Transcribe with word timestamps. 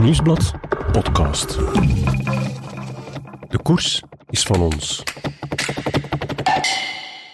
Nieuwsblad 0.00 0.52
podcast. 0.92 1.56
De 3.48 3.58
koers 3.62 4.02
is 4.28 4.42
van 4.42 4.60
ons. 4.60 5.02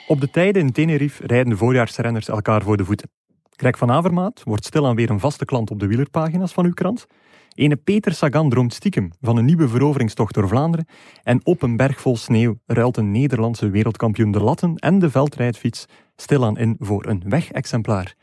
Op 0.06 0.20
de 0.20 0.30
tijden 0.30 0.62
in 0.62 0.72
Tenerife 0.72 1.26
rijden 1.26 1.48
de 1.48 1.56
voorjaarsrenners 1.56 2.28
elkaar 2.28 2.62
voor 2.62 2.76
de 2.76 2.84
voeten. 2.84 3.10
Greg 3.50 3.78
van 3.78 3.90
Avermaat 3.90 4.42
wordt 4.44 4.64
stilaan 4.64 4.94
weer 4.94 5.10
een 5.10 5.20
vaste 5.20 5.44
klant 5.44 5.70
op 5.70 5.80
de 5.80 5.86
wielerpagina's 5.86 6.52
van 6.52 6.64
uw 6.64 6.72
krant. 6.72 7.06
Ene 7.54 7.76
Peter 7.76 8.12
Sagan 8.12 8.50
droomt 8.50 8.74
stiekem 8.74 9.10
van 9.20 9.36
een 9.36 9.44
nieuwe 9.44 9.68
veroveringstocht 9.68 10.34
door 10.34 10.48
Vlaanderen. 10.48 10.86
En 11.22 11.40
op 11.46 11.62
een 11.62 11.76
berg 11.76 12.00
vol 12.00 12.16
sneeuw 12.16 12.58
ruilt 12.66 12.96
een 12.96 13.10
Nederlandse 13.10 13.70
wereldkampioen 13.70 14.30
de 14.30 14.40
latten 14.40 14.76
en 14.76 14.98
de 14.98 15.10
veldrijdfiets 15.10 15.86
stilaan 16.16 16.58
in 16.58 16.76
voor 16.78 17.06
een 17.06 17.22
wegexemplaar. 17.26 18.14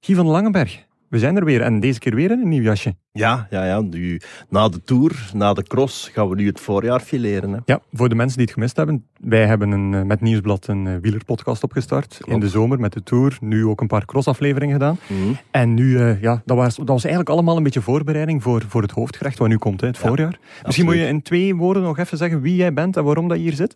Guy 0.00 0.14
van 0.14 0.26
Langenberg, 0.26 0.86
we 1.14 1.20
zijn 1.20 1.36
er 1.36 1.44
weer 1.44 1.60
en 1.60 1.80
deze 1.80 1.98
keer 1.98 2.14
weer 2.14 2.30
in 2.30 2.40
een 2.40 2.48
nieuw 2.48 2.62
jasje. 2.62 2.94
Ja, 3.12 3.46
ja, 3.50 3.64
ja. 3.64 3.80
Nu, 3.80 4.20
na 4.48 4.68
de 4.68 4.82
Tour, 4.84 5.30
na 5.34 5.52
de 5.52 5.62
Cross, 5.62 6.08
gaan 6.08 6.28
we 6.28 6.34
nu 6.34 6.46
het 6.46 6.60
voorjaar 6.60 7.00
fileren. 7.00 7.52
Hè. 7.52 7.58
Ja, 7.64 7.80
voor 7.92 8.08
de 8.08 8.14
mensen 8.14 8.36
die 8.36 8.46
het 8.46 8.54
gemist 8.54 8.76
hebben, 8.76 9.06
wij 9.20 9.46
hebben 9.46 9.70
een, 9.70 9.94
eh, 9.94 10.02
met 10.02 10.20
Nieuwsblad 10.20 10.66
een 10.66 10.86
eh, 10.86 10.94
wielerpodcast 11.00 11.62
opgestart. 11.62 12.20
In 12.24 12.40
de 12.40 12.48
zomer 12.48 12.80
met 12.80 12.92
de 12.92 13.02
Tour, 13.02 13.36
nu 13.40 13.66
ook 13.66 13.80
een 13.80 13.86
paar 13.86 14.04
crossafleveringen 14.04 14.74
gedaan. 14.74 14.98
Mhm. 15.06 15.32
En 15.50 15.74
nu, 15.74 15.98
eh, 15.98 16.22
ja, 16.22 16.42
dat 16.44 16.56
was, 16.56 16.76
dat 16.76 16.88
was 16.88 17.02
eigenlijk 17.02 17.34
allemaal 17.34 17.56
een 17.56 17.62
beetje 17.62 17.80
voorbereiding 17.80 18.42
voor, 18.42 18.64
voor 18.68 18.82
het 18.82 18.90
hoofdgerecht 18.90 19.38
wat 19.38 19.48
nu 19.48 19.58
komt, 19.58 19.80
hè, 19.80 19.86
het 19.86 19.96
Ja, 19.96 20.06
voorjaar. 20.06 20.38
Misschien 20.64 20.84
moet 20.84 20.94
je 20.94 21.06
in 21.06 21.22
twee 21.22 21.56
woorden 21.56 21.82
nog 21.82 21.98
even 21.98 22.18
zeggen 22.18 22.40
wie 22.40 22.56
jij 22.56 22.72
bent 22.72 22.96
en 22.96 23.04
waarom 23.04 23.28
dat 23.28 23.36
je 23.36 23.42
hier 23.42 23.52
zit. 23.52 23.74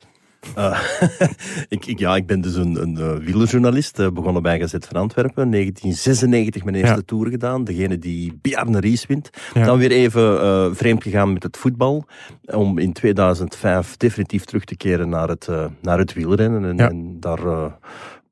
Eh, 0.55 0.81
ik, 1.69 1.87
ik, 1.87 1.99
ja, 1.99 2.17
ik 2.17 2.27
ben 2.27 2.41
dus 2.41 2.55
een, 2.55 2.83
een 2.83 2.97
eh, 2.97 3.17
wielerjournalist, 3.25 3.99
eh, 3.99 4.11
begonnen 4.11 4.43
bij 4.43 4.59
Gazet 4.59 4.87
van 4.87 4.97
Antwerpen. 5.01 5.51
1996 5.51 6.65
mijn 6.65 6.77
eerste 6.77 6.95
Ja. 6.95 7.03
Tour 7.07 7.31
gedaan, 7.31 7.65
degene 7.65 7.99
die 7.99 8.39
Bjarne 8.43 8.81
Ries 8.81 9.07
wint. 9.07 9.31
Ja. 9.55 9.65
Dan 9.65 9.79
weer 9.79 9.91
even 9.91 10.77
vreemd 10.77 11.03
gegaan 11.03 11.33
met 11.33 11.43
het 11.43 11.57
voetbal, 11.57 12.05
om 12.45 12.79
in 12.79 12.93
2005 12.93 13.97
definitief 13.97 14.45
terug 14.45 14.65
te 14.65 14.77
keren 14.77 15.09
naar 15.09 15.29
het, 15.29 15.49
naar 15.83 15.99
het 15.99 16.13
wielrennen. 16.13 16.65
En, 16.65 16.77
Ja. 16.77 16.89
en 16.91 17.17
daar 17.21 17.73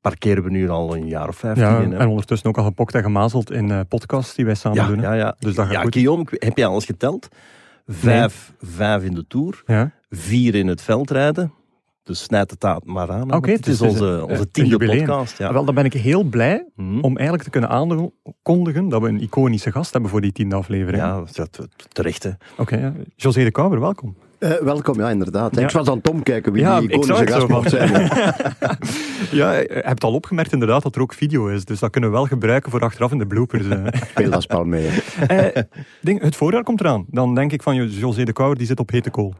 parkeren 0.01 0.43
we 0.43 0.49
nu 0.49 0.69
al 0.69 0.95
een 0.95 1.07
jaar 1.07 1.27
of 1.27 1.35
15 1.37 1.63
Ja, 1.65 1.79
in. 1.79 1.91
hè. 1.91 1.97
en 1.97 2.07
ondertussen 2.07 2.49
ook 2.49 2.57
al 2.57 2.63
gepokt 2.63 2.93
en 2.95 3.03
gemazeld 3.03 3.51
in 3.51 3.85
podcasts 3.87 4.35
die 4.35 4.45
wij 4.45 4.55
samen 4.55 4.87
doen. 4.87 4.97
hè. 4.97 5.03
ja, 5.05 5.13
ja. 5.13 5.35
Dus 5.39 5.55
dat 5.55 5.67
gaat 5.67 5.83
goed. 5.83 5.93
Guillaume, 5.93 6.25
heb 6.29 6.57
je 6.57 6.65
alles 6.65 6.85
geteld? 6.85 7.27
Vijf, 7.87 8.53
vijf 8.61 9.03
in 9.03 9.13
de 9.13 9.25
Tour. 9.27 9.63
Vier 10.09 10.55
in 10.55 10.67
het 10.67 10.81
veld 10.81 11.11
rijden. 11.11 11.51
Dus 12.07 12.23
snijd 12.23 12.51
het 12.51 12.59
taart 12.59 12.85
maar 12.85 13.11
aan. 13.11 13.33
Oké, 13.33 13.49
het 13.51 13.65
het 13.65 13.67
is 13.73 13.81
onze, 13.81 14.05
een- 14.05 14.23
onze 14.23 14.51
tiende 14.51 14.77
podcast. 14.77 15.37
Ja. 15.37 15.53
Wel, 15.53 15.65
dan 15.65 15.75
ben 15.75 15.85
ik 15.85 15.93
heel 15.93 16.23
blij 16.23 16.65
Mhm. 16.75 16.99
om 16.99 17.13
eigenlijk 17.15 17.43
te 17.43 17.49
kunnen 17.49 17.69
aankondigen 17.69 18.89
dat 18.89 19.01
we 19.01 19.07
een 19.07 19.21
iconische 19.21 19.71
gast 19.71 19.91
hebben 19.91 20.09
voor 20.11 20.21
die 20.21 20.31
tiende 20.31 20.55
aflevering. 20.55 21.03
ja, 21.03 21.23
te- 21.51 21.67
terecht. 21.91 22.23
Hè. 22.23 22.29
Oké, 22.57 22.77
ja. 22.77 22.93
José 23.15 23.43
de 23.43 23.51
Kouwer, 23.51 23.79
welkom. 23.79 24.15
Eh, 24.39 24.51
welkom, 24.51 24.99
ja, 24.99 25.09
inderdaad. 25.09 25.55
Ja. 25.55 25.61
Ik 25.61 25.71
was 25.71 25.87
aan 25.87 26.01
Tom 26.01 26.23
kijken 26.23 26.51
wie 26.51 26.61
Ja, 26.61 26.79
die 26.79 26.89
iconische 26.89 27.27
gast 27.27 27.47
mocht 27.47 27.69
zijn. 27.69 27.89
Ja, 29.31 29.53
je 29.53 29.81
hebt 29.85 30.03
al 30.03 30.13
opgemerkt 30.13 30.53
inderdaad 30.53 30.83
dat 30.83 30.95
er 30.95 31.01
ook 31.01 31.13
video 31.13 31.47
is, 31.47 31.65
dus 31.65 31.79
dat 31.79 31.89
kunnen 31.89 32.09
we 32.09 32.15
wel 32.15 32.25
gebruiken 32.25 32.71
voor 32.71 32.81
achteraf 32.81 33.11
in 33.11 33.17
de 33.17 33.27
bloopers. 33.27 33.67
eh. 33.67 33.83
Speel 34.09 34.29
dat 34.29 34.41
spel 34.41 34.63
mee. 34.63 34.89
Eh, 35.27 35.61
ding, 36.01 36.21
het 36.21 36.35
voorjaar 36.35 36.63
komt 36.63 36.79
eraan. 36.79 37.05
Dan 37.09 37.35
denk 37.35 37.51
ik 37.51 37.61
van 37.63 37.75
José 37.89 38.23
de 38.23 38.33
Kouwer, 38.33 38.57
die 38.57 38.67
zit 38.67 38.79
op 38.79 38.89
hete 38.91 39.09
kool. 39.09 39.33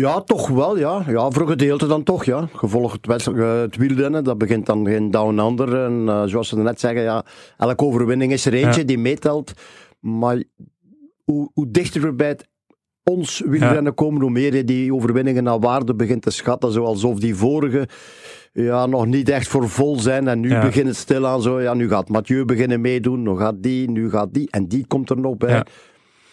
Ja, 0.00 0.20
toch 0.20 0.48
wel, 0.48 0.78
ja. 0.78 1.04
Ja, 1.08 1.30
voor 1.30 1.42
een 1.42 1.48
gedeelte 1.48 1.86
dan 1.86 2.02
toch, 2.02 2.24
ja. 2.24 2.48
Gevolg 2.52 2.92
het, 2.92 3.26
eh, 3.28 3.60
het 3.60 3.76
wielrennen, 3.76 4.24
dat 4.24 4.38
begint 4.38 4.66
dan 4.66 4.86
geen 4.86 5.10
down 5.10 5.38
under. 5.38 5.84
En 5.84 6.08
eh, 6.08 6.22
zoals 6.26 6.48
ze 6.48 6.56
net 6.58 6.80
zeggen, 6.80 7.02
ja, 7.02 7.24
elke 7.56 7.84
overwinning 7.84 8.32
is 8.32 8.46
er 8.46 8.54
eentje 8.54 8.80
Ja. 8.80 8.86
die 8.86 8.98
meetelt. 8.98 9.52
Maar 10.00 10.42
hoe, 11.24 11.50
hoe 11.54 11.70
dichter 11.70 12.00
we 12.00 12.12
bij 12.12 12.28
het 12.28 12.48
ons 13.04 13.42
wielrennen 13.46 13.94
komen, 13.94 14.20
hoe 14.20 14.30
meer 14.30 14.54
je 14.54 14.64
die 14.64 14.94
overwinningen 14.94 15.44
naar 15.44 15.60
waarde 15.60 15.94
begint 15.94 16.22
te 16.22 16.30
schatten. 16.30 16.72
Zoals 16.72 17.04
of 17.04 17.18
die 17.18 17.34
vorige 17.36 17.88
ja, 18.52 18.86
nog 18.86 19.06
niet 19.06 19.28
echt 19.28 19.48
voor 19.48 19.68
vol 19.68 19.98
zijn. 20.00 20.28
En 20.28 20.40
nu 20.40 20.48
Ja. 20.48 20.60
begint 20.60 20.86
het 20.86 20.96
stilaan 20.96 21.42
zo. 21.42 21.60
Ja, 21.60 21.74
nu 21.74 21.88
gaat 21.88 22.08
Mathieu 22.08 22.44
beginnen 22.44 22.80
meedoen, 22.80 23.22
nu 23.22 23.36
gaat 23.36 23.62
die, 23.62 23.90
nu 23.90 24.10
gaat 24.10 24.34
die. 24.34 24.50
En 24.50 24.66
die 24.68 24.86
komt 24.86 25.10
er 25.10 25.20
nog 25.20 25.36
bij. 25.36 25.62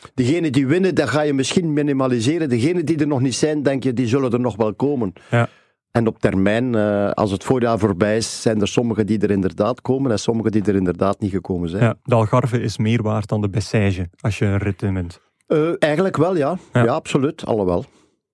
Ja. 0.03 0.09
Degenen 0.13 0.51
die 0.51 0.67
winnen, 0.67 0.95
dat 0.95 1.09
ga 1.09 1.21
je 1.21 1.33
misschien 1.33 1.73
minimaliseren. 1.73 2.49
Degenen 2.49 2.85
die 2.85 2.97
er 2.97 3.07
nog 3.07 3.21
niet 3.21 3.35
zijn, 3.35 3.63
denk 3.63 3.83
je, 3.83 3.93
die 3.93 4.07
zullen 4.07 4.31
er 4.31 4.39
nog 4.39 4.55
wel 4.55 4.73
komen. 4.73 5.13
Ja. 5.29 5.49
En 5.91 6.07
op 6.07 6.19
termijn, 6.19 6.75
eh, 6.75 7.09
als 7.11 7.31
het 7.31 7.43
voorjaar 7.43 7.79
voorbij 7.79 8.17
is, 8.17 8.41
zijn 8.41 8.61
er 8.61 8.67
sommigen 8.67 9.05
die 9.05 9.19
er 9.19 9.31
inderdaad 9.31 9.81
komen 9.81 10.11
en 10.11 10.19
sommigen 10.19 10.51
die 10.51 10.63
er 10.63 10.75
inderdaad 10.75 11.19
niet 11.19 11.31
gekomen 11.31 11.69
zijn. 11.69 11.83
Ja, 11.83 11.95
de 12.03 12.15
Algarve 12.15 12.61
is 12.61 12.77
meer 12.77 13.01
waard 13.01 13.27
dan 13.27 13.41
de 13.41 13.49
Bessège 13.49 14.09
als 14.19 14.37
je 14.37 14.45
een 14.45 14.57
rit 14.57 14.81
in 14.81 14.93
wint. 14.93 15.21
Eh, 15.47 15.69
eigenlijk 15.79 16.17
wel, 16.17 16.35
ja. 16.35 16.57
Ja. 16.73 16.83
Ja, 16.83 16.93
absoluut. 16.93 17.45
Alhoewel. 17.45 17.85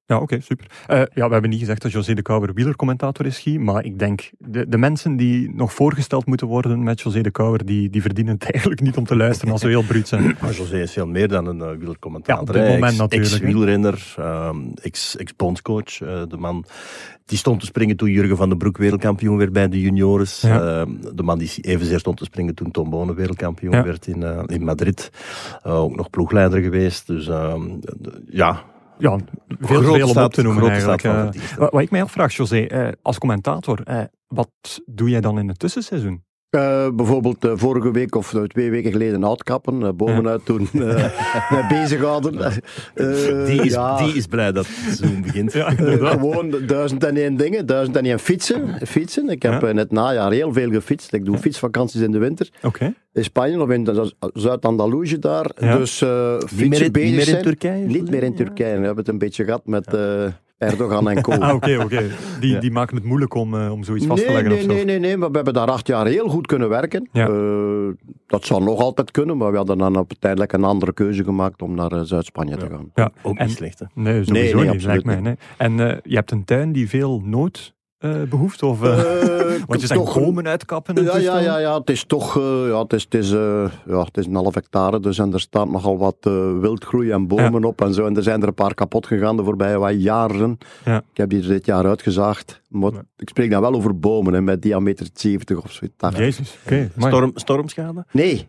Ja, 0.09 0.19
oké, 0.19 0.39
super. 0.41 0.65
Eh, 0.87 1.01
ja, 1.13 1.25
we 1.27 1.31
hebben 1.33 1.49
niet 1.49 1.59
gezegd 1.59 1.81
dat 1.81 1.91
José 1.91 2.13
de 2.13 2.21
Kouwer 2.21 2.53
wielercommentator 2.53 3.25
is, 3.25 3.39
Guy, 3.39 3.57
maar 3.57 3.85
ik 3.85 3.99
denk, 3.99 4.29
de, 4.37 4.67
de 4.67 4.77
mensen 4.77 5.15
die 5.15 5.55
nog 5.55 5.73
voorgesteld 5.73 6.25
moeten 6.25 6.47
worden 6.47 6.83
met 6.83 7.01
José 7.01 7.21
de 7.21 7.31
Kouwer, 7.31 7.65
die, 7.65 7.89
die 7.89 8.01
verdienen 8.01 8.33
het 8.33 8.43
eigenlijk 8.51 8.81
niet 8.81 8.97
om 8.97 9.05
te 9.05 9.15
luisteren 9.15 9.53
als 9.53 9.63
we 9.63 9.69
heel 9.69 9.83
bruut 9.83 10.07
zijn. 10.07 10.37
Maar 10.41 10.53
José 10.53 10.81
is 10.81 10.91
veel 10.93 11.07
meer 11.07 11.27
dan 11.27 11.45
een 11.45 11.57
uh, 11.59 11.77
wielercommentator. 11.77 12.55
Ja, 12.55 12.61
op 12.61 12.67
dit 12.67 12.73
moment 12.79 12.97
natuurlijk. 12.97 13.31
Ex-wielrenner, 13.31 14.13
ehm, 14.17 14.57
ex- 14.81 15.15
ex-bondscoach. 15.17 16.01
eh, 16.01 16.21
de 16.27 16.37
man 16.37 16.65
die 17.25 17.37
stond 17.37 17.59
te 17.59 17.65
springen 17.65 17.95
toen 17.97 18.09
Jurgen 18.11 18.37
van 18.37 18.49
den 18.49 18.57
Broek 18.57 18.77
wereldkampioen 18.77 19.37
werd 19.37 19.53
bij 19.53 19.69
de 19.69 19.81
juniores. 19.81 20.41
Ja. 20.41 20.79
Ehm, 20.81 20.89
de 21.15 21.23
man 21.23 21.37
die 21.37 21.51
evenzeer 21.61 21.99
stond 21.99 22.17
te 22.17 22.23
springen 22.23 22.55
toen 22.55 22.71
Tom 22.71 22.89
Bonen 22.89 23.15
wereldkampioen 23.15 23.73
Ja. 23.73 23.83
werd 23.83 24.07
in, 24.07 24.23
in 24.45 24.63
Madrid. 24.63 25.11
Ook 25.63 25.95
nog 25.95 26.09
ploegleider 26.09 26.61
geweest. 26.61 27.07
Dus 27.07 27.27
ehm, 27.27 27.61
ja, 28.29 28.63
Ja, 28.99 29.17
veel, 29.47 29.81
Grote 29.81 29.97
veel 29.97 30.09
om 30.09 30.23
op 30.23 30.33
te 30.33 30.41
noemen 30.41 30.63
grote 30.63 30.73
eigenlijk. 30.73 31.01
van 31.01 31.33
eh. 31.33 31.57
wat, 31.57 31.71
wat 31.71 31.81
ik 31.81 31.91
mij 31.91 32.03
afvraag, 32.03 32.33
José, 32.33 32.61
eh, 32.61 32.91
als 33.01 33.17
commentator, 33.17 33.81
eh, 33.83 34.01
wat 34.27 34.81
doe 34.85 35.09
jij 35.09 35.21
dan 35.21 35.39
in 35.39 35.47
het 35.47 35.59
tussenseizoen? 35.59 36.23
Eh, 36.49 36.87
bijvoorbeeld 36.93 37.45
eh, 37.45 37.51
vorige 37.55 37.91
week 37.91 38.15
of 38.15 38.33
eh, 38.33 38.41
twee 38.43 38.69
weken 38.71 38.91
geleden 38.91 39.25
uitkappen, 39.27 39.83
eh, 39.83 39.89
bovenuit 39.95 40.45
toen 40.45 40.67
mee 40.73 41.65
bezighouden. 41.69 42.39
Eh, 42.95 43.45
die, 43.45 43.61
is, 43.61 43.73
ja. 43.73 43.97
die 43.97 44.13
is 44.13 44.25
blij 44.25 44.51
dat 44.51 44.67
het 44.67 44.75
seizoen 44.75 45.21
begint. 45.21 45.53
Ja, 45.53 45.69
gewoon 45.69 46.55
duizend 46.67 47.03
en 47.03 47.17
één 47.17 47.35
dingen, 47.37 47.65
duizend 47.65 47.95
en 47.97 48.05
één 48.05 48.19
fietsen. 48.19 48.79
fietsen. 48.87 49.29
Ik 49.29 49.41
heb 49.41 49.61
Ja. 49.61 49.67
in 49.67 49.77
het 49.77 49.91
najaar 49.91 50.31
heel 50.31 50.53
veel 50.53 50.69
gefietst. 50.71 51.13
Ik 51.13 51.25
doe 51.25 51.37
fietsvakanties 51.37 52.01
in 52.01 52.11
de 52.11 52.17
winter. 52.19 52.49
In 53.13 53.23
Spanje 53.23 53.61
of 53.61 53.69
in 53.69 53.87
Zuid-Andalusië 54.33 55.19
daar. 55.19 55.51
Dus 55.55 56.01
Niet 56.01 56.49
fietsen 56.49 56.69
meer, 56.69 56.91
bezig 56.91 56.93
niet 56.93 57.11
meer 57.11 57.19
in 57.19 57.23
zijn. 57.25 57.43
Turkije? 57.43 57.85
Niet 57.85 58.09
meer 58.09 58.23
in 58.23 58.35
Turkije. 58.35 58.77
We 58.79 58.85
hebben 58.85 58.97
het 58.97 59.07
een 59.07 59.17
beetje 59.17 59.43
gehad 59.43 59.65
met 59.65 59.97
Erdogan 60.59 61.09
en 61.09 61.21
co. 61.27 61.31
Ah, 61.31 61.55
oké, 61.55 61.77
oké. 61.83 62.07
Die, 62.39 62.51
Ja. 62.53 62.59
die 62.59 62.71
maken 62.71 62.95
het 62.95 63.05
moeilijk 63.05 63.33
om, 63.33 63.53
eh, 63.59 63.71
om 63.71 63.83
zoiets 63.83 64.05
vast 64.05 64.21
te 64.21 64.25
Nee, 64.31 64.35
leggen 64.35 64.51
nee, 64.53 64.59
of 64.65 64.69
zo. 64.69 64.75
nee, 64.75 64.85
nee, 64.85 64.99
nee, 64.99 65.17
maar 65.17 65.29
we 65.29 65.35
hebben 65.35 65.53
daar 65.53 65.67
acht 65.71 65.87
jaar 65.87 66.05
heel 66.07 66.27
goed 66.29 66.47
kunnen 66.47 66.69
werken. 66.69 67.09
Ja. 67.11 67.27
Eh, 67.27 67.33
dat 68.27 68.45
zou 68.45 68.63
nog 68.63 68.79
altijd 68.79 69.11
kunnen, 69.11 69.37
maar 69.37 69.51
we 69.51 69.57
hadden 69.57 69.77
dan 69.77 69.95
uiteindelijk 69.95 70.53
een 70.53 70.63
andere 70.63 70.93
keuze 70.93 71.23
gemaakt 71.23 71.61
om 71.61 71.75
naar 71.75 71.91
eh, 71.91 71.99
Zuid-Spanje 72.03 72.57
te 72.57 72.69
gaan. 72.69 72.91
Ja. 72.95 73.11
Ook 73.21 73.37
En- 73.37 73.47
niet 73.47 73.55
slecht, 73.55 73.79
hè? 73.79 73.85
Nee, 73.93 74.23
sowieso 74.23 74.31
Nee, 74.33 74.43
nee, 74.43 74.53
niet, 74.53 74.63
absoluut 74.73 74.85
lijkt 74.85 75.05
mij. 75.05 75.19
Nee. 75.19 75.35
En 75.57 75.89
eh, 75.91 75.97
je 76.03 76.15
hebt 76.15 76.31
een 76.31 76.45
tuin 76.45 76.71
die 76.71 76.89
veel 76.89 77.21
nood 77.25 77.73
eh, 77.99 78.21
behoeft? 78.29 78.63
Of, 78.63 78.83
eh, 78.83 78.99
Eh, 78.99 79.61
want 79.67 79.81
je 79.81 79.87
zijn 79.87 80.03
komen 80.03 80.47
uitkappen 80.47 80.95
en 80.95 81.03
Ja, 81.03 81.07
ja, 81.09 81.15
toestanden? 81.15 81.43
ja, 81.43 81.57
ja, 81.57 81.77
het 81.77 81.89
is 81.89 82.03
toch 82.05 82.35
ja, 82.67 82.79
het 82.81 82.93
is, 82.93 83.03
het 83.03 83.13
is, 83.13 83.31
eh, 83.31 83.65
ja, 83.87 83.99
het 84.03 84.17
is 84.17 84.25
een 84.25 84.35
half 84.35 84.53
hectare, 84.55 84.99
dus 84.99 85.19
en 85.19 85.33
er 85.33 85.39
staat 85.39 85.69
nogal 85.69 85.97
wat 85.97 86.15
eh, 86.21 86.59
wildgroei 86.59 87.11
en 87.11 87.27
bomen 87.27 87.63
op 87.63 87.81
en 87.81 87.93
zo. 87.93 88.05
En 88.05 88.15
er 88.15 88.23
zijn 88.23 88.41
er 88.41 88.47
een 88.47 88.53
paar 88.53 88.73
kapot 88.73 89.07
gegaan 89.07 89.37
de 89.37 89.43
voorbije 89.43 89.77
wat 89.77 90.01
jaren. 90.01 90.57
Ja. 90.85 90.97
Ik 90.97 91.17
heb 91.17 91.29
die 91.29 91.41
er 91.41 91.47
dit 91.47 91.65
jaar 91.65 91.85
uitgezaagd. 91.85 92.61
Maar 92.69 92.91
Ja. 92.93 93.01
ik 93.17 93.29
spreek 93.29 93.49
dan 93.51 93.61
wel 93.61 93.73
over 93.73 93.99
bomen 93.99 94.33
hè, 94.33 94.41
met 94.41 94.61
diameter 94.61 95.07
70 95.13 95.63
of 95.63 95.71
zo. 95.71 95.85
Jezus, 96.09 96.57
oké. 96.65 96.89
Storm, 96.97 97.31
stormschade? 97.35 98.05
Nee, 98.11 98.47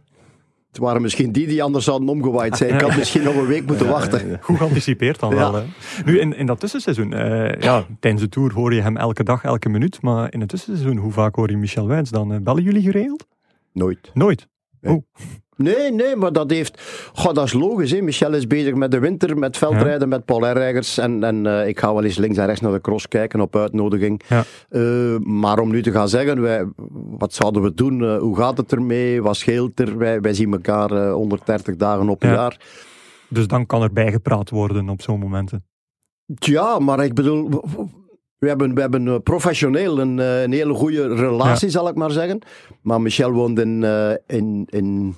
het 0.71 0.79
waren 0.79 1.03
misschien 1.03 1.33
die 1.33 1.47
die 1.47 1.63
anders 1.63 1.85
zouden 1.85 2.09
omgewaaid 2.09 2.57
zijn. 2.57 2.75
Ik 2.75 2.81
had 2.81 2.97
misschien 2.97 3.23
nog 3.23 3.35
een 3.35 3.47
week 3.47 3.67
moeten 3.67 3.89
wachten. 3.89 4.39
Goed 4.43 4.57
geanticipeerd 4.57 5.21
dan 5.21 5.35
wel. 5.35 5.55
Hè. 5.55 5.63
Nu, 6.05 6.21
in, 6.21 6.37
in 6.37 6.47
dat 6.47 6.61
tussenseizoen, 6.61 7.13
eh, 7.13 7.61
ja, 7.61 7.85
tijdens 8.01 8.23
de 8.23 8.29
Tour 8.29 8.53
hoor 8.53 8.75
je 8.75 8.81
hem 8.81 8.97
elke 8.97 9.23
dag, 9.25 9.45
elke 9.45 9.69
minuut. 9.69 10.03
Maar 10.03 10.33
in 10.33 10.41
het 10.41 10.49
tussenseizoen, 10.49 10.97
hoe 10.97 11.13
vaak 11.13 11.35
hoor 11.35 11.51
je 11.51 11.57
Michel 11.57 11.87
Wijns 11.87 12.11
dan? 12.11 12.33
Eh, 12.33 12.41
bellen 12.41 12.63
jullie 12.63 12.83
geregeld? 12.83 13.27
Nooit. 13.73 14.11
Nooit. 14.15 14.49
Nee, 14.81 15.05
nee, 15.91 16.17
maar 16.17 16.33
dat 16.33 16.51
heeft... 16.51 16.83
Goh, 17.15 17.35
dat 17.35 17.45
is 17.45 17.53
logisch. 17.53 17.91
Hè. 17.91 18.01
Michel 18.03 18.33
is 18.35 18.47
bezig 18.47 18.75
met 18.75 18.91
de 18.91 18.99
winter, 18.99 19.39
met 19.39 19.57
veldrijden, 19.57 20.09
met 20.09 20.25
Paul 20.25 20.43
Herreigers. 20.43 20.99
En, 20.99 21.25
en 21.25 21.47
eh, 21.47 21.69
ik 21.69 21.79
ga 21.79 21.95
wel 21.95 22.05
eens 22.05 22.17
links 22.17 22.39
en 22.39 22.47
rechts 22.47 22.61
naar 22.61 22.73
de 22.73 22.81
cross 22.81 23.09
kijken 23.09 23.41
op 23.41 23.57
uitnodiging. 23.57 24.23
Ja. 24.29 24.45
Eh, 24.69 25.17
maar 25.19 25.59
om 25.59 25.71
nu 25.71 25.83
te 25.83 25.91
gaan 25.93 26.09
zeggen, 26.09 26.41
wij, 26.41 26.65
wat 27.19 27.35
zouden 27.35 27.63
we 27.63 27.75
doen? 27.75 28.05
Eh, 28.05 28.19
hoe 28.19 28.37
gaat 28.37 28.57
het 28.57 28.73
ermee? 28.73 29.23
Wat 29.23 29.37
scheelt 29.37 29.81
er? 29.81 29.99
Wij, 29.99 30.21
wij 30.21 30.35
zien 30.35 30.53
elkaar 30.53 30.91
eh 30.91 31.13
130 31.13 31.77
dagen 31.77 32.09
op 32.09 32.23
een 32.23 32.29
Ja. 32.29 32.35
jaar. 32.35 32.61
Dus 33.29 33.47
dan 33.47 33.67
kan 33.67 33.83
er 33.83 33.93
bijgepraat 33.93 34.51
worden 34.51 34.89
op 34.89 35.03
zo'n 35.03 35.19
momenten. 35.19 35.65
Ja, 36.35 36.79
maar 36.79 37.05
ik 37.05 37.15
bedoel... 37.15 37.49
We 38.39 38.49
hebben, 38.49 38.75
we 38.75 38.81
hebben 38.81 39.23
professioneel 39.23 40.01
een, 40.01 40.19
een 40.19 40.53
hele 40.53 40.75
goede 40.75 41.15
relatie, 41.15 41.69
zal 41.69 41.89
ik 41.89 41.95
maar 41.95 42.11
zeggen. 42.11 42.39
Maar 42.83 43.01
Michel 43.01 43.33
woont 43.33 43.59
in, 43.59 43.85
in, 44.27 44.67
in 44.71 45.17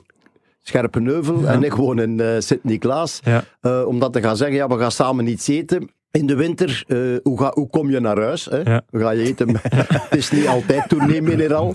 Scherpenheuvel 0.62 1.46
en 1.48 1.62
ik 1.62 1.74
woon 1.74 1.98
in 2.00 2.20
eh 2.20 2.28
Sint-Niklaas. 2.38 3.20
Ja. 3.24 3.44
Eh, 3.60 3.82
om 3.86 3.98
dat 3.98 4.12
te 4.12 4.22
gaan 4.22 4.36
zeggen, 4.36 4.56
ja, 4.56 4.68
we 4.68 4.78
gaan 4.78 4.92
samen 4.92 5.26
iets 5.26 5.48
eten. 5.48 5.90
In 6.10 6.26
de 6.26 6.34
winter, 6.36 6.84
eh, 6.86 6.98
hoe, 7.22 7.38
ga, 7.38 7.50
hoe 7.54 7.68
kom 7.68 7.90
je 7.90 8.00
naar 8.00 8.18
huis? 8.18 8.44
Hè? 8.44 8.58
Ja. 8.58 8.82
Ga 8.90 9.10
je 9.10 9.22
eten? 9.22 9.48
het 10.08 10.16
is 10.16 10.30
niet 10.30 10.46
altijd 10.46 10.88
tournee 10.88 11.22
mineraal. 11.22 11.74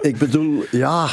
Ik 0.00 0.18
bedoel, 0.18 0.62
ja... 0.70 1.06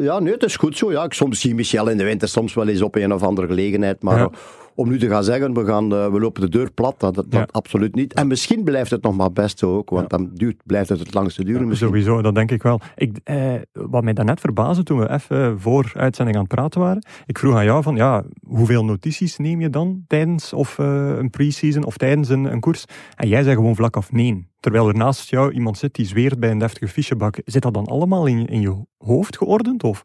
Ja, 0.00 0.18
nee, 0.18 0.32
het 0.32 0.42
is 0.42 0.56
goed 0.56 0.76
zo. 0.76 0.92
Ja, 0.92 1.04
ik 1.04 1.12
soms 1.12 1.40
zie 1.40 1.54
Michel 1.54 1.88
in 1.88 1.96
de 1.96 2.04
winter 2.04 2.28
soms 2.28 2.54
wel 2.54 2.68
eens 2.68 2.82
op 2.82 2.94
een 2.94 3.12
of 3.12 3.22
andere 3.22 3.46
gelegenheid. 3.46 4.02
Maar 4.02 4.18
Ja. 4.18 4.30
Om 4.78 4.88
nu 4.88 4.98
te 4.98 5.08
gaan 5.08 5.24
zeggen, 5.24 5.54
we, 5.54 5.64
gaan, 5.64 5.92
eh, 5.94 6.10
we 6.12 6.20
lopen 6.20 6.40
de 6.40 6.48
deur 6.48 6.70
plat, 6.72 6.94
dat, 7.00 7.14
dat 7.14 7.26
Ja. 7.30 7.48
absoluut 7.50 7.94
niet. 7.94 8.14
En 8.14 8.26
misschien 8.26 8.64
blijft 8.64 8.90
het 8.90 9.02
nog 9.02 9.16
maar 9.16 9.32
best 9.32 9.58
zo 9.58 9.76
ook, 9.76 9.90
want 9.90 10.10
dan 10.10 10.30
duurt, 10.34 10.62
blijft 10.66 10.88
het 10.88 10.98
het 10.98 11.14
langste 11.14 11.44
duren. 11.44 11.68
misschien. 11.68 11.88
Sowieso, 11.88 12.22
dat 12.22 12.34
denk 12.34 12.50
ik 12.50 12.62
wel. 12.62 12.80
Ik, 12.96 13.18
eh, 13.24 13.52
wat 13.72 14.04
mij 14.04 14.12
daarnet 14.12 14.40
verbaasde 14.40 14.82
toen 14.82 14.98
we 14.98 15.10
even 15.10 15.60
voor 15.60 15.92
uitzending 15.94 16.36
aan 16.36 16.44
het 16.44 16.54
praten 16.54 16.80
waren, 16.80 17.04
ik 17.26 17.38
vroeg 17.38 17.54
aan 17.54 17.64
jou 17.64 17.82
van, 17.82 17.96
ja, 17.96 18.24
hoeveel 18.46 18.84
notities 18.84 19.36
neem 19.36 19.60
je 19.60 19.70
dan 19.70 20.04
tijdens 20.06 20.52
of, 20.52 20.78
eh, 20.78 21.14
een 21.16 21.30
pre-season 21.30 21.84
of 21.84 21.96
tijdens 21.96 22.28
een, 22.28 22.44
een 22.44 22.60
koers? 22.60 22.84
En 23.16 23.28
jij 23.28 23.42
zei 23.42 23.54
gewoon 23.56 23.76
vlak 23.76 23.96
af 23.96 24.12
nee. 24.12 24.46
Terwijl 24.60 24.88
er 24.88 24.94
naast 24.96 25.30
jou 25.30 25.52
iemand 25.52 25.78
zit 25.78 25.94
die 25.94 26.06
zweert 26.06 26.40
bij 26.40 26.50
een 26.50 26.58
deftige 26.58 26.88
fichebak. 26.88 27.38
Zit 27.44 27.62
dat 27.62 27.74
dan 27.74 27.86
allemaal 27.86 28.26
in, 28.26 28.40
je- 28.40 28.46
in 28.46 28.60
je 28.60 28.74
hoofd 28.98 29.36
geordend? 29.36 29.84
Of? 29.84 30.04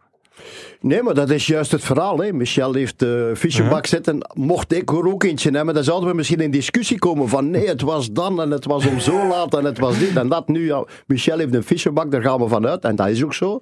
Nee, 0.82 1.04
maar 1.04 1.14
dat 1.14 1.30
is 1.30 1.48
juist 1.48 1.72
het 1.72 1.84
verhaal. 1.84 2.18
Hè. 2.18 2.34
Michel 2.34 2.74
heeft 2.74 3.00
de 3.00 3.34
fichebak 3.36 3.86
zitten. 3.86 4.30
Mocht 4.34 4.74
ik 4.74 4.92
er 4.92 5.08
ook 5.08 5.24
eentje 5.24 5.52
hebben, 5.52 5.74
dan 5.74 5.84
zouden 5.84 6.10
we 6.10 6.16
misschien 6.16 6.40
in 6.40 6.52
discussie 6.52 7.00
komen 7.00 7.30
van 7.30 7.50
nee, 7.50 7.68
het 7.68 7.82
was 7.82 8.12
dan 8.12 8.42
en 8.42 8.52
het 8.52 8.66
was 8.66 8.86
om 8.86 9.00
zo 9.00 9.28
laat 9.32 9.54
en 9.54 9.66
het 9.66 9.80
was 9.80 10.00
dit 10.00 10.16
en 10.16 10.30
dat. 10.30 10.48
Nu, 10.48 10.66
ja, 10.66 10.86
Michel 11.08 11.38
heeft 11.38 11.54
een 11.54 11.64
fichebak, 11.64 12.12
daar 12.12 12.22
gaan 12.22 12.40
we 12.40 12.48
vanuit 12.48 12.84
en 12.84 12.96
dat 12.96 13.08
is 13.08 13.24
ook 13.24 13.34
zo. 13.34 13.60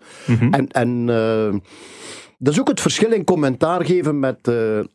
En, 0.51 0.67
en 0.67 1.09
eh, 1.09 1.59
dat 2.37 2.53
is 2.53 2.59
ook 2.59 2.67
het 2.67 2.81
verschil 2.81 3.11
in 3.11 3.23
commentaar 3.23 3.85
geven 3.85 4.19
met 4.19 4.47
eh, 4.47 4.79
eh, 4.79 4.85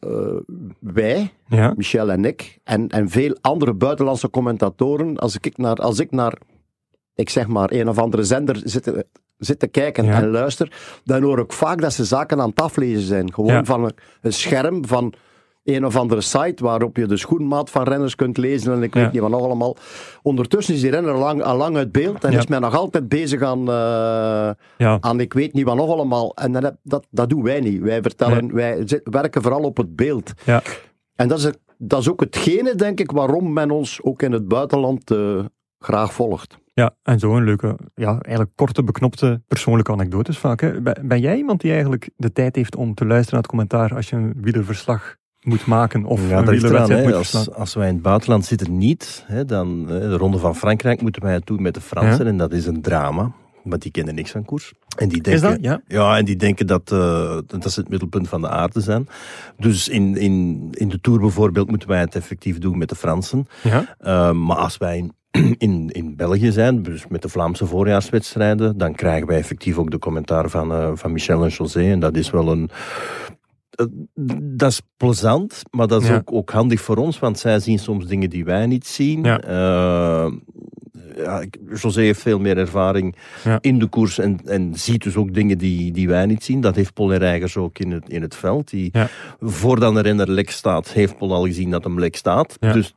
wij, 0.80 1.32
Ja, 1.48 1.72
Michel 1.76 2.10
en 2.10 2.24
ik, 2.24 2.58
en, 2.64 2.88
en 2.88 3.08
veel 3.08 3.36
andere 3.40 3.74
buitenlandse 3.74 4.30
commentatoren. 4.30 5.16
Als 5.16 5.36
ik 5.40 5.56
naar, 5.56 5.76
als 5.76 5.98
ik 5.98 6.10
naar 6.10 6.38
ik 7.16 7.30
zeg 7.30 7.46
maar, 7.46 7.72
een 7.72 7.88
of 7.88 7.98
andere 7.98 8.24
zender 8.24 8.60
zit, 8.64 9.04
zit 9.38 9.58
te 9.58 9.66
kijken 9.66 10.04
Ja. 10.04 10.12
en 10.22 10.30
luister, 10.30 10.72
dan 11.04 11.22
hoor 11.22 11.38
ik 11.38 11.52
vaak 11.52 11.80
dat 11.80 11.92
ze 11.92 12.04
zaken 12.04 12.40
aan 12.40 12.48
het 12.48 12.60
aflezen 12.60 13.02
zijn. 13.06 13.32
Gewoon 13.34 13.52
Ja. 13.52 13.64
van 13.64 13.84
een, 13.84 13.94
een 14.20 14.32
scherm 14.32 14.86
van 14.86 15.12
een 15.64 15.86
of 15.86 15.96
andere 15.96 16.20
site 16.20 16.64
waarop 16.64 16.96
je 16.96 17.06
de 17.06 17.16
schoenmaat 17.16 17.70
van 17.70 17.82
renners 17.82 18.14
kunt 18.14 18.36
lezen 18.36 18.72
en 18.72 18.82
ik 18.82 18.94
weet 18.94 19.12
niet 19.12 19.20
wat 19.20 19.30
nog 19.30 19.42
allemaal. 19.42 19.76
Ondertussen 20.22 20.74
is 20.74 20.80
die 20.80 20.90
renner 20.90 21.12
al 21.12 21.18
lang, 21.18 21.42
al 21.42 21.56
lang 21.56 21.76
uit 21.76 21.92
beeld 21.92 22.24
en 22.24 22.32
is 22.32 22.46
men 22.46 22.60
nog 22.60 22.74
altijd 22.74 23.08
bezig 23.08 23.42
aan, 23.42 23.68
eh, 23.68 24.94
aan 25.00 25.20
ik 25.20 25.32
weet 25.32 25.52
niet 25.52 25.64
wat 25.64 25.76
nog 25.76 25.90
allemaal. 25.90 26.34
En 26.34 26.52
dan 26.52 26.64
heb, 26.64 26.76
dat, 26.82 27.06
dat 27.10 27.28
doen 27.28 27.42
wij 27.42 27.60
niet. 27.60 27.80
Wij 27.82 28.02
vertellen, 28.02 28.54
wij 28.54 28.82
zit- 28.84 29.00
werken 29.10 29.42
vooral 29.42 29.62
op 29.62 29.76
het 29.76 29.96
beeld. 29.96 30.32
ja. 30.44 30.62
En 31.14 31.28
dat 31.28 31.38
is, 31.38 31.50
dat 31.78 32.00
is 32.00 32.10
ook 32.10 32.20
hetgene, 32.20 32.74
denk 32.74 33.00
ik, 33.00 33.10
waarom 33.10 33.52
men 33.52 33.70
ons 33.70 34.00
ook 34.02 34.22
in 34.22 34.32
het 34.32 34.48
buitenland 34.48 35.10
eh, 35.10 35.44
graag 35.78 36.12
volgt. 36.12 36.58
Ja, 36.80 36.94
en 37.02 37.18
zo 37.18 37.36
een 37.36 37.44
leuke, 37.44 37.78
ja, 37.94 38.10
eigenlijk 38.10 38.50
korte, 38.56 38.82
beknopte 38.82 39.42
persoonlijke 39.48 39.92
anekdotes 39.92 40.38
vaak. 40.38 40.60
Hè. 40.60 40.80
Ben, 40.80 41.20
jij 41.20 41.36
iemand 41.36 41.60
die 41.60 41.70
eigenlijk 41.70 42.10
de 42.16 42.32
tijd 42.32 42.56
heeft 42.56 42.76
om 42.76 42.94
te 42.94 43.06
luisteren 43.06 43.32
naar 43.34 43.42
het 43.42 43.50
commentaar 43.50 43.94
als 43.96 44.08
je 44.10 44.16
een 44.16 44.34
wielerverslag 44.40 45.16
moet 45.40 45.66
maken 45.66 46.04
of 46.04 46.28
Ja, 46.28 46.38
een 46.38 46.44
dat 46.44 46.54
is 46.54 46.62
eraan. 46.62 46.86
wielerwedstrijd 46.86 47.04
moet 47.04 47.14
Als, 47.14 47.30
verslaan? 47.30 47.54
als 47.54 47.74
wij 47.74 47.88
in 47.88 47.94
het 47.94 48.02
buitenland 48.02 48.44
zitten 48.44 48.78
niet, 48.78 49.24
hè, 49.26 49.44
dan 49.44 49.84
hè, 49.88 50.00
de 50.00 50.16
Ronde 50.16 50.38
van 50.38 50.56
Frankrijk 50.56 51.02
moeten 51.02 51.22
wij 51.22 51.32
het 51.32 51.46
doen 51.46 51.62
met 51.62 51.74
de 51.74 51.80
Fransen. 51.80 52.26
En 52.26 52.36
dat 52.36 52.52
is 52.52 52.66
een 52.66 52.82
drama, 52.82 53.32
want 53.64 53.82
die 53.82 53.90
kennen 53.90 54.14
niks 54.14 54.30
van 54.30 54.44
koers. 54.44 54.72
En 54.96 55.08
die 55.08 55.22
Is 55.22 55.40
denken, 55.40 55.62
dat? 55.62 55.70
Ja. 55.86 55.96
Ja, 55.96 56.16
en 56.18 56.24
die 56.24 56.36
denken 56.36 56.66
dat, 56.66 56.92
eh, 56.92 57.38
dat 57.46 57.72
ze 57.72 57.80
het 57.80 57.88
middelpunt 57.88 58.28
van 58.28 58.40
de 58.40 58.48
aarde 58.48 58.80
zijn. 58.80 59.08
Dus 59.58 59.88
in, 59.88 60.16
in, 60.16 60.68
in 60.70 60.88
de 60.88 61.00
Tour 61.00 61.20
bijvoorbeeld 61.20 61.68
moeten 61.68 61.88
wij 61.88 62.00
het 62.00 62.14
effectief 62.14 62.58
doen 62.58 62.78
met 62.78 62.88
de 62.88 62.94
Fransen. 62.94 63.46
Ja. 63.62 63.96
Uh, 64.00 64.32
maar 64.32 64.56
als 64.56 64.76
wij 64.76 64.96
in, 64.98 65.12
in, 65.58 65.88
in 65.92 66.16
België 66.16 66.52
zijn, 66.52 66.82
dus 66.82 67.06
met 67.08 67.22
de 67.22 67.28
Vlaamse 67.28 67.66
voorjaarswedstrijden, 67.66 68.78
dan 68.78 68.94
krijgen 68.94 69.26
wij 69.26 69.38
effectief 69.38 69.78
ook 69.78 69.90
de 69.90 69.98
commentaar 69.98 70.48
van, 70.50 70.72
uh, 70.72 70.90
van 70.94 71.12
Michel 71.12 71.42
en 71.44 71.48
José. 71.50 71.90
En 71.90 72.00
dat 72.00 72.16
is 72.16 72.30
wel 72.30 72.48
een. 72.52 72.70
Uh, 73.80 73.86
dat 74.42 74.70
is 74.70 74.80
plezant, 74.96 75.62
maar 75.70 75.86
dat 75.86 76.02
is 76.02 76.08
Ja. 76.08 76.14
ook, 76.14 76.32
ook 76.32 76.50
handig 76.50 76.80
voor 76.80 76.96
ons, 76.96 77.18
want 77.18 77.38
zij 77.38 77.60
zien 77.60 77.78
soms 77.78 78.06
dingen 78.06 78.30
die 78.30 78.44
wij 78.44 78.66
niet 78.66 78.86
zien. 78.86 79.22
Ja. 79.24 79.44
Uh, 79.48 80.32
ja, 81.16 81.40
ik- 81.40 81.58
José 81.74 82.00
heeft 82.00 82.20
veel 82.20 82.38
meer 82.38 82.58
ervaring 82.58 83.16
Ja. 83.44 83.58
in 83.60 83.78
de 83.78 83.86
koers 83.86 84.18
en, 84.18 84.38
en 84.44 84.74
ziet 84.74 85.02
dus 85.02 85.16
ook 85.16 85.34
dingen 85.34 85.58
die, 85.58 85.92
die 85.92 86.08
wij 86.08 86.26
niet 86.26 86.44
zien. 86.44 86.60
Dat 86.60 86.74
heeft 86.76 86.92
Paul 86.94 87.14
Reigers 87.14 87.56
ook 87.56 87.78
in 87.78 87.90
het, 87.90 88.08
in 88.08 88.22
het 88.22 88.34
veld. 88.36 88.70
Die, 88.70 88.88
Ja. 88.92 89.08
Voordat 89.40 89.94
een 89.96 90.02
renner 90.02 90.30
lek 90.30 90.50
staat, 90.50 90.88
heeft 90.92 91.16
Paul 91.18 91.34
al 91.34 91.44
gezien 91.44 91.70
dat 91.70 91.84
hem 91.84 91.98
lek 91.98 92.16
staat. 92.16 92.56
Ja. 92.60 92.72
Dus 92.72 92.94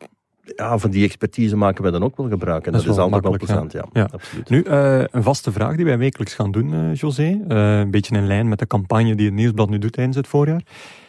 ja, 0.56 0.78
van 0.78 0.90
die 0.90 1.04
expertise 1.04 1.56
maken 1.56 1.84
wij 1.84 1.92
dan 1.92 2.04
ook 2.04 2.18
wel 2.18 2.28
gebruik. 2.28 2.66
En 2.66 2.72
Dat 2.72 2.84
dat, 2.84 2.94
is 2.94 3.00
altijd 3.00 3.24
wel 3.24 3.38
plezant, 3.38 3.72
ja. 3.72 3.86
Ja. 3.94 4.10
Absoluut. 4.12 4.50
Nu, 4.50 4.62
eh, 4.62 5.04
een 5.12 5.24
vaste 5.24 5.52
vraag 5.52 5.76
die 5.76 5.86
wij 5.86 5.98
wekelijks 5.98 6.34
gaan 6.34 6.52
doen, 6.52 6.74
eh, 6.74 6.96
José, 6.96 7.42
eh, 7.48 7.80
een 7.80 7.92
beetje 7.92 8.16
in 8.16 8.28
lijn 8.28 8.48
met 8.48 8.60
de 8.60 8.68
campagne 8.68 9.16
die 9.16 9.26
het 9.26 9.36
Nieuwsblad 9.36 9.70
nu 9.70 9.78
doet 9.78 9.92
tijdens 9.94 10.18
het 10.18 10.28
voorjaar, 10.28 10.62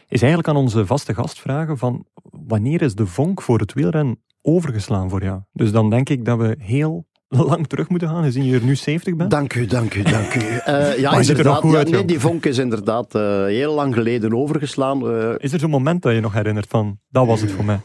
is 0.09 0.21
eigenlijk 0.21 0.49
aan 0.49 0.63
onze 0.63 0.87
vaste 0.87 1.15
gast 1.15 1.41
vragen 1.41 1.79
van 1.79 2.07
wanneer 2.23 2.83
is 2.83 2.95
de 2.95 3.07
vonk 3.07 3.43
voor 3.43 3.59
het 3.59 3.73
wielrennen 3.73 4.19
overgeslaan 4.43 5.11
voor 5.11 5.23
jou? 5.23 5.41
Dus 5.53 5.73
dan 5.73 5.91
denk 5.91 6.09
ik 6.09 6.25
dat 6.25 6.39
we 6.39 6.57
heel 6.59 7.09
lang 7.29 7.67
terug 7.67 7.89
moeten 7.89 8.09
gaan, 8.09 8.25
gezien 8.25 8.45
je 8.45 8.55
er 8.55 8.65
nu 8.65 8.77
70 8.77 9.17
bent. 9.17 9.31
Dank 9.31 9.55
u, 9.55 9.67
dank 9.67 9.95
u, 9.95 10.03
dank 10.03 10.35
u. 10.35 10.41
Eh, 10.65 10.99
ja, 10.99 11.13
er 11.13 11.29
inderdaad. 11.29 11.61
goed 11.61 11.71
ja, 11.71 11.77
uit, 11.77 11.91
nee, 11.91 11.99
joh. 11.99 12.09
die 12.09 12.21
vonk 12.21 12.47
is 12.47 12.59
inderdaad 12.59 13.15
eh, 13.15 13.45
heel 13.45 13.75
lang 13.75 13.95
geleden 13.95 14.35
overgeslaan. 14.35 15.11
Eh, 15.11 15.35
Is 15.37 15.53
er 15.53 15.59
zo'n 15.59 15.71
moment 15.71 16.03
dat 16.03 16.15
je 16.15 16.21
nog 16.21 16.33
herinnert 16.33 16.67
van, 16.69 16.99
dat 17.09 17.27
was 17.27 17.41
het 17.41 17.51
voor 17.51 17.65
mij? 17.65 17.81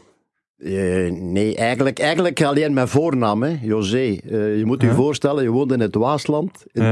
Eh, 0.58 1.12
nee, 1.12 1.56
eigenlijk, 1.56 1.98
eigenlijk 1.98 2.42
alleen 2.42 2.74
mijn 2.74 2.88
voornaam, 2.88 3.42
hè, 3.42 3.56
José. 3.62 3.96
Eh, 4.30 4.58
je 4.58 4.62
moet 4.64 4.82
je 4.82 4.90
voorstellen, 4.92 5.42
je 5.42 5.50
woont 5.50 5.72
in 5.72 5.80
het 5.80 5.94
Waasland, 5.94 6.64
in. 6.72 6.82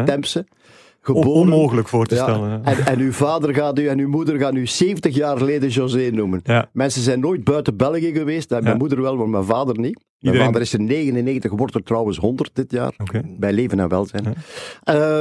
On- 1.09 1.15
Geboren. 1.15 1.31
onmogelijk 1.31 1.89
voor 1.89 2.07
te 2.07 2.15
stellen. 2.15 2.65
En, 2.65 2.87
en 2.87 2.99
uw 2.99 3.13
vader 3.13 3.55
gaat 3.55 3.79
u 3.79 3.87
en 3.89 3.99
uw 3.99 4.09
moeder 4.09 4.39
gaan 4.39 4.57
u 4.57 4.67
70 4.67 5.15
jaar 5.15 5.37
geleden 5.39 5.69
José 5.69 6.11
noemen. 6.13 6.41
Ja, 6.45 6.69
Mensen 6.73 7.03
zijn 7.03 7.21
nooit 7.21 7.45
buiten 7.45 7.77
België 7.77 8.13
geweest. 8.13 8.53
En 8.53 8.63
mijn 8.65 8.77
moeder 8.79 9.01
wel, 9.03 9.17
maar 9.17 9.29
mijn 9.29 9.45
vader 9.45 9.79
niet. 9.79 10.01
Mijn 10.33 10.45
vader 10.45 10.61
is 10.61 10.73
er 10.73 10.81
99, 10.81 11.51
wordt 11.53 11.75
er 11.75 11.83
trouwens 11.83 12.17
100 12.19 12.51
dit 12.53 12.71
jaar. 12.71 12.93
Bij 13.39 13.53
leven 13.53 13.81
en 13.81 13.89
welzijn. 13.89 14.25
Ja. 14.25 14.33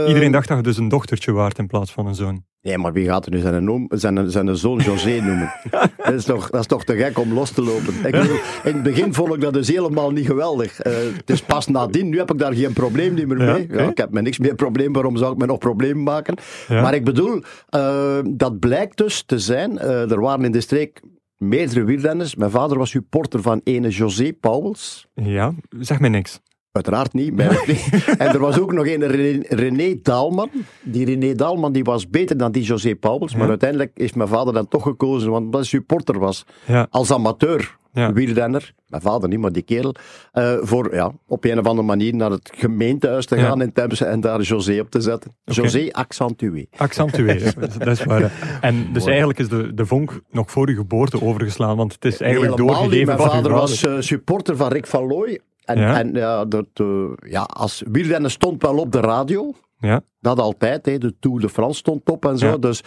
Eh, 0.04 0.08
Iedereen 0.08 0.32
dacht 0.32 0.48
dat 0.48 0.58
je 0.58 0.64
dus 0.64 0.78
een 0.78 0.90
dochtertje 0.90 1.32
waard 1.32 1.58
in 1.58 1.68
plaats 1.68 1.92
van 1.92 2.08
een 2.08 2.16
zoon. 2.16 2.44
Nee, 2.62 2.78
maar 2.78 2.94
wie 2.94 3.06
gaat 3.06 3.26
er 3.26 3.32
nu 3.32 3.40
zijn, 3.40 3.70
oom, 3.70 3.86
zijn, 3.90 4.32
zijn 4.32 4.58
zoon 4.58 4.80
José 4.80 5.10
noemen? 5.26 5.54
dat, 5.98 6.14
is 6.14 6.26
toch, 6.26 6.50
dat 6.50 6.60
is 6.60 6.68
toch 6.68 6.84
te 6.84 6.96
gek 6.96 7.20
om 7.20 7.34
los 7.34 7.52
te 7.52 7.62
lopen. 7.64 7.94
Ik 8.06 8.12
bedoel, 8.12 8.38
in 8.64 8.74
het 8.74 8.84
begin 8.84 9.14
vond 9.14 9.34
ik 9.34 9.42
dat 9.42 9.54
dus 9.54 9.68
helemaal 9.68 10.12
niet 10.12 10.26
geweldig. 10.26 10.80
Eh, 10.80 10.94
het 11.16 11.30
is 11.30 11.42
pas 11.42 11.68
nadien, 11.68 12.10
nu 12.10 12.18
heb 12.18 12.32
ik 12.32 12.38
daar 12.40 12.54
geen 12.54 12.74
probleem 12.74 13.14
meer 13.14 13.40
Ja, 13.46 13.54
mee. 13.54 13.68
Ja, 13.72 13.90
ik 13.90 13.98
heb 13.98 14.12
me 14.12 14.22
niks 14.22 14.40
meer 14.40 14.56
probleem, 14.56 14.94
waarom 14.94 15.18
zou 15.18 15.32
ik 15.34 15.38
me 15.38 15.46
nog 15.46 15.58
problemen 15.58 16.04
maken? 16.04 16.36
Maar 16.70 16.94
ik 16.94 17.04
bedoel, 17.04 17.42
eh, 17.70 18.18
dat 18.30 18.60
blijkt 18.60 18.98
dus 18.98 19.24
te 19.26 19.40
zijn. 19.40 19.80
er 19.80 20.22
waren 20.22 20.46
in 20.46 20.52
de 20.52 20.62
streek 20.62 21.02
meerdere 21.48 21.84
wielrenners. 21.84 22.36
Mijn 22.36 22.52
vader 22.52 22.78
was 22.78 22.90
supporter 22.90 23.42
van 23.42 23.62
ene 23.64 23.90
José 23.90 24.34
Pauwels. 24.34 25.08
Ja, 25.14 25.54
zeg 25.80 26.00
mij 26.00 26.10
niks. 26.10 26.40
Uiteraard 26.72 27.14
niet. 27.14 27.40
En 28.18 28.28
er 28.28 28.40
was 28.40 28.60
ook 28.60 28.74
nog 28.74 28.88
een 28.88 29.08
René, 29.50 29.96
Daalman. 30.02 30.50
Die 30.84 31.06
René 31.06 31.34
Daalman 31.36 31.72
die 31.72 31.84
was 31.84 32.10
beter 32.10 32.38
dan 32.38 32.52
die 32.52 32.64
José 32.64 32.96
Pauwels. 32.96 33.34
Maar 33.34 33.44
Ja. 33.44 33.50
uiteindelijk 33.50 33.92
is 33.96 34.14
mijn 34.14 34.30
vader 34.30 34.54
dan 34.54 34.68
toch 34.68 34.84
gekozen, 34.84 35.32
want 35.32 35.54
hij 35.54 35.64
supporter 35.64 36.20
was. 36.20 36.46
Ja, 36.66 36.88
Als 36.90 37.12
amateur 37.12 37.76
Ja. 37.94 38.14
wielrenner. 38.14 38.74
Mijn 38.88 39.02
vader 39.02 39.30
niet, 39.30 39.40
maar 39.40 39.52
die 39.52 39.62
kerel. 39.64 39.96
eh, 40.32 40.54
voor 40.62 40.96
ja, 40.96 41.12
op 41.28 41.44
een 41.46 41.60
of 41.60 41.66
andere 41.66 41.88
manier 41.88 42.16
naar 42.16 42.32
het 42.32 42.52
gemeentehuis 42.56 43.26
te 43.26 43.36
Ja. 43.36 43.48
gaan 43.48 43.62
in 43.62 43.74
Temse 43.74 44.06
en 44.06 44.22
daar 44.22 44.42
José 44.42 44.80
op 44.80 44.90
te 44.90 45.02
zetten. 45.02 45.36
José 45.44 45.88
accentué. 45.92 46.66
accentueren. 46.78 47.54
dat 47.78 47.88
is 47.88 48.04
waar. 48.04 48.32
En 48.62 48.94
dus 48.94 49.06
eigenlijk 49.06 49.40
is 49.40 49.50
de, 49.50 49.74
de 49.74 49.86
vonk 49.86 50.22
nog 50.32 50.52
voor 50.52 50.68
uw 50.68 50.76
geboorte 50.76 51.22
overgeslaan, 51.22 51.78
want 51.78 51.94
het 51.94 52.06
is 52.06 52.22
eigenlijk 52.22 52.56
Helemaal 52.56 52.76
doorgegeven 52.76 53.16
Mijn 53.16 53.30
vader 53.30 53.52
was 53.52 53.84
eh, 53.86 53.94
supporter 54.00 54.56
van 54.58 54.72
Rick 54.72 54.88
van 54.88 55.08
Looy. 55.08 55.40
En 55.66 55.80
Ja. 55.80 56.00
en, 56.00 56.14
ja, 56.14 56.46
dat, 56.46 56.66
eh, 56.74 56.86
ja, 57.30 57.42
als 57.42 57.84
wielrennen 57.92 58.32
stond 58.32 58.62
wel 58.62 58.78
op 58.78 58.92
de 58.92 59.00
radio. 59.00 59.54
Ja, 59.88 60.02
Dat 60.20 60.40
altijd, 60.40 60.86
hè. 60.86 60.98
de 60.98 61.16
Tour 61.20 61.40
de 61.40 61.50
France 61.50 61.78
stond 61.78 62.10
op 62.10 62.26
en 62.26 62.38
zo. 62.38 62.48
Ja. 62.48 62.58
Dus 62.58 62.84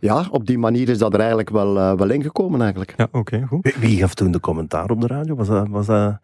ja, 0.00 0.26
op 0.30 0.46
die 0.46 0.58
manier 0.58 0.88
is 0.88 0.98
dat 0.98 1.12
er 1.12 1.18
eigenlijk 1.18 1.50
wel, 1.50 1.78
eh, 1.78 1.92
wel 1.94 2.10
ingekomen 2.10 2.60
eigenlijk. 2.60 2.94
ja 2.96 3.08
oké, 3.12 3.44
goed. 3.48 3.62
Wie- 3.62 3.88
Wie 3.88 3.98
gaf 3.98 4.14
toen 4.14 4.30
de 4.30 4.40
commentaar 4.40 4.90
op 4.90 5.00
de 5.00 5.06
radio? 5.06 5.34
Was 5.34 5.46
dat... 5.48 5.66
Was 5.70 5.86
dat... 5.86 6.18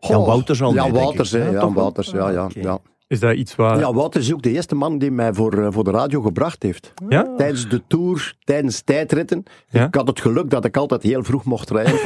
Jan 0.00 0.24
Wouters 0.24 0.62
al 0.62 0.74
Jan 0.74 0.90
mee, 0.92 1.00
Wouters, 1.00 1.30
hè. 1.30 1.44
Ja, 1.46 1.52
Jan? 1.52 1.74
Wouters, 1.74 2.10
ja, 2.10 2.28
ja, 2.30 2.48
ja. 2.54 2.78
Is 3.08 3.20
dat 3.20 3.34
iets 3.34 3.56
waar... 3.56 3.78
Ja, 3.78 3.92
Wouters 3.92 4.26
is 4.26 4.32
ook 4.34 4.42
de 4.42 4.50
eerste 4.50 4.74
man 4.74 4.98
die 4.98 5.10
mij 5.10 5.34
voor, 5.34 5.52
eh, 5.62 5.66
voor 5.70 5.84
de 5.84 5.90
radio 5.90 6.20
gebracht 6.20 6.62
heeft. 6.62 6.92
Ja? 7.08 7.34
Tijdens 7.36 7.68
de 7.68 7.82
Tour, 7.86 8.36
tijdens 8.44 8.80
tijdritten. 8.80 9.42
Ja? 9.68 9.86
Ik 9.86 9.94
had 9.94 10.06
het 10.06 10.20
geluk 10.20 10.50
dat 10.50 10.64
ik 10.64 10.76
altijd 10.76 11.02
heel 11.02 11.22
vroeg 11.24 11.44
mocht 11.44 11.70
rijden. 11.70 11.94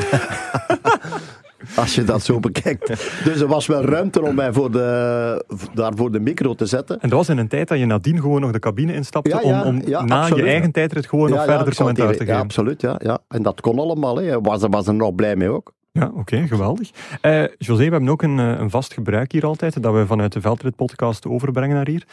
als 1.76 1.94
je 1.94 2.04
dat 2.04 2.22
zo 2.22 2.40
bekijkt. 2.40 2.86
Dus 3.24 3.40
er 3.40 3.46
was 3.46 3.66
wel 3.66 3.84
ruimte 3.84 4.22
om 4.22 4.34
mij 4.34 4.52
voor 4.52 4.70
de, 4.70 5.44
daar 5.74 5.92
voor 5.96 6.12
de 6.12 6.20
micro 6.20 6.54
te 6.54 6.66
zetten. 6.66 7.00
En 7.00 7.08
dat 7.08 7.18
was 7.18 7.28
in 7.28 7.38
een 7.38 7.48
tijd 7.48 7.68
dat 7.68 7.78
je 7.78 7.86
nadien 7.86 8.20
gewoon 8.20 8.40
nog 8.40 8.50
de 8.50 8.58
cabine 8.58 8.94
instapte 8.94 9.30
Ja, 9.30 9.40
ja, 9.50 9.62
om, 9.64 9.66
om 9.76 9.82
ja, 9.86 10.04
na 10.04 10.20
absoluut. 10.20 10.44
je 10.44 10.50
eigen 10.50 10.72
tijdrit 10.72 11.06
gewoon 11.08 11.30
nog 11.30 11.44
verder 11.44 11.74
commentaar 11.74 12.06
te 12.06 12.12
even- 12.12 12.26
Ja, 12.26 12.32
geven. 12.32 12.44
absoluut. 12.46 12.80
Ja, 12.80 12.94
ja. 13.02 13.18
En 13.28 13.42
dat 13.42 13.60
kon 13.60 13.78
allemaal. 13.78 14.16
Hè. 14.16 14.40
Was, 14.40 14.62
er- 14.62 14.70
was 14.70 14.86
er 14.86 14.94
nog 14.94 15.14
blij 15.14 15.36
mee 15.36 15.48
ook. 15.48 15.72
Ja, 15.92 16.10
oké, 16.14 16.46
geweldig. 16.46 16.90
Eh 17.20 17.42
José, 17.58 17.84
we 17.84 17.90
hebben 17.90 18.08
ook 18.08 18.22
een, 18.22 18.38
eh, 18.38 18.58
een 18.58 18.70
vast 18.70 18.92
gebruik 18.94 19.32
hier 19.32 19.44
altijd, 19.46 19.82
dat 19.82 19.94
we 19.94 20.06
vanuit 20.06 20.32
de 20.32 20.40
Veldrit-podcast 20.40 21.26
overbrengen 21.26 21.76
naar 21.76 21.88
hier. 21.88 22.04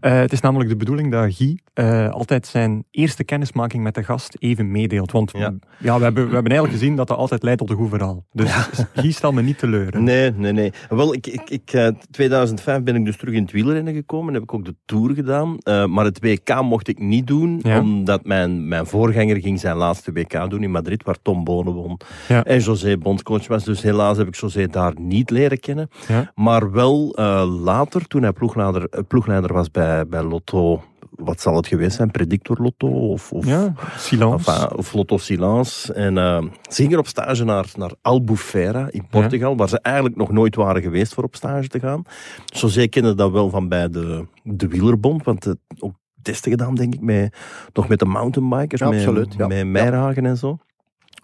Eh, 0.00 0.12
het 0.18 0.32
is 0.32 0.40
namelijk 0.40 0.70
de 0.70 0.76
bedoeling 0.76 1.12
dat 1.12 1.34
Guy 1.34 1.58
eh, 1.74 2.08
altijd 2.10 2.46
zijn 2.46 2.84
eerste 2.90 3.24
kennismaking 3.24 3.82
met 3.82 3.94
de 3.94 4.02
gast 4.04 4.36
even 4.38 4.70
meedeelt. 4.70 5.12
Want 5.12 5.30
ja. 5.36 5.54
Ja. 5.78 5.98
we, 5.98 6.04
hebben, 6.04 6.28
we 6.28 6.34
hebben 6.34 6.52
eigenlijk 6.52 6.72
gezien 6.80 6.96
dat 6.96 7.08
dat 7.08 7.16
altijd 7.16 7.42
leidt 7.42 7.58
tot 7.60 7.70
een 7.70 7.76
goed 7.76 7.88
verhaal. 7.88 8.24
Dus 8.32 8.52
Guy 8.94 9.10
stel 9.10 9.32
me 9.32 9.42
niet 9.42 9.58
teleur. 9.58 9.92
hè. 9.92 10.00
Nee, 10.00 10.30
nee, 10.30 10.52
nee. 10.52 10.72
Wel, 10.88 11.14
ik, 11.14 11.26
ik, 11.26 11.50
ik, 11.50 11.72
eh, 11.72 11.88
2005 12.10 12.82
ben 12.82 12.94
ik 12.96 13.04
dus 13.04 13.16
terug 13.16 13.34
in 13.34 13.42
het 13.42 13.52
wielrennen 13.52 13.94
gekomen. 13.94 14.34
Heb 14.34 14.42
ik 14.42 14.54
ook 14.54 14.64
de 14.64 14.74
Tour 14.84 15.14
gedaan. 15.14 15.56
Eh, 15.58 15.86
maar 15.86 16.04
het 16.04 16.20
WK 16.20 16.62
mocht 16.62 16.88
ik 16.88 16.98
niet 16.98 17.26
doen, 17.26 17.60
Ja. 17.62 17.80
omdat 17.80 18.24
mijn, 18.24 18.68
mijn 18.68 18.86
voorganger 18.86 19.40
ging 19.40 19.60
zijn 19.60 19.76
laatste 19.76 20.12
WK 20.12 20.50
doen 20.50 20.62
in 20.62 20.70
Madrid, 20.70 21.04
waar 21.04 21.16
Tom 21.22 21.44
Bonen 21.44 21.72
won. 21.72 22.00
Ja. 22.28 22.44
En 22.44 22.58
José 22.60 22.96
bondscoach 22.98 23.46
was. 23.46 23.64
Dus 23.64 23.82
helaas 23.82 24.16
heb 24.16 24.26
ik 24.26 24.34
José 24.34 24.66
daar 24.66 24.92
niet 25.00 25.30
leren 25.30 25.60
kennen. 25.60 25.88
Ja. 26.08 26.32
Maar 26.34 26.70
wel 26.72 27.14
eh, 27.16 27.44
later, 27.62 28.06
toen 28.06 28.22
hij 28.22 28.32
ploegleider, 28.32 28.86
eh, 28.90 29.00
ploegleider 29.08 29.52
was 29.52 29.70
bij, 29.70 29.83
bij 30.08 30.22
Lotto... 30.22 30.82
Wat 31.16 31.40
zal 31.40 31.56
het 31.56 31.66
geweest 31.66 31.96
zijn? 31.96 32.10
Predictor 32.10 32.56
Lotto? 32.60 32.88
Of, 32.88 33.32
of, 33.32 33.46
Ja, 33.46 33.74
silence. 33.96 34.50
Enfin, 34.50 34.76
of 34.76 34.92
Lotto 34.92 35.18
Silence. 35.18 35.92
En 35.92 36.18
eh, 36.18 36.42
ze 36.68 36.82
gingen 36.82 36.98
op 36.98 37.06
stage 37.06 37.44
naar, 37.44 37.66
naar 37.76 37.92
Albufeira 38.02 38.86
in 38.90 39.06
Portugal, 39.10 39.56
waar 39.56 39.68
ze 39.68 39.78
eigenlijk 39.80 40.16
nog 40.16 40.30
nooit 40.30 40.54
waren 40.56 40.82
geweest 40.82 41.14
voor 41.14 41.24
op 41.24 41.34
stage 41.36 41.68
te 41.68 41.80
gaan. 41.80 42.02
José 42.46 42.86
kende 42.86 43.14
dat 43.14 43.30
wel 43.30 43.50
van 43.50 43.68
bij 43.68 43.88
de, 43.88 44.26
de 44.42 44.68
wielerbond, 44.68 45.24
want 45.24 45.44
het, 45.44 45.58
ook 45.78 45.94
testen 46.22 46.50
gedaan, 46.50 46.74
denk 46.74 46.94
ik, 46.94 47.00
met, 47.00 47.36
nog 47.72 47.88
met 47.88 47.98
de 47.98 48.04
mountainbikers, 48.06 48.80
Ja, 48.80 48.88
met, 48.88 48.98
absoluut, 48.98 49.34
ja. 49.36 49.46
met 49.46 49.66
Meirhagen 49.66 50.26
en 50.26 50.36
zo. 50.36 50.58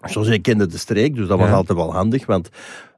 José 0.05 0.37
kende 0.37 0.67
de 0.67 0.77
streek, 0.77 1.15
dus 1.15 1.27
dat 1.27 1.37
was 1.39 1.47
Ja. 1.47 1.53
altijd 1.55 1.77
wel 1.77 1.93
handig, 1.93 2.25
want 2.25 2.49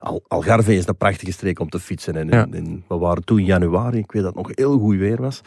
Al 0.03 0.23
Algarve 0.27 0.75
is 0.75 0.87
een 0.87 0.97
prachtige 0.97 1.31
streek 1.31 1.59
om 1.59 1.69
te 1.69 1.79
fietsen. 1.79 2.15
En, 2.15 2.27
Ja. 2.27 2.47
en 2.51 2.83
we 2.87 2.95
waren 2.97 3.23
toen 3.23 3.39
in 3.39 3.45
januari, 3.45 3.97
ik 3.97 4.11
weet 4.11 4.23
dat 4.23 4.35
het 4.35 4.47
nog 4.47 4.55
heel 4.57 4.79
goed 4.79 4.97
weer 4.97 5.21
was. 5.21 5.41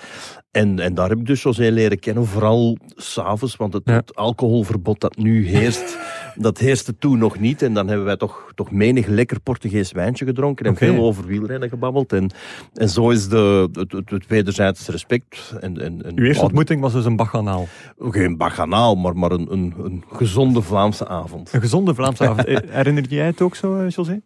En, 0.50 0.78
en 0.78 0.94
daar 0.94 1.08
heb 1.08 1.18
ik 1.18 1.26
dus 1.26 1.42
José 1.42 1.70
leren 1.70 1.98
kennen, 1.98 2.26
vooral 2.26 2.76
s'avonds, 2.94 3.56
want 3.56 3.72
het, 3.72 3.82
Ja. 3.84 3.94
het 3.94 4.14
alcoholverbod 4.14 5.00
dat 5.00 5.16
nu 5.16 5.46
heerst, 5.46 5.98
dat 6.46 6.58
heerste 6.58 6.98
toen 6.98 7.18
nog 7.18 7.38
niet. 7.38 7.62
En 7.62 7.74
dan 7.74 7.88
hebben 7.88 8.06
wij 8.06 8.16
toch, 8.16 8.52
toch 8.54 8.70
menig 8.70 9.06
lekker 9.06 9.40
Portugees 9.40 9.92
wijntje 9.92 10.24
gedronken 10.24 10.66
en 10.66 10.76
veel 10.76 11.04
over 11.04 11.26
wielrennen 11.26 11.68
gebabbeld. 11.68 12.12
En, 12.12 12.30
en 12.74 12.88
zo 12.88 13.10
is 13.10 13.28
de, 13.28 13.68
het, 13.72 13.92
het, 13.92 14.10
het 14.10 14.26
wederzijds 14.26 14.88
respect. 14.88 15.54
En, 15.60 15.80
en, 15.80 16.04
en, 16.04 16.18
Uw 16.18 16.24
eerste 16.24 16.44
ontmoeting 16.44 16.80
was 16.80 16.92
dus 16.92 17.04
een 17.04 17.16
baganaal. 17.16 17.66
Geen 17.98 18.36
baganaal, 18.36 18.94
maar, 18.94 19.16
maar 19.16 19.30
een, 19.30 19.52
een, 19.52 19.74
een 19.78 20.04
gezonde 20.12 20.62
Vlaamse 20.62 21.08
avond. 21.08 21.52
Een 21.52 21.60
gezonde 21.60 21.94
Vlaamse 21.94 22.28
avond. 22.28 22.46
Herinner 22.70 23.08
jij 23.08 23.26
het 23.26 23.40
ook 23.40 23.54
zo, 23.54 23.78
eh, 23.78 23.88
José? 23.88 24.20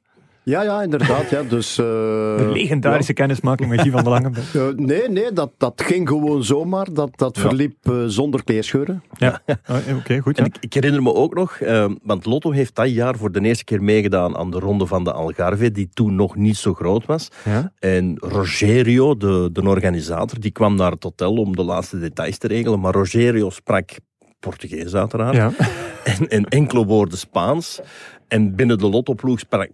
Ja, 0.51 0.63
ja, 0.63 0.83
inderdaad. 0.83 1.31
Ja. 1.31 1.43
Dus, 1.43 1.79
eh, 1.79 1.85
De 1.85 2.51
legendarische 2.53 3.13
kennismaking 3.13 3.69
met 3.71 3.81
Guy 3.81 3.91
van 3.91 4.03
der 4.03 4.13
Langenberg. 4.13 4.53
ja. 4.53 4.61
Eh, 4.69 4.75
nee, 4.77 5.09
nee, 5.09 5.33
dat, 5.33 5.51
dat 5.57 5.83
ging 5.83 6.09
gewoon 6.09 6.45
zomaar. 6.45 6.87
Dat, 6.93 7.11
dat 7.19 7.37
Ja. 7.37 7.43
verliep 7.43 7.75
eh, 7.83 8.05
zonder 8.07 8.45
kleerscheuren. 8.45 9.03
Ja, 9.19 9.41
Ah, 9.65 9.77
oké, 9.99 10.19
goed. 10.19 10.39
En 10.39 10.45
ik, 10.45 10.57
ik 10.61 10.75
herinner 10.75 11.03
me 11.03 11.15
ook 11.15 11.35
nog, 11.35 11.59
want 12.03 12.27
Lotto 12.27 12.51
heeft 12.51 12.75
dat 12.75 12.91
jaar 12.91 13.17
voor 13.17 13.33
de 13.33 13.41
eerste 13.41 13.65
keer 13.65 13.83
meegedaan 13.83 14.37
aan 14.37 14.51
de 14.51 14.59
ronde 14.59 14.87
van 14.87 15.05
de 15.05 15.13
Algarve, 15.13 15.71
die 15.71 15.89
toen 15.93 16.15
nog 16.15 16.37
niet 16.37 16.57
zo 16.57 16.75
groot 16.75 17.07
was. 17.07 17.29
Ja. 17.45 17.73
En 17.79 18.15
Rogerio, 18.19 19.17
de, 19.17 19.49
de 19.53 19.63
organisator, 19.63 20.41
die 20.41 20.51
kwam 20.51 20.75
naar 20.75 20.91
het 20.91 21.03
hotel 21.03 21.33
om 21.35 21.57
de 21.57 21.65
laatste 21.65 21.99
details 21.99 22.39
te 22.39 22.47
regelen. 22.47 22.81
Maar 22.81 22.93
Rogerio 22.93 23.51
sprak 23.51 23.91
Portugees 24.41 24.95
uiteraard. 24.95 25.35
Ja. 25.37 25.51
En, 26.05 26.29
en 26.29 26.45
enkele 26.45 26.85
woorden 26.85 27.19
Spaans. 27.19 27.81
En 28.29 28.55
binnen 28.57 28.79
de 28.79 28.89
Lotto-ploeg 28.89 29.39
sprak 29.39 29.73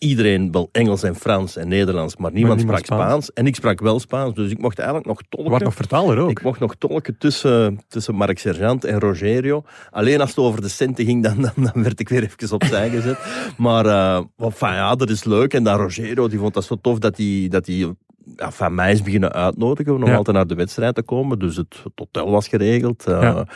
iedereen 0.00 0.52
wel 0.52 0.68
Engels 0.72 1.02
en 1.02 1.14
Frans 1.14 1.56
en 1.56 1.68
Nederlands, 1.68 2.16
maar 2.16 2.32
niemand, 2.32 2.56
niemand 2.58 2.78
sprak 2.78 2.98
Spaans. 2.98 3.08
Spaans. 3.10 3.32
En 3.32 3.46
ik 3.46 3.54
sprak 3.54 3.80
wel 3.80 4.00
Spaans, 4.00 4.34
dus 4.34 4.50
ik 4.50 4.58
mocht 4.58 4.78
eigenlijk 4.78 5.08
nog 5.08 5.20
tolken. 5.28 5.50
was 5.52 5.60
nog 5.62 5.74
vertaler 5.74 6.18
ook. 6.18 6.30
Ik 6.30 6.42
mocht 6.42 6.60
nog 6.60 6.74
tolken 6.78 7.18
tussen, 7.18 7.80
tussen 7.88 8.14
Mark 8.14 8.38
Sergeant 8.38 8.84
en 8.84 8.98
Rogerio. 9.00 9.62
Alleen 9.90 10.20
als 10.20 10.28
het 10.30 10.38
over 10.38 10.60
de 10.60 10.68
centen 10.68 11.04
ging, 11.04 11.22
dan, 11.22 11.40
dan, 11.42 11.52
dan 11.72 11.82
werd 11.82 12.00
ik 12.00 12.08
weer 12.08 12.22
even 12.22 12.54
opzij 12.54 12.90
gezet. 12.90 13.18
Maar 13.56 13.86
uh, 13.86 14.20
enfin, 14.38 14.68
ja, 14.72 14.94
dat 14.94 15.10
is 15.10 15.24
leuk. 15.24 15.54
En 15.54 15.62
dan 15.64 15.76
Rogerio, 15.80 16.28
die 16.28 16.38
vond 16.38 16.54
dat 16.54 16.64
zo 16.64 16.76
tof 16.80 16.98
dat 16.98 17.16
hij, 17.16 17.46
dat 17.50 17.66
hij 17.66 17.94
ja, 18.36 18.50
van 18.50 18.74
mij 18.74 18.92
is 18.92 19.02
beginnen 19.02 19.32
uitnodigen 19.32 19.94
om 19.94 20.06
Ja. 20.06 20.14
altijd 20.16 20.36
naar 20.36 20.46
de 20.46 20.54
wedstrijd 20.54 20.94
te 20.94 21.02
komen. 21.02 21.38
Dus 21.38 21.56
het, 21.56 21.80
het 21.84 21.92
hotel 21.94 22.30
was 22.30 22.48
geregeld. 22.48 23.04
eh, 23.06 23.20
Ja. 23.22 23.46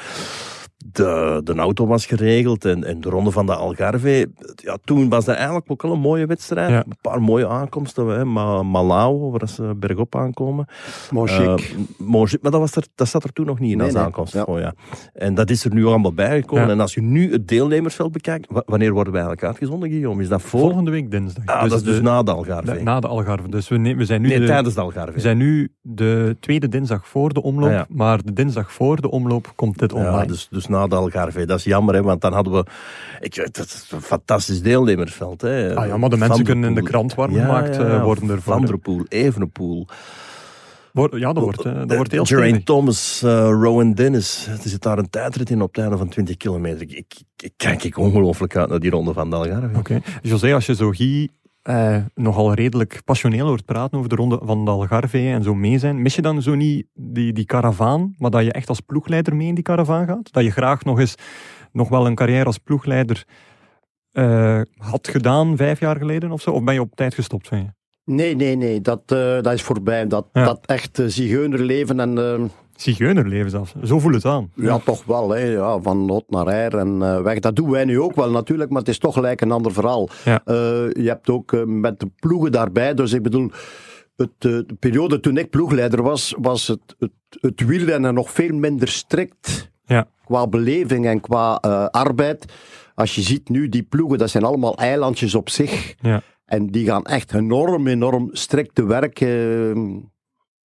De, 0.97 1.41
de 1.45 1.55
auto 1.55 1.87
was 1.87 2.07
geregeld 2.07 2.65
en, 2.65 2.85
en 2.85 3.01
de 3.01 3.09
ronde 3.09 3.31
van 3.31 3.47
de 3.47 3.55
Algarve. 3.55 4.31
Ja, 4.57 4.77
toen 4.85 5.09
was 5.09 5.25
dat 5.25 5.35
eigenlijk 5.35 5.71
ook 5.71 5.83
wel 5.83 5.93
een 5.93 6.01
mooie 6.01 6.27
wedstrijd. 6.27 6.71
Ja. 6.71 6.77
Een 6.87 6.97
paar 7.01 7.23
mooie 7.23 7.49
aankomsten. 7.49 8.07
Hè. 8.07 8.25
Ma 8.25 8.63
Malau, 8.63 9.31
waar 9.31 9.49
ze 9.49 9.75
bergop 9.77 10.17
aankomen. 10.17 10.67
Maar 11.11 11.25
Eh, 11.29 11.55
chic. 11.55 11.77
Montjuïc, 11.99 12.43
maar 12.43 12.51
dat, 12.51 12.61
was 12.61 12.75
er, 12.77 12.85
dat 12.95 13.09
zat 13.09 13.25
er 13.25 13.33
toen 13.33 13.47
nog 13.47 13.59
niet 13.59 13.71
in 13.71 13.77
Nee, 13.77 13.87
als 13.87 13.95
nee. 13.95 14.05
aankomst. 14.05 14.33
Ja. 14.33 14.43
Oh, 14.43 14.59
ja. 14.59 14.75
En 15.13 15.35
dat 15.35 15.51
is 15.51 15.65
er 15.65 15.75
nu 15.75 15.85
allemaal 15.87 16.13
bijgekomen. 16.15 16.65
Ja. 16.67 16.71
En 16.73 16.81
als 16.81 16.95
je 16.95 17.03
nu 17.03 17.33
het 17.33 17.49
deelnemersveld 17.49 18.13
bekijkt, 18.13 18.47
wa- 18.51 18.63
wanneer 18.67 18.93
worden 18.93 19.13
wij 19.13 19.23
eigenlijk 19.23 19.53
uitgezonden, 19.53 19.89
Guillaume? 19.91 20.23
Is 20.23 20.29
dat 20.29 20.43
voor? 20.43 20.61
Volgende 20.61 20.91
week 20.91 21.11
dinsdag. 21.11 21.45
Ah, 21.47 21.63
dat 21.63 21.73
is 21.73 21.83
dus 21.83 21.97
de- 21.97 22.03
na 22.03 22.23
de 22.23 22.33
Algarve. 22.33 22.83
na 22.83 23.01
de 23.01 23.07
Algarve. 23.07 23.49
Dus 23.49 23.69
we, 23.69 23.95
we 23.97 24.05
zijn 24.05 24.21
nu 24.23 24.29
nee, 24.29 24.41
de, 24.41 24.47
tijdens 24.47 24.75
de 24.75 24.81
Algarve. 24.81 25.13
we 25.13 25.21
zijn 25.21 25.37
nu 25.37 25.69
de 25.83 26.37
tweede 26.41 26.69
dinsdag 26.69 27.09
voor 27.09 27.33
de 27.33 27.43
omloop. 27.43 27.69
Ah, 27.69 27.75
ja. 27.75 27.87
Maar 27.89 28.23
de 28.25 28.33
dinsdag 28.33 28.73
voor 28.73 29.01
de 29.01 29.11
omloop 29.11 29.53
komt 29.55 29.79
dit 29.79 29.93
online. 29.93 30.17
Ja, 30.17 30.25
dus, 30.27 30.49
dus 30.51 30.67
na 30.67 30.84
Algarve. 30.93 31.45
Dat 31.45 31.59
is 31.59 31.65
jammer, 31.65 31.95
hè, 31.95 32.03
want 32.03 32.21
dan 32.21 32.33
hadden 32.33 32.53
we... 32.53 32.65
Ik, 33.21 33.35
dat 33.35 33.67
is 33.67 33.89
een 33.91 34.01
fantastisch 34.01 34.63
deelnemersveld. 34.63 35.41
Hè. 35.41 35.77
Ah 35.77 35.87
ja, 35.87 35.97
maar 35.97 36.11
de 36.11 36.17
mensen 36.17 36.45
kunnen 36.45 36.69
in 36.69 36.75
de 36.75 36.83
krant 36.83 37.15
warm 37.15 37.35
gemaakt 37.35 37.79
eh, 37.79 38.03
worden 38.03 38.31
ervoor. 38.31 38.53
Van 38.53 38.63
hè. 38.63 38.67
der 38.67 38.79
Poel, 38.79 39.05
Evenepoel. 39.09 39.89
Ja, 41.11 41.33
dat 41.33 41.43
wordt, 41.43 41.65
eh, 41.65 41.75
dat 41.75 41.97
wordt 41.97 42.13
heel 42.13 42.25
Geraint. 42.25 42.67
Thomas, 42.67 43.23
eh, 43.23 43.31
Rowan 43.49 43.93
Dennis. 43.93 44.47
Er 44.47 44.69
zit 44.69 44.83
daar 44.83 44.99
een 44.99 45.11
tijdrit 45.11 45.51
in 45.51 45.63
op 45.63 45.75
het 45.75 45.83
einde 45.83 45.97
van 45.97 46.09
20 46.09 46.37
kilometer. 46.37 46.81
Ik, 46.81 46.93
ik, 46.93 47.23
ik 47.37 47.53
kijk 47.57 47.85
ik 47.85 47.99
ongelooflijk 47.99 48.57
uit 48.57 48.69
naar 48.69 48.81
die 48.81 48.91
ronde 48.91 49.13
van 49.13 49.31
de 49.31 49.37
Algarve. 49.37 49.79
Oké. 49.79 50.01
José, 50.23 50.55
als 50.55 50.67
je 50.67 50.75
zo 50.75 50.91
Guy 50.91 51.29
eh, 51.65 51.97
nogal 52.15 52.55
redelijk 52.55 53.01
passioneel 53.05 53.47
hoort 53.47 53.65
praten 53.65 53.99
over 53.99 54.11
de 54.11 54.17
ronde 54.17 54.41
van 54.43 54.65
de 54.65 54.71
Algarve 54.71 55.19
en 55.19 55.43
zo 55.43 55.55
mee 55.55 55.79
zijn, 55.79 56.03
mis 56.03 56.15
je 56.15 56.23
dan 56.23 56.43
zo 56.43 56.55
niet 56.55 56.87
die, 56.95 57.33
die 57.33 57.45
karavaan, 57.45 58.15
maar 58.19 58.31
dat 58.31 58.45
je 58.45 58.53
echt 58.53 58.69
als 58.69 58.81
ploegleider 58.81 59.37
mee 59.37 59.49
in 59.49 59.55
die 59.55 59.65
karavaan 59.65 60.07
gaat? 60.07 60.33
Dat 60.33 60.45
je 60.45 60.51
graag 60.51 60.85
nog 60.85 60.99
eens 60.99 61.15
nog 61.73 61.89
wel 61.89 62.07
een 62.07 62.15
carrière 62.15 62.45
als 62.45 62.59
ploegleider 62.59 63.25
eh, 64.13 64.61
had 64.77 65.09
gedaan 65.09 65.57
vijf 65.57 65.81
jaar 65.81 65.97
geleden 65.97 66.31
of 66.33 66.41
zo? 66.41 66.51
Of 66.51 66.65
ben 66.65 66.75
je 66.75 66.81
op 66.81 66.95
tijd 66.95 67.15
gestopt, 67.15 67.49
vind 67.49 67.63
je? 67.67 67.73
Nee, 68.13 68.37
nee, 68.37 68.57
nee. 68.57 68.81
Dat, 68.81 69.03
eh, 69.07 69.41
dat 69.41 69.53
is 69.53 69.63
voorbij. 69.63 70.07
Dat, 70.07 70.27
Ja. 70.33 70.45
dat 70.45 70.67
echt 70.67 70.99
uh, 70.99 71.07
zigeunerleven 71.07 72.01
en... 72.01 72.51
Zigeunerleven 72.77 73.51
zelfs. 73.51 73.75
Zo 73.83 73.99
voelt 73.99 74.15
het 74.15 74.25
aan. 74.25 74.51
Ja, 74.55 74.79
toch 74.79 75.05
wel. 75.05 75.31
Hè. 75.31 75.45
Ja, 75.45 75.81
van 75.81 76.11
hot 76.11 76.31
naar 76.31 76.47
her 76.47 76.79
en 76.79 77.03
eh, 77.03 77.21
weg. 77.21 77.39
Dat 77.39 77.57
doen 77.57 77.71
wij 77.71 77.85
nu 77.85 78.01
ook 78.01 78.15
wel 78.15 78.31
natuurlijk, 78.31 78.71
maar 78.71 78.79
het 78.79 78.89
is 78.89 78.99
toch 78.99 79.15
gelijk 79.15 79.41
een 79.41 79.53
ander 79.53 79.73
verhaal. 79.73 80.09
Ja. 80.25 80.41
Eh, 80.45 80.55
je 80.93 81.09
hebt 81.09 81.31
ook 81.31 81.53
eh, 81.53 81.63
met 81.65 82.01
de 82.01 82.11
ploegen 82.21 82.53
daarbij. 82.53 82.95
Dus 82.95 83.13
ik 83.13 83.23
bedoel, 83.23 83.51
het, 84.17 84.31
de 84.39 84.77
periode 84.79 85.21
toen 85.21 85.37
ik 85.37 85.51
ploegleider 85.51 86.03
was, 86.03 86.35
was 86.39 86.67
het, 86.67 86.97
het, 86.99 87.13
het 87.41 87.65
wielrennen 87.67 88.15
nog 88.15 88.31
veel 88.31 88.55
minder 88.55 88.89
strikt. 88.89 89.71
Ja. 89.85 90.07
Qua 90.25 90.47
beleving 90.47 91.07
en 91.07 91.21
qua 91.21 91.55
arbeid. 91.91 92.53
Als 92.95 93.15
je 93.15 93.21
ziet 93.21 93.49
nu, 93.49 93.69
die 93.69 93.83
ploegen, 93.83 94.19
dat 94.19 94.31
zijn 94.31 94.45
allemaal 94.45 94.77
eilandjes 94.77 95.35
op 95.35 95.51
zich. 95.51 95.95
Ja. 96.01 96.23
En 96.45 96.67
die 96.67 96.87
gaan 96.87 97.05
echt 97.05 97.35
enorm, 97.35 97.87
enorm 97.87 98.29
strikt 98.33 98.75
te 98.75 98.85
werk. 98.85 99.21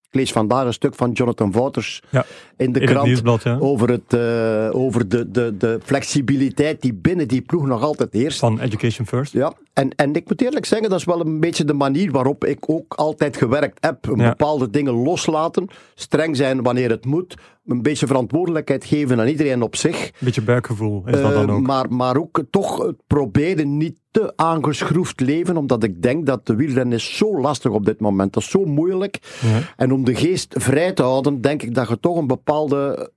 Ik 0.09 0.15
lees 0.15 0.31
vandaag 0.31 0.65
een 0.65 0.73
stuk 0.73 0.95
van 0.95 1.11
Jonathan 1.11 1.51
Wouters 1.51 2.01
Ja. 2.09 2.25
in 2.57 2.71
de 2.71 2.79
In 2.79 2.85
krant 2.87 3.43
ja. 3.43 3.57
over, 3.59 3.89
het, 3.89 4.13
eh, 4.13 4.69
over 4.75 5.09
de, 5.09 5.31
de, 5.31 5.57
de 5.57 5.79
flexibiliteit 5.83 6.81
die 6.81 6.93
binnen 6.93 7.27
die 7.27 7.41
ploeg 7.41 7.65
nog 7.65 7.81
altijd 7.83 8.13
heerst. 8.13 8.39
Van 8.39 8.59
Education 8.59 9.07
First. 9.07 9.33
Ja, 9.33 9.53
en, 9.73 9.95
en 9.95 10.13
ik 10.15 10.27
moet 10.27 10.41
eerlijk 10.41 10.65
zeggen, 10.65 10.89
dat 10.89 10.99
is 10.99 11.05
wel 11.05 11.19
een 11.19 11.39
beetje 11.39 11.65
de 11.65 11.73
manier 11.73 12.11
waarop 12.11 12.45
ik 12.45 12.69
ook 12.69 12.93
altijd 12.93 13.37
gewerkt 13.37 13.85
heb. 13.85 14.07
Een 14.07 14.17
Ja. 14.19 14.29
bepaalde 14.29 14.69
dingen 14.69 14.93
loslaten, 14.93 15.67
streng 15.95 16.35
zijn 16.35 16.61
wanneer 16.63 16.89
het 16.89 17.05
moet, 17.05 17.35
een 17.69 17.81
beetje 17.81 18.07
verantwoordelijkheid 18.07 18.85
geven 18.85 19.19
aan 19.19 19.27
iedereen 19.27 19.61
op 19.61 19.75
zich. 19.75 20.11
Beetje 20.19 20.41
buikgevoel 20.41 21.03
is 21.05 21.21
dat 21.21 21.33
dan 21.33 21.49
Eh, 21.49 21.55
ook. 21.55 21.61
maar, 21.61 21.91
maar 21.93 22.17
ook 22.17 22.43
toch 22.49 22.85
het 22.85 22.95
proberen 23.07 23.77
niet 23.77 23.97
te 24.11 24.33
aangeschroefd 24.35 25.19
leven, 25.19 25.57
omdat 25.57 25.83
ik 25.83 26.01
denk 26.01 26.25
dat 26.25 26.45
de 26.45 26.55
wielrennen 26.55 26.97
is 26.97 27.17
zo 27.17 27.39
lastig 27.41 27.71
op 27.71 27.85
dit 27.85 27.99
moment. 27.99 28.33
Dat 28.33 28.43
is 28.43 28.49
zo 28.49 28.65
moeilijk. 28.65 29.19
Ja. 29.41 29.59
En 29.75 29.91
om 29.91 30.03
de 30.05 30.15
geest 30.15 30.55
vrij 30.57 30.93
te 30.93 31.03
houden, 31.03 31.41
denk 31.41 31.61
ik 31.63 31.75
dat 31.75 31.87
je 31.87 31.99
toch 31.99 32.17
een 32.17 32.27
bepaalde 32.27 33.11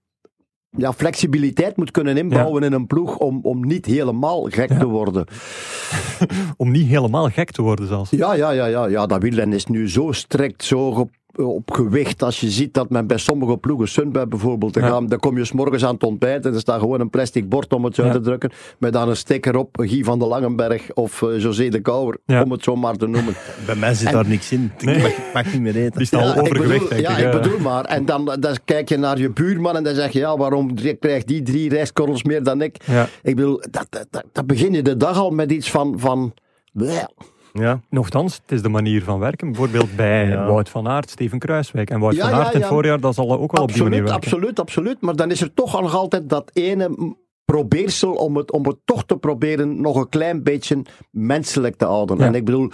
ja, 0.76 0.92
flexibiliteit 0.92 1.76
moet 1.76 1.90
kunnen 1.90 2.16
inbouwen 2.16 2.62
in 2.62 2.72
een 2.72 2.86
ploeg 2.86 3.16
om, 3.18 3.38
om 3.42 3.66
niet 3.66 3.86
helemaal 3.86 4.42
gek 4.50 4.68
te 4.78 4.86
worden. 4.86 5.24
Om 6.56 6.70
niet 6.70 6.86
helemaal 6.86 7.28
gek 7.28 7.50
te 7.50 7.62
worden 7.62 7.86
zelfs. 7.86 8.10
Ja, 8.10 8.34
ja, 8.34 8.50
ja, 8.50 8.66
ja, 8.66 8.86
ja 8.86 9.06
dat 9.06 9.22
wielrennen 9.22 9.56
is 9.56 9.66
nu 9.66 9.88
zo 9.90 10.12
strikt, 10.12 10.64
zo 10.64 11.08
op, 11.36 11.70
gewicht. 11.70 12.22
Als 12.22 12.40
je 12.40 12.50
ziet 12.50 12.74
dat 12.74 12.90
men 12.90 13.06
bij 13.06 13.16
sommige 13.18 13.56
ploegen, 13.56 13.88
Sunweb 13.88 14.30
bijvoorbeeld, 14.30 14.74
dan, 14.74 14.82
Ja. 14.82 14.88
gaan, 14.88 15.06
dan 15.06 15.18
kom 15.18 15.38
je 15.38 15.44
s 15.44 15.52
morgens 15.52 15.84
aan 15.84 15.94
het 15.94 16.02
ontbijt 16.04 16.46
en 16.46 16.54
er 16.54 16.60
staat 16.60 16.80
gewoon 16.80 17.00
een 17.00 17.10
plastic 17.10 17.48
bord 17.48 17.72
om 17.72 17.84
het 17.84 17.94
zo 17.94 18.04
Ja. 18.04 18.12
te 18.12 18.20
drukken, 18.20 18.50
met 18.78 18.92
dan 18.92 19.08
een 19.08 19.16
sticker 19.16 19.56
op, 19.56 19.68
Guy 19.80 20.04
van 20.04 20.18
de 20.18 20.26
Langenberg 20.26 20.92
of 20.94 21.22
eh, 21.22 21.38
José 21.38 21.68
de 21.68 21.80
Kouwer, 21.80 22.18
Ja. 22.26 22.42
om 22.42 22.50
het 22.50 22.62
zo 22.64 22.76
maar 22.76 22.96
te 22.96 23.06
noemen. 23.06 23.34
Bij 23.66 23.74
mij 23.76 23.94
zit 23.94 24.06
En- 24.06 24.12
daar 24.12 24.28
niks 24.28 24.52
in. 24.52 24.72
Nee. 24.78 24.96
Ik 24.96 25.16
mag, 25.34 25.52
niet 25.52 25.60
meer 25.62 25.76
eten. 25.76 25.96
Die 25.98 26.06
staan 26.06 26.22
al 26.22 26.30
ik 26.32 26.40
overgewicht, 26.40 26.88
bedoel, 26.88 26.88
denk 27.02 27.18
ja, 27.18 27.26
ik. 27.26 27.42
bedoel 27.42 27.58
maar. 27.58 27.84
En 27.84 28.04
dan, 28.04 28.36
dan 28.40 28.56
kijk 28.64 28.88
je 28.88 28.96
naar 28.96 29.18
je 29.18 29.30
buurman 29.30 29.76
en 29.76 29.84
dan 29.84 29.94
zeg 29.94 30.10
je, 30.12 30.18
ja, 30.18 30.36
waarom 30.36 30.74
krijgt 31.00 31.26
die 31.26 31.42
drie 31.42 31.68
rijstkorrels 31.68 32.22
meer 32.22 32.42
dan 32.42 32.62
ik? 32.62 32.76
Ja. 32.86 33.08
Ik 33.22 33.36
bedoel, 33.36 33.60
dat, 33.70 33.86
dat, 33.90 34.06
dat, 34.10 34.24
dat 34.32 34.46
begin 34.46 34.72
je 34.72 34.82
de 34.82 34.96
dag 34.96 35.18
al 35.18 35.30
met 35.30 35.52
iets 35.52 35.70
van, 35.70 35.94
van 35.98 36.34
bleh. 36.72 37.04
Ja. 37.52 37.80
Nochtans, 37.90 38.34
het 38.42 38.52
is 38.52 38.62
de 38.62 38.68
manier 38.68 39.02
van 39.04 39.18
werken. 39.18 39.46
Bijvoorbeeld 39.46 39.96
bij 39.96 40.26
Ja. 40.28 40.46
Wout 40.46 40.68
van 40.68 40.88
Aert, 40.88 41.10
Steven 41.10 41.38
Kruiswijk. 41.38 41.90
En 41.90 42.00
Wout 42.00 42.14
Ja, 42.14 42.20
van 42.20 42.30
ja, 42.30 42.36
Aert 42.36 42.46
in 42.54 42.60
het 42.60 42.68
ja. 42.68 42.74
voorjaar, 42.74 43.00
dat 43.00 43.14
zal 43.14 43.38
ook 43.38 43.52
wel 43.52 43.62
op 43.62 43.72
die 43.72 43.82
manier 43.82 43.98
Absoluut, 44.02 44.08
werken. 44.10 44.14
absoluut, 44.14 44.60
absoluut. 44.60 45.00
Maar 45.00 45.16
dan 45.16 45.30
is 45.30 45.40
er 45.40 45.54
toch 45.54 45.80
nog 45.80 45.94
altijd 45.94 46.28
dat 46.28 46.50
ene 46.52 47.14
probeersel 47.44 48.12
om 48.12 48.36
het, 48.36 48.52
om 48.52 48.66
het 48.66 48.76
toch 48.84 49.04
te 49.04 49.16
proberen 49.16 49.80
nog 49.80 49.96
een 49.96 50.08
klein 50.08 50.42
beetje 50.42 50.82
menselijk 51.10 51.76
te 51.76 51.84
houden. 51.84 52.18
Ja. 52.18 52.24
En 52.24 52.34
ik 52.34 52.44
bedoel, 52.44 52.70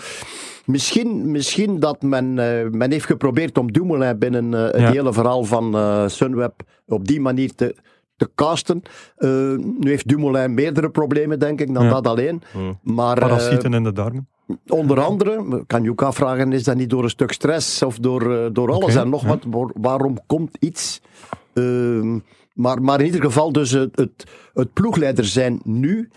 misschien, 0.65 1.31
misschien 1.31 1.81
dat 1.81 2.03
men, 2.03 2.39
eh, 2.39 2.71
men 2.71 2.91
heeft 2.91 3.07
geprobeerd 3.07 3.59
om 3.59 3.73
Dumoulin 3.73 4.19
binnen 4.19 4.55
eh, 4.55 4.63
het 4.63 4.81
Ja. 4.81 4.91
hele 4.91 5.13
verhaal 5.13 5.45
van 5.45 5.75
eh, 5.77 6.09
Sunweb 6.09 6.63
op 6.87 7.07
die 7.07 7.21
manier 7.21 7.55
te, 7.55 7.77
te 8.17 8.31
casten. 8.35 8.83
Eh, 9.17 9.29
nu 9.57 9.89
heeft 9.89 10.09
Dumoulin 10.09 10.55
meerdere 10.55 10.91
problemen, 10.91 11.39
denk 11.39 11.61
ik, 11.61 11.75
dan 11.75 11.85
Ja. 11.85 11.91
dat 11.91 12.07
alleen. 12.07 12.43
Hm. 12.53 12.93
Maar 12.95 13.19
Parasieten 13.19 13.75
in 13.75 13.83
de 13.85 13.93
darmen. 13.93 14.29
Onder 14.69 15.00
andere, 15.00 15.64
kan 15.67 15.83
je 15.83 15.90
ook 15.90 16.02
afvragen, 16.02 16.52
is 16.52 16.64
dat 16.64 16.76
niet 16.76 16.90
door 16.90 17.02
een 17.05 17.11
stuk 17.11 17.33
stress 17.33 17.83
of 17.83 17.99
door, 17.99 18.35
eh, 18.37 18.47
door 18.52 18.73
alles 18.73 18.95
en 18.95 19.09
nog 19.09 19.23
ja. 19.23 19.28
wat? 19.28 19.45
Waar- 19.50 19.73
Waarom 19.75 20.19
komt 20.26 20.57
iets? 20.61 21.00
Ehm, 21.52 22.19
maar, 22.55 22.83
maar 22.83 23.00
in 23.00 23.07
ieder 23.07 23.21
geval, 23.23 23.52
dus 23.52 23.71
het, 23.71 23.97
het, 23.97 24.25
het 24.55 24.73
ploegleider 24.73 25.25
zijn 25.25 25.61
nu 25.64 26.09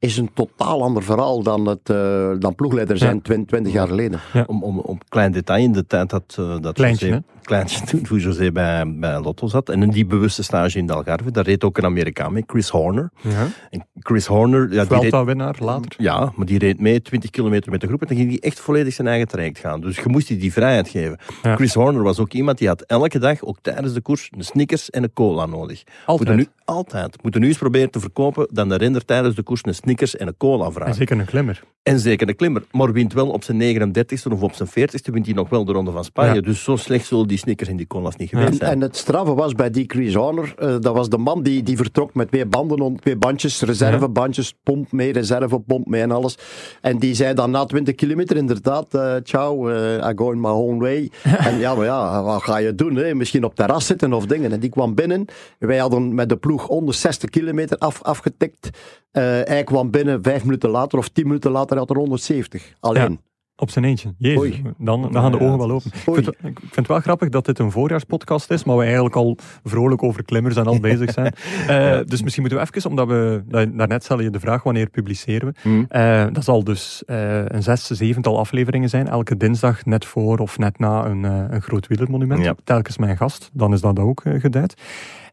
is 0.00 0.16
een 0.16 0.30
totaal 0.34 0.82
ander 0.82 1.02
verhaal 1.02 1.42
dan, 1.42 1.66
het, 1.66 1.90
eh, 1.90 2.30
dan 2.38 2.54
ploegleider 2.54 2.98
zijn 2.98 3.14
Ja. 3.14 3.20
20, 3.22 3.46
20 3.46 3.72
jaar 3.72 3.86
geleden. 3.88 4.20
Om, 4.46 4.62
om, 4.62 4.78
om 4.78 4.98
klein 5.08 5.32
detail 5.32 5.62
in 5.64 5.72
de 5.72 5.86
tijd 5.86 6.10
dat, 6.10 6.36
eh, 6.38 6.56
dat 6.60 6.74
Kleintje, 6.74 7.06
José, 7.06 7.22
kleintje 7.42 7.86
toen, 7.86 8.02
toen 8.02 8.18
José 8.18 8.52
bij, 8.52 8.94
bij 8.96 9.20
Lotto 9.20 9.46
zat. 9.46 9.68
En 9.68 9.82
in 9.82 9.90
die 9.90 10.06
bewuste 10.06 10.42
stage 10.42 10.78
in 10.78 10.86
de 10.86 10.92
Algarve, 10.92 11.30
daar 11.30 11.44
reed 11.44 11.64
ook 11.64 11.78
een 11.78 11.84
Amerikaan 11.84 12.32
mee, 12.32 12.44
Chris 12.46 12.68
Horner. 12.68 13.10
Ja. 13.20 13.46
En 13.70 13.86
Chris 13.98 14.26
Horner, 14.26 14.60
ja, 14.60 14.68
die 14.68 14.78
reed, 14.78 14.88
Vuelta-winnaar 14.88 15.56
later. 15.58 15.92
ja, 15.98 16.32
maar 16.36 16.46
die 16.46 16.58
reed 16.58 16.80
mee 16.80 17.02
20 17.02 17.30
kilometer 17.30 17.70
met 17.70 17.80
de 17.80 17.86
groep 17.86 18.00
en 18.00 18.06
dan 18.06 18.16
ging 18.16 18.28
hij 18.28 18.38
echt 18.38 18.60
volledig 18.60 18.94
zijn 18.94 19.08
eigen 19.08 19.28
traject 19.28 19.58
gaan. 19.58 19.80
Dus 19.80 19.96
je 19.96 20.08
moest 20.08 20.28
die 20.28 20.36
die 20.36 20.52
vrijheid 20.52 20.88
geven. 20.88 21.18
Ja. 21.42 21.54
Chris 21.54 21.74
Horner 21.74 22.02
was 22.02 22.18
ook 22.18 22.32
iemand 22.32 22.58
die 22.58 22.68
had 22.68 22.82
elke 22.82 23.18
dag, 23.18 23.42
ook 23.42 23.58
tijdens 23.62 23.92
de 23.92 24.00
koers, 24.00 24.28
een 24.36 24.44
Snickers 24.44 24.90
en 24.90 25.02
een 25.02 25.12
cola 25.12 25.46
nodig. 25.46 25.82
Altijd. 26.06 26.28
Moeten 26.28 26.36
nu, 26.36 26.46
altijd. 26.64 27.22
Moeten 27.22 27.40
nu 27.40 27.46
eens 27.46 27.58
proberen 27.58 27.90
te 27.90 28.00
verkopen 28.00 28.48
dan 28.52 28.68
de 28.68 28.76
renner 28.76 29.04
tijdens 29.04 29.34
de 29.34 29.42
koers 29.42 29.60
een 29.62 29.74
Snickers 29.74 29.88
en 29.98 30.26
een 30.26 30.36
cola 30.36 30.64
En 30.64 30.72
vraagt. 30.72 30.96
zeker 30.96 31.18
een 31.18 31.24
klimmer. 31.24 31.62
En 31.82 31.98
zeker 31.98 32.26
de 32.26 32.34
klimmer. 32.34 32.62
Maar 32.72 32.92
wint 32.92 33.12
wel 33.12 33.28
op 33.28 33.44
zijn 33.44 33.58
39ste 33.60 34.32
of 34.32 34.42
op 34.42 34.52
zijn 34.54 34.68
40ste, 34.68 35.12
wint 35.12 35.26
hij 35.26 35.34
nog 35.34 35.48
wel 35.48 35.64
de 35.64 35.72
Ronde 35.72 35.90
van 35.90 36.04
Spanje. 36.04 36.34
Ja. 36.34 36.40
Dus 36.40 36.62
zo 36.62 36.76
slecht 36.76 37.06
zullen 37.06 37.28
die 37.28 37.38
Snickers 37.38 37.68
en 37.68 37.76
die 37.76 37.86
colas 37.86 38.16
niet 38.16 38.28
geweest 38.28 38.48
En, 38.48 38.54
zijn. 38.56 38.70
en 38.70 38.80
het 38.80 38.96
straffe 38.96 39.34
was 39.34 39.52
bij 39.52 39.70
die 39.70 39.84
Chris 39.86 40.14
Horner, 40.14 40.54
eh, 40.58 40.68
dat 40.80 40.94
was 40.94 41.08
de 41.08 41.18
man 41.18 41.42
die, 41.42 41.62
die 41.62 41.76
vertrok 41.76 42.14
met 42.14 42.28
twee 42.30 42.46
banden, 42.46 42.96
twee 42.96 43.16
bandjes, 43.16 43.60
reservebandjes, 43.62 44.54
pomp 44.62 44.92
mee, 44.92 45.12
reservepomp 45.12 45.86
mee 45.86 46.02
en 46.02 46.10
alles. 46.10 46.38
En 46.80 46.98
die 46.98 47.14
zei 47.14 47.34
dan 47.34 47.50
na 47.50 47.64
20 47.64 47.94
kilometer 47.94 48.36
inderdaad, 48.36 48.94
eh 48.94 49.14
ciao, 49.22 49.68
eh, 49.68 50.08
I 50.10 50.12
go 50.16 50.30
in 50.30 50.40
my 50.40 50.48
own 50.48 50.78
way. 50.78 51.10
en 51.48 51.58
ja, 51.58 51.74
maar 51.74 51.84
ja, 51.84 52.22
wat 52.22 52.42
ga 52.42 52.56
je 52.58 52.74
doen? 52.74 52.96
Hè? 52.96 53.14
Misschien 53.14 53.44
op 53.44 53.54
terras 53.54 53.86
zitten 53.86 54.12
of 54.12 54.26
dingen. 54.26 54.52
En 54.52 54.60
die 54.60 54.70
kwam 54.70 54.94
binnen. 54.94 55.24
Wij 55.58 55.78
hadden 55.78 56.14
met 56.14 56.28
de 56.28 56.36
ploeg 56.36 56.66
160 56.66 57.30
kilometer 57.30 57.78
af, 57.78 58.02
afgetikt. 58.02 58.70
Eh, 59.10 59.22
hij 59.22 59.64
kwam 59.64 59.79
binnen 59.84 60.22
vijf 60.22 60.44
minuten 60.44 60.70
later 60.70 60.98
of 60.98 61.08
tien 61.08 61.26
minuten 61.26 61.50
later 61.50 61.76
had 61.78 61.90
er 61.90 61.96
170. 61.96 62.72
Alleen. 62.80 63.20
Op 63.56 63.70
zijn 63.70 63.84
eentje. 63.84 64.14
Jezus, 64.18 64.38
Oei. 64.38 64.62
dan, 64.78 65.02
dan 65.02 65.22
gaan 65.22 65.32
de 65.32 65.40
ogen 65.40 65.58
wel 65.58 65.70
open. 65.70 65.90
Ik 65.94 66.14
vind, 66.14 66.28
ik 66.28 66.58
vind 66.58 66.74
het 66.76 66.86
wel 66.86 67.00
grappig 67.00 67.28
dat 67.28 67.44
dit 67.46 67.58
een 67.58 67.70
voorjaarspodcast 67.70 68.50
is, 68.50 68.64
maar 68.64 68.76
we 68.76 68.84
eigenlijk 68.84 69.16
al 69.16 69.36
vrolijk 69.64 70.02
over 70.02 70.24
klimmers 70.24 70.56
en 70.56 70.66
al 70.66 70.80
bezig 70.90 71.12
zijn. 71.12 71.32
Eh, 71.66 72.00
dus 72.06 72.22
misschien 72.22 72.42
moeten 72.42 72.60
we 72.60 72.66
even, 72.72 72.90
omdat 72.90 73.08
we, 73.08 73.42
da- 73.48 73.64
daarnet 73.66 74.04
stelde 74.04 74.22
je 74.22 74.30
de 74.30 74.40
vraag 74.40 74.62
wanneer 74.62 74.90
publiceren 74.90 75.48
we. 75.48 75.54
Hm. 75.62 75.84
Eh, 75.88 76.26
dat 76.32 76.44
zal 76.44 76.64
dus 76.64 77.02
eh, 77.06 77.44
een 77.44 77.62
zes, 77.62 77.86
zevental 77.86 78.38
afleveringen 78.38 78.88
zijn, 78.88 79.08
elke 79.08 79.36
dinsdag 79.36 79.84
net 79.84 80.04
voor 80.04 80.38
of 80.38 80.58
net 80.58 80.78
na 80.78 81.04
een, 81.04 81.22
een 81.22 81.62
groot 81.62 81.86
wielermonument. 81.86 82.44
Ja. 82.44 82.54
Telkens 82.64 82.98
mijn 82.98 83.16
gast, 83.16 83.50
dan 83.52 83.72
is 83.72 83.80
dat 83.80 83.98
ook 83.98 84.22
geduid. 84.38 84.74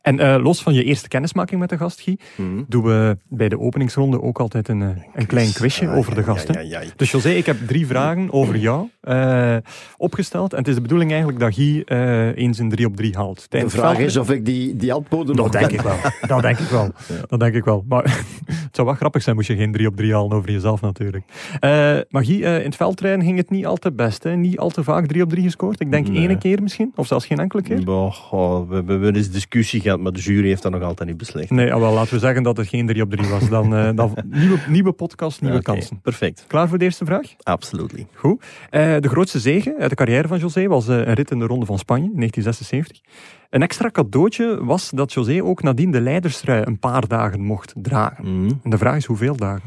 En 0.08 0.20
eh, 0.20 0.44
los 0.44 0.62
van 0.62 0.74
je 0.74 0.84
eerste 0.84 1.08
kennismaking 1.08 1.60
met 1.60 1.70
de 1.70 1.78
gast, 1.78 2.02
Guy, 2.02 2.18
Hm. 2.36 2.42
doen 2.68 2.84
we 2.84 3.18
bij 3.30 3.50
de 3.50 3.60
openingsronde 3.60 4.22
ook 4.22 4.40
altijd 4.40 4.68
een, 4.68 4.82
eh, 4.82 4.88
een 5.16 5.26
klein 5.26 5.54
quizje 5.54 5.88
Ah, 5.88 5.98
over 5.98 6.14
de 6.16 6.20
ja, 6.20 6.26
gast. 6.26 6.48
hè? 6.48 6.54
ja, 6.54 6.60
ja, 6.60 6.82
ja. 6.82 6.90
Dus 6.96 7.12
José, 7.12 7.30
ik 7.30 7.46
heb 7.46 7.58
drie 7.68 7.88
vragen 7.88 8.32
over 8.34 8.58
jou 8.58 8.90
eh, 9.02 9.56
opgesteld. 9.98 10.52
En 10.54 10.58
het 10.60 10.68
is 10.68 10.76
de 10.76 10.82
bedoeling 10.82 11.10
eigenlijk 11.12 11.40
dat 11.40 11.54
Guy 11.54 11.82
eens 12.36 12.60
een 12.60 12.70
drie 12.70 12.86
op 12.86 12.96
drie 12.96 13.16
haalt. 13.16 13.46
De 13.52 13.70
vraag 13.70 13.98
is 14.00 14.18
of 14.18 14.32
ik 14.32 14.46
die, 14.46 14.76
die 14.76 14.94
antwoorden 14.94 15.36
nog 15.36 15.46
dat 15.50 15.62
denk 15.62 15.72
ik 15.72 15.82
wel. 15.82 15.96
Dat 16.28 16.42
denk 16.42 16.60
ik 16.60 16.68
wel. 16.70 16.92
Dat 17.28 17.40
denk 17.40 17.56
ik 17.56 17.64
wel. 17.64 17.84
Maar 17.88 18.04
het 18.46 18.76
zou 18.76 18.88
wel 18.88 18.96
grappig 18.96 19.22
zijn 19.24 19.36
moest 19.36 19.48
je 19.48 19.56
geen 19.56 19.72
drie 19.72 19.88
op 19.88 19.96
drie 19.96 20.14
halen 20.14 20.32
over 20.38 20.52
jezelf 20.52 20.82
natuurlijk. 20.82 21.24
Eh 21.60 21.98
maar 22.10 22.26
Guy, 22.26 22.44
in 22.44 22.46
het 22.64 22.76
veldrijden 22.76 23.22
ging 23.26 23.38
het 23.38 23.50
niet 23.50 23.66
al 23.66 23.78
te 23.78 23.92
best. 23.92 24.24
Hè? 24.24 24.36
Niet 24.36 24.58
al 24.60 24.70
te 24.70 24.84
vaak 24.84 25.06
drie 25.08 25.22
op 25.24 25.30
drie 25.30 25.44
gescoord. 25.44 25.80
Ik 25.80 25.92
denk 25.92 26.08
Nee. 26.08 26.28
één 26.28 26.38
keer 26.38 26.62
misschien. 26.62 26.92
Of 26.96 27.08
zelfs 27.08 27.26
geen 27.26 27.40
enkele 27.40 27.62
keer. 27.62 27.84
Boah, 27.84 28.14
we 28.70 28.84
we 28.84 28.92
hebben 28.92 29.16
eens 29.16 29.32
discussie 29.32 29.82
gehad, 29.82 29.97
maar 29.98 30.12
de 30.12 30.20
jury 30.20 30.48
heeft 30.48 30.62
dat 30.62 30.72
nog 30.72 30.82
altijd 30.82 31.10
niet 31.10 31.18
beslist. 31.18 31.50
Nee, 31.50 31.74
ah, 31.74 31.80
wel, 31.80 31.94
laten 31.94 32.14
we 32.14 32.20
zeggen 32.20 32.44
dat 32.44 32.58
het 32.58 32.68
geen 32.68 32.88
drie 32.88 33.02
op 33.02 33.12
drie 33.12 33.30
was. 33.30 33.50
Dan, 33.50 33.76
eh, 33.76 33.90
dan 33.96 34.18
nieuwe, 34.30 34.60
nieuwe 34.68 34.92
podcast, 34.92 35.42
nieuwe 35.42 35.62
kansen. 35.62 36.02
Perfect, 36.02 36.46
Klaar 36.48 36.68
voor 36.68 36.78
de 36.78 36.84
eerste 36.84 37.06
vraag? 37.06 37.36
absolutely. 37.44 38.08
Goed. 38.14 38.44
Eh, 38.70 38.96
de 39.00 39.10
grootste 39.10 39.40
zege 39.40 39.76
uit 39.80 39.90
de 39.90 39.96
carrière 39.96 40.28
van 40.28 40.40
José 40.40 40.68
was 40.68 40.88
eh, 40.88 40.98
een 40.98 41.14
rit 41.14 41.32
in 41.32 41.40
de 41.40 41.46
Ronde 41.46 41.66
van 41.66 41.78
Spanje 41.78 42.10
in 42.10 42.16
1976. 42.16 43.02
Een 43.50 43.62
extra 43.62 43.90
cadeautje 43.90 44.66
was 44.66 44.90
dat 44.90 45.14
José 45.14 45.44
ook 45.44 45.64
nadien 45.64 45.92
de 45.92 46.02
leiderstrui 46.02 46.64
een 46.66 46.80
paar 46.80 47.08
dagen 47.08 47.42
mocht 47.42 47.74
dragen. 47.76 48.26
Hm. 48.26 48.52
En 48.64 48.70
de 48.70 48.78
vraag 48.78 48.96
is 48.96 49.06
hoeveel 49.06 49.36
dagen? 49.36 49.64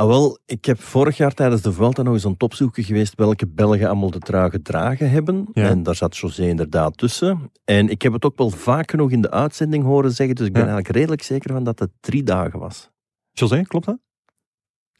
Ah, 0.00 0.06
wel, 0.06 0.38
ik 0.46 0.64
heb 0.64 0.80
vorig 0.80 1.16
jaar 1.16 1.34
tijdens 1.34 1.62
de 1.62 1.72
Vuelta 1.72 2.02
nog 2.02 2.14
eens 2.14 2.24
aan 2.24 2.32
het 2.32 2.42
opzoeken 2.42 2.84
geweest 2.84 3.14
welke 3.14 3.46
Belgen 3.48 3.86
allemaal 3.86 4.10
de 4.10 4.18
trui 4.18 4.50
gedragen 4.50 5.10
hebben. 5.10 5.48
Ja. 5.52 5.68
En 5.68 5.82
daar 5.82 5.94
zat 5.94 6.16
José 6.16 6.46
inderdaad 6.46 6.96
tussen. 6.96 7.50
En 7.64 7.88
ik 7.88 8.02
heb 8.02 8.12
het 8.12 8.24
ook 8.24 8.38
wel 8.38 8.50
vaak 8.50 8.90
genoeg 8.90 9.10
in 9.10 9.20
de 9.20 9.30
uitzending 9.30 9.84
horen 9.84 10.12
zeggen, 10.12 10.34
dus 10.36 10.46
ik 10.46 10.52
ben 10.52 10.62
Ja. 10.62 10.68
eigenlijk 10.68 10.96
redelijk 10.96 11.22
zeker 11.22 11.52
van 11.52 11.64
dat 11.64 11.78
het 11.78 11.90
drie 12.00 12.22
dagen 12.22 12.58
was. 12.58 12.90
José, 13.30 13.62
klopt 13.62 13.86
dat? 13.86 13.98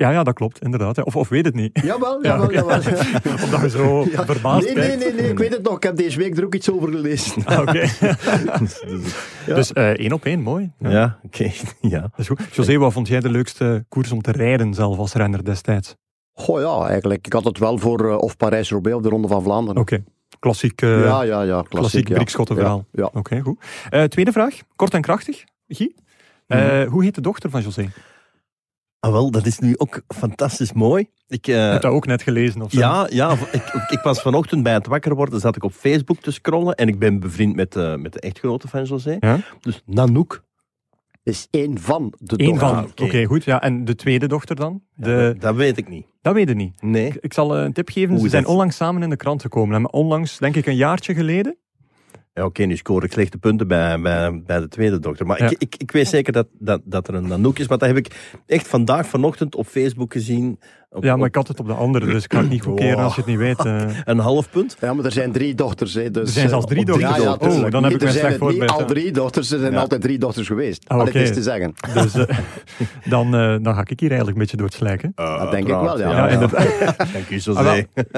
Ja, 0.00 0.10
ja, 0.10 0.22
dat 0.22 0.34
klopt, 0.34 0.62
inderdaad. 0.62 0.96
hè. 0.96 1.02
Of, 1.02 1.16
of 1.16 1.28
weet 1.28 1.44
het 1.44 1.54
niet. 1.54 1.80
Jawel, 1.82 2.22
Ja, 2.22 2.28
jawel, 2.28 2.44
oké. 2.44 2.54
jawel. 2.54 2.76
Omdat 3.44 3.60
je 3.60 3.70
zo 3.70 4.04
Ja. 4.10 4.24
verbaasd 4.24 4.66
Nee, 4.74 4.74
nee, 4.86 4.96
nee, 4.96 5.12
nee, 5.14 5.30
ik 5.30 5.38
weet 5.38 5.52
het 5.52 5.62
nog. 5.62 5.76
Ik 5.76 5.82
heb 5.82 5.96
deze 5.96 6.18
week 6.18 6.36
er 6.36 6.44
ook 6.44 6.54
iets 6.54 6.70
over 6.70 6.88
gelezen. 6.88 7.44
Ah, 7.44 7.58
Oké. 7.60 7.72
Dus, 8.58 8.80
dus- 8.86 9.14
Ja. 9.46 9.54
Dus 9.54 9.72
eh, 9.72 9.88
één 9.90 10.12
op 10.12 10.24
één, 10.24 10.40
mooi. 10.40 10.72
Ja, 10.78 10.90
ja, 10.90 11.18
oké. 11.22 11.50
ja. 11.94 12.00
Dat 12.00 12.10
is 12.16 12.26
goed. 12.26 12.40
José, 12.52 12.76
wat 12.78 12.92
vond 12.92 13.08
jij 13.08 13.20
de 13.20 13.30
leukste 13.30 13.84
koers 13.88 14.12
om 14.12 14.22
te 14.22 14.32
rijden 14.32 14.74
zelf 14.74 14.98
als 14.98 15.12
renner 15.12 15.44
destijds? 15.44 15.94
Goh 16.32 16.60
ja, 16.60 16.88
eigenlijk. 16.88 17.26
Ik 17.26 17.32
had 17.32 17.44
het 17.44 17.58
wel 17.58 17.78
voor 17.78 18.10
eh, 18.10 18.18
of 18.18 18.36
Parijs-Roubaix 18.36 18.96
of 18.96 19.02
de 19.02 19.08
Ronde 19.08 19.28
van 19.28 19.42
Vlaanderen. 19.42 19.80
Oké. 19.80 20.04
Klassiek, 20.38 20.82
eh, 20.82 21.04
ja, 21.04 21.22
ja, 21.22 21.42
ja. 21.42 21.42
Klassiek, 21.42 21.68
klassiek 21.70 22.08
ja. 22.08 22.14
Briekschottenverhaal. 22.14 22.84
Ja, 22.92 23.02
ja. 23.12 23.18
Oké, 23.18 23.40
goed. 23.40 23.60
Eh, 23.90 24.02
tweede 24.02 24.32
vraag, 24.32 24.54
kort 24.76 24.94
en 24.94 25.00
krachtig. 25.00 25.44
Guy? 25.68 25.94
Eh, 26.46 26.82
Hoe 26.88 27.04
heet 27.04 27.14
de 27.14 27.20
dochter 27.20 27.50
van 27.50 27.62
José? 27.62 27.88
Ah, 29.00 29.12
wel, 29.12 29.30
dat 29.30 29.46
is 29.46 29.58
nu 29.58 29.74
ook 29.76 30.02
fantastisch 30.08 30.72
mooi. 30.72 31.06
Ik, 31.28 31.46
eh, 31.46 31.70
Heb 31.70 31.82
dat 31.82 31.92
ook 31.92 32.06
net 32.06 32.22
gelezen? 32.22 32.62
Of 32.62 32.70
zo? 32.70 32.78
Ja, 32.78 33.06
ja 33.10 33.32
ik, 33.52 33.86
ik 33.88 34.00
was 34.02 34.22
vanochtend 34.22 34.62
bij 34.62 34.72
het 34.72 34.86
wakker 34.86 35.14
worden, 35.14 35.40
zat 35.40 35.56
ik 35.56 35.64
op 35.64 35.72
Facebook 35.72 36.18
te 36.20 36.30
scrollen 36.30 36.74
en 36.74 36.88
ik 36.88 36.98
ben 36.98 37.20
bevriend 37.20 37.54
met, 37.56 37.72
de 37.72 37.96
met 37.98 38.12
de 38.12 38.20
echtgenote 38.20 38.68
van 38.68 38.84
José. 38.84 39.16
Ja? 39.20 39.38
Dus 39.60 39.82
Nanook. 39.86 40.42
Is 41.22 41.48
één 41.50 41.78
van 41.78 42.14
de 42.18 42.34
Eén 42.42 42.48
dochters. 42.48 42.70
van. 42.70 42.78
Ah, 42.84 42.90
Oké, 43.06 43.24
goed. 43.24 43.44
Ja. 43.44 43.60
En 43.62 43.84
de 43.84 43.94
tweede 43.94 44.26
dochter 44.28 44.56
dan? 44.56 44.82
De, 44.94 45.36
Dat 45.38 45.54
weet 45.54 45.76
ik 45.78 45.88
niet. 45.88 46.06
Dat 46.22 46.34
weet 46.34 46.48
je 46.48 46.54
niet. 46.54 46.82
Nee. 46.82 47.12
Ik 47.20 47.32
zal 47.32 47.56
eh, 47.56 47.62
een 47.64 47.72
tip 47.72 47.88
geven. 47.88 48.18
Ze 48.18 48.28
zijn 48.28 48.42
dat- 48.42 48.50
onlangs 48.52 48.76
samen 48.76 49.02
in 49.02 49.10
de 49.10 49.16
krant 49.16 49.42
gekomen. 49.42 49.76
En 49.76 49.92
onlangs, 49.92 50.38
denk 50.38 50.56
ik 50.56 50.66
een 50.66 50.76
jaartje 50.76 51.14
geleden. 51.14 51.56
Ja, 52.32 52.44
oké, 52.44 52.62
nu 52.62 52.76
scoor 52.76 53.04
ik 53.04 53.12
slechte 53.12 53.38
punten 53.38 53.68
bij, 53.68 54.00
bij, 54.00 54.42
bij 54.42 54.60
de 54.60 54.68
tweede 54.68 54.98
dokter. 54.98 55.26
Maar 55.26 55.42
Ja. 55.42 55.50
ik, 55.50 55.56
ik, 55.58 55.74
ik 55.76 55.90
weet 55.90 56.08
zeker 56.08 56.32
dat, 56.32 56.48
dat, 56.58 56.80
dat 56.84 57.08
er 57.08 57.14
een 57.14 57.26
Nanook 57.28 57.58
is. 57.58 57.68
Maar 57.68 57.78
dat 57.78 57.88
heb 57.88 57.96
ik 57.96 58.34
echt 58.46 58.68
vandaag, 58.68 59.06
vanochtend 59.06 59.54
op 59.54 59.66
Facebook 59.66 60.12
gezien. 60.12 60.58
Op- 60.92 61.04
Ja, 61.04 61.16
maar 61.16 61.26
ik 61.28 61.34
had 61.34 61.48
het 61.48 61.60
op 61.60 61.66
de 61.66 61.72
andere, 61.72 62.06
dus 62.06 62.24
ik 62.24 62.32
ga 62.32 62.40
het 62.40 62.50
niet 62.50 62.62
goedkeren 62.62 62.94
Wow. 62.94 63.04
als 63.04 63.14
je 63.14 63.20
het 63.20 63.30
niet 63.30 63.38
weet. 63.38 63.64
eh. 63.64 63.82
Een 64.04 64.18
half 64.18 64.50
punt? 64.50 64.76
Ja, 64.80 64.94
maar 64.94 65.04
er 65.04 65.12
zijn 65.12 65.32
drie 65.32 65.54
dochters. 65.54 65.94
Hè, 65.94 66.10
dus, 66.10 66.22
Er 66.22 66.28
zijn 66.28 66.48
zelfs 66.48 66.64
eh, 66.64 66.70
drie 66.70 66.84
dochters. 66.84 67.16
Ja, 67.16 67.22
ja, 67.22 67.32
Oh, 67.32 67.38
tuurlijk. 67.50 67.70
dan 67.72 67.82
heb 67.84 67.92
ik 67.92 68.00
me 68.00 68.06
er 68.06 68.12
slecht 68.12 68.36
voorbereid, 68.36 68.70
al 68.72 68.84
drie 68.84 69.12
dochters, 69.12 69.50
er 69.50 69.58
zijn 69.58 69.72
Ja. 69.72 69.78
altijd 69.80 70.00
drie 70.00 70.18
dochters 70.18 70.46
geweest. 70.46 70.88
Ah, 70.88 70.98
oké. 70.98 71.06
het 71.06 71.16
eens 71.16 71.32
te 71.32 71.42
zeggen. 71.42 71.74
Dus 71.94 72.14
eh, 72.14 72.36
dan, 73.04 73.34
eh, 73.34 73.56
dan 73.62 73.74
ga 73.74 73.80
ik 73.86 74.00
hier 74.00 74.10
eigenlijk 74.10 74.30
een 74.30 74.38
beetje 74.42 74.56
door 74.56 74.66
het 74.66 74.74
slijk. 74.74 75.02
hè. 75.02 75.08
Dat 75.14 75.50
denk 75.50 75.68
ik 75.68 75.74
wel, 75.74 75.98
ja. 75.98 76.26
Dank 77.12 77.28
u, 77.30 77.34
José. 77.36 77.50
Ah, 77.58 77.64
wel, 77.64 77.74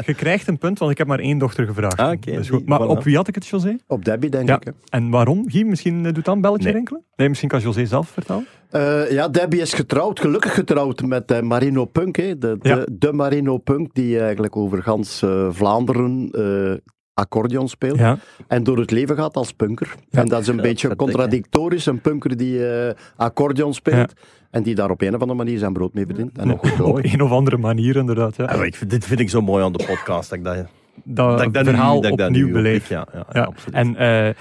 je 0.06 0.14
krijgt 0.14 0.46
een 0.48 0.58
punt, 0.58 0.78
want 0.78 0.90
ik 0.90 0.98
heb 0.98 1.06
maar 1.06 1.18
één 1.18 1.38
dochter 1.38 1.66
gevraagd. 1.66 1.96
Ah, 1.96 2.10
oké, 2.12 2.30
Dus 2.32 2.48
goed. 2.48 2.66
Maar 2.66 2.80
voilà. 2.80 2.86
op 2.86 3.02
wie 3.04 3.16
had 3.16 3.28
ik 3.28 3.34
het, 3.34 3.46
José? 3.46 3.76
Op 3.86 4.04
Debbie, 4.04 4.30
denk 4.30 4.48
Ja. 4.48 4.56
ik. 4.56 4.64
hè. 4.64 4.70
En 4.88 5.10
waarom? 5.10 5.44
Guy, 5.50 5.62
misschien 5.66 6.02
doet 6.02 6.24
dan 6.24 6.34
een 6.34 6.40
belletje 6.40 6.64
Nee. 6.64 6.72
rinkelen? 6.74 7.02
Nee, 7.16 7.28
misschien 7.28 7.48
kan 7.48 7.60
José 7.60 7.86
zelf 7.86 8.08
vertellen. 8.08 8.46
Eh, 8.72 9.10
ja, 9.10 9.28
Debbie 9.28 9.60
is 9.60 9.72
getrouwd, 9.74 10.20
gelukkig 10.20 10.54
getrouwd 10.54 11.02
met 11.02 11.30
eh, 11.30 11.40
Marino 11.40 11.84
Punk. 11.84 12.16
Hè, 12.16 12.38
de, 12.38 12.56
de, 12.58 12.68
Ja. 12.68 12.84
de 12.92 13.12
Marino 13.12 13.58
Punk, 13.58 13.94
die 13.94 14.20
eigenlijk 14.20 14.56
over 14.56 14.82
gans 14.82 15.22
eh, 15.22 15.46
Vlaanderen 15.50 16.28
eh, 16.30 16.78
accordeon 17.14 17.68
speelt. 17.68 17.98
Ja. 17.98 18.18
En 18.48 18.62
door 18.64 18.78
het 18.78 18.90
leven 18.90 19.16
gaat 19.16 19.34
als 19.36 19.52
punker. 19.52 19.94
Ja. 20.08 20.20
En 20.20 20.28
dat 20.28 20.40
is 20.40 20.46
een 20.48 20.56
beetje 20.56 20.96
contradictorisch. 20.96 21.86
Een 21.86 22.00
punker 22.00 22.36
die 22.36 22.66
eh, 22.68 22.94
accordeon 23.16 23.74
speelt. 23.74 24.12
En 24.50 24.62
die 24.62 24.74
daar 24.74 24.90
op 24.90 25.00
een 25.00 25.14
of 25.14 25.20
andere 25.20 25.38
manier 25.38 25.58
zijn 25.58 25.72
brood 25.72 25.94
mee 25.94 26.06
verdient. 26.06 26.38
En 26.38 26.46
nog 26.48 26.58
goed 26.60 26.80
Op 26.80 26.98
een 27.02 27.22
of 27.22 27.30
andere 27.30 27.56
manier, 27.58 27.96
inderdaad. 27.96 28.36
Ja. 28.36 28.50
Ja, 28.50 28.56
maar 28.56 28.66
ik 28.66 28.74
vind, 28.74 28.90
dit 28.90 29.04
vind 29.04 29.20
ik 29.20 29.30
zo 29.30 29.40
mooi 29.40 29.64
aan 29.64 29.72
de 29.72 29.84
podcast. 29.86 30.30
Dat 30.30 30.38
ik 30.38 30.44
dat, 30.44 30.56
Dat, 31.04 31.38
dat 31.38 31.46
ik 31.46 31.52
dat 31.52 31.64
verhaal 31.64 31.94
nu, 31.94 32.00
dat 32.00 32.20
opnieuw 32.20 32.46
nu 32.46 32.52
beleef. 32.52 32.90
oppiek, 32.90 33.14
Ja, 33.14 33.26
ja. 33.32 33.50
En 33.72 33.96
eh, 33.96 34.28
eh, 34.28 34.34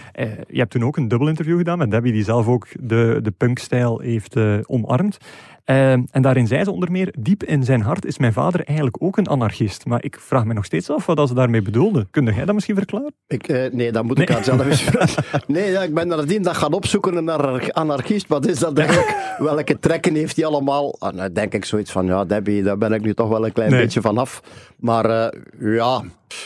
je 0.48 0.60
hebt 0.60 0.72
toen 0.72 0.84
ook 0.84 0.98
een 0.98 1.08
dubbel 1.08 1.28
interview 1.28 1.58
gedaan 1.58 1.78
met 1.78 1.92
Debbie, 1.92 2.12
die 2.12 2.24
zelf 2.24 2.48
ook 2.48 2.68
de, 2.80 3.20
de 3.22 3.32
punkstijl 3.32 4.00
heeft 4.00 4.36
eh, 4.36 4.58
omarmd. 4.66 5.18
Eh, 5.64 5.92
en 5.92 6.22
daarin 6.22 6.48
zei 6.48 6.64
ze 6.64 6.72
onder 6.72 6.92
meer, 6.92 7.14
diep 7.20 7.44
in 7.44 7.64
zijn 7.64 7.82
hart 7.82 8.06
is 8.06 8.18
mijn 8.18 8.34
vader 8.34 8.64
eigenlijk 8.66 8.98
ook 9.04 9.18
een 9.18 9.28
anarchist. 9.28 9.86
Maar 9.86 10.04
ik 10.04 10.18
vraag 10.20 10.46
me 10.46 10.54
nog 10.54 10.66
steeds 10.66 10.90
af 10.90 11.06
wat 11.06 11.28
ze 11.28 11.34
daarmee 11.34 11.62
bedoelde. 11.62 12.08
Kun 12.12 12.26
jij 12.26 12.46
dat 12.46 12.54
misschien 12.54 12.76
verklaren? 12.76 13.14
Ik, 13.28 13.48
eh, 13.48 13.72
nee, 13.72 13.92
dat 13.92 14.04
moet 14.04 14.20
ik 14.20 14.30
haar 14.30 14.44
zelf 14.44 14.66
eens 14.66 14.82
vragen. 14.82 15.24
Nee, 15.48 15.72
ja, 15.72 15.82
ik 15.84 15.94
ben 15.94 16.08
nadien 16.08 16.42
dat 16.44 16.58
gaan 16.58 16.74
opzoeken, 16.74 17.16
een 17.16 17.30
anar- 17.32 17.72
anarchist. 17.72 18.28
Wat 18.28 18.48
is 18.48 18.60
dat 18.60 18.78
eigenlijk? 18.78 19.36
Welke 19.38 19.80
trekken 19.80 20.16
heeft 20.16 20.36
hij 20.36 20.46
allemaal? 20.46 20.96
En 21.00 21.16
dan 21.16 21.34
denk 21.34 21.54
ik 21.54 21.66
zoiets 21.66 21.92
van, 21.92 22.06
ja, 22.06 22.26
Debbie, 22.26 22.64
daar 22.64 22.78
ben 22.78 22.94
ik 22.94 23.02
nu 23.02 23.14
toch 23.14 23.30
wel 23.30 23.46
een 23.46 23.52
klein 23.54 23.72
Nee. 23.72 23.82
beetje 23.82 24.02
van 24.02 24.18
af. 24.18 24.42
Maar 24.78 25.06
eh, 25.06 25.40
ja... 25.76 26.02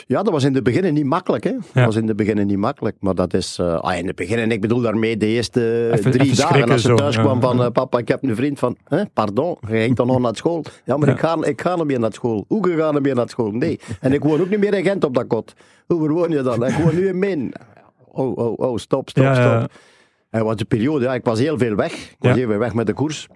ja, 0.07 0.23
dat 0.23 0.33
was 0.33 0.43
in 0.43 0.53
het 0.55 0.63
begin 0.63 0.93
niet 0.93 1.05
makkelijk. 1.05 1.43
Hè? 1.43 1.51
Dat 1.73 1.85
was 1.85 1.95
in 1.95 2.07
het 2.07 2.15
begin 2.17 2.47
niet 2.47 2.57
makkelijk. 2.57 2.95
Maar 2.99 3.15
dat 3.15 3.33
is... 3.33 3.57
eh, 3.59 3.73
ah, 3.79 3.97
in 3.97 4.07
het 4.07 4.15
begin, 4.15 4.51
ik 4.51 4.61
bedoel 4.61 4.81
daarmee 4.81 5.17
de 5.17 5.25
eerste 5.25 5.89
Even- 5.93 6.11
drie 6.11 6.23
even 6.31 6.37
dagen. 6.37 6.71
Als 6.71 6.81
ze 6.81 6.87
zo, 6.87 6.95
thuis 6.95 7.15
ja. 7.15 7.21
kwam 7.21 7.41
van, 7.41 7.71
papa, 7.71 7.97
ik 7.97 8.07
heb 8.07 8.23
een 8.23 8.35
vriend 8.35 8.59
van... 8.59 8.77
Hè, 8.83 9.03
pardon, 9.13 9.57
je 9.67 9.75
ging 9.77 9.95
toch 9.95 10.07
nog 10.07 10.19
naar 10.19 10.35
school? 10.35 10.63
Ja, 10.85 10.97
maar 10.97 11.07
Ja. 11.07 11.13
Ik, 11.13 11.19
ga, 11.19 11.37
ik 11.43 11.61
ga 11.61 11.75
niet 11.75 11.85
meer 11.85 11.99
naar 11.99 12.13
school. 12.13 12.45
Hoe 12.47 12.67
ga 12.77 12.91
je 12.91 12.99
meer 13.01 13.15
naar 13.15 13.29
school? 13.29 13.51
Nee. 13.51 13.79
En 13.99 14.13
ik 14.13 14.23
woon 14.23 14.41
ook 14.41 14.49
niet 14.49 14.59
meer 14.59 14.73
in 14.73 14.83
Gent 14.83 15.03
op 15.03 15.13
dat 15.13 15.27
kot. 15.27 15.53
Hoe 15.87 16.09
woon 16.09 16.29
je 16.29 16.41
dan? 16.41 16.65
Ik 16.65 16.75
woon 16.75 16.95
nu 16.95 17.07
in 17.07 17.19
Min. 17.19 17.53
Oh, 18.11 18.37
oh, 18.37 18.59
oh, 18.59 18.77
stop, 18.77 19.09
stop, 19.09 19.23
Ja, 19.23 19.33
stop. 19.33 19.45
ja. 19.45 19.67
En 20.29 20.43
wat 20.45 20.57
de 20.57 20.65
periode, 20.65 21.05
ja, 21.05 21.13
ik 21.13 21.23
was 21.23 21.39
heel 21.39 21.57
veel 21.57 21.75
weg. 21.75 21.93
Ik 21.93 22.15
was 22.19 22.35
heel 22.35 22.47
veel 22.49 22.57
weg 22.57 22.73
met 22.73 22.85
de 22.87 22.93
koers. 22.93 23.27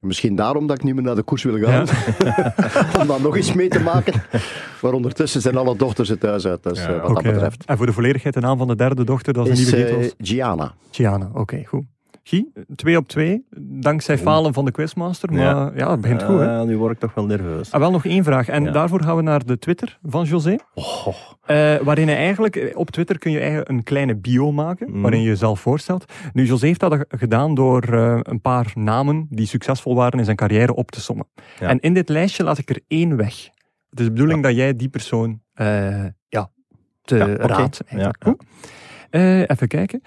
Misschien 0.00 0.36
daarom 0.36 0.66
dat 0.66 0.76
ik 0.78 0.84
niet 0.84 0.94
meer 0.94 1.02
naar 1.04 1.14
de 1.14 1.22
koers 1.22 1.42
wil 1.42 1.58
gaan. 1.58 1.86
Om 3.00 3.06
dan 3.06 3.22
nog 3.22 3.36
iets 3.36 3.52
mee 3.52 3.68
te 3.68 3.80
maken. 3.80 4.22
Maar 4.82 4.92
ondertussen 4.92 5.40
zijn 5.40 5.56
alle 5.56 5.76
dochters 5.76 6.08
het 6.08 6.20
thuis 6.20 6.46
uit. 6.46 6.62
Dus, 6.62 6.78
Ja, 6.78 6.88
eh, 6.88 7.02
wat 7.02 7.14
dat 7.14 7.22
betreft. 7.32 7.64
En 7.64 7.76
voor 7.76 7.86
de 7.86 7.92
volledigheid 7.92 8.34
de 8.34 8.40
naam 8.40 8.58
van 8.58 8.68
de 8.68 8.76
derde 8.76 9.04
dochter, 9.04 9.32
dat 9.32 9.48
is, 9.48 9.60
Is 9.60 9.72
een 9.72 9.76
nieuwe 9.78 9.90
eh, 9.92 10.00
titel. 10.00 10.16
Gianna. 10.18 10.74
Gianna, 10.90 11.30
oké, 11.34 11.62
goed. 11.64 11.84
Guy, 12.28 12.46
twee 12.76 12.96
op 12.96 13.08
twee, 13.08 13.44
dankzij 13.60 14.18
falen 14.18 14.54
van 14.54 14.64
de 14.64 14.70
quizmaster, 14.70 15.32
maar 15.32 15.40
ja, 15.40 15.72
Ja. 15.76 15.90
het 15.90 16.00
begint 16.00 16.22
goed. 16.22 16.38
Hè? 16.38 16.64
Nu 16.64 16.76
word 16.78 16.92
ik 16.92 16.98
toch 16.98 17.14
wel 17.14 17.26
nerveus. 17.26 17.72
Ah, 17.72 17.80
wel 17.80 17.90
nog 17.90 18.04
één 18.04 18.24
vraag. 18.24 18.48
En 18.48 18.64
Ja. 18.64 18.70
daarvoor 18.70 19.02
gaan 19.02 19.16
we 19.16 19.22
naar 19.22 19.44
de 19.46 19.58
Twitter 19.58 19.98
van 20.02 20.24
José. 20.24 20.56
Oh, 20.74 21.06
Eh, 21.46 21.76
waarin 21.76 22.06
hij 22.08 22.16
eigenlijk, 22.16 22.56
eh, 22.56 22.76
op 22.78 22.90
Twitter 22.90 23.18
kun 23.18 23.30
je 23.30 23.38
eigenlijk 23.38 23.68
een 23.68 23.82
kleine 23.82 24.16
bio 24.16 24.52
maken, 24.52 24.90
Mhm. 24.90 25.00
waarin 25.00 25.20
je 25.20 25.26
jezelf 25.28 25.60
voorstelt. 25.60 26.12
Nu, 26.32 26.44
José 26.44 26.66
heeft 26.66 26.80
dat 26.80 27.04
gedaan 27.08 27.54
door 27.54 27.82
eh, 27.82 28.18
een 28.22 28.40
paar 28.40 28.72
namen 28.74 29.26
die 29.30 29.46
succesvol 29.46 29.94
waren 29.94 30.18
in 30.18 30.24
zijn 30.24 30.36
carrière 30.36 30.74
op 30.74 30.90
te 30.90 31.00
sommen. 31.00 31.26
Ja. 31.60 31.68
En 31.68 31.80
in 31.80 31.94
dit 31.94 32.08
lijstje 32.08 32.44
laat 32.44 32.58
ik 32.58 32.70
er 32.70 32.80
één 32.88 33.16
weg. 33.16 33.34
Het 33.90 33.98
is 34.00 34.04
de 34.06 34.12
bedoeling 34.12 34.42
dat 34.42 34.54
jij 34.56 34.76
die 34.76 34.88
persoon 34.88 35.40
ja, 36.28 36.50
te 37.02 37.36
oké. 37.42 37.46
raadt. 37.46 37.80
even 39.50 39.68
kijken. 39.68 40.02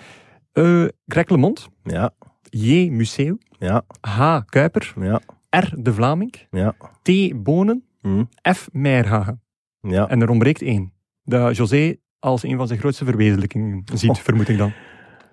Greg 1.06 1.30
LeMond, 1.30 1.70
ja, 1.84 2.12
J. 2.50 2.90
Museo, 2.90 3.38
ja, 3.60 3.82
H. 4.02 4.40
Kuiper, 4.46 4.94
ja, 5.00 5.22
R. 5.50 5.74
De 5.78 5.94
Vlaming, 5.94 6.34
ja. 6.52 6.76
T. 7.02 7.12
Bonen, 7.44 7.86
Hm, 8.02 8.24
F. 8.54 8.70
Meijerhagen. 8.72 9.42
ja. 9.82 10.08
En 10.10 10.22
er 10.22 10.30
ontbreekt 10.30 10.62
één. 10.62 10.94
Dat 11.24 11.56
José 11.58 11.96
als 12.20 12.44
een 12.44 12.58
van 12.58 12.68
zijn 12.68 12.80
grootste 12.80 13.06
verwezenlijkingen 13.06 13.84
ziet, 13.94 14.10
Oh. 14.10 14.16
vermoed 14.16 14.50
ik 14.50 14.58
dan. 14.58 14.74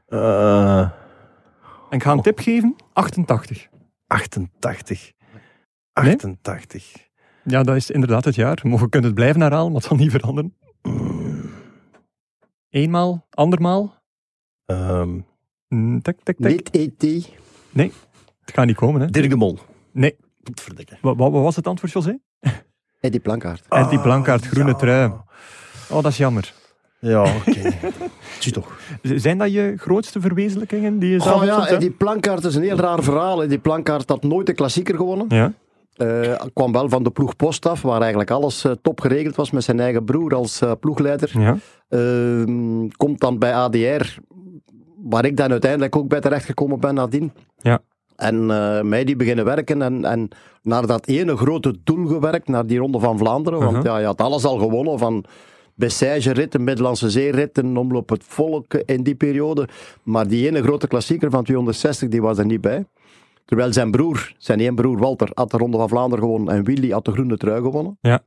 Eh, 0.06 0.80
En 1.90 1.96
ik 1.96 2.02
ga 2.02 2.12
een 2.12 2.22
tip 2.22 2.38
geven. 2.38 2.76
88. 2.92 3.68
88. 4.06 5.12
Nee? 6.02 6.14
88. 6.14 6.92
Ja, 7.44 7.62
dat 7.62 7.76
is 7.76 7.90
inderdaad 7.90 8.24
het 8.24 8.34
jaar. 8.34 8.58
Maar 8.62 8.78
we 8.78 8.88
kunnen 8.88 9.08
het 9.10 9.18
blijven 9.18 9.40
herhalen, 9.40 9.66
maar 9.72 9.80
het 9.80 9.88
zal 9.88 9.96
niet 9.96 10.10
veranderen. 10.10 10.54
Mm, 10.82 11.50
Eenmaal, 12.70 13.26
andermaal. 13.30 13.97
Tik, 16.02 16.16
tik, 16.22 16.36
tik. 16.36 16.38
Niet 16.38 16.68
E.T. 16.72 17.02
Het 18.44 18.54
gaat 18.54 18.66
niet 18.66 18.76
komen, 18.76 19.00
hè? 19.00 19.06
Dirk 19.06 19.30
de 19.30 19.36
Mol. 19.36 19.58
Nee. 19.92 20.16
Wat, 21.00 21.16
wat 21.16 21.32
was 21.32 21.56
het 21.56 21.66
antwoord, 21.66 21.92
José? 21.92 22.18
Eddie 23.00 23.20
Plankaart. 23.20 23.64
En 23.68 23.88
die 23.88 24.00
blankaart, 24.00 24.46
groene 24.46 24.70
ja. 24.70 24.76
trui. 24.76 25.12
Oh, 25.90 26.02
dat 26.02 26.06
is 26.06 26.16
jammer. 26.16 26.52
Ja, 27.00 27.22
oké. 27.36 27.72
Zie 28.38 28.52
toch. 28.52 28.78
Zijn 29.02 29.38
dat 29.38 29.52
je 29.52 29.74
grootste 29.76 30.20
verwezenlijkingen 30.20 30.98
die 30.98 31.10
je 31.10 31.20
zelf 31.20 31.40
Oh 31.40 31.46
ja, 31.46 31.62
hè? 31.62 31.68
Eddie 31.74 31.90
Plankaart 31.90 32.44
is 32.44 32.54
een 32.54 32.62
heel 32.62 32.76
raar 32.76 33.02
verhaal. 33.02 33.42
Eddie 33.42 33.58
Plankaart 33.58 34.08
had 34.08 34.22
nooit 34.22 34.46
de 34.46 34.52
klassieker 34.52 34.96
gewonnen. 34.96 35.26
Ja, 35.28 35.52
Eh, 35.96 36.34
kwam 36.52 36.72
wel 36.72 36.88
van 36.88 37.02
de 37.02 37.10
ploeg 37.10 37.36
Post 37.36 37.66
af, 37.66 37.82
waar 37.82 38.00
eigenlijk 38.00 38.30
alles 38.30 38.64
eh, 38.64 38.72
top 38.82 39.00
geregeld 39.00 39.36
was 39.36 39.50
met 39.50 39.64
zijn 39.64 39.80
eigen 39.80 40.04
broer 40.04 40.34
als 40.34 40.60
eh, 40.60 40.72
ploegleider. 40.80 41.30
ja. 41.40 41.56
Ehm, 41.88 42.88
komt 42.96 43.20
dan 43.20 43.38
bij 43.38 43.54
ADR, 43.54 44.16
waar 45.02 45.24
ik 45.24 45.36
dan 45.36 45.50
uiteindelijk 45.50 45.96
ook 45.96 46.08
bij 46.08 46.20
terechtgekomen 46.20 46.80
ben 46.80 46.94
nadien. 46.94 47.32
Ja. 47.56 47.80
En 48.16 48.50
eh, 48.50 48.82
mij 48.82 49.04
die 49.04 49.16
beginnen 49.16 49.44
werken 49.44 49.82
en, 49.82 50.04
en 50.04 50.28
naar 50.62 50.86
dat 50.86 51.06
ene 51.06 51.36
grote 51.36 51.74
doel 51.84 52.06
gewerkt, 52.06 52.48
naar 52.48 52.66
die 52.66 52.78
Ronde 52.78 52.98
van 52.98 53.18
Vlaanderen. 53.18 53.58
Want 53.58 53.76
Uh-huh. 53.76 53.92
ja, 53.92 53.98
je 53.98 54.06
had 54.06 54.20
alles 54.20 54.44
al 54.44 54.58
gewonnen, 54.58 54.98
van 54.98 55.24
Bessage-ritten, 55.74 56.64
Middellandse 56.64 57.10
Zeeritten, 57.10 57.76
Omloop 57.76 58.08
het 58.08 58.24
Volk 58.24 58.74
in 58.74 59.02
die 59.02 59.14
periode. 59.14 59.68
Maar 60.02 60.28
die 60.28 60.46
ene 60.46 60.62
grote 60.62 60.86
klassieker 60.86 61.30
van 61.30 61.44
260, 61.44 62.08
die 62.08 62.22
was 62.22 62.38
er 62.38 62.46
niet 62.46 62.60
bij. 62.60 62.84
Terwijl 63.44 63.72
zijn 63.72 63.90
broer, 63.90 64.32
zijn 64.38 64.60
één 64.60 64.74
broer 64.74 64.98
Walter, 64.98 65.30
had 65.34 65.50
de 65.50 65.56
Ronde 65.56 65.76
van 65.76 65.88
Vlaanderen 65.88 66.24
gewonnen 66.24 66.54
en 66.54 66.64
Willy 66.64 66.90
had 66.90 67.04
de 67.04 67.12
groene 67.12 67.36
trui 67.36 67.62
gewonnen. 67.62 67.98
Ja. 68.00 68.22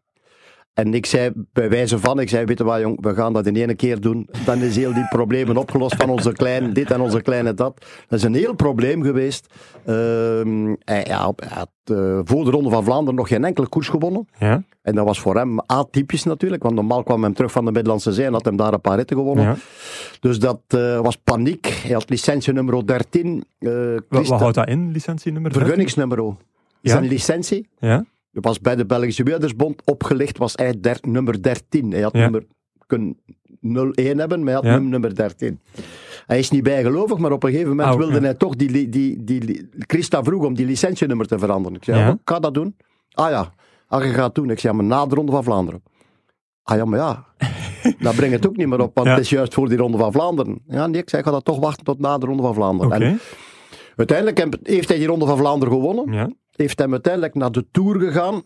En 0.74 0.94
ik 0.94 1.06
zei 1.06 1.32
bij 1.54 1.70
wijze 1.70 2.00
van, 2.00 2.20
ik 2.20 2.30
zei, 2.30 2.46
weet 2.46 2.58
je 2.58 2.64
wat 2.64 2.80
jong, 2.80 3.02
we 3.02 3.14
gaan 3.14 3.34
dat 3.34 3.46
in 3.46 3.56
één 3.56 3.76
keer 3.76 4.00
doen. 4.02 4.30
Dan 4.46 4.60
is 4.62 4.76
heel 4.76 4.94
die 4.94 5.08
problemen 5.10 5.58
opgelost 5.58 5.96
van 5.96 6.10
onze 6.10 6.32
kleine 6.32 6.72
dit 6.72 6.92
en 6.92 7.02
onze 7.02 7.22
kleine 7.22 7.54
dat. 7.54 7.86
Dat 8.08 8.20
is 8.20 8.26
een 8.26 8.34
heel 8.34 8.54
probleem 8.56 9.04
geweest. 9.04 9.54
Ehm, 9.86 10.76
hij, 10.86 11.08
had 11.10 11.70
eh, 11.84 12.20
voor 12.24 12.46
de 12.46 12.52
Ronde 12.52 12.70
van 12.70 12.84
Vlaanderen 12.84 13.16
nog 13.16 13.28
geen 13.28 13.46
enkele 13.46 13.68
koers 13.68 13.88
gewonnen. 13.90 14.28
Ja, 14.38 14.64
En 14.82 14.96
dat 14.96 15.06
was 15.06 15.20
voor 15.20 15.36
hem 15.36 15.60
atypisch 15.66 16.24
natuurlijk, 16.24 16.64
want 16.64 16.76
normaal 16.76 17.04
kwam 17.04 17.24
hem 17.24 17.34
terug 17.34 17.52
van 17.52 17.66
de 17.66 17.72
Middellandse 17.72 18.14
Zee 18.14 18.26
en 18.26 18.34
had 18.34 18.46
hem 18.46 18.56
daar 18.56 18.74
een 18.74 18.82
paar 18.82 18.98
ritten 18.98 19.18
gewonnen. 19.18 19.44
ja. 19.46 19.56
Dus 20.20 20.40
dat 20.40 20.62
eh, 20.68 21.00
was 21.00 21.16
paniek. 21.16 21.66
Hij 21.84 21.92
had 21.92 22.10
licentie 22.10 22.54
nummer 22.54 22.86
13. 22.86 23.44
eh, 23.60 23.70
Wat, 24.10 24.28
houdt 24.28 24.56
dat 24.56 24.68
in, 24.68 24.92
licentienummer? 24.92 25.52
13? 25.52 25.68
Vergunningsnummer. 25.68 26.24
Ja. 26.82 26.92
Zijn 26.92 27.08
licentie 27.08 27.68
Ja, 27.80 28.06
was 28.32 28.60
bij 28.60 28.76
de 28.76 28.86
Belgische 28.86 29.24
Wielersbond 29.24 29.82
opgelicht, 29.86 30.38
was 30.38 30.54
hij 30.56 30.80
der, 30.80 30.98
nummer 31.02 31.42
13. 31.42 31.92
Hij 31.92 32.02
had 32.02 32.14
Ja. 32.14 32.20
nummer 32.20 32.46
kunnen 32.88 33.18
01 33.96 34.18
hebben, 34.20 34.40
maar 34.44 34.48
hij 34.54 34.56
had 34.56 34.64
Ja. 34.64 34.78
nummer 34.80 35.16
13. 35.16 35.60
Hij 36.28 36.40
is 36.40 36.50
niet 36.50 36.64
bijgelovig, 36.64 37.18
maar 37.18 37.32
op 37.32 37.44
een 37.44 37.50
gegeven 37.52 37.76
moment 37.76 37.96
wilde 37.98 38.20
hij 38.20 38.34
toch 38.34 38.56
die, 38.56 38.72
die, 38.72 38.90
die, 38.90 39.24
die, 39.24 39.70
Christa 39.78 40.24
vroeg 40.24 40.44
om 40.46 40.54
die 40.56 40.66
licentienummer 40.66 41.28
te 41.28 41.40
veranderen. 41.40 41.78
Ik 41.78 41.84
zei, 41.84 42.12
ik 42.12 42.18
ga 42.26 42.40
dat 42.40 42.54
doen. 42.54 42.76
Ah 43.12 43.30
ja, 43.30 43.54
ah, 43.88 44.04
je 44.04 44.10
gaat 44.10 44.36
doen. 44.36 44.50
Ik 44.50 44.60
zei, 44.60 44.74
maar 44.74 44.86
na 44.86 45.06
de 45.06 45.16
Ronde 45.16 45.32
van 45.32 45.44
Vlaanderen. 45.44 45.84
Ah 46.64 46.78
ja, 46.78 46.86
maar 46.86 47.00
ja, 47.00 47.26
dat 48.00 48.16
brengt 48.16 48.36
het 48.36 48.48
ook 48.48 48.58
niet 48.58 48.68
meer 48.68 48.82
op, 48.82 48.92
want 48.96 49.08
het 49.08 49.20
is 49.20 49.30
juist 49.30 49.54
voor 49.54 49.70
die 49.70 49.78
Ronde 49.78 49.98
van 49.98 50.12
Vlaanderen. 50.12 50.62
Ja, 50.68 50.88
nee, 50.88 51.02
ik 51.02 51.10
zei, 51.10 51.22
ik 51.22 51.28
ga 51.28 51.34
dat 51.34 51.46
toch 51.46 51.60
wachten 51.60 51.84
tot 51.86 52.00
na 52.00 52.18
de 52.18 52.26
Ronde 52.26 52.44
van 52.44 52.54
Vlaanderen. 52.54 52.92
En 53.02 53.20
uiteindelijk 54.10 54.68
heeft 54.68 54.88
hij 54.90 54.98
die 54.98 55.08
Ronde 55.08 55.26
van 55.26 55.38
Vlaanderen 55.38 55.74
gewonnen 55.74 56.14
Ja, 56.14 56.30
heeft 56.56 56.80
hem 56.80 56.92
uiteindelijk 56.92 57.36
naar 57.36 57.52
de 57.52 57.66
Tour 57.72 58.00
gegaan. 58.00 58.44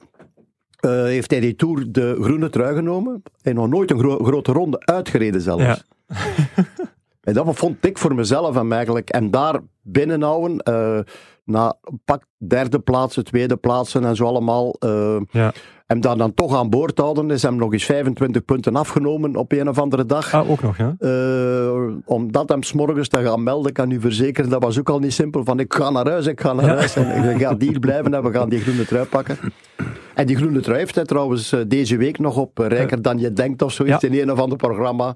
Eh, 0.80 0.92
heeft 0.92 1.32
hij 1.32 1.40
die 1.40 1.56
Tour 1.56 1.92
de 1.92 2.18
groene 2.22 2.50
trui 2.50 2.76
genomen. 2.76 3.24
En 3.42 3.56
nog 3.56 3.68
nooit 3.68 3.92
een 3.92 4.00
gro- 4.00 4.24
grote 4.24 4.52
ronde 4.52 4.80
uitgereden 4.86 5.42
zelfs. 5.42 5.64
Ja. 5.64 5.78
En 7.22 7.34
dat 7.34 7.56
vond 7.56 7.86
ik 7.86 7.98
voor 7.98 8.16
mezelf 8.16 8.56
hem 8.56 8.72
eigenlijk. 8.72 9.10
En 9.10 9.32
daar 9.32 9.60
binnenhouden, 9.82 10.58
eh 10.60 11.00
na 11.46 11.76
pak 12.06 12.24
derde 12.38 12.80
plaatsen, 12.80 13.24
tweede 13.24 13.56
plaatsen 13.56 14.06
en 14.06 14.16
zo 14.16 14.26
allemaal. 14.26 14.76
eh 14.80 15.18
Ja. 15.32 15.54
Hem 15.86 16.02
daar 16.02 16.18
dan 16.18 16.34
toch 16.34 16.56
aan 16.56 16.70
boord 16.70 16.98
houden, 16.98 17.32
is 17.32 17.42
hem 17.42 17.56
nog 17.56 17.74
eens 17.74 17.86
25 17.86 18.46
punten 18.46 18.76
afgenomen 18.76 19.36
op 19.36 19.52
een 19.52 19.70
of 19.70 19.80
andere 19.80 20.06
dag. 20.06 20.34
Ah, 20.34 20.50
ook 20.50 20.62
nog, 20.62 20.78
ja. 20.78 20.96
Eh, 21.00 21.82
om 22.06 22.32
dat 22.32 22.50
hem 22.50 22.64
s'morgens 22.64 23.08
te 23.08 23.24
gaan 23.24 23.44
melden, 23.44 23.74
kan 23.74 23.92
u 23.92 24.00
verzekeren, 24.00 24.50
dat 24.50 24.64
was 24.64 24.80
ook 24.80 24.90
al 24.90 25.00
niet 25.00 25.14
simpel. 25.14 25.44
Van 25.44 25.60
ik 25.60 25.74
ga 25.74 25.90
naar 25.90 26.08
huis, 26.10 26.26
ik 26.26 26.42
ga 26.42 26.54
naar 26.54 26.66
Ja. 26.66 26.76
huis. 26.76 26.96
En 26.96 27.30
ik 27.36 27.42
ga 27.42 27.56
hier 27.60 27.80
blijven 27.80 28.14
en 28.14 28.24
we 28.24 28.32
gaan 28.32 28.50
die 28.50 28.60
groene 28.60 28.86
trui 28.86 29.06
pakken. 29.06 29.38
En 30.14 30.26
die 30.26 30.36
groene 30.36 30.60
trui 30.60 30.78
heeft 30.80 30.96
hij 30.96 31.04
trouwens 31.06 31.52
eh, 31.52 31.60
deze 31.68 31.98
week 31.98 32.20
nog 32.20 32.38
op 32.38 32.58
Rijker 32.58 33.02
dan 33.02 33.20
je 33.20 33.34
denkt 33.34 33.62
of 33.62 33.72
zoiets 33.72 34.02
Ja. 34.02 34.08
in 34.10 34.22
een 34.22 34.32
of 34.32 34.40
ander 34.40 34.58
programma. 34.58 35.16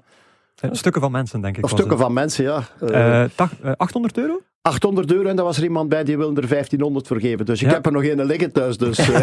Stukken 0.70 1.00
van 1.00 1.10
mensen, 1.12 1.40
denk 1.40 1.56
ik. 1.56 1.64
Of 1.64 1.70
stukken 1.70 1.92
het. 1.94 2.02
van 2.04 2.12
mensen, 2.12 2.44
ja. 2.44 2.62
Eh, 2.80 3.74
800 3.76 4.18
euro? 4.18 4.40
800 4.62 5.12
euro 5.12 5.28
en 5.28 5.36
daar 5.36 5.44
was 5.44 5.56
er 5.56 5.62
iemand 5.62 5.88
bij 5.88 6.04
die 6.04 6.16
wilde 6.16 6.40
er 6.40 6.48
1500 6.48 7.06
voor 7.06 7.20
geven. 7.20 7.46
Dus 7.46 7.60
ik 7.62 7.68
Ja. 7.68 7.74
heb 7.74 7.86
er 7.86 7.92
nog 7.92 8.04
een 8.04 8.24
liggen 8.24 8.52
thuis. 8.52 8.76
Dus, 8.78 8.98
eh, 8.98 9.06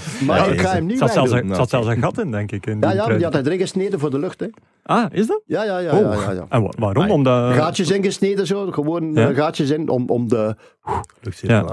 maar 0.26 0.52
ik 0.52 0.60
ga 0.60 0.68
hem 0.68 0.76
Er 0.76 0.82
niet 0.82 0.98
zat 0.98 1.12
zelfs, 1.12 1.30
wegdoen. 1.32 1.50
een- 1.50 1.56
zat 1.56 1.70
zelfs 1.70 1.86
een 1.86 2.02
gat 2.02 2.18
in, 2.18 2.30
denk 2.30 2.52
ik. 2.52 2.66
In 2.66 2.78
Ja, 2.80 2.88
die 2.88 2.96
ja, 2.96 3.06
die 3.14 3.24
had 3.24 3.32
hij 3.32 3.42
erin 3.42 3.58
gesneden 3.58 4.00
voor 4.00 4.10
de 4.10 4.18
lucht. 4.18 4.40
Hè. 4.40 4.46
Ah, 4.82 5.04
is 5.12 5.26
dat? 5.26 5.40
Ja, 5.46 5.64
ja, 5.64 5.78
ja. 5.78 5.92
Oh. 5.92 6.00
ja, 6.00 6.12
ja, 6.20 6.30
ja. 6.32 6.46
En 6.48 6.62
wa- 6.62 6.72
waarom? 6.78 7.02
Amai. 7.02 7.14
Omdat... 7.14 7.54
Gaatjes 7.54 7.90
ingesneden 7.90 8.46
zo, 8.46 8.70
gewoon 8.70 9.12
Ja. 9.14 9.28
eh, 9.28 9.36
gaatjes 9.36 9.70
in 9.70 9.88
om, 9.88 10.08
om 10.08 10.28
de... 10.28 10.56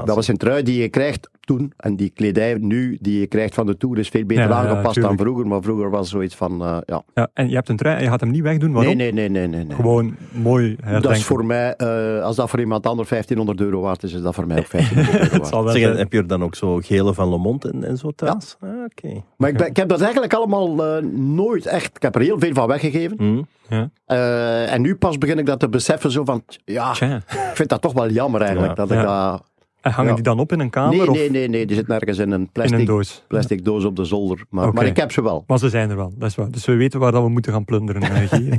Dat 0.06 0.16
was 0.16 0.28
een 0.28 0.38
trui 0.38 0.64
die 0.64 0.82
je 0.82 0.90
krijgt 0.90 1.30
toen. 1.40 1.74
En 1.78 1.96
die 1.96 2.10
kledij 2.10 2.58
nu 2.60 2.98
die 3.02 3.20
je 3.20 3.28
krijgt 3.28 3.54
van 3.54 3.66
de 3.66 3.78
Tour 3.78 3.98
is 3.98 4.10
veel 4.10 4.26
beter 4.26 4.44
Ja, 4.44 4.50
ja, 4.50 4.56
aangepast 4.56 5.02
dan 5.02 5.18
vroeger. 5.18 5.48
Maar 5.48 5.62
vroeger 5.62 5.90
was 5.90 6.10
zoiets 6.10 6.36
van, 6.36 6.62
eh, 6.62 6.78
ja. 6.86 7.02
Ja, 7.14 7.30
en 7.34 7.50
je 7.50 7.56
hebt 7.56 7.70
een 7.70 7.76
trui 7.78 7.96
en 7.98 8.04
je 8.04 8.10
gaat 8.10 8.20
hem 8.20 8.32
niet 8.32 8.42
wegdoen. 8.42 8.72
Waarom? 8.72 8.96
Nee, 8.98 9.12
nee, 9.12 9.30
nee, 9.30 9.48
nee, 9.48 9.48
nee. 9.58 9.66
nee. 9.66 9.76
Gewoon 9.76 10.16
mooi 10.32 10.68
herdenken. 10.82 11.02
Dat 11.02 11.12
is 11.18 11.24
voor 11.24 11.46
mij, 11.46 11.74
eh, 11.76 12.22
als 12.24 12.36
dat 12.36 12.50
voor 12.50 12.60
iemand 12.60 12.86
anders 12.86 12.95
1500 12.96 13.62
euro 13.62 13.82
waard 13.82 14.04
is, 14.04 14.14
is 14.14 14.22
dat 14.22 14.36
voor 14.36 14.48
mij 14.48 14.58
ook 14.60 14.70
1500 14.72 15.32
euro 15.52 15.64
waard. 15.64 15.98
heb 15.98 16.12
je 16.12 16.18
er 16.18 16.28
dan 16.28 16.44
ook 16.44 16.56
zo 16.56 16.78
gele 16.84 17.14
van 17.14 17.30
Le 17.30 17.38
Monde 17.38 17.72
en, 17.72 17.84
en 17.84 17.98
zo 17.98 18.12
thuis? 18.16 18.58
Ah, 18.60 18.70
Oké. 18.86 19.22
Maar 19.38 19.50
ik, 19.50 19.58
ben- 19.58 19.68
ik 19.68 19.76
heb 19.78 19.90
dat 19.90 20.02
eigenlijk 20.02 20.34
allemaal 20.34 20.86
eh, 20.86 21.04
nooit 21.14 21.66
echt... 21.66 21.96
Ik 21.96 22.02
heb 22.02 22.16
er 22.16 22.22
heel 22.22 22.40
veel 22.40 22.54
van 22.54 22.68
weggegeven. 22.68 23.18
Hm. 23.18 23.42
Ja. 23.76 23.90
Eh, 24.06 24.74
en 24.74 24.82
nu 24.82 24.96
pas 24.96 25.18
begin 25.18 25.40
ik 25.40 25.46
dat 25.46 25.60
te 25.60 25.70
beseffen, 25.70 26.12
zo 26.12 26.24
van, 26.26 26.44
ja, 26.66 26.92
Tja. 26.94 27.16
ik 27.16 27.52
vind 27.54 27.70
dat 27.70 27.82
toch 27.82 27.94
wel 27.94 28.10
jammer 28.10 28.42
eigenlijk. 28.42 28.78
Ja. 28.78 28.86
Dat 28.86 28.92
ik 28.92 29.04
Ja. 29.04 29.32
dat... 29.32 29.44
En 29.86 29.92
hangen 29.92 30.10
Ja. 30.10 30.16
die 30.16 30.24
dan 30.24 30.40
op 30.40 30.52
in 30.52 30.60
een 30.60 30.70
kamer 30.70 30.98
Nee, 30.98 31.10
of 31.10 31.18
nee, 31.18 31.30
nee, 31.32 31.48
nee, 31.48 31.66
die 31.66 31.76
zit 31.76 31.88
nergens 31.88 32.18
in 32.18 32.32
een 32.32 32.40
in 32.40 32.50
plastic, 32.52 32.80
een 32.80 32.86
doos? 32.86 33.24
plastic 33.28 33.66
doos 33.66 33.84
op 33.86 33.96
de 33.96 34.06
zolder. 34.06 34.46
Maar, 34.50 34.74
maar 34.74 34.86
ik 34.86 34.98
heb 34.98 35.12
ze 35.12 35.22
wel. 35.24 35.44
Maar 35.48 35.60
ze 35.60 35.70
zijn 35.70 35.90
er 35.90 35.96
wel, 35.96 36.14
dat 36.18 36.30
is 36.30 36.36
waar. 36.36 36.52
Dus 36.52 36.66
we 36.66 36.76
weten 36.76 37.00
waar 37.00 37.12
dat 37.12 37.24
we 37.24 37.30
moeten 37.30 37.52
gaan 37.54 37.66
plunderen. 37.66 38.02
eh, 38.02 38.10
hè. 38.32 38.50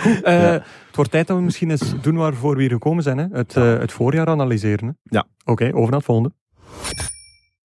Goed, 0.00 0.22
eh, 0.22 0.50
Het 0.86 0.96
wordt 0.96 1.10
tijd 1.10 1.26
dat 1.26 1.36
we 1.36 1.42
misschien 1.42 1.70
eens 1.70 1.94
doen 2.00 2.16
waarvoor 2.16 2.54
we 2.56 2.60
hier 2.60 2.70
gekomen 2.70 3.02
zijn. 3.02 3.18
Hè? 3.18 3.26
Het, 3.32 3.56
eh, 3.56 3.78
het 3.78 3.92
voorjaar 3.92 4.26
analyseren. 4.26 4.86
Hè? 4.86 4.92
Ja. 5.16 5.26
Oké, 5.44 5.64
over 5.74 5.80
naar 5.90 5.92
het 5.98 6.04
volgende. 6.04 6.32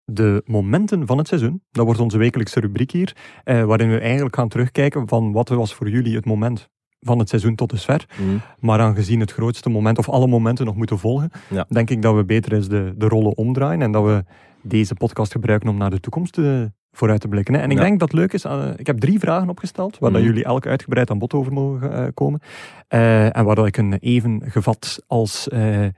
De 0.04 0.42
momenten 0.46 1.06
van 1.06 1.18
het 1.18 1.28
seizoen. 1.28 1.62
Dat 1.70 1.84
wordt 1.84 2.00
onze 2.00 2.18
wekelijkse 2.18 2.60
rubriek 2.60 2.90
hier. 2.90 3.16
eh, 3.44 3.62
waarin 3.64 3.90
we 3.90 3.98
eigenlijk 3.98 4.36
gaan 4.36 4.48
terugkijken 4.48 5.08
van 5.08 5.32
wat 5.32 5.48
was 5.48 5.74
voor 5.74 5.88
jullie 5.88 6.16
het 6.16 6.24
moment 6.24 6.68
van 7.04 7.18
het 7.18 7.28
seizoen 7.28 7.54
tot 7.54 7.70
dusver. 7.70 8.06
Hm. 8.16 8.22
Maar 8.66 8.80
aangezien 8.80 9.20
het 9.20 9.32
grootste 9.32 9.68
moment, 9.68 9.98
of 9.98 10.08
alle 10.08 10.26
momenten 10.26 10.66
nog 10.66 10.76
moeten 10.76 10.98
volgen, 10.98 11.30
Ja. 11.50 11.66
denk 11.68 11.90
ik 11.90 12.02
dat 12.02 12.14
we 12.14 12.24
beter 12.24 12.52
eens 12.52 12.68
de, 12.68 12.94
de 12.96 13.08
rollen 13.08 13.36
omdraaien 13.36 13.82
en 13.82 13.92
dat 13.92 14.04
we 14.04 14.24
deze 14.62 14.94
podcast 14.94 15.32
gebruiken 15.32 15.68
om 15.68 15.76
naar 15.76 15.90
de 15.90 16.00
toekomst 16.00 16.38
eh, 16.38 16.62
vooruit 16.92 17.20
te 17.20 17.28
blikken. 17.28 17.54
Hè. 17.54 17.60
En 17.60 17.70
ik 17.70 17.76
Ja. 17.76 17.82
denk 17.82 17.98
dat 18.00 18.10
het 18.10 18.18
leuk 18.20 18.32
is, 18.32 18.44
eh, 18.44 18.66
ik 18.76 18.86
heb 18.86 18.98
drie 19.00 19.18
vragen 19.18 19.48
opgesteld, 19.48 19.98
waar 19.98 20.10
dat 20.10 20.20
Mhm. 20.20 20.30
jullie 20.30 20.44
elk 20.44 20.66
uitgebreid 20.66 21.10
aan 21.10 21.18
bod 21.18 21.34
over 21.34 21.52
mogen 21.52 21.92
eh, 21.92 22.06
komen. 22.14 22.40
En 22.88 23.44
waar 23.44 23.54
dat 23.54 23.66
ik 23.66 23.76
een 23.76 23.92
even 23.98 24.42
gevat 24.46 24.98
als 25.06 25.48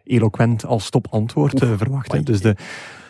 eloquent 0.05 0.65
als 0.67 0.91
topantwoord 0.91 1.59
verwacht. 1.77 2.13
hè. 2.13 2.23
Dus 2.23 2.41
de, 2.41 2.57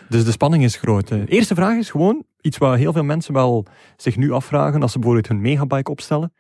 dus 0.08 0.24
de 0.24 0.30
spanning 0.30 0.62
is 0.64 0.76
groot. 0.76 1.08
De 1.08 1.26
eerste 1.26 1.54
vraag 1.54 1.76
is 1.76 1.90
gewoon 1.90 2.24
iets 2.40 2.58
waar 2.58 2.76
heel 2.76 2.92
veel 2.92 3.04
mensen 3.04 3.34
wel 3.34 3.66
zich 3.96 4.16
nu 4.16 4.30
afvragen 4.32 4.82
als 4.82 4.92
ze 4.92 4.98
bijvoorbeeld 4.98 5.28
hun 5.28 5.40
megabike 5.40 5.90
opstellen. 5.90 6.32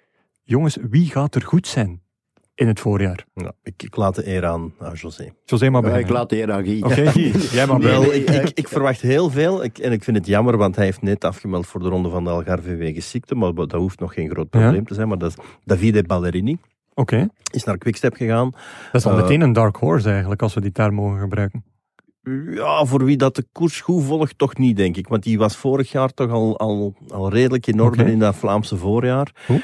Jongens, 0.48 0.76
wie 0.90 1.06
gaat 1.10 1.34
er 1.34 1.42
goed 1.42 1.66
zijn 1.66 2.00
in 2.54 2.66
het 2.66 2.80
voorjaar? 2.80 3.24
Ja, 3.34 3.52
ik, 3.62 3.82
ik 3.82 3.96
laat 3.96 4.14
de 4.14 4.26
eer 4.28 4.46
aan, 4.46 4.72
aan 4.78 4.92
José. 4.94 5.28
José 5.44 5.70
maar 5.70 5.82
Ja, 5.82 5.88
beginnen. 5.88 6.08
ik 6.10 6.16
laat 6.16 6.30
de 6.30 6.36
heer 6.36 6.52
aan 6.52 6.64
Guy. 6.64 6.82
Oké, 6.82 7.10
Guy, 7.10 7.32
jij 7.56 7.66
maar 7.66 7.78
Nee, 7.78 7.88
Wel, 7.88 8.00
nee, 8.02 8.24
ik, 8.24 8.28
ik, 8.28 8.58
ik 8.58 8.68
verwacht 8.68 9.00
heel 9.00 9.30
veel 9.30 9.64
ik, 9.64 9.78
en 9.78 9.92
ik 9.92 10.04
vind 10.04 10.16
het 10.16 10.26
jammer, 10.26 10.56
want 10.56 10.76
hij 10.76 10.84
heeft 10.84 11.02
net 11.02 11.24
afgemeld 11.24 11.66
voor 11.66 11.80
de 11.80 11.88
ronde 11.88 12.08
van 12.08 12.24
de 12.24 12.30
Algarve 12.30 12.76
wegens 12.76 13.10
ziekte, 13.10 13.34
maar 13.34 13.54
dat 13.54 13.72
hoeft 13.72 14.00
nog 14.00 14.14
geen 14.14 14.30
groot 14.30 14.50
probleem 14.50 14.74
Ja. 14.74 14.82
te 14.82 14.94
zijn. 14.94 15.08
Maar 15.08 15.18
dat 15.18 15.30
is 15.30 15.44
Davide 15.64 16.02
Ballerini 16.02 16.58
Oké, 16.94 17.28
is 17.52 17.64
naar 17.64 17.78
Quickstep 17.78 18.14
gegaan. 18.14 18.50
dat 18.92 19.00
is 19.00 19.06
al 19.06 19.16
Eh, 19.16 19.22
meteen 19.22 19.40
een 19.40 19.52
dark 19.52 19.76
horse 19.76 20.10
eigenlijk, 20.10 20.42
als 20.42 20.54
we 20.54 20.60
die 20.60 20.72
term 20.72 20.94
mogen 20.94 21.20
gebruiken. 21.20 21.64
Ja, 22.54 22.84
voor 22.84 23.04
wie 23.04 23.16
dat 23.16 23.34
de 23.36 23.44
koers 23.52 23.80
goed 23.80 24.04
volgt, 24.04 24.38
toch 24.38 24.56
niet, 24.56 24.76
denk 24.76 24.96
ik. 24.96 25.08
Want 25.08 25.22
die 25.22 25.38
was 25.38 25.56
vorig 25.56 25.92
jaar 25.92 26.14
toch 26.14 26.30
al, 26.30 26.58
al, 26.58 26.94
al 27.08 27.30
redelijk 27.30 27.66
in 27.66 27.80
orde 27.80 28.04
in 28.12 28.18
dat 28.18 28.34
Vlaamse 28.36 28.76
voorjaar. 28.76 29.32
Hoe? 29.46 29.62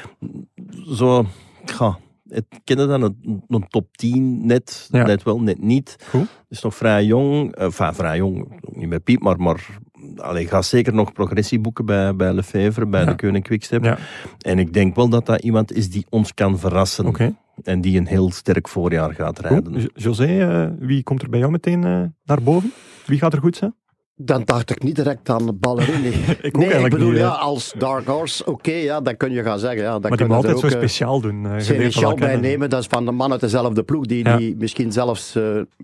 Zo, 0.95 1.25
ja, 1.79 1.99
ik 2.27 2.45
kende 2.63 2.87
dan 2.87 3.01
een, 3.01 3.43
een 3.47 3.67
top 3.67 3.97
10 3.97 4.45
net, 4.45 4.87
Ja. 4.91 5.05
net 5.05 5.23
wel, 5.23 5.41
net 5.41 5.61
niet. 5.61 5.95
Goed. 6.09 6.27
Is 6.49 6.61
nog 6.61 6.75
vrij 6.75 7.05
jong, 7.05 7.55
eh, 7.55 7.63
enfin, 7.65 7.93
vrij 7.93 8.17
jong, 8.17 8.59
niet 8.71 8.89
met 8.89 9.03
Piep, 9.03 9.21
maar, 9.21 9.37
maar 9.37 9.79
allee, 10.17 10.47
ga 10.47 10.61
zeker 10.61 10.93
nog 10.93 11.13
progressie 11.13 11.59
boeken 11.59 11.85
bij, 11.85 12.15
bij 12.15 12.33
Lefevre, 12.33 12.85
bij 12.85 12.99
Ja. 13.03 13.05
de 13.05 13.15
Koning 13.15 13.43
Quickstep. 13.43 13.83
Ja. 13.83 13.97
En 14.39 14.59
ik 14.59 14.73
denk 14.73 14.95
wel 14.95 15.09
dat 15.09 15.25
dat 15.25 15.41
iemand 15.41 15.71
is 15.73 15.89
die 15.89 16.05
ons 16.09 16.33
kan 16.33 16.59
verrassen. 16.59 17.05
En 17.63 17.81
die 17.81 17.97
een 17.97 18.07
heel 18.07 18.31
sterk 18.31 18.67
voorjaar 18.67 19.13
gaat 19.13 19.39
rijden. 19.39 19.79
Jo- 19.81 19.87
José, 19.93 20.25
eh, 20.25 20.69
wie 20.79 21.03
komt 21.03 21.21
er 21.21 21.29
bij 21.29 21.39
jou 21.39 21.51
meteen 21.51 21.83
eh, 21.83 22.01
naar 22.23 22.41
boven? 22.41 22.71
Wie 23.05 23.19
gaat 23.19 23.33
er 23.33 23.39
goed 23.39 23.55
zijn? 23.55 23.75
Dan 24.15 24.41
dacht 24.45 24.69
ik 24.69 24.83
niet 24.83 24.95
direct 24.95 25.29
aan 25.29 25.59
Ballerini. 25.59 26.07
Ik 26.41 26.57
nee, 26.57 26.69
ik 26.69 26.89
bedoel, 26.89 27.09
niet, 27.09 27.17
ja, 27.17 27.27
als 27.27 27.73
Dark 27.77 28.05
Horse, 28.07 28.45
oké, 28.45 28.71
ja, 28.71 29.01
dat 29.01 29.17
kun 29.17 29.31
je 29.31 29.43
gaan 29.43 29.59
zeggen. 29.59 29.81
Ja, 29.81 29.91
dan 29.99 30.01
Maar 30.09 30.17
die 30.17 30.27
moet 30.27 30.35
altijd 30.35 30.59
zo 30.59 30.65
ook, 30.65 30.71
eh, 30.71 30.77
speciaal 30.77 31.21
doen. 31.21 31.45
eh, 31.45 31.53
je 31.55 31.61
Zijn 31.61 31.77
leert 31.79 31.99
dat 32.01 32.19
bij 32.19 32.35
nemen, 32.35 32.69
is 32.69 32.85
van 32.85 33.05
de 33.05 33.11
man 33.11 33.31
uit 33.31 33.41
dezelfde 33.41 33.83
ploeg, 33.83 34.05
die, 34.05 34.23
Ja. 34.25 34.37
die 34.37 34.55
misschien 34.57 34.91
zelfs, 34.91 35.35
eh, 35.35 35.43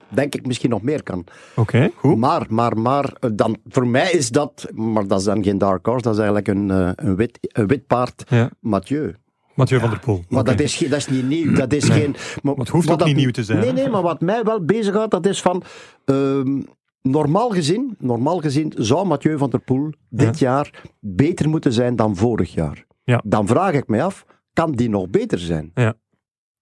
denk 0.09 0.35
ik, 0.35 0.45
misschien 0.45 0.69
nog 0.69 0.81
meer 0.81 1.03
kan. 1.03 1.23
Oké, 1.55 1.89
goed. 1.95 2.17
Maar, 2.17 2.45
maar, 2.49 2.77
maar, 2.77 3.13
eh, 3.19 3.29
dan, 3.33 3.57
voor 3.67 3.87
mij 3.87 4.11
is 4.11 4.29
dat, 4.29 4.67
maar 4.73 5.07
dat 5.07 5.19
is 5.19 5.25
dan 5.25 5.43
geen 5.43 5.57
Dark 5.57 5.85
Horse, 5.85 6.01
dat 6.03 6.13
is 6.13 6.19
eigenlijk 6.19 6.47
een, 6.47 6.71
eh, 6.71 6.89
een, 6.95 7.15
wit, 7.15 7.37
een 7.41 7.67
wit 7.67 7.87
paard, 7.87 8.23
Ja. 8.27 8.49
Mathieu. 8.59 9.15
Mathieu 9.55 9.79
van 9.79 9.89
der 9.89 9.99
Poel. 9.99 10.23
Maar 10.29 10.43
dat, 10.43 10.59
is, 10.59 10.77
dat 10.77 10.97
is 10.97 11.07
niet 11.07 11.27
nieuw, 11.27 11.53
dat 11.63 11.73
is 11.73 11.89
geen... 11.89 12.15
Maar, 12.41 12.55
het 12.55 12.69
hoeft 12.69 12.89
ook 12.91 12.97
dat- 12.99 13.07
niet 13.07 13.15
nieuw 13.17 13.31
te 13.31 13.43
zijn, 13.43 13.59
Nee, 13.59 13.73
nee, 13.73 13.89
maar 13.89 14.01
wat 14.01 14.21
mij 14.21 14.43
wel 14.43 14.65
bezighoudt, 14.65 15.11
dat 15.11 15.25
is 15.25 15.41
van... 15.41 15.63
ehm, 16.05 16.61
normaal 17.09 17.49
gezien, 17.49 17.95
normaal 17.99 18.37
gezien 18.39 18.73
zou 18.77 19.07
Mathieu 19.07 19.37
van 19.37 19.49
der 19.49 19.59
Poel 19.59 19.89
dit 20.09 20.39
jaar 20.39 20.83
beter 20.99 21.49
moeten 21.49 21.73
zijn 21.73 21.95
dan 21.95 22.15
vorig 22.15 22.53
jaar. 22.53 22.85
Ja. 23.03 23.21
Dan 23.25 23.47
vraag 23.47 23.73
ik 23.73 23.87
mij 23.87 24.03
af, 24.03 24.25
kan 24.53 24.71
die 24.71 24.89
nog 24.89 25.09
beter 25.09 25.39
zijn? 25.39 25.71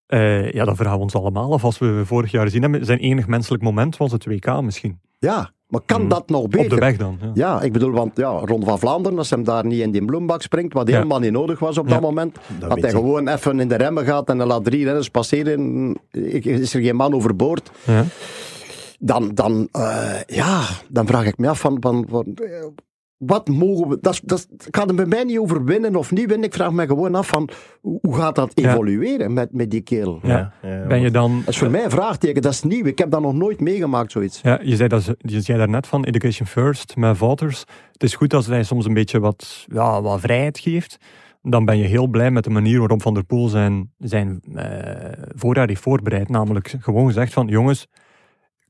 Eh, 0.06 0.52
ja, 0.52 0.66
dat 0.66 0.76
vragen 0.76 0.96
we 0.98 1.04
ons 1.04 1.16
allemaal 1.16 1.54
af. 1.54 1.64
Als 1.64 1.78
we 1.80 2.02
vorig 2.06 2.32
jaar 2.32 2.44
gezien 2.46 2.62
hebben, 2.62 2.86
zijn 2.86 3.00
enig 3.00 3.28
menselijk 3.28 3.64
moment 3.64 3.98
was 3.98 4.12
het 4.12 4.26
WK 4.26 4.62
misschien. 4.62 5.00
Ja, 5.20 5.52
maar 5.68 5.82
kan 5.86 6.00
Mhm. 6.02 6.10
dat 6.10 6.30
nog 6.30 6.48
beter? 6.48 6.64
Op 6.64 6.70
de 6.70 6.76
weg 6.76 6.98
dan. 6.98 7.18
Ja. 7.22 7.32
Ja, 7.34 7.62
ik 7.62 7.74
bedoel, 7.74 7.92
want 7.92 8.18
ja, 8.18 8.30
Ron 8.30 8.64
van 8.64 8.80
Vlaanderen, 8.80 9.18
als 9.18 9.30
hem 9.30 9.44
daar 9.44 9.66
niet 9.66 9.82
in 9.82 9.92
die 9.92 10.06
bloembak 10.06 10.42
springt, 10.42 10.74
wat 10.74 10.88
Ja. 10.88 10.94
helemaal 10.96 11.20
niet 11.20 11.32
nodig 11.32 11.60
was 11.60 11.78
op 11.78 11.88
Ja. 11.88 11.94
dat 11.94 12.02
moment, 12.02 12.38
Dat 12.60 12.82
hij 12.82 12.90
gewoon 12.90 13.28
even 13.28 13.60
in 13.60 13.68
de 13.68 13.76
remmen 13.76 14.06
gaat 14.06 14.30
en 14.30 14.38
hij 14.38 14.48
laat 14.48 14.64
drie 14.64 14.84
renners 14.86 15.10
passeren, 15.10 15.96
is 16.42 16.74
er 16.74 16.82
geen 16.82 16.96
man 16.96 17.14
overboord, 17.14 17.72
Ja. 17.86 18.04
Dan, 18.98 19.34
dan, 19.34 19.68
eh, 19.72 20.22
ja, 20.26 20.64
dan 20.90 21.08
vraag 21.08 21.26
ik 21.26 21.38
me 21.38 21.50
af 21.50 21.60
van, 21.60 21.78
van, 21.80 22.06
van 22.10 22.26
eh, 22.36 22.66
wat 23.18 23.48
mogen 23.48 23.88
we, 23.88 23.98
dat, 24.02 24.22
dat, 24.24 24.48
het 24.58 24.68
gaat 24.72 24.90
er 24.90 24.96
bij 24.96 25.06
mij 25.06 25.24
niet 25.24 25.38
over 25.38 25.64
winnen 25.64 25.96
of 25.96 26.12
niet 26.12 26.26
winnen, 26.28 26.48
ik 26.48 26.54
vraag 26.54 26.72
me 26.72 26.86
gewoon 26.86 27.16
af 27.16 27.28
van, 27.28 27.50
hoe, 27.82 28.16
gaat 28.16 28.36
dat 28.36 28.52
Ja. 28.54 28.70
evolueren 28.72 29.34
met, 29.34 29.54
met 29.54 29.72
die 29.72 29.82
kerel? 29.82 30.20
Ja. 30.24 30.54
ja, 30.62 30.86
Ben 30.88 31.02
je 31.02 31.12
dan... 31.12 31.40
Dat 31.40 31.48
is 31.48 31.58
voor 31.58 31.70
mij 31.72 31.84
een 31.84 31.90
vraagteken, 31.90 32.42
dat 32.42 32.52
is 32.54 32.64
nieuw, 32.64 32.86
ik 32.86 32.98
heb 32.98 33.12
dat 33.12 33.22
nog 33.22 33.34
nooit 33.34 33.60
meegemaakt, 33.60 34.12
zoiets. 34.12 34.42
Ja, 34.42 34.60
je 34.64 34.76
zei, 34.76 34.90
dat, 34.90 35.14
je 35.18 35.42
zei 35.42 35.58
daarnet 35.58 35.88
van 35.88 36.04
Education 36.04 36.48
First 36.48 36.96
met 36.96 37.18
Wouters. 37.18 37.64
Het 37.92 38.04
is 38.04 38.16
goed 38.16 38.34
als 38.34 38.48
hij 38.48 38.64
soms 38.64 38.86
een 38.86 38.94
beetje 38.94 39.20
wat, 39.20 39.66
ja, 39.74 40.02
wat 40.02 40.20
vrijheid 40.20 40.60
geeft. 40.60 40.98
Dan 41.42 41.66
ben 41.66 41.78
je 41.78 41.86
heel 41.88 42.08
blij 42.08 42.32
met 42.32 42.44
de 42.44 42.50
manier 42.50 42.80
waarop 42.80 43.02
Van 43.02 43.14
der 43.14 43.24
Poel 43.24 43.48
zijn, 43.48 43.92
zijn 43.98 44.42
eh, 44.56 45.12
voorjaar 45.36 45.68
heeft 45.68 45.82
voorbereid. 45.82 46.30
Namelijk 46.30 46.76
gewoon 46.80 47.06
gezegd 47.08 47.34
van, 47.34 47.48
jongens, 47.48 47.88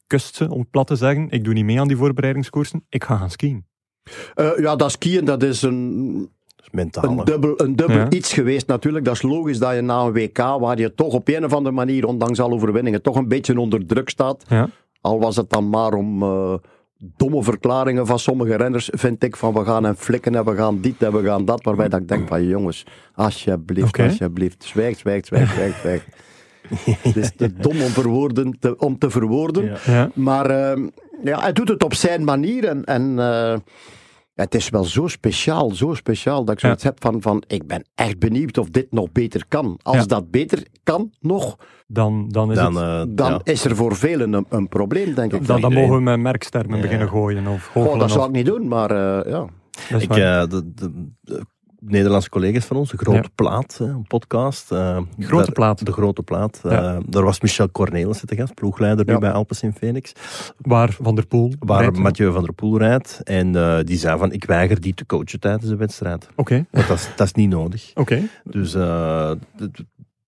kust 0.07 0.35
ze, 0.35 0.51
om 0.51 0.59
het 0.59 0.69
plat 0.71 0.87
te 0.87 0.95
zeggen. 0.95 1.27
Ik 1.29 1.43
doe 1.43 1.53
niet 1.53 1.65
mee 1.65 1.79
aan 1.79 1.87
die 1.87 1.97
voorbereidingskoersen. 1.97 2.85
Ik 2.89 3.03
ga 3.03 3.17
gaan 3.17 3.29
skiën. 3.31 3.65
Eh, 4.35 4.49
ja, 4.57 4.75
dat 4.75 4.91
skiën, 4.91 5.25
dat 5.25 5.43
is 5.43 5.61
een, 5.61 6.29
mentaal. 6.71 7.03
een 7.19 7.25
dubbel, 7.25 7.61
een 7.61 7.75
dubbel 7.75 7.97
Ja. 7.97 8.09
iets 8.09 8.33
geweest 8.33 8.67
natuurlijk. 8.67 9.05
Dat 9.05 9.13
is 9.13 9.21
logisch 9.21 9.57
dat 9.59 9.75
je 9.75 9.81
na 9.81 10.01
een 10.01 10.11
WK, 10.13 10.37
waar 10.37 10.79
je 10.79 10.93
toch 10.93 11.13
op 11.13 11.27
een 11.27 11.45
of 11.45 11.53
andere 11.53 11.75
manier, 11.75 12.05
ondanks 12.05 12.39
alle 12.39 12.53
overwinningen, 12.53 13.01
toch 13.01 13.15
een 13.15 13.27
beetje 13.27 13.59
onder 13.59 13.85
druk 13.85 14.09
staat. 14.09 14.45
Ja. 14.47 14.69
Al 15.01 15.19
was 15.19 15.35
het 15.35 15.49
dan 15.49 15.69
maar 15.69 15.93
om 15.93 16.23
eh, 16.23 16.53
domme 17.17 17.43
verklaringen 17.43 18.05
van 18.05 18.19
sommige 18.19 18.55
renners, 18.55 18.89
vind 18.93 19.23
ik, 19.23 19.35
van 19.35 19.53
we 19.53 19.65
gaan 19.65 19.83
hem 19.83 19.95
flikken 19.95 20.35
en 20.35 20.45
we 20.45 20.55
gaan 20.55 20.81
dit 20.81 21.03
en 21.03 21.11
we 21.13 21.23
gaan 21.23 21.45
dat. 21.45 21.63
Waarbij 21.63 21.87
dat 21.89 21.99
ik 21.99 22.07
denk 22.07 22.27
van 22.27 22.43
jongens, 22.47 22.85
alsjeblieft, 23.13 23.99
alsjeblieft, 23.99 24.63
zwijg, 24.63 24.97
zwijg, 24.97 25.25
zwijg, 25.25 25.51
zwijg, 25.53 25.77
zwijg. 25.77 26.07
Het 27.01 27.15
is 27.15 27.31
te 27.37 27.53
dom 27.53 27.81
om, 27.81 27.89
verwoorden, 27.89 28.59
te, 28.59 28.77
om 28.77 28.97
te 28.97 29.09
verwoorden. 29.09 29.65
Ja. 29.65 29.77
Ja. 29.85 30.09
Maar 30.13 30.49
ehm, 30.49 30.87
ja, 31.23 31.39
hij 31.39 31.53
doet 31.53 31.67
het 31.67 31.83
op 31.83 31.93
zijn 31.93 32.23
manier. 32.23 32.65
En, 32.65 32.83
en 32.83 33.19
eh, 33.19 33.55
het 34.33 34.55
is 34.55 34.69
wel 34.69 34.83
zo 34.83 35.07
speciaal, 35.07 35.71
zo 35.71 35.93
speciaal, 35.93 36.43
dat 36.45 36.53
ik 36.53 36.59
zoiets 36.59 36.83
heb 36.83 36.97
van, 37.01 37.21
van, 37.21 37.43
ik 37.47 37.67
ben 37.67 37.83
echt 37.95 38.19
benieuwd 38.19 38.57
of 38.57 38.69
dit 38.69 38.91
nog 38.91 39.11
beter 39.11 39.43
kan. 39.47 39.79
Als 39.83 39.95
Ja. 39.97 40.03
dat 40.05 40.31
beter 40.31 40.65
kan 40.83 41.11
nog, 41.19 41.55
Dan, 41.87 42.29
dan 42.29 42.51
is 42.51 42.57
Dan, 42.57 42.75
het... 42.75 43.07
eh, 43.09 43.15
dan 43.15 43.31
ja. 43.31 43.39
is 43.43 43.65
er 43.65 43.75
voor 43.75 43.95
velen 43.95 44.33
een, 44.33 44.45
een 44.49 44.67
probleem, 44.67 45.13
denk 45.13 45.33
ik. 45.33 45.47
dan, 45.47 45.61
dan 45.61 45.73
mogen 45.73 45.95
we 45.95 46.01
met 46.01 46.19
merkstermen 46.19 46.75
Ja. 46.75 46.81
beginnen 46.81 47.07
gooien 47.09 47.47
of 47.47 47.65
goochelen. 47.65 47.99
dat 47.99 48.09
zou 48.09 48.21
of- 48.21 48.27
ik 48.27 48.31
niet 48.35 48.45
doen, 48.45 48.67
maar 48.67 48.91
eh, 48.91 49.31
ja. 49.31 49.45
Ik, 49.99 50.07
waar. 50.07 50.41
eh, 50.43 50.49
de, 50.49 50.71
de, 50.75 51.07
de 51.21 51.41
Nederlandse 51.89 52.29
collega's 52.29 52.65
van 52.65 52.77
ons, 52.77 52.91
de 52.91 52.97
Grote 52.97 53.17
Ja. 53.17 53.23
Plaat, 53.35 53.77
een 53.81 54.05
podcast. 54.07 54.71
eh, 54.71 54.99
Grote 55.19 55.43
daar- 55.43 55.51
Plaat. 55.51 55.85
De 55.85 55.91
Grote 55.91 56.23
Plaat. 56.23 56.59
Ja. 56.63 56.95
eh, 56.95 56.99
daar 57.05 57.23
was 57.23 57.41
Michel 57.41 57.71
Cornelissen 57.71 58.27
te 58.27 58.35
gast, 58.35 58.53
ploegleider 58.53 59.05
nu 59.05 59.17
bij 59.17 59.31
Alpes 59.31 59.61
in 59.63 59.73
Phoenix. 59.73 60.11
Waar 60.57 60.91
Van 61.01 61.15
der 61.15 61.27
Poel 61.27 61.53
Waar 61.59 61.81
rijdt. 61.81 61.97
Mathieu 61.97 62.31
van 62.31 62.43
der 62.43 62.53
Poel 62.53 62.77
rijdt. 62.77 63.21
En 63.23 63.55
eh, 63.55 63.79
die 63.83 63.97
zei 63.97 64.17
van, 64.17 64.31
ik 64.31 64.43
weiger 64.45 64.81
die 64.81 64.93
te 64.93 65.05
coachen 65.05 65.39
tijdens 65.39 65.65
de 65.69 65.75
wedstrijd. 65.75 66.27
Oké, 66.35 66.65
Want 66.71 66.87
dat 66.87 66.97
is, 66.97 67.09
dat 67.15 67.27
is 67.27 67.33
niet 67.33 67.49
nodig. 67.49 67.91
oké. 67.95 68.21
Dus 68.43 68.73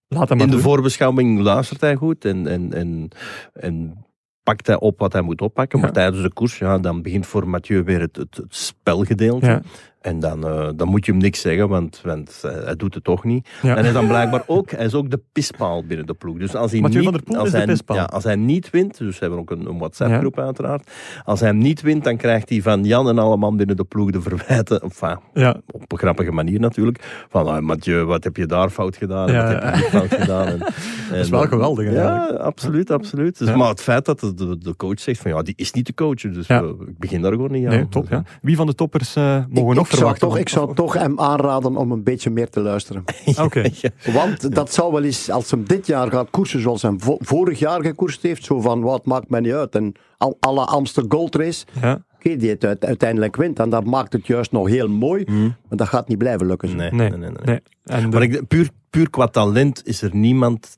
Laat 0.08 0.32
in 0.32 0.38
de 0.38 0.46
doen. 0.48 0.60
voorbeschouwing 0.60 1.40
luistert 1.40 1.82
hij 1.82 1.96
goed 1.96 2.26
en, 2.26 2.48
en, 2.48 2.74
en, 2.74 3.10
en 3.54 4.06
pakt 4.44 4.68
hij 4.68 4.80
op 4.80 5.00
wat 5.00 5.14
hij 5.14 5.22
moet 5.22 5.42
oppakken. 5.42 5.80
Maar 5.80 5.88
Ja. 5.88 5.94
tijdens 5.94 6.22
de 6.24 6.34
koers, 6.34 6.58
ja, 6.58 6.78
dan 6.80 7.02
begint 7.02 7.26
voor 7.26 7.48
Mathieu 7.50 7.84
weer 7.84 8.00
het, 8.02 8.16
het, 8.16 8.36
het 8.38 8.56
spelgedeelte. 8.56 9.46
Ja. 9.46 9.62
En 10.00 10.20
dan, 10.20 10.48
eh, 10.48 10.70
dan 10.76 10.88
moet 10.88 11.06
je 11.06 11.12
hem 11.12 11.22
niks 11.22 11.42
zeggen, 11.42 11.70
want, 11.70 12.02
want 12.04 12.42
eh, 12.44 12.52
hij 12.64 12.76
doet 12.76 12.94
het 12.94 13.04
toch 13.04 13.24
niet. 13.24 13.50
Ja. 13.62 13.70
En 13.70 13.78
hij 13.78 13.88
is 13.88 13.94
dan 13.94 14.08
blijkbaar 14.08 14.44
ook, 14.48 14.72
hij 14.72 14.86
is 14.86 14.94
ook 14.94 15.10
de 15.12 15.22
pispaal 15.32 15.84
binnen 15.86 16.06
de 16.06 16.14
ploeg. 16.14 16.38
Dus 16.38 16.56
als 16.56 16.72
hij 16.72 16.80
Mathieu 16.82 17.00
niet, 17.02 17.10
van 17.10 17.18
der 17.18 17.24
Poel 17.28 17.38
als 17.38 17.52
de 17.52 17.58
hij. 17.58 17.96
Ja, 17.96 18.04
als 18.04 18.24
hij 18.24 18.36
niet 18.36 18.70
wint, 18.70 18.98
dus 18.98 19.14
we 19.14 19.26
hebben 19.26 19.40
ook 19.40 19.52
een, 19.52 19.66
een 19.66 19.78
WhatsApp-groep 19.78 20.40
uiteraard. 20.40 20.92
Als 21.24 21.40
hij 21.40 21.50
hem 21.50 21.58
niet 21.58 21.82
wint, 21.82 22.04
dan 22.04 22.18
krijgt 22.18 22.50
hij 22.50 22.62
van 22.62 22.84
Jan 22.84 23.10
en 23.10 23.18
alle 23.18 23.38
man 23.38 23.58
binnen 23.58 23.76
de 23.76 23.84
ploeg 23.84 24.12
de 24.12 24.22
verwijten. 24.22 24.82
Enfin, 24.82 25.18
Ja, 25.34 25.62
op 25.72 25.92
een 25.92 25.98
grappige 25.98 26.32
manier 26.32 26.60
natuurlijk. 26.60 27.26
Van 27.30 27.48
ah, 27.48 27.62
Mathieu, 27.62 28.04
wat 28.06 28.24
heb 28.24 28.38
je 28.38 28.46
daar 28.46 28.70
fout 28.70 28.98
gedaan? 28.98 29.32
Ja, 29.32 29.42
wat 29.44 29.52
heb 29.52 29.62
ja. 29.62 29.70
je 29.70 29.76
niet 29.76 29.86
fout 29.86 30.14
gedaan? 30.22 30.48
En, 30.48 30.60
dat 31.10 31.18
is 31.18 31.30
wel 31.30 31.48
geweldig 31.48 31.92
Ja, 31.92 32.18
eigenlijk. 32.18 32.42
absoluut, 32.42 32.92
absoluut. 32.92 33.38
Dus, 33.38 33.48
Ja. 33.48 33.56
Maar 33.56 33.70
het 33.70 33.82
feit 33.82 34.06
dat 34.06 34.20
de, 34.20 34.34
de, 34.34 34.58
de 34.58 34.76
coach 34.76 35.00
zegt 35.00 35.22
van 35.22 35.32
ja, 35.32 35.42
die 35.42 35.54
is 35.58 35.72
niet 35.72 35.86
te 35.86 35.94
coachen. 35.94 36.34
Dus 36.34 36.48
Ja. 36.48 36.60
ik 36.62 36.98
begin 36.98 37.22
daar 37.22 37.32
gewoon 37.32 37.52
niet 37.52 37.66
aan. 37.66 37.72
Nee, 37.72 37.90
top. 37.90 38.10
Ja. 38.10 38.24
Wie 38.42 38.56
van 38.56 38.66
de 38.66 38.76
toppers 38.76 39.16
eh, 39.16 39.44
mogen 39.50 39.76
nog 39.76 39.88
zou 39.98 40.18
toch, 40.18 40.38
ik 40.38 40.50
zou 40.50 40.76
toch 40.76 40.94
hem 40.94 41.20
aanraden 41.20 41.76
om 41.76 41.92
een 41.92 42.04
beetje 42.04 42.30
meer 42.30 42.50
te 42.50 42.60
luisteren. 42.62 43.04
Oké. 43.44 43.70
Want 44.14 44.56
dat 44.56 44.74
zou 44.74 44.92
wel 44.94 45.04
eens, 45.04 45.30
als 45.30 45.52
hem 45.52 45.64
dit 45.68 45.88
jaar 45.88 46.10
gaat 46.12 46.30
koersen 46.30 46.62
zoals 46.62 46.82
hij 46.82 46.94
vo- 46.98 47.18
vorig 47.20 47.60
jaar 47.60 47.82
gekoerst 47.84 48.22
heeft, 48.22 48.44
zo 48.46 48.60
van 48.62 48.82
wat 48.82 49.06
maakt 49.06 49.30
mij 49.30 49.40
niet 49.40 49.54
uit. 49.54 49.76
En 49.76 49.94
al, 50.18 50.38
alle 50.40 50.66
Amster 50.66 51.04
Gold 51.08 51.36
Race, 51.36 51.66
Ja, 51.82 52.04
oké, 52.16 52.36
die 52.36 52.50
het 52.50 52.66
uite- 52.66 52.88
uiteindelijk 52.88 53.36
wint. 53.36 53.60
En 53.60 53.70
dat 53.70 53.86
maakt 53.86 54.14
het 54.14 54.28
juist 54.28 54.52
nog 54.52 54.68
heel 54.68 54.88
mooi, 54.88 55.24
maar 55.28 55.78
dat 55.78 55.88
gaat 55.88 56.08
niet 56.08 56.18
blijven 56.18 56.48
lukken. 56.48 56.70
zo. 56.70 56.76
Nee, 56.76 56.92
nee. 56.92 57.10
nee, 57.10 57.18
nee, 57.20 57.30
nee. 57.30 57.40
nee. 57.46 57.60
En 57.84 58.02
de- 58.02 58.08
Maar 58.18 58.22
ik, 58.24 58.48
puur, 58.48 58.70
puur 58.90 59.10
qua 59.10 59.28
talent 59.28 59.82
is 59.88 60.02
er 60.02 60.16
niemand 60.16 60.78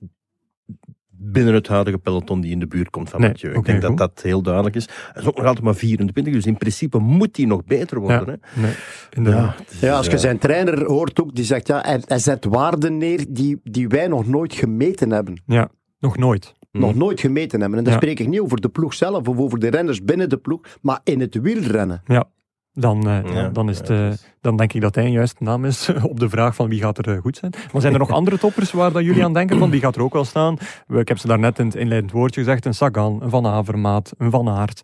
binnen 1.24 1.54
het 1.54 1.68
huidige 1.68 1.98
peloton 1.98 2.42
die 2.42 2.52
in 2.52 2.60
de 2.60 2.68
buurt 2.68 2.90
komt 2.90 3.10
van 3.10 3.20
Nee, 3.20 3.30
Mathieu. 3.30 3.54
Ik 3.54 3.66
denk 3.66 3.82
dat 3.82 3.90
goed. 3.90 3.98
dat 4.00 4.22
heel 4.24 4.42
duidelijk 4.42 4.76
is. 4.76 4.88
Hij 5.14 5.22
is 5.22 5.28
ook 5.28 5.38
nog 5.38 5.46
altijd 5.46 5.66
maar 5.66 5.76
24, 5.76 6.34
dus 6.34 6.46
in 6.46 6.58
principe 6.58 6.98
moet 7.00 7.38
hij 7.38 7.46
nog 7.46 7.64
beter 7.66 8.00
worden. 8.00 8.40
ja, 8.56 8.62
Hè? 8.62 9.22
nee, 9.22 9.34
het 9.34 9.72
is, 9.72 9.80
Ja, 9.80 9.96
als 9.96 10.06
je 10.06 10.12
eh, 10.12 10.18
zijn 10.18 10.38
trainer 10.38 10.86
hoort 10.86 11.22
ook, 11.22 11.36
die 11.36 11.46
zegt 11.46 11.68
ja, 11.68 11.82
hij, 11.82 12.02
hij 12.06 12.20
zet 12.20 12.46
waarden 12.46 12.98
neer 12.98 13.26
die, 13.30 13.60
die 13.64 13.88
wij 13.88 14.08
nog 14.08 14.28
nooit 14.28 14.54
gemeten 14.54 15.12
hebben. 15.12 15.42
Ja, 15.46 15.70
nog 16.00 16.18
nooit. 16.18 16.54
Nog 16.72 16.96
nooit 16.96 17.20
gemeten 17.20 17.60
hebben. 17.62 17.78
En 17.78 17.84
dan 17.84 17.94
Ja. 17.94 18.00
spreek 18.00 18.20
ik 18.20 18.28
niet 18.28 18.40
over 18.40 18.62
de 18.62 18.70
ploeg 18.70 18.94
zelf 18.94 19.28
of 19.28 19.38
over 19.38 19.60
de 19.60 19.68
renners 19.70 20.04
binnen 20.04 20.30
de 20.30 20.38
ploeg, 20.38 20.62
maar 20.82 21.00
in 21.04 21.20
het 21.20 21.40
wielrennen. 21.42 22.02
Ja. 22.06 22.30
Dan, 22.74 23.08
eh, 23.10 23.34
Ja, 23.34 23.50
dan, 23.50 23.70
is 23.70 23.78
het, 23.78 23.90
eh, 23.90 24.10
dan 24.42 24.58
denk 24.58 24.74
ik 24.74 24.82
dat 24.82 24.96
hij 24.96 25.06
een 25.06 25.12
juiste 25.12 25.44
naam 25.44 25.66
is 25.66 25.90
op 26.12 26.20
de 26.20 26.30
vraag 26.30 26.56
van 26.56 26.70
wie 26.70 26.82
gaat 26.82 26.98
er 26.98 27.14
eh, 27.16 27.22
goed 27.22 27.38
zijn. 27.38 27.54
Maar 27.72 27.82
zijn 27.82 27.94
er 27.94 28.00
nog 28.00 28.10
andere 28.12 28.38
toppers 28.38 28.72
waar 28.72 28.92
dat 28.92 29.04
jullie 29.04 29.24
aan 29.24 29.34
denken? 29.34 29.58
Van 29.60 29.70
die 29.70 29.80
gaat 29.82 29.96
er 29.96 30.02
ook 30.02 30.14
wel 30.14 30.26
staan. 30.26 30.58
Ik 30.88 31.08
heb 31.08 31.18
ze 31.18 31.28
daarnet 31.28 31.60
in 31.60 31.66
het 31.66 31.76
inleidend 31.76 32.12
woordje 32.12 32.42
gezegd. 32.44 32.66
Een 32.66 32.74
Sagan, 32.74 33.22
een 33.22 33.30
Van 33.30 33.46
Avermaat, 33.48 34.14
een 34.18 34.32
Van 34.32 34.50
Aert. 34.50 34.82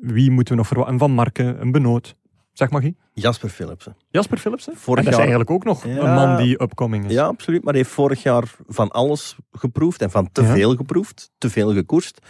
Wie 0.00 0.30
moeten 0.30 0.52
we 0.52 0.58
nog 0.58 0.66
verwachten? 0.68 0.94
Een 0.94 1.00
Van 1.00 1.10
Marken, 1.12 1.60
een 1.60 1.72
Benoot. 1.72 2.16
Zeg 2.52 2.70
maar, 2.70 2.80
Guy. 2.80 2.94
Jasper 3.12 3.48
Philipsen. 3.48 3.96
Jasper 4.10 4.38
Philipsen? 4.38 4.76
Vorig 4.76 4.98
en 4.98 5.10
dat 5.10 5.12
is 5.12 5.18
jaar- 5.18 5.28
eigenlijk 5.28 5.50
ook 5.50 5.64
nog 5.64 5.86
Ja. 5.86 6.08
een 6.08 6.14
man 6.14 6.36
die 6.36 6.62
upcoming 6.62 7.04
is. 7.04 7.12
Ja, 7.12 7.24
absoluut. 7.26 7.64
Maar 7.64 7.72
hij 7.72 7.82
heeft 7.82 7.94
vorig 7.94 8.22
jaar 8.22 8.44
van 8.66 8.90
alles 8.90 9.36
geproefd 9.52 10.02
en 10.02 10.10
van 10.10 10.28
te 10.32 10.42
Ja. 10.42 10.52
veel 10.54 10.74
geproefd, 10.76 11.30
te 11.38 11.50
veel 11.50 11.72
gekoerst. 11.74 12.20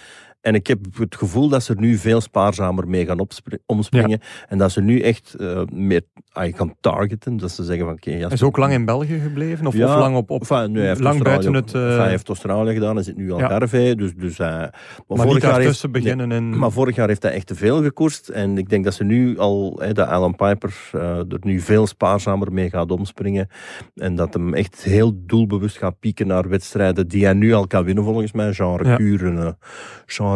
En 0.46 0.54
ik 0.54 0.66
heb 0.66 0.78
het 0.98 1.16
gevoel 1.16 1.48
dat 1.48 1.62
ze 1.62 1.72
er 1.72 1.80
nu 1.80 1.96
veel 1.96 2.20
spaarzamer 2.20 2.88
mee 2.88 3.06
gaan 3.06 3.26
omspringen. 3.66 4.20
En 4.48 4.59
dat 4.59 4.72
ze 4.72 4.80
nu 4.80 5.00
echt 5.00 5.35
eh, 5.35 5.62
meer 5.72 6.02
ah, 6.32 6.56
gaan 6.56 6.74
targeten. 6.80 7.37
Dat 7.37 7.50
ze 7.50 7.64
zeggen 7.64 7.85
van 7.85 7.94
oké, 7.94 8.11
Hij 8.11 8.26
is 8.28 8.42
ook 8.42 8.56
lang 8.56 8.72
in 8.72 8.85
België 8.85 9.18
gebleven? 9.18 9.66
Of, 9.66 9.74
Ja, 9.74 9.94
of 9.94 9.98
lang 9.98 10.16
op... 10.16 10.30
op 10.30 10.40
Enfin, 10.40 10.72
lang 10.72 10.88
Australië 10.88 11.22
buiten 11.22 11.54
het... 11.54 11.74
eh, 11.74 11.82
enfin, 11.85 11.98
hij 12.00 12.09
heeft 12.09 12.28
Australië 12.28 12.72
gedaan, 12.72 12.94
hij 12.94 13.04
zit 13.04 13.16
nu 13.16 13.32
al 13.32 13.38
Ja. 13.38 13.59
Dus, 13.59 14.14
dus, 14.14 14.38
eh, 14.38 14.48
maar, 14.48 14.72
maar 15.06 15.26
vorig 15.26 15.42
jaar 15.42 15.61
heeft, 15.61 15.90
beginnen 15.90 16.32
in... 16.32 16.59
maar 16.59 16.70
vorig 16.70 16.96
jaar 16.96 17.09
heeft 17.09 17.22
hij 17.22 17.32
echt 17.32 17.46
te 17.46 17.54
veel 17.54 17.82
gekoerst. 17.82 18.28
En 18.28 18.59
ik 18.59 18.68
denk 18.68 18.85
dat 18.85 18.94
ze 18.94 19.04
nu 19.04 19.38
al, 19.38 19.78
hè, 19.82 19.92
dat 19.92 20.09
Alan 20.09 20.37
Piper 20.37 20.74
er 20.92 21.38
nu 21.40 21.61
veel 21.61 21.87
spaarzamer 21.87 22.52
mee 22.52 22.70
gaat 22.70 22.90
omspringen. 22.90 23.48
En 23.94 24.14
dat 24.14 24.35
hem 24.35 24.54
echt 24.54 24.82
heel 24.82 25.12
doelbewust 25.26 25.78
gaat 25.78 25.98
pieken 26.00 26.26
naar 26.26 26.48
wedstrijden 26.48 27.09
die 27.09 27.24
hij 27.24 27.35
nu 27.35 27.52
al 27.52 27.66
kan 27.66 27.85
winnen 27.85 28.04
volgens 28.04 28.32
mij. 28.32 28.52
Genre 28.52 28.85
Ja. 28.88 28.96
Kuren, 28.96 29.59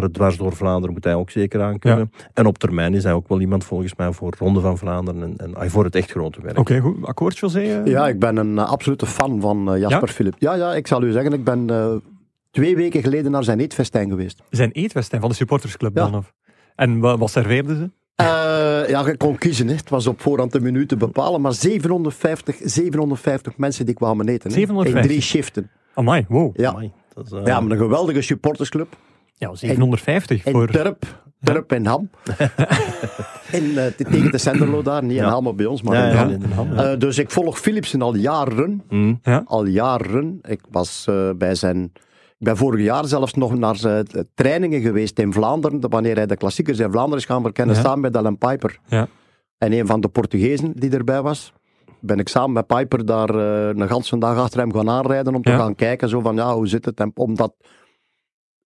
genre 0.01 0.13
dwars 0.13 0.37
door 0.37 0.57
Vlaanderen 0.57 0.93
moet 0.95 1.05
hij 1.05 1.15
ook 1.15 1.31
zeker 1.31 1.63
aankunnen. 1.63 2.13
En 2.35 2.47
op 2.47 2.59
termijn 2.59 2.95
is 2.95 3.03
hij 3.05 3.13
ook 3.13 3.29
wel 3.29 3.41
iemand 3.41 3.65
volgens 3.65 3.95
mij 3.97 4.13
voor 4.13 4.35
Ronde 4.39 4.61
van 4.61 4.79
Vlaanderen 4.79 5.35
en, 5.37 5.55
en 5.57 5.71
voor 5.71 5.85
het 5.85 5.95
echt 5.95 6.11
grote 6.11 6.41
werk. 6.43 6.59
Oké, 6.59 6.79
goed. 6.81 6.97
Akkoord, 7.07 7.39
José? 7.39 7.61
eh? 7.61 7.87
Ja, 7.87 8.09
ik 8.09 8.19
ben 8.19 8.37
een 8.37 8.59
eh, 8.59 8.69
absolute 8.71 9.07
fan 9.07 9.41
van 9.41 9.73
eh, 9.75 9.81
Jasper 9.81 10.09
Ja? 10.09 10.13
Philip. 10.15 10.35
Ja, 10.39 10.55
ja, 10.55 10.75
ik 10.75 10.87
zal 10.87 11.03
u 11.03 11.13
zeggen, 11.13 11.33
ik 11.33 11.45
ben 11.45 11.71
eh, 11.71 11.93
twee 12.51 12.77
weken 12.77 13.03
geleden 13.03 13.31
naar 13.31 13.45
zijn 13.45 13.61
eetfestijn 13.61 14.09
geweest. 14.09 14.43
Zijn 14.51 14.71
eetfestijn 14.71 15.21
van 15.21 15.31
de 15.31 15.37
supportersclub 15.37 15.97
Ja. 15.97 16.03
dan? 16.05 16.15
Of? 16.15 16.33
En 16.77 17.01
wa- 17.01 17.19
wat 17.19 17.31
serveerden 17.31 17.77
ze? 17.77 17.91
Eh, 18.15 18.27
ja, 18.89 19.07
je 19.07 19.17
kon 19.17 19.39
kiezen. 19.39 19.69
Hè. 19.69 19.75
Het 19.75 19.91
was 19.91 20.07
op 20.07 20.21
voorhand 20.21 20.53
de 20.53 20.61
minuten 20.61 20.99
bepalen. 20.99 21.41
Maar 21.41 21.53
750, 21.53 22.57
750 22.65 23.57
mensen 23.57 23.87
die 23.87 23.95
kwamen 23.95 24.29
eten. 24.29 24.49
Hè. 24.51 24.57
750? 24.57 25.03
In 25.03 25.09
drie 25.09 25.21
shiften. 25.23 25.71
Amai, 25.95 26.25
wow. 26.29 26.57
Ja. 26.59 26.69
Amai, 26.71 26.93
dat 27.15 27.25
is, 27.25 27.31
ja, 27.45 27.61
maar 27.61 27.71
een 27.71 27.79
geweldige 27.79 28.23
supportersclub. 28.23 28.97
Ja, 29.41 29.55
750 29.55 30.45
In 30.45 30.53
voor... 30.53 30.67
Turp. 30.69 31.05
Turp 31.43 31.73
en 31.73 31.87
Ham. 31.87 32.11
in, 33.53 33.79
eh, 33.79 33.87
tegen 33.87 34.31
de 34.31 34.39
Senderlo 34.39 34.83
daar. 34.83 35.03
Niet 35.03 35.11
in 35.11 35.17
Ja. 35.17 35.29
Ham 35.31 35.57
bij 35.57 35.67
ons, 35.67 35.83
maar 35.83 35.97
Ja, 35.97 36.05
in 36.05 36.11
ja, 36.11 36.17
Ham. 36.17 36.31
in 36.31 36.43
Ham, 36.53 36.73
ja. 36.75 36.91
Eh, 36.93 36.99
dus 36.99 37.19
ik 37.19 37.31
volg 37.31 37.59
Philipsen 37.61 38.03
al 38.03 38.15
jaren. 38.15 38.83
mm. 38.89 39.21
Al 39.45 39.65
jaren. 39.67 40.39
Ik 40.49 40.61
was 40.71 41.05
eh, 41.09 41.31
bij 41.37 41.55
zijn... 41.55 41.83
Ik 42.39 42.47
ben 42.47 42.57
vorig 42.57 42.85
jaar 42.85 43.05
zelfs 43.07 43.35
nog 43.35 43.59
naar 43.59 43.77
zijn 43.77 44.07
trainingen 44.35 44.81
geweest 44.81 45.19
in 45.19 45.33
Vlaanderen. 45.33 45.91
Wanneer 45.91 46.17
hij 46.17 46.27
de 46.27 46.37
klassiekers 46.37 46.79
in 46.79 46.91
Vlaanderen 46.91 47.19
is 47.19 47.25
gaan 47.25 47.43
verkennen. 47.43 47.75
Ja. 47.77 47.81
Samen 47.83 48.01
met 48.01 48.17
Alan 48.17 48.39
Piper. 48.39 48.79
Ja. 48.87 49.09
En 49.59 49.73
een 49.73 49.87
van 49.87 50.01
de 50.01 50.09
Portugezen 50.09 50.73
die 50.75 50.91
erbij 50.91 51.23
was. 51.23 51.53
Ben 52.01 52.19
ik 52.19 52.29
samen 52.29 52.53
met 52.53 52.67
Piper 52.67 53.05
daar 53.07 53.29
eh, 53.29 53.69
een 53.69 53.89
ganse 53.89 54.19
dag 54.19 54.39
achter 54.39 54.61
hem 54.61 54.73
gaan 54.75 54.91
aanrijden. 54.91 55.35
Om 55.35 55.43
te 55.43 55.51
Ja. 55.51 55.57
gaan 55.57 55.75
kijken. 55.75 56.09
Zo 56.09 56.21
van, 56.21 56.35
ja, 56.35 56.55
hoe 56.55 56.69
zit 56.69 56.85
het? 56.85 57.01
En 57.01 57.11
omdat... 57.15 57.53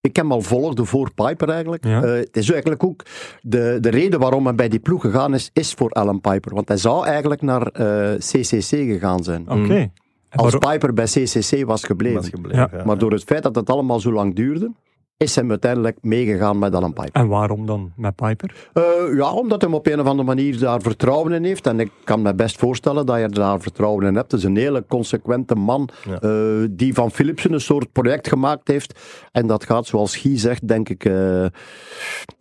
Ik 0.04 0.16
hem 0.16 0.32
al 0.32 0.40
volgde 0.40 0.84
voor 0.84 1.10
Piper 1.14 1.48
eigenlijk. 1.48 1.84
Ja. 1.84 2.02
Eh, 2.02 2.10
het 2.12 2.36
is 2.36 2.50
eigenlijk 2.50 2.84
ook 2.84 3.02
de, 3.42 3.78
de 3.80 3.88
reden 3.90 4.20
waarom 4.20 4.44
hij 4.44 4.54
bij 4.54 4.68
die 4.68 4.78
ploeg 4.78 5.00
gegaan 5.00 5.34
is, 5.34 5.50
is 5.52 5.72
voor 5.72 5.90
Alan 5.90 6.20
Piper. 6.20 6.54
Want 6.54 6.68
hij 6.68 6.76
zou 6.76 7.06
eigenlijk 7.06 7.42
naar 7.42 7.66
eh, 7.66 8.14
CCC 8.18 8.68
gegaan 8.68 9.24
zijn. 9.24 9.50
Oké. 9.50 9.90
Als 10.30 10.52
waarom- 10.52 10.70
Piper 10.72 10.94
bij 10.94 11.04
CCC 11.04 11.64
was 11.64 11.84
gebleven. 11.84 12.20
was 12.20 12.28
gebleven. 12.28 12.68
ja. 12.72 12.84
Maar 12.84 12.98
door 12.98 13.12
het 13.12 13.24
feit 13.24 13.42
dat 13.42 13.54
het 13.54 13.70
allemaal 13.70 14.00
zo 14.00 14.12
lang 14.12 14.34
duurde, 14.34 14.70
is 15.16 15.34
hij 15.36 15.48
uiteindelijk 15.48 15.98
meegegaan 16.00 16.58
met 16.58 16.74
Alan 16.74 16.92
Piper. 16.92 17.10
En 17.12 17.28
waarom 17.28 17.66
dan 17.66 17.92
met 17.96 18.14
Piper? 18.14 18.68
Eh, 18.72 18.82
ja, 19.16 19.32
omdat 19.32 19.62
hij 19.62 19.70
op 19.70 19.86
een 19.86 20.00
of 20.00 20.06
andere 20.06 20.28
manier 20.28 20.58
daar 20.58 20.80
vertrouwen 20.82 21.32
in 21.32 21.44
heeft. 21.44 21.66
En 21.66 21.80
ik 21.80 21.90
kan 22.04 22.22
me 22.22 22.34
best 22.34 22.58
voorstellen 22.58 23.06
dat 23.06 23.18
je 23.20 23.28
daar 23.28 23.60
vertrouwen 23.60 24.06
in 24.06 24.14
hebt. 24.14 24.30
Het 24.32 24.40
is 24.40 24.46
een 24.46 24.56
hele 24.56 24.84
consequente 24.88 25.54
man 25.54 25.88
Ja. 26.04 26.18
eh, 26.20 26.64
die 26.70 26.94
van 26.94 27.10
Philipsen 27.10 27.52
een 27.52 27.60
soort 27.60 27.92
project 27.92 28.28
gemaakt 28.28 28.68
heeft. 28.68 29.00
En 29.32 29.46
dat 29.46 29.64
gaat, 29.64 29.86
zoals 29.86 30.16
Guy 30.16 30.38
zegt, 30.38 30.68
denk 30.68 30.88
ik, 30.88 31.04
eh, 31.04 31.46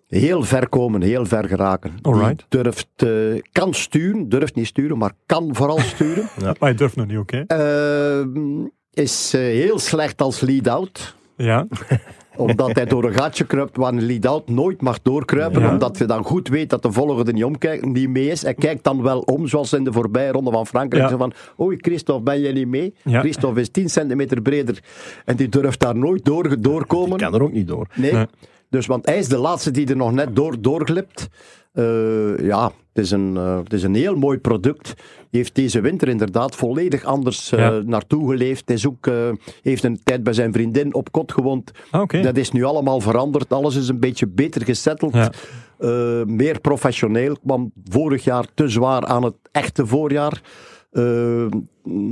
heel 0.07 0.43
ver 0.43 0.69
komen, 0.69 1.01
heel 1.01 1.25
ver 1.25 1.47
geraken. 1.47 1.93
Alright. 2.01 2.45
Die 2.49 2.61
durft, 2.63 2.87
kan 3.51 3.73
sturen, 3.73 4.29
durft 4.29 4.55
niet 4.55 4.67
sturen, 4.67 4.97
maar 4.97 5.11
kan 5.25 5.55
vooral 5.55 5.79
sturen. 5.93 6.29
Maar 6.59 6.69
je 6.69 6.75
durft 6.75 6.95
nog 6.95 7.07
niet, 7.07 7.17
oké? 7.17 7.43
Eh, 7.47 8.25
is 8.93 9.31
heel 9.31 9.79
slecht 9.79 10.21
als 10.21 10.39
lead-out. 10.39 11.15
Ja. 11.37 11.67
Omdat 12.35 12.75
hij 12.75 12.85
door 12.85 13.03
een 13.03 13.13
gatje 13.13 13.45
kruipt 13.45 13.77
waar 13.77 13.93
een 13.93 14.05
lead-out 14.05 14.49
nooit 14.49 14.81
mag 14.81 15.01
doorkruipen. 15.01 15.61
Ja. 15.61 15.71
Omdat 15.71 15.97
je 15.97 16.05
dan 16.05 16.23
goed 16.23 16.47
weet 16.47 16.69
dat 16.69 16.81
de 16.81 16.91
volgende 16.91 17.33
niet 17.33 17.43
omkijkt, 17.43 17.85
niet 17.85 18.09
mee 18.09 18.29
is. 18.29 18.41
Hij 18.41 18.53
kijkt 18.53 18.83
dan 18.83 19.01
wel 19.01 19.19
om, 19.19 19.47
zoals 19.47 19.73
in 19.73 19.83
de 19.83 19.91
voorbije 19.91 20.31
ronde 20.31 20.51
van 20.51 20.67
Frankrijk. 20.67 21.03
Ja. 21.03 21.09
Zo 21.09 21.17
van, 21.17 21.33
oei 21.59 21.77
Christophe, 21.77 22.23
ben 22.23 22.41
jij 22.41 22.51
niet 22.51 22.67
mee? 22.67 22.93
Ja. 23.03 23.19
Christophe 23.19 23.59
is 23.59 23.69
10 23.69 23.89
centimeter 23.89 24.41
breder. 24.41 24.79
En 25.25 25.35
die 25.35 25.49
durft 25.49 25.79
daar 25.79 25.95
nooit 25.95 26.25
door, 26.25 26.61
doorkomen. 26.61 27.11
Ik 27.11 27.17
kan 27.17 27.33
er 27.33 27.43
ook 27.43 27.51
niet 27.51 27.67
door. 27.67 27.87
Nee. 27.93 28.13
Nee. 28.13 28.25
Dus, 28.69 28.85
want 28.85 29.05
hij 29.05 29.17
is 29.17 29.27
de 29.27 29.37
laatste 29.37 29.71
die 29.71 29.87
er 29.87 29.95
nog 29.95 30.11
net 30.11 30.35
door, 30.35 30.61
doorglipt. 30.61 31.29
Eh, 31.73 32.37
ja, 32.39 32.63
het 32.93 33.03
is, 33.03 33.11
een, 33.11 33.37
eh, 33.37 33.57
het 33.57 33.73
is 33.73 33.83
een 33.83 33.95
heel 33.95 34.15
mooi 34.15 34.37
product. 34.37 34.93
Heeft 35.31 35.55
deze 35.55 35.81
winter 35.81 36.07
inderdaad 36.07 36.55
volledig 36.55 37.03
anders 37.03 37.51
eh, 37.51 37.59
Ja. 37.59 37.81
naartoe 37.85 38.29
geleefd. 38.29 38.63
Hij 38.65 38.75
is 38.75 38.87
ook, 38.87 39.09
heeft 39.61 39.83
een 39.83 39.99
tijd 40.03 40.23
bij 40.23 40.33
zijn 40.33 40.53
vriendin 40.53 40.93
op 40.93 41.11
kot 41.11 41.31
gewoond. 41.31 41.71
Ah. 41.91 42.23
Dat 42.23 42.37
is 42.37 42.51
nu 42.51 42.63
allemaal 42.63 42.99
veranderd. 42.99 43.53
Alles 43.53 43.75
is 43.75 43.87
een 43.87 43.99
beetje 43.99 44.27
beter 44.27 44.63
gesetteld. 44.65 45.13
Ja. 45.13 45.31
Meer 46.25 46.59
professioneel. 46.59 47.37
Kwam 47.45 47.71
vorig 47.89 48.23
jaar 48.23 48.45
te 48.53 48.67
zwaar 48.67 49.05
aan 49.05 49.23
het 49.23 49.35
echte 49.51 49.85
voorjaar. 49.85 50.41
Eh, 50.93 51.45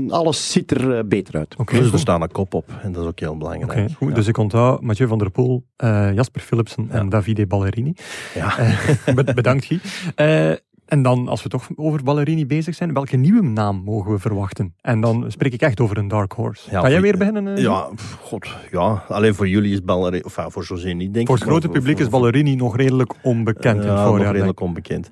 alles 0.09 0.51
ziet 0.51 0.71
er 0.71 0.97
eh, 0.97 1.03
beter 1.05 1.35
uit. 1.35 1.55
Oké, 1.57 1.73
dus 1.75 1.83
goed. 1.83 1.93
er 1.93 1.99
staan 1.99 2.21
een 2.21 2.31
kop 2.31 2.53
op. 2.53 2.65
En 2.81 2.91
dat 2.91 3.01
is 3.03 3.09
ook 3.09 3.19
heel 3.19 3.37
belangrijk. 3.37 3.71
Oké, 3.71 3.93
goed. 3.93 4.15
Dus 4.15 4.27
ik 4.27 4.37
onthoud 4.37 4.81
Mathieu 4.81 5.07
van 5.07 5.17
der 5.17 5.29
Poel, 5.31 5.63
eh, 5.75 6.13
Jasper 6.13 6.41
Philipsen 6.41 6.87
en 6.89 7.09
Davide 7.09 7.47
Ballerini. 7.47 7.93
Ja. 8.35 8.57
Eh, 8.57 9.15
be- 9.15 9.33
bedankt, 9.33 9.65
Guy. 9.65 9.79
Eh, 10.15 10.49
en 10.85 11.01
dan, 11.01 11.27
als 11.27 11.43
we 11.43 11.49
toch 11.49 11.67
over 11.75 12.03
Ballerini 12.03 12.45
bezig 12.45 12.75
zijn, 12.75 12.93
welke 12.93 13.15
nieuwe 13.17 13.41
naam 13.41 13.81
mogen 13.85 14.11
we 14.11 14.19
verwachten? 14.19 14.73
En 14.81 15.01
dan 15.01 15.25
spreek 15.27 15.53
ik 15.53 15.61
echt 15.61 15.79
over 15.79 15.97
een 15.97 16.07
dark 16.07 16.31
horse. 16.31 16.71
Ja, 16.71 16.81
Ga 16.81 16.89
jij 16.89 17.01
weer 17.01 17.17
beginnen? 17.17 17.57
Ja, 17.61 17.89
god, 18.21 18.47
ja. 18.71 19.03
Alleen 19.07 19.35
voor 19.35 19.47
jullie 19.47 19.73
is 19.73 19.83
Ballerini, 19.83 20.21
of 20.25 20.35
ja, 20.35 20.49
voor 20.49 20.63
José 20.63 20.89
niet, 20.89 21.13
denk 21.13 21.27
Voor 21.27 21.35
ik. 21.35 21.41
het 21.41 21.51
grote 21.51 21.67
maar 21.67 21.77
publiek 21.77 21.99
is 21.99 22.09
Ballerini 22.09 22.55
nog 22.55 22.75
redelijk 22.75 23.13
onbekend 23.21 23.79
in 23.81 23.85
ja, 23.91 24.05
het 24.11 24.21
nog 24.21 24.31
redelijk 24.31 24.59
onbekend. 24.59 25.09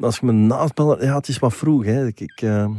Als 0.00 0.16
ik 0.16 0.22
me 0.22 0.32
naast 0.32 0.74
Ballerini... 0.74 1.06
Ja, 1.06 1.14
het 1.16 1.28
is 1.28 1.38
wat 1.38 1.54
vroeg, 1.54 1.84
hè. 1.84 2.06
Ik, 2.06 2.20
ik, 2.20 2.40
eh, 2.42 2.64
ik. 2.64 2.70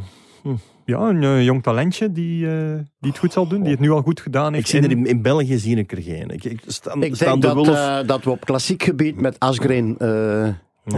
Ja, 0.87 0.99
een 0.99 1.23
eh, 1.23 1.43
jong 1.43 1.63
talentje 1.63 2.11
die, 2.11 2.47
eh, 2.47 2.73
die 2.99 3.09
het 3.11 3.17
goed 3.17 3.33
zal 3.33 3.47
doen, 3.47 3.61
die 3.61 3.71
het 3.71 3.79
nu 3.79 3.91
al 3.91 4.01
goed 4.01 4.21
gedaan 4.21 4.53
heeft. 4.53 4.65
ik 4.65 4.71
zie 4.71 4.81
er 4.89 4.97
in- 4.97 5.05
in, 5.05 5.21
België 5.21 5.57
zie 5.57 5.77
ik 5.77 5.91
er 5.91 6.01
geen. 6.01 6.29
Ik, 6.29 6.43
ik, 6.43 6.59
staan, 6.67 7.03
Ik 7.03 7.15
staan 7.15 7.39
denk 7.39 7.55
de 7.55 7.63
dat, 7.63 7.75
eh, 7.75 8.07
dat 8.07 8.23
we 8.23 8.29
op 8.29 8.45
klassiek 8.45 8.83
gebied 8.83 9.21
met 9.21 9.39
Asgreen... 9.39 9.95
eh, 9.97 10.07
ja, 10.09 10.53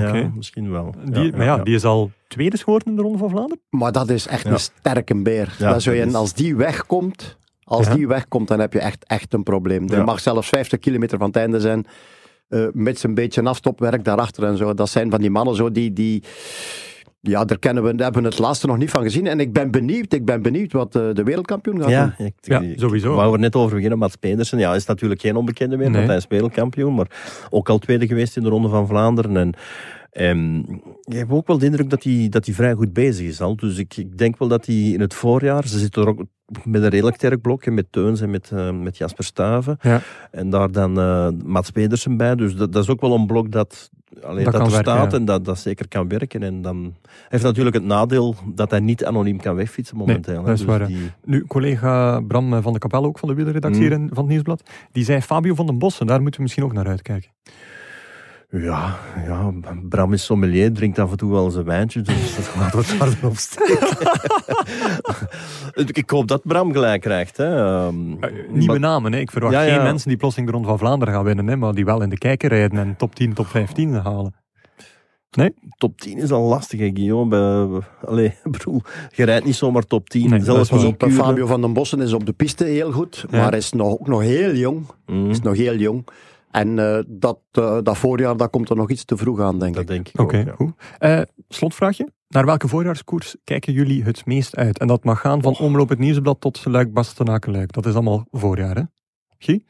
oké. 0.08 0.32
misschien 0.36 0.72
wel. 0.72 0.94
Die, 1.12 1.24
Ja, 1.24 1.30
maar 1.38 1.46
ja, 1.46 1.56
ja. 1.56 1.64
die 1.64 1.76
is 1.76 1.84
al 1.86 2.12
tweede 2.28 2.58
geworden 2.58 2.88
in 2.88 2.96
de 2.96 3.02
Ronde 3.02 3.18
van 3.18 3.30
Vlaanderen. 3.30 3.64
maar 3.70 3.92
dat 3.92 4.10
is 4.10 4.28
echt 4.28 4.44
Ja. 4.44 4.52
een 4.52 4.60
sterke 4.60 5.16
beer. 5.22 5.56
Ja, 5.60 5.72
dat 5.72 5.82
zou 5.82 5.96
je, 5.96 6.14
Als 6.14 6.34
die 6.34 6.56
wegkomt... 6.56 7.38
Als 7.64 7.88
Ja. 7.88 7.94
die 7.96 8.08
wegkomt, 8.08 8.48
dan 8.48 8.60
heb 8.60 8.74
je 8.74 8.80
echt, 8.80 9.06
echt 9.06 9.34
een 9.34 9.44
probleem. 9.44 9.90
Er 9.90 9.98
Ja. 9.98 10.04
mag 10.04 10.20
zelfs 10.20 10.50
50 10.50 10.80
kilometer 10.80 11.18
van 11.18 11.28
het 11.28 11.36
einde 11.36 11.60
zijn. 11.60 11.86
eh 12.50 12.66
met 12.74 13.04
een 13.04 13.14
beetje 13.14 13.44
afstopwerk 13.44 14.04
daarachter 14.04 14.44
en 14.44 14.58
zo. 14.58 14.74
Dat 14.74 14.90
zijn 14.90 15.10
van 15.10 15.20
die 15.22 15.30
mannen 15.30 15.56
zo 15.56 15.72
die... 15.72 15.94
die 15.94 16.24
ja, 17.22 17.46
daar, 17.46 17.60
kennen 17.60 17.84
we, 17.84 17.96
daar 17.96 18.04
hebben 18.04 18.22
we 18.24 18.28
het 18.30 18.40
laatste 18.40 18.68
nog 18.68 18.78
niet 18.78 18.90
van 18.90 19.04
gezien. 19.04 19.28
En 19.28 19.40
ik 19.40 19.54
ben 19.54 19.72
benieuwd, 19.72 20.14
ik 20.14 20.26
ben 20.26 20.42
benieuwd 20.42 20.72
wat 20.72 20.96
eh, 20.96 21.10
de 21.14 21.24
wereldkampioen 21.24 21.82
gaat 21.82 21.90
Ja, 21.90 22.16
doen. 22.18 22.26
ik, 22.28 22.34
Ja, 22.42 22.60
ik- 22.60 22.80
sowieso. 22.80 23.10
Ik 23.10 23.16
wou 23.16 23.34
er 23.34 23.40
net 23.40 23.56
over 23.56 23.74
beginnen, 23.76 23.98
Mats 24.00 24.16
Pedersen. 24.16 24.60
Ja, 24.60 24.76
is 24.76 24.86
natuurlijk 24.86 25.22
geen 25.22 25.36
onbekende 25.36 25.78
meer, 25.78 25.86
Nee. 25.86 25.96
want 25.96 26.08
hij 26.08 26.18
is 26.18 26.28
wereldkampioen. 26.28 26.96
Maar 26.96 27.08
ook 27.50 27.70
al 27.70 27.78
tweede 27.78 28.08
geweest 28.08 28.38
in 28.38 28.44
de 28.44 28.50
Ronde 28.50 28.70
van 28.70 28.88
Vlaanderen. 28.88 29.38
En 29.38 29.54
ehm, 30.12 30.58
ik 31.04 31.14
heb 31.18 31.32
ook 31.32 31.48
wel 31.48 31.58
de 31.58 31.66
indruk 31.66 31.90
dat 31.90 32.04
hij, 32.04 32.28
dat 32.30 32.46
hij 32.46 32.56
vrij 32.56 32.74
goed 32.74 32.94
bezig 32.94 33.28
is 33.28 33.42
al. 33.42 33.56
Dus 33.56 33.78
ik, 33.78 33.98
ik 33.98 34.18
denk 34.18 34.38
wel 34.38 34.48
dat 34.48 34.66
hij 34.66 34.76
in 34.76 35.00
het 35.00 35.14
voorjaar... 35.14 35.68
Ze 35.68 35.80
zitten 35.80 36.02
er 36.02 36.08
ook 36.08 36.24
met 36.64 36.84
een 36.84 36.90
redelijk 36.90 37.16
sterk 37.16 37.42
blokje, 37.42 37.72
met 37.72 37.86
Teuns 37.90 38.22
en 38.22 38.30
met, 38.30 38.52
eh, 38.54 38.72
met 38.72 38.98
Jasper 38.98 39.24
Staven. 39.24 39.78
Ja. 39.82 40.02
En 40.32 40.50
daar 40.50 40.72
dan 40.72 41.00
eh 41.00 41.28
Mats 41.46 41.70
Pedersen 41.72 42.18
bij. 42.18 42.36
Dus 42.36 42.56
dat, 42.56 42.74
dat 42.74 42.84
is 42.84 42.90
ook 42.90 43.02
wel 43.02 43.14
een 43.16 43.28
blok 43.28 43.52
dat, 43.52 43.90
Dat 44.22 44.30
er 44.38 44.44
werken, 44.44 44.72
staat 44.72 45.12
ja. 45.12 45.18
en 45.18 45.26
dat, 45.26 45.46
dat 45.46 45.60
zeker 45.60 45.88
kan 45.88 46.08
werken. 46.08 46.44
En 46.44 46.62
dan 46.62 46.94
heeft 47.30 47.44
natuurlijk 47.44 47.76
het 47.76 47.86
nadeel 47.86 48.36
dat 48.54 48.72
hij 48.72 48.80
niet 48.80 49.06
anoniem 49.06 49.38
kan 49.40 49.56
wegfietsen 49.56 49.98
momenteel. 49.98 50.44
dat 50.44 50.54
is 50.54 50.58
Dus 50.58 50.68
waar, 50.68 50.88
die- 50.88 51.12
Nu, 51.26 51.46
collega 51.46 52.20
Bram 52.20 52.62
van 52.62 52.74
de 52.74 52.80
Kapel, 52.80 53.04
ook 53.06 53.20
van 53.20 53.30
de 53.30 53.36
wielerredactie 53.36 53.90
Mm. 53.98 54.08
van 54.08 54.18
het 54.18 54.28
Nieuwsblad, 54.28 54.70
die 54.92 55.04
zei 55.04 55.22
Fabio 55.22 55.54
van 55.56 55.66
den 55.66 55.78
Bossen, 55.78 56.06
daar 56.08 56.18
moeten 56.22 56.36
we 56.36 56.42
misschien 56.42 56.64
ook 56.64 56.74
naar 56.74 56.88
uitkijken. 56.88 57.30
Ja, 58.52 58.98
ja, 59.26 59.52
Bram 59.90 60.14
is 60.14 60.26
sommelier, 60.26 60.74
drinkt 60.74 61.00
af 61.00 61.12
en 61.12 61.18
toe 61.18 61.32
wel 61.32 61.46
eens 61.46 61.56
een 61.56 61.64
wijntje, 61.64 62.02
dus 62.02 62.36
dat 62.36 62.52
dan 63.00 63.30
op 63.30 63.36
steken. 63.38 63.88
Ik 66.02 66.10
hoop 66.10 66.28
dat 66.28 66.42
Bram 66.44 66.72
gelijk 66.72 67.02
krijgt. 67.02 67.38
Hè. 67.38 67.56
Ehm, 67.56 68.08
Nieuwe 68.08 68.66
maar 68.66 68.80
namen, 68.80 69.12
hè. 69.14 69.20
ik 69.20 69.32
verwacht 69.32 69.54
Ja, 69.54 69.62
ja. 69.62 69.74
geen 69.76 69.84
mensen 69.84 70.08
die 70.10 70.18
plotseling 70.18 70.50
de 70.50 70.56
Ronde 70.56 70.70
van 70.70 70.80
Vlaanderen 70.80 71.14
gaan 71.14 71.24
winnen, 71.24 71.48
hè, 71.48 71.56
maar 71.56 71.74
die 71.74 71.86
wel 71.86 72.02
in 72.02 72.10
de 72.10 72.18
kijker 72.18 72.50
rijden 72.50 72.78
en 72.80 72.96
top 72.98 73.16
10, 73.16 73.34
top 73.34 73.48
15 73.48 73.94
halen. 73.94 74.36
top 75.78 76.02
10 76.02 76.18
is 76.18 76.32
al 76.32 76.44
lastig, 76.44 76.80
hè, 76.80 76.90
Guillaume. 76.94 77.30
Bij- 77.30 77.88
Allee, 78.10 78.26
ik 78.44 78.52
bedoel, 78.52 78.82
je 79.16 79.24
rijdt 79.24 79.46
niet 79.46 79.56
zomaar 79.56 79.84
top 79.84 80.10
10. 80.10 80.30
Nee, 80.30 80.40
dat 80.40 80.68
Zelfs 80.68 80.72
niet 80.84 81.04
op. 81.04 81.12
Fabio 81.12 81.46
van 81.46 81.62
den 81.62 81.74
Bossen 81.74 82.02
is 82.02 82.14
op 82.14 82.26
de 82.26 82.34
piste 82.34 82.64
heel 82.66 82.92
goed, 82.92 83.26
Ja. 83.30 83.38
maar 83.42 83.54
is 83.54 83.72
nog, 83.72 83.88
ook 83.92 84.08
nog 84.08 84.22
heel 84.22 84.54
jong. 84.56 84.86
Mm, 85.06 85.30
Is 85.30 85.42
nog 85.42 85.56
heel 85.58 85.76
jong. 85.76 86.08
En 86.52 86.80
eh, 86.80 87.04
dat, 87.08 87.40
eh, 87.52 87.78
dat 87.84 87.98
voorjaar 87.98 88.38
dat 88.38 88.50
komt 88.50 88.70
er 88.70 88.76
nog 88.76 88.90
iets 88.90 89.06
te 89.06 89.18
vroeg 89.18 89.40
aan, 89.40 89.60
denk 89.60 89.74
dat 89.74 89.84
ik. 89.84 89.90
denk 89.90 90.08
ik 90.08 90.20
Oké, 90.20 90.38
ja. 90.38 90.54
goed. 90.56 90.72
Eh, 90.98 91.22
slotvraagje. 91.48 92.10
Naar 92.28 92.46
welke 92.46 92.68
voorjaarskoers 92.68 93.36
kijken 93.44 93.74
jullie 93.74 94.04
het 94.04 94.26
meest 94.26 94.56
uit? 94.56 94.80
En 94.80 94.88
dat 94.88 95.04
mag 95.04 95.20
gaan 95.20 95.42
van 95.42 95.58
Omloop 95.58 95.90
het 95.90 96.00
Nieuwsblad 96.00 96.42
tot 96.42 96.66
Luik, 96.66 96.94
Bastenaken, 96.94 97.52
Luik. 97.52 97.72
Dat 97.72 97.86
is 97.86 97.94
allemaal 97.94 98.28
voorjaar, 98.32 98.76
hè? 98.76 98.84
Guy? 99.38 99.64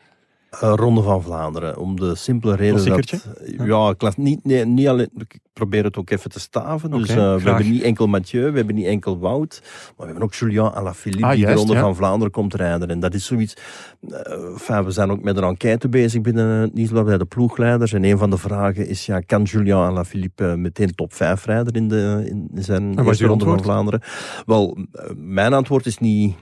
Eh, 0.50 0.74
Ronde 0.76 1.02
van 1.02 1.24
Vlaanderen, 1.24 1.78
om 1.78 2.00
de 2.00 2.16
simpele 2.16 2.56
reden 2.56 2.86
dat... 2.86 3.26
Ja, 3.58 3.94
klas, 3.98 4.18
niet, 4.18 4.46
nee, 4.46 4.66
niet 4.66 4.88
alleen... 4.88 5.10
Ik 5.18 5.40
probeer 5.54 5.84
het 5.84 5.98
ook 5.98 6.10
even 6.10 6.30
te 6.30 6.40
staven. 6.40 6.92
Dus 6.92 7.10
eh, 7.10 7.16
we 7.16 7.42
hebben 7.42 7.72
niet 7.72 7.82
enkel 7.82 8.08
Mathieu, 8.08 8.52
we 8.52 8.58
hebben 8.58 8.76
niet 8.76 8.86
enkel 8.86 9.20
Wout, 9.20 9.60
maar 9.64 9.94
we 9.98 10.04
hebben 10.06 10.24
ook 10.24 10.34
Julian 10.34 10.74
Alaphilippe 10.74 11.26
Ah, 11.26 11.32
die 11.32 11.40
juist, 11.40 11.56
de 11.56 11.60
Ronde 11.60 11.74
ja. 11.74 11.82
van 11.82 11.96
Vlaanderen 11.96 12.32
komt 12.32 12.54
rijden. 12.54 12.88
En 12.88 13.00
dat 13.00 13.14
is 13.14 13.26
zoiets... 13.26 13.54
eh, 14.68 14.80
we 14.80 14.92
zijn 14.92 15.12
ook 15.12 15.24
met 15.24 15.38
een 15.38 15.44
enquête 15.44 15.90
bezig 15.90 16.22
binnen 16.22 16.48
het 16.48 16.74
Nieuwsblad 16.74 17.06
bij 17.06 17.18
de 17.18 17.26
ploegleiders. 17.26 17.94
En 17.94 18.04
een 18.04 18.18
van 18.18 18.30
de 18.30 18.38
vragen 18.38 18.88
is, 18.88 19.06
ja, 19.06 19.20
kan 19.20 19.44
Julian 19.44 19.90
Alaphilippe 19.90 20.56
meteen 20.58 20.96
top 20.96 21.14
5 21.14 21.46
rijden 21.46 21.74
in, 21.74 21.88
de, 21.88 22.26
in 22.54 22.64
zijn 22.64 22.98
Ronde 22.98 23.46
van? 23.46 23.64
Vlaanderen? 23.64 24.02
Wel, 24.46 24.78
mijn 25.16 25.54
antwoord 25.54 25.86
is 25.86 25.98
niet... 25.98 26.36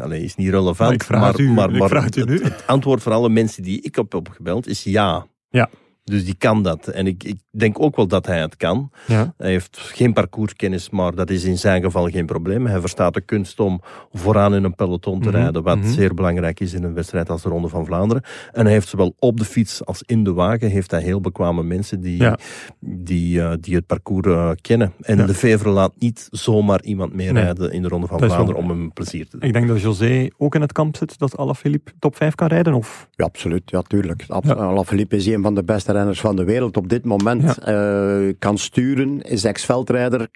Allee, 0.00 0.22
is 0.22 0.34
niet 0.34 0.50
relevant. 0.50 1.08
Maar 1.08 1.42
maar, 1.42 1.70
maar 1.70 2.04
het 2.04 2.14
het 2.14 2.66
antwoord 2.66 3.02
voor 3.02 3.12
alle 3.12 3.28
mensen 3.28 3.62
die 3.62 3.80
ik 3.80 3.94
heb 3.94 4.14
opgebeld 4.14 4.66
is 4.66 4.82
ja. 4.82 5.26
Ja. 5.48 5.68
Dus 6.10 6.24
die 6.24 6.34
kan 6.38 6.62
dat. 6.62 6.86
En 6.88 7.06
ik, 7.06 7.24
ik 7.24 7.36
denk 7.50 7.80
ook 7.82 7.96
wel 7.96 8.06
dat 8.06 8.26
hij 8.26 8.40
het 8.40 8.56
kan. 8.56 8.90
Ja. 9.06 9.34
Hij 9.36 9.50
heeft 9.50 9.78
geen 9.78 10.12
parcourskennis, 10.12 10.90
maar 10.90 11.14
dat 11.14 11.30
is 11.30 11.44
in 11.44 11.58
zijn 11.58 11.82
geval 11.82 12.08
geen 12.08 12.26
probleem. 12.26 12.66
Hij 12.66 12.80
verstaat 12.80 13.14
de 13.14 13.20
kunst 13.20 13.60
om 13.60 13.80
vooraan 14.12 14.54
in 14.54 14.64
een 14.64 14.74
peloton 14.74 15.20
te 15.20 15.28
Mhm, 15.28 15.36
rijden, 15.36 15.62
wat 15.62 15.78
mhm. 15.78 15.88
zeer 15.88 16.14
belangrijk 16.14 16.60
is 16.60 16.72
in 16.72 16.82
een 16.82 16.94
wedstrijd 16.94 17.30
als 17.30 17.42
de 17.42 17.48
Ronde 17.48 17.68
van 17.68 17.84
Vlaanderen. 17.86 18.22
En 18.52 18.64
hij 18.64 18.72
heeft 18.72 18.88
zowel 18.88 19.14
op 19.18 19.36
de 19.38 19.44
fiets 19.44 19.84
als 19.84 20.02
in 20.06 20.24
de 20.24 20.32
wagen 20.32 20.70
heeft 20.70 20.90
hij 20.90 21.02
heel 21.02 21.20
bekwame 21.20 21.62
mensen 21.62 22.00
die, 22.00 22.22
Ja. 22.22 22.38
die, 22.80 23.40
eh, 23.42 23.52
die 23.60 23.74
het 23.74 23.86
parcours 23.86 24.26
eh, 24.26 24.50
kennen. 24.60 24.92
En 25.00 25.16
Ja. 25.16 25.26
de 25.26 25.34
Fever 25.34 25.68
laat 25.68 25.92
niet 25.98 26.28
zomaar 26.30 26.82
iemand 26.82 27.14
Nee. 27.14 27.32
meerijden 27.32 27.72
in 27.72 27.82
de 27.82 27.88
Ronde 27.88 28.06
van 28.06 28.18
Dat 28.18 28.32
Vlaanderen 28.32 28.62
om 28.62 28.68
hem 28.68 28.92
plezier 28.92 29.28
te 29.28 29.38
doen. 29.38 29.48
Ik 29.48 29.52
denk 29.54 29.68
dat 29.68 29.80
José 29.80 30.28
ook 30.36 30.54
in 30.54 30.60
het 30.60 30.72
kamp 30.72 30.96
zit 30.96 31.18
dat 31.18 31.36
Alaphilippe 31.36 31.92
top 31.98 32.16
5 32.16 32.34
kan 32.34 32.48
rijden, 32.48 32.74
of? 32.74 33.08
Ja, 33.14 33.24
absoluut. 33.24 33.62
Ja, 33.70 33.82
tuurlijk. 33.82 34.24
Ja. 34.28 34.54
Alaphilippe 34.54 35.16
is 35.16 35.26
een 35.26 35.42
van 35.42 35.54
de 35.54 35.64
beste 35.64 35.92
renners 35.98 36.20
van 36.20 36.36
de 36.36 36.44
wereld 36.44 36.76
op 36.76 36.88
dit 36.88 37.04
moment. 37.04 37.58
Eh, 37.58 38.18
kan 38.38 38.58
sturen, 38.58 39.22
is 39.22 39.44
ex-veldrijder, 39.44 40.28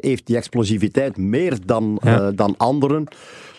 heeft 0.00 0.26
die 0.26 0.36
explosiviteit 0.36 1.16
meer 1.16 1.58
dan, 1.64 1.98
Ja. 2.02 2.20
eh, 2.20 2.28
dan 2.34 2.54
anderen. 2.56 3.04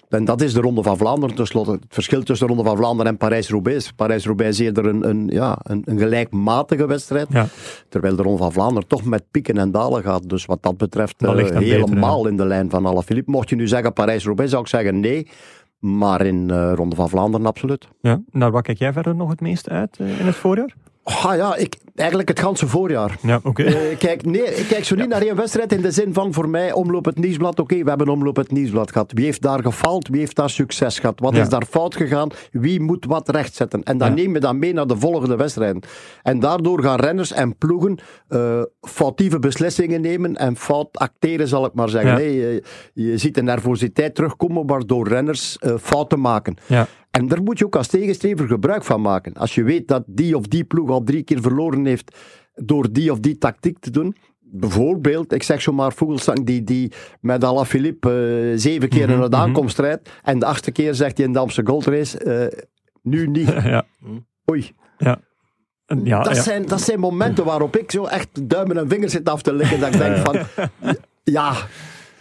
En 0.09 0.25
dat 0.25 0.41
is 0.41 0.53
de 0.53 0.61
Ronde 0.61 0.83
van 0.83 0.97
Vlaanderen 0.97 1.35
tenslotte. 1.35 1.71
Het 1.71 1.85
verschil 1.89 2.23
tussen 2.23 2.47
de 2.47 2.53
Ronde 2.53 2.69
van 2.69 2.77
Vlaanderen 2.77 3.11
en 3.11 3.17
Parijs-Roubaix. 3.17 3.91
Parijs-Roubaix 3.91 4.59
is 4.59 4.65
eerder 4.65 4.85
een, 4.85 5.09
een, 5.09 5.27
ja, 5.27 5.57
een, 5.63 5.81
een 5.85 5.97
gelijkmatige 5.97 6.85
wedstrijd. 6.87 7.27
Ja. 7.29 7.47
Terwijl 7.89 8.15
de 8.15 8.21
Ronde 8.23 8.37
van 8.37 8.51
Vlaanderen 8.51 8.87
toch 8.87 9.03
met 9.05 9.23
pieken 9.31 9.57
en 9.57 9.71
dalen 9.71 10.03
gaat. 10.03 10.29
Dus 10.29 10.45
wat 10.45 10.63
dat 10.63 10.77
betreft 10.77 11.19
Dat 11.19 11.35
beter, 11.35 11.57
helemaal 11.61 12.27
in 12.27 12.37
de 12.37 12.45
lijn 12.45 12.69
van 12.69 12.85
Alaphilippe. 12.85 13.31
Mocht 13.31 13.49
je 13.49 13.55
nu 13.55 13.67
zeggen 13.67 13.93
Parijs-Roubaix, 13.93 14.51
zou 14.51 14.63
ik 14.63 14.69
zeggen 14.69 14.99
nee. 14.99 15.27
Maar 15.79 16.25
in 16.25 16.49
eh 16.49 16.71
Ronde 16.75 16.95
van 16.95 17.09
Vlaanderen 17.09 17.45
absoluut. 17.45 17.87
ja. 18.01 18.21
Naar 18.31 18.51
wat 18.51 18.63
kijk 18.63 18.77
jij 18.77 18.93
verder 18.93 19.15
nog 19.15 19.29
het 19.29 19.41
meest 19.41 19.69
uit 19.69 19.97
in 19.99 20.25
het 20.25 20.35
voorjaar? 20.35 20.73
Ah 21.09 21.35
ja, 21.35 21.55
ik, 21.55 21.75
eigenlijk 21.95 22.29
het 22.29 22.39
ganse 22.39 22.67
voorjaar. 22.67 23.17
Ja, 23.21 23.39
oké. 23.43 23.63
Eh, 23.63 23.97
kijk, 23.97 24.25
nee, 24.25 24.55
ik 24.55 24.67
kijk 24.67 24.83
zo 24.83 24.95
niet 24.95 25.07
naar 25.07 25.21
één 25.21 25.35
wedstrijd 25.35 25.73
in 25.73 25.81
de 25.81 25.91
zin 25.91 26.13
van 26.13 26.33
voor 26.33 26.49
mij 26.49 26.71
omloop 26.73 27.05
het 27.05 27.17
nieuwsblad. 27.19 27.59
Oké, 27.59 27.83
we 27.83 27.89
hebben 27.89 28.09
omloop 28.09 28.35
het 28.35 28.51
nieuwsblad 28.51 28.91
gehad. 28.91 29.11
Wie 29.11 29.25
heeft 29.25 29.41
daar 29.41 29.61
gefaald? 29.61 30.07
Wie 30.07 30.19
heeft 30.19 30.35
daar 30.35 30.49
succes 30.49 30.99
gehad? 30.99 31.19
Wat 31.19 31.35
Ja. 31.35 31.41
is 31.41 31.49
daar 31.49 31.65
fout 31.69 31.95
gegaan? 31.95 32.29
Wie 32.51 32.81
moet 32.81 33.05
wat 33.05 33.29
rechtzetten? 33.29 33.83
En 33.83 33.97
dan 33.97 34.07
Ja. 34.09 34.13
neem 34.15 34.33
je 34.33 34.39
dat 34.39 34.55
mee 34.55 34.73
naar 34.73 34.87
de 34.87 34.97
volgende 34.97 35.35
wedstrijden. 35.35 35.81
En 36.23 36.39
daardoor 36.39 36.81
gaan 36.83 36.99
renners 36.99 37.31
en 37.31 37.57
ploegen 37.57 37.97
eh, 38.27 38.61
foutieve 38.81 39.39
beslissingen 39.39 40.01
nemen 40.01 40.35
en 40.35 40.55
fout 40.57 40.97
acteren, 40.97 41.47
zal 41.47 41.65
ik 41.65 41.73
maar 41.73 41.89
zeggen. 41.89 42.13
Nee, 42.15 42.35
je, 42.35 42.63
je 42.93 43.17
ziet 43.17 43.35
de 43.35 43.43
nervositeit 43.43 44.15
terugkomen 44.15 44.67
waardoor 44.67 45.07
renners 45.07 45.57
eh, 45.57 45.73
fouten 45.81 46.19
maken. 46.19 46.57
Ja. 47.11 47.19
En 47.19 47.27
daar 47.27 47.43
moet 47.43 47.59
je 47.59 47.65
ook 47.65 47.75
als 47.75 47.87
tegenstrever 47.87 48.47
gebruik 48.47 48.83
van 48.83 49.01
maken. 49.01 49.33
Als 49.33 49.55
je 49.55 49.63
weet 49.63 49.87
dat 49.87 50.03
die 50.05 50.37
of 50.37 50.47
die 50.47 50.63
ploeg 50.63 50.89
al 50.89 51.03
drie 51.03 51.23
keer 51.23 51.41
verloren 51.41 51.85
heeft 51.85 52.17
door 52.55 52.91
die 52.91 53.11
of 53.11 53.19
die 53.19 53.37
tactiek 53.37 53.79
te 53.79 53.91
doen. 53.91 54.15
Bijvoorbeeld, 54.39 55.33
ik 55.33 55.43
zeg 55.43 55.61
zomaar 55.61 55.93
Vogelsang 55.93 56.45
die, 56.45 56.63
die 56.63 56.91
met 57.21 57.43
Alaphilippe 57.43 58.49
eh 58.53 58.59
zeven 58.59 58.89
keer 58.89 59.09
in 59.09 59.09
Mhm, 59.09 59.21
het 59.21 59.31
mhm. 59.31 59.41
aankomst 59.41 59.79
rijdt. 59.79 60.09
En 60.23 60.39
de 60.39 60.45
achtste 60.45 60.71
keer 60.71 60.93
zegt 60.93 61.17
hij 61.17 61.25
in 61.25 61.33
de 61.33 61.39
Amsterdam 61.39 61.73
Gold 61.73 61.85
Race, 61.85 62.17
eh, 62.17 62.63
nu 63.01 63.27
niet. 63.27 63.47
ja. 63.63 63.85
Oei. 64.51 64.71
En 65.85 66.01
Ja, 66.03 66.23
dat, 66.23 66.35
ja. 66.35 66.41
Zijn, 66.41 66.65
dat 66.65 66.81
zijn 66.81 66.99
momenten 66.99 67.45
waarop 67.45 67.77
ik 67.77 67.91
zo 67.91 68.05
echt 68.05 68.49
duimen 68.49 68.77
en 68.77 68.89
vingers 68.89 69.11
zit 69.11 69.29
af 69.29 69.41
te 69.41 69.53
likken. 69.53 69.79
Dat 69.79 69.93
ik 69.93 69.99
denk 69.99 70.17
van, 70.17 70.37
ja, 71.37 71.53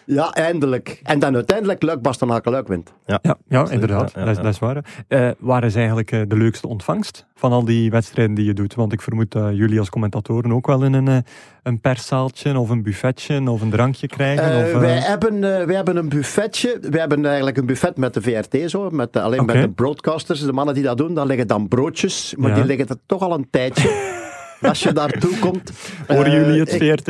ja, 0.06 0.32
eindelijk. 0.32 1.00
En 1.02 1.18
dan 1.18 1.34
uiteindelijk 1.34 1.82
Luik 1.82 2.02
Bastenaken 2.02 2.52
Luik 2.52 2.68
wint. 2.68 2.92
Ja, 3.06 3.20
ja 3.48 3.70
inderdaad. 3.70 4.12
Ja, 4.14 4.20
ja, 4.20 4.26
dat, 4.26 4.36
is, 4.36 4.42
dat 4.42 4.52
is 4.52 4.58
waar. 4.58 4.84
Eh 5.08 5.30
waar 5.38 5.64
is 5.64 5.74
eigenlijk 5.74 6.12
eh, 6.12 6.20
de 6.28 6.36
leukste 6.36 6.68
ontvangst 6.68 7.26
van 7.34 7.52
al 7.52 7.64
die 7.64 7.90
wedstrijden 7.90 8.34
die 8.34 8.44
je 8.44 8.52
doet? 8.54 8.74
Want 8.74 8.92
ik 8.92 9.02
vermoed 9.02 9.30
dat 9.30 9.56
jullie 9.56 9.78
als 9.78 9.90
commentatoren 9.90 10.52
ook 10.52 10.66
wel 10.66 10.82
in 10.84 10.92
een, 10.92 11.08
eh, 11.08 11.16
een 11.62 11.80
perszaaltje 11.80 12.58
of 12.58 12.70
een 12.70 12.82
buffetje 12.82 13.50
of 13.50 13.60
een 13.60 13.70
drankje 13.70 14.06
krijgen. 14.06 14.64
Of, 14.74 14.80
wij, 14.80 14.98
hebben, 14.98 15.34
eh, 15.58 15.64
wij 15.66 15.74
hebben 15.76 15.96
een 15.96 16.08
buffetje. 16.08 16.78
Wij 16.90 17.00
hebben 17.00 17.24
eigenlijk 17.26 17.56
een 17.56 17.66
buffet 17.66 17.96
met 17.96 18.14
de 18.14 18.20
VRT 18.22 18.70
zo. 18.70 18.90
Met, 18.90 19.12
de- 19.12 19.20
alleen 19.22 19.44
met 19.44 19.60
de 19.62 19.70
broadcasters. 19.70 20.40
De 20.40 20.52
mannen 20.52 20.74
die 20.74 20.82
dat 20.82 20.98
doen, 20.98 21.14
daar 21.14 21.26
liggen 21.26 21.46
dan 21.46 21.68
broodjes. 21.68 22.34
Maar 22.36 22.48
Ja. 22.50 22.54
die 22.54 22.64
liggen 22.64 22.88
er 22.88 22.96
toch 23.06 23.22
al 23.22 23.32
een 23.34 23.48
tijdje. 23.50 24.14
Als 24.62 24.82
je 24.82 24.92
daartoe 24.92 25.38
komt. 25.38 25.70
Horen 26.06 26.24
eh, 26.26 26.32
jullie 26.32 26.60
het 26.60 26.72
ik- 26.72 26.82
VRT? 26.82 27.08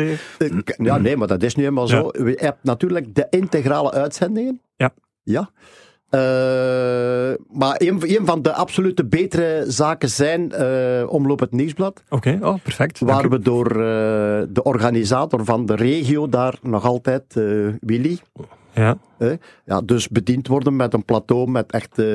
ik- 0.53 0.75
ja, 0.83 0.97
nee, 0.99 1.17
maar 1.17 1.29
dat 1.29 1.43
is 1.43 1.55
nu 1.55 1.63
helemaal 1.63 1.87
zo. 1.87 2.11
Je 2.13 2.39
hebt 2.41 2.59
natuurlijk 2.63 3.15
de 3.15 3.27
integrale 3.31 3.93
uitzendingen. 3.93 4.61
Ja. 4.77 4.91
Ja. 5.23 5.51
Eh, 6.11 6.21
maar 7.51 7.75
een, 7.79 7.99
een 8.19 8.27
van 8.27 8.43
de 8.43 8.53
absolute 8.53 9.05
betere 9.05 9.65
zaken 9.69 10.09
zijn 10.09 10.53
eh, 10.53 11.13
Omloop 11.13 11.41
het 11.41 11.53
Nieuwsblad. 11.53 12.03
Oké, 12.09 12.39
oh, 12.43 12.55
perfect. 12.63 12.99
Dank 12.99 13.13
Waar 13.13 13.25
u. 13.25 13.29
we 13.29 13.39
door 13.39 13.67
eh, 13.71 13.77
de 14.49 14.61
organisator 14.63 15.45
van 15.45 15.67
de 15.67 15.75
regio 15.77 16.29
daar 16.29 16.59
nog 16.63 16.85
altijd, 16.85 17.23
eh, 17.37 17.45
Willy, 17.81 18.19
Ja, 18.75 18.99
hè, 19.19 19.35
ja, 19.65 19.81
dus 19.81 20.09
bediend 20.09 20.49
worden 20.49 20.77
met 20.77 20.95
een 20.95 21.05
plateau 21.05 21.51
met 21.51 21.73
echt 21.73 21.99
eh, 21.99 22.07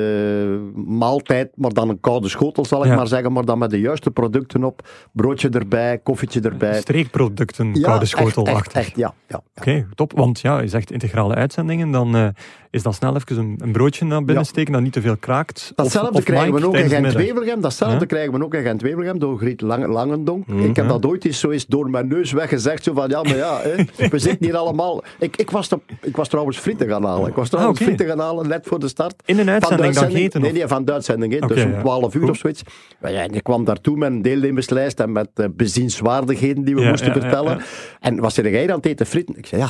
maaltijd, 0.74 1.50
maar 1.54 1.72
dan 1.72 1.88
een 1.88 2.00
koude 2.00 2.28
schotel 2.28 2.64
zal 2.64 2.82
ik 2.84 2.90
Ja. 2.90 2.96
maar 2.96 3.06
zeggen, 3.06 3.32
maar 3.32 3.44
dan 3.44 3.58
met 3.58 3.70
de 3.70 3.80
juiste 3.80 4.10
producten 4.10 4.64
op, 4.64 4.88
broodje 5.12 5.48
erbij, 5.48 5.98
koffietje 5.98 6.40
erbij. 6.40 6.80
streekproducten, 6.80 7.66
Ja, 7.74 7.80
koude 7.80 8.00
echt, 8.00 8.10
schotel 8.10 8.46
echt, 8.46 8.56
achter. 8.56 8.80
echt, 8.80 8.96
ja. 8.96 9.14
ja. 9.28 9.42
Oké, 9.56 9.86
top. 9.94 10.12
Want 10.12 10.40
ja, 10.40 10.60
je 10.60 10.68
zegt 10.68 10.90
integrale 10.90 11.34
uitzendingen, 11.34 11.90
dan 11.90 12.16
eh, 12.16 12.26
is 12.70 12.82
dat 12.82 12.94
snel 12.94 13.14
even 13.16 13.38
een, 13.38 13.56
een 13.62 13.72
broodje 13.72 14.04
naar 14.04 14.24
binnen 14.24 14.44
steken 14.46 14.72
dat 14.72 14.82
niet 14.82 14.92
te 14.92 15.00
veel 15.00 15.16
kraakt. 15.16 15.72
Datzelfde 15.74 16.18
of, 16.18 16.24
krijgen 16.24 16.54
we 16.54 16.66
ook 16.66 16.74
in. 16.76 16.88
Gent-Wevelgem. 16.88 17.60
Datzelfde 17.60 18.06
krijgen 18.06 18.32
we 18.38 18.44
ook 18.44 18.54
in 18.54 18.62
Gent-Wevelgem 18.62 19.18
door 19.18 19.38
Griet 19.38 19.60
Lang 19.60 19.86
Langendonk. 19.86 20.46
Mhm. 20.46 20.58
Ik 20.58 20.76
heb 20.76 20.84
Ja. 20.84 20.90
dat 20.92 21.06
ooit 21.06 21.24
eens 21.24 21.38
zo 21.40 21.50
eens 21.50 21.66
door 21.66 21.90
mijn 21.90 22.08
neus 22.08 22.32
weggezegd. 22.32 22.84
Zo 22.84 22.92
van, 22.94 23.08
ja, 23.08 23.22
maar 23.22 23.36
ja, 23.36 23.60
hè, 23.60 23.74
we 24.08 24.18
zitten 24.18 24.46
hier 24.46 24.56
allemaal... 24.56 25.02
Ik, 25.18 25.36
ik, 25.36 25.50
was, 25.50 25.68
de, 25.68 25.78
ik 26.00 26.16
was 26.16 26.28
trouwens 26.28 26.58
frieten 26.58 26.86
gaan 26.92 27.04
halen. 27.04 27.28
Ik 27.28 27.34
was 27.34 27.48
trouwens 27.48 27.78
Ah, 27.80 27.86
oké. 27.86 27.94
frieten 27.94 28.16
gaan 28.16 28.26
halen, 28.26 28.48
net 28.48 28.66
voor 28.66 28.78
de 28.78 28.88
start. 28.88 29.22
In 29.24 29.38
een 29.38 29.44
Van 29.44 29.54
de 29.76 29.82
uitzending 29.82 29.94
dan 29.94 30.10
gegeten? 30.10 30.40
Nee, 30.40 30.66
van 30.66 30.84
de 30.84 30.92
uitzending. 30.92 31.46
dus 31.46 31.64
om 31.64 31.70
ja. 31.70 31.80
12 31.80 32.14
uur 32.14 32.30
of 32.30 32.36
zoiets. 32.36 32.62
Maar 33.00 33.12
ja, 33.12 33.22
en 33.22 33.34
ik 33.34 33.42
kwam 33.42 33.64
daartoe 33.64 33.96
met 33.96 34.10
een 34.10 34.22
deelnemerslijst 34.22 35.00
en 35.00 35.12
met 35.12 35.28
eh, 35.34 35.46
bezienswaardigheden 35.52 36.64
die 36.64 36.74
we 36.74 36.80
Ja, 36.80 36.88
moesten 36.88 37.12
vertellen. 37.12 37.60
En 38.00 38.20
was 38.20 38.36
er 38.36 38.50
jij 38.50 38.68
aan 38.70 38.76
het 38.76 38.86
eten 38.86 39.06
frieten? 39.06 39.36
Ik 39.36 39.46
zei, 39.46 39.60
ja, 39.60 39.68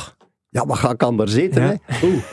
ja 0.49 0.65
wat 0.65 0.77
ga 0.77 0.91
ik 0.91 1.03
anders 1.03 1.33
eten? 1.33 1.61
Hè? 1.63 1.73
Oeh, 2.03 2.23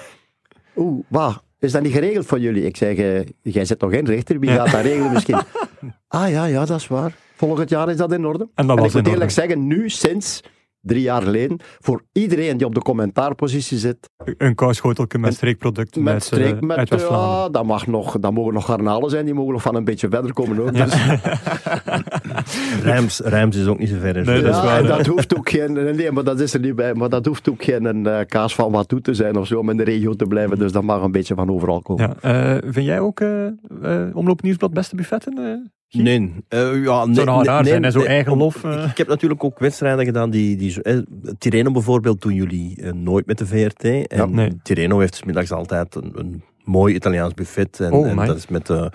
oeh, 0.77 1.05
wat? 1.09 1.43
Is 1.59 1.73
dat 1.73 1.83
niet 1.83 1.93
geregeld 1.93 2.27
voor 2.27 2.39
jullie? 2.41 2.65
Ik 2.65 2.77
zeg, 2.77 2.97
eh, 2.97 3.21
jij 3.43 3.65
zit 3.65 3.79
toch 3.79 3.91
geen 3.91 4.07
rechter? 4.07 4.39
Wie 4.39 4.51
gaat 4.51 4.71
dat 4.71 4.81
regelen 4.83 5.13
misschien? 5.13 5.41
ah 6.09 6.31
ja, 6.31 6.45
ja, 6.45 6.65
dat 6.65 6.77
is 6.79 6.87
waar. 6.89 7.15
Volgend 7.37 7.69
jaar 7.71 7.91
is 7.91 7.97
dat 7.97 8.13
in 8.13 8.27
orde. 8.27 8.49
En 8.55 8.67
dat 8.67 8.77
en 8.77 8.83
was 8.83 8.95
ik 8.95 9.03
moet 9.03 9.13
eerlijk 9.13 9.31
zeggen, 9.31 9.67
nu 9.67 9.91
sinds 9.91 10.41
drie 10.81 11.03
jaar 11.03 11.23
geleden, 11.23 11.61
voor 11.79 12.03
iedereen 12.13 12.57
die 12.57 12.67
op 12.67 12.75
de 12.75 12.83
commentaarpositie 12.83 13.79
zit, 13.79 14.11
Een 14.39 14.55
kouschotelke 14.55 15.19
met 15.19 15.35
streekproducten 15.35 16.03
met 16.03 16.15
eh, 16.15 16.21
streek, 16.21 16.61
met, 16.61 16.77
uit 16.77 16.89
ja, 16.89 17.49
dat, 17.49 17.65
mag 17.65 17.87
nog, 17.87 18.19
dat 18.19 18.33
mogen 18.33 18.55
nog 18.55 18.65
garnalen 18.65 19.11
zijn, 19.11 19.25
die 19.25 19.35
mogen 19.35 19.53
nog 19.53 19.63
van 19.63 19.75
een 19.75 19.85
beetje 19.85 20.09
verder 20.09 20.33
komen 20.33 20.61
ook. 20.61 20.75
Dus, 20.75 20.95
Rijms, 22.83 23.21
Rijms 23.21 23.57
is 23.57 23.67
ook 23.67 23.79
niet 23.79 23.89
zo 23.89 23.99
ver. 23.99 24.17
in 24.17 24.25
Nee, 24.25 24.43
dat 24.43 24.55
is 24.55 24.63
waar, 24.63 24.87
dat 24.87 25.07
hoeft 25.07 25.37
ook 25.37 25.51
geen, 25.51 25.73
nee, 25.73 26.13
maar 26.13 26.25
dat 26.25 26.41
is 26.41 26.55
er 26.55 26.61
niet 26.61 26.77
bij, 26.77 26.95
maar 26.95 27.09
dat 27.09 27.27
hoeft 27.27 27.49
ook 27.49 27.65
geen 27.65 28.07
eh, 28.07 28.27
kaas 28.27 28.55
van 28.55 28.73
wat 28.73 28.89
toe 28.89 29.01
te 29.01 29.15
zijn 29.15 29.37
of 29.37 29.47
zo, 29.47 29.59
om 29.59 29.71
in 29.71 29.77
de 29.77 29.85
regio 29.85 30.15
te 30.15 30.27
blijven, 30.27 30.59
dus 30.59 30.73
dat 30.73 30.83
mag 30.83 31.03
een 31.03 31.13
beetje 31.13 31.35
van 31.35 31.51
overal 31.51 31.83
komen. 31.83 32.17
Ja, 32.23 32.57
eh, 32.57 32.71
vind 32.73 32.87
jij 32.87 33.01
ook 33.01 33.21
eh 33.21 33.47
eh, 33.83 34.17
Omloop 34.17 34.43
Nieuwsblad 34.43 34.73
beste 34.73 34.97
buffetten? 34.97 35.73
Nee, 35.93 36.33
eh, 36.49 36.83
ja, 36.83 37.05
nee, 37.05 37.15
Zou 37.15 37.27
nee, 37.27 37.55
nee, 37.61 37.65
zijn, 37.65 37.83
hè, 37.83 37.91
zo 37.91 37.99
nee. 37.99 38.09
eigen 38.09 38.37
lof, 38.37 38.65
eh. 38.65 38.85
Ik, 38.91 38.99
heb 38.99 39.09
natuurlijk 39.09 39.45
ook 39.45 39.59
wedstrijden 39.59 40.05
gedaan 40.05 40.31
die... 40.31 40.57
die 40.57 40.83
eh, 40.83 40.99
Tirreno 41.39 41.71
bijvoorbeeld 41.71 42.23
doen 42.23 42.35
jullie 42.35 42.83
eh, 42.83 42.93
nooit 42.93 43.27
met 43.27 43.39
de 43.39 43.47
VRT. 43.47 43.85
En 43.85 44.07
Ja, 44.09 44.27
nee. 44.27 44.59
Tirreno 44.63 44.99
heeft 44.99 45.15
's 45.15 45.25
middags 45.25 45.53
altijd 45.53 45.95
een, 45.95 46.13
een 46.15 46.43
mooi 46.65 46.95
Italiaans 46.95 47.35
buffet. 47.35 47.81
En, 47.81 47.93
Oh, 47.93 48.09
en 48.09 48.17
dat 48.17 48.37
is 48.37 48.49
met 48.49 48.71
eh, 48.71 48.87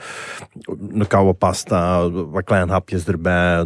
een 0.91 1.07
koude 1.07 1.33
pasta, 1.33 2.09
wat 2.09 2.43
kleine 2.43 2.71
hapjes 2.71 3.05
erbij, 3.05 3.57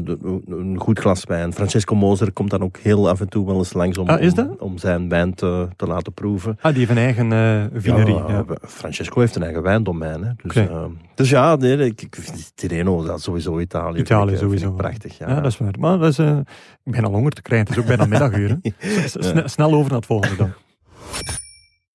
een 0.48 0.76
goed 0.80 1.00
glas 1.00 1.24
wijn. 1.24 1.54
Francesco 1.54 1.96
Moser 1.96 2.32
komt 2.32 2.50
dan 2.50 2.62
ook 2.62 2.78
heel 2.78 3.10
af 3.10 3.20
en 3.20 3.30
toe 3.30 3.46
wel 3.46 3.58
eens 3.58 3.74
langs 3.74 3.98
om, 3.98 4.10
Ah, 4.10 4.22
is 4.22 4.30
om, 4.30 4.36
dat? 4.36 4.58
om 4.60 4.78
zijn 4.78 5.10
wijn 5.10 5.34
te, 5.34 5.68
te 5.76 5.88
laten 5.88 6.14
proeven. 6.14 6.58
Ah, 6.62 6.70
die 6.74 6.80
heeft 6.86 6.92
een 6.92 6.98
eigen 6.98 7.32
eh 7.34 7.82
vinerie. 7.82 8.16
Ja, 8.16 8.28
Ja, 8.28 8.46
Francesco 8.68 9.20
heeft 9.20 9.36
een 9.36 9.44
eigen 9.44 9.62
wijndomein. 9.62 10.24
Hè. 10.24 10.32
Dus, 10.44 10.56
eh, 10.56 10.86
dus 11.16 11.30
ja, 11.30 11.56
nee, 11.56 11.78
ik, 11.78 12.02
ik 12.02 12.16
vind 12.20 12.52
Tirreno, 12.56 13.04
dat 13.04 13.18
is 13.18 13.24
sowieso 13.24 13.60
Italië. 13.60 14.00
Italië 14.00 14.32
ik, 14.32 14.38
sowieso. 14.38 14.72
prachtig. 14.72 15.18
Ja. 15.18 15.28
Ja, 15.30 15.36
dat 15.36 15.52
is 15.52 15.58
waar. 15.58 15.74
Maar 15.80 15.98
dat 15.98 16.10
is, 16.10 16.20
ik 16.84 16.92
ben 16.92 17.04
al 17.06 17.12
honger 17.12 17.32
te 17.32 17.42
krijgen. 17.42 17.68
Het 17.68 17.78
is 17.78 17.82
ook 17.84 17.88
bijna 17.98 18.06
middaguur. 18.06 18.58
hè. 18.62 19.48
Snel 19.48 19.74
over 19.74 19.88
naar 19.90 19.98
het 19.98 20.06
volgende 20.06 20.36
dan. 20.36 20.52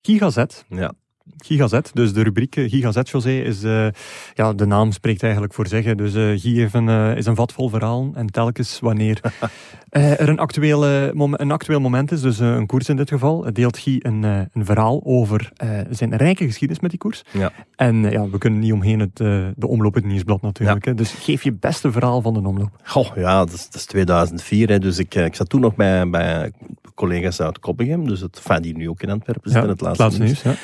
Gigazet. 0.01 0.65
Ja. 0.69 0.91
Gigazet, 1.37 1.91
dus 1.93 2.13
de 2.13 2.21
rubriek 2.21 2.55
eh, 2.55 2.69
Gigazet, 2.69 3.09
José, 3.09 3.29
is, 3.29 3.63
eh, 3.63 3.87
ja, 4.33 4.53
de 4.53 4.65
naam 4.65 4.91
spreekt 4.91 5.23
eigenlijk 5.23 5.53
voor 5.53 5.67
zeggen. 5.67 5.97
Dus 5.97 6.41
heeft 6.41 6.73
een, 6.73 6.89
is 7.17 7.25
een 7.25 7.35
vat 7.35 7.53
vol 7.53 7.69
verhalen 7.69 8.15
en 8.15 8.27
telkens 8.27 8.79
wanneer 8.79 9.19
er 9.89 10.29
een, 10.29 10.39
actuele 10.39 11.11
een 11.15 11.51
actueel 11.51 11.79
moment 11.79 12.11
is, 12.11 12.21
dus 12.21 12.39
een 12.39 12.65
koers 12.65 12.89
in 12.89 12.95
dit 12.95 13.09
geval, 13.09 13.53
deelt 13.53 13.77
Guy 13.77 13.99
een, 13.99 14.23
een 14.23 14.65
verhaal 14.65 15.01
over 15.03 15.51
zijn 15.89 16.15
rijke 16.15 16.45
geschiedenis 16.45 16.81
met 16.81 16.89
die 16.89 16.99
koers. 16.99 17.23
Ja. 17.31 17.51
En 17.75 18.11
ja, 18.11 18.29
we 18.29 18.37
kunnen 18.37 18.59
niet 18.59 18.71
omheen 18.71 18.99
het, 18.99 19.17
de 19.57 19.67
omloop, 19.67 19.93
het 19.93 20.05
nieuwsblad 20.05 20.41
natuurlijk. 20.41 20.85
Hè. 20.85 20.93
Dus 20.93 21.11
geef 21.11 21.43
je 21.43 21.53
beste 21.53 21.91
verhaal 21.91 22.21
van 22.21 22.33
de 22.33 22.47
omloop. 22.47 22.71
Goh, 22.83 23.15
ja, 23.15 23.37
dat 23.45 23.53
is, 23.53 23.65
dat 23.65 23.75
is 23.75 23.85
2004. 23.85 24.69
Hè, 24.69 24.79
dus 24.79 24.97
ik, 24.97 25.15
ik 25.15 25.35
zat 25.35 25.49
toen 25.49 25.61
nog 25.61 25.75
bij, 25.75 26.09
bij 26.09 26.51
collega's 26.95 27.41
uit 27.41 27.59
Koppigem. 27.59 28.07
Dus 28.07 28.19
het, 28.19 28.37
enfin, 28.37 28.61
die 28.61 28.77
nu 28.77 28.89
ook 28.89 29.01
in 29.01 29.09
Antwerpen 29.09 29.51
zitten, 29.51 29.69
het 29.69 29.81
laatste, 29.81 30.23
nieuws. 30.23 30.41
Ja. 30.41 30.55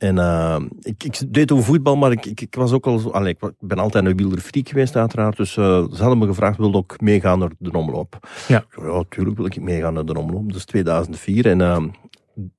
En 0.00 0.18
eh, 0.18 0.60
ik, 0.80 1.04
ik 1.04 1.34
deed 1.34 1.46
toen 1.46 1.62
voetbal, 1.62 1.96
maar 1.96 2.12
ik, 2.12 2.26
ik, 2.26 2.40
ik 2.40 2.54
was 2.54 2.72
ook 2.72 2.86
al 2.86 2.98
zo... 2.98 3.24
Ik 3.24 3.38
ben 3.58 3.78
altijd 3.78 4.04
een 4.04 4.16
wielerfreak 4.16 4.68
geweest 4.68 4.96
uiteraard. 4.96 5.36
Dus 5.36 5.56
eh, 5.56 5.84
ze 5.92 6.00
hadden 6.00 6.18
me 6.18 6.26
gevraagd, 6.26 6.56
wilde 6.56 6.78
ik 6.78 7.00
meegaan 7.00 7.38
naar 7.38 7.50
de 7.58 7.72
omloop? 7.72 8.28
Ja. 8.48 8.64
Ja, 8.82 9.04
tuurlijk 9.08 9.36
wil 9.36 9.46
ik 9.46 9.60
meegaan 9.60 9.94
naar 9.94 10.04
de 10.04 10.18
omloop. 10.18 10.52
Is 10.52 10.64
2004. 10.64 11.46
En 11.46 11.60
eh, 11.60 11.84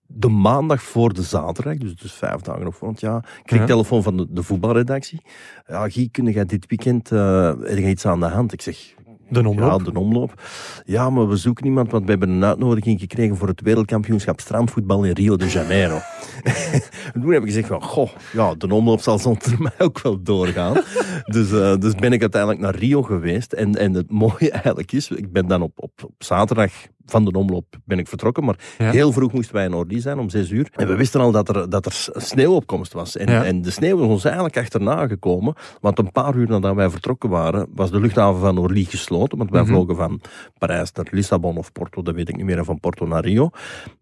de 0.08 0.28
maandag 0.28 0.82
voor 0.82 1.14
de 1.14 1.22
zaterdag, 1.22 1.78
dus, 1.78 1.96
dus 1.96 2.14
vijf 2.14 2.42
dagen 2.42 2.68
op 2.68 2.74
voorhand, 2.74 3.00
ja, 3.00 3.24
kreeg 3.44 3.62
ik 3.62 3.68
telefoon 3.68 4.04
van 4.04 4.18
de, 4.18 4.28
de 4.30 4.44
voetbalredactie. 4.44 5.22
Ja, 5.68 5.90
Guy, 5.90 6.10
kun 6.12 6.32
jij 6.32 6.46
dit 6.46 6.66
weekend, 6.68 7.10
je 7.10 7.88
iets 7.88 8.06
aan 8.06 8.20
de 8.20 8.26
hand? 8.26 8.54
Ik 8.54 8.62
zeg, 8.62 8.96
De 9.32 9.48
omloop. 9.48 9.86
ja, 9.86 9.92
de 9.92 10.00
omloop. 10.00 10.42
Ja, 10.86 11.10
maar 11.10 11.28
we 11.28 11.36
zoeken 11.36 11.66
iemand, 11.66 11.92
want 11.92 12.04
we 12.04 12.10
hebben 12.10 12.30
een 12.30 12.46
uitnodiging 12.46 13.00
gekregen 13.00 13.38
voor 13.38 13.48
het 13.48 13.62
wereldkampioenschap 13.62 14.40
strandvoetbal 14.40 15.04
in 15.04 15.12
Rio 15.12 15.36
de 15.36 15.48
Janeiro. 15.48 16.00
en 16.44 16.82
toen 17.22 17.32
heb 17.32 17.42
ik 17.42 17.48
gezegd 17.48 17.68
van, 17.68 17.82
goh, 17.82 18.10
ja, 18.34 18.56
de 18.56 18.74
omloop 18.74 19.02
zal 19.02 19.20
zonder 19.20 19.56
mij 19.60 19.72
ook 19.78 20.02
wel 20.02 20.24
doorgaan. 20.24 20.74
dus, 21.36 21.52
eh, 21.52 21.78
dus 21.78 21.96
ben 21.96 22.14
ik 22.14 22.22
uiteindelijk 22.22 22.62
naar 22.62 22.76
Rio 22.76 23.02
geweest. 23.02 23.54
En, 23.54 23.76
en 23.76 23.94
het 23.94 24.12
mooie 24.12 24.52
eigenlijk 24.64 24.92
is, 24.92 25.10
ik 25.10 25.32
ben 25.32 25.48
dan 25.48 25.62
op, 25.62 25.72
op, 25.76 25.92
op 26.04 26.24
zaterdag 26.24 26.72
van 27.06 27.26
de 27.26 27.32
omloop 27.32 27.66
ben 27.86 28.00
ik 28.00 28.08
vertrokken, 28.08 28.44
maar 28.46 28.56
Ja. 28.78 28.92
heel 28.92 29.12
vroeg 29.12 29.32
moesten 29.34 29.56
wij 29.56 29.66
in 29.66 29.74
Orly 29.74 30.00
zijn, 30.00 30.20
om 30.20 30.30
zes 30.30 30.50
uur. 30.50 30.68
En 30.76 30.88
we 30.88 30.96
wisten 30.96 31.22
al 31.22 31.32
dat 31.32 31.50
er, 31.56 31.70
dat 31.70 31.86
er 31.86 32.08
sneeuwopkomst 32.16 32.94
was. 32.94 33.18
En, 33.18 33.32
Ja. 33.32 33.44
en 33.46 33.62
de 33.62 33.72
sneeuw 33.72 33.98
is 34.00 34.08
ons 34.08 34.24
eigenlijk 34.24 34.58
achterna 34.58 35.08
gekomen, 35.08 35.54
want 35.82 36.00
een 36.00 36.12
paar 36.12 36.36
uur 36.36 36.48
nadat 36.48 36.76
wij 36.76 36.90
vertrokken 36.90 37.30
waren, 37.30 37.68
was 37.76 37.92
de 37.92 38.00
luchthaven 38.00 38.42
van 38.42 38.58
Orly 38.58 38.84
gesloten, 38.84 39.38
want 39.38 39.50
wij 39.50 39.62
Mhm. 39.62 39.70
vlogen 39.72 39.96
van 39.96 40.22
Parijs 40.58 40.92
naar 40.92 41.08
Lissabon 41.12 41.58
of 41.58 41.72
Porto, 41.72 42.02
dat 42.02 42.16
weet 42.16 42.30
ik 42.30 42.36
niet 42.36 42.46
meer, 42.46 42.58
en 42.58 42.66
van 42.66 42.80
Porto 42.80 43.06
naar 43.08 43.24
Rio. 43.26 43.50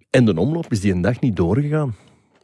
En 0.09 0.25
de 0.25 0.35
omloop 0.39 0.71
is 0.71 0.79
die 0.81 0.93
een 0.93 1.01
dag 1.01 1.19
niet 1.19 1.35
doorgegaan. 1.35 1.95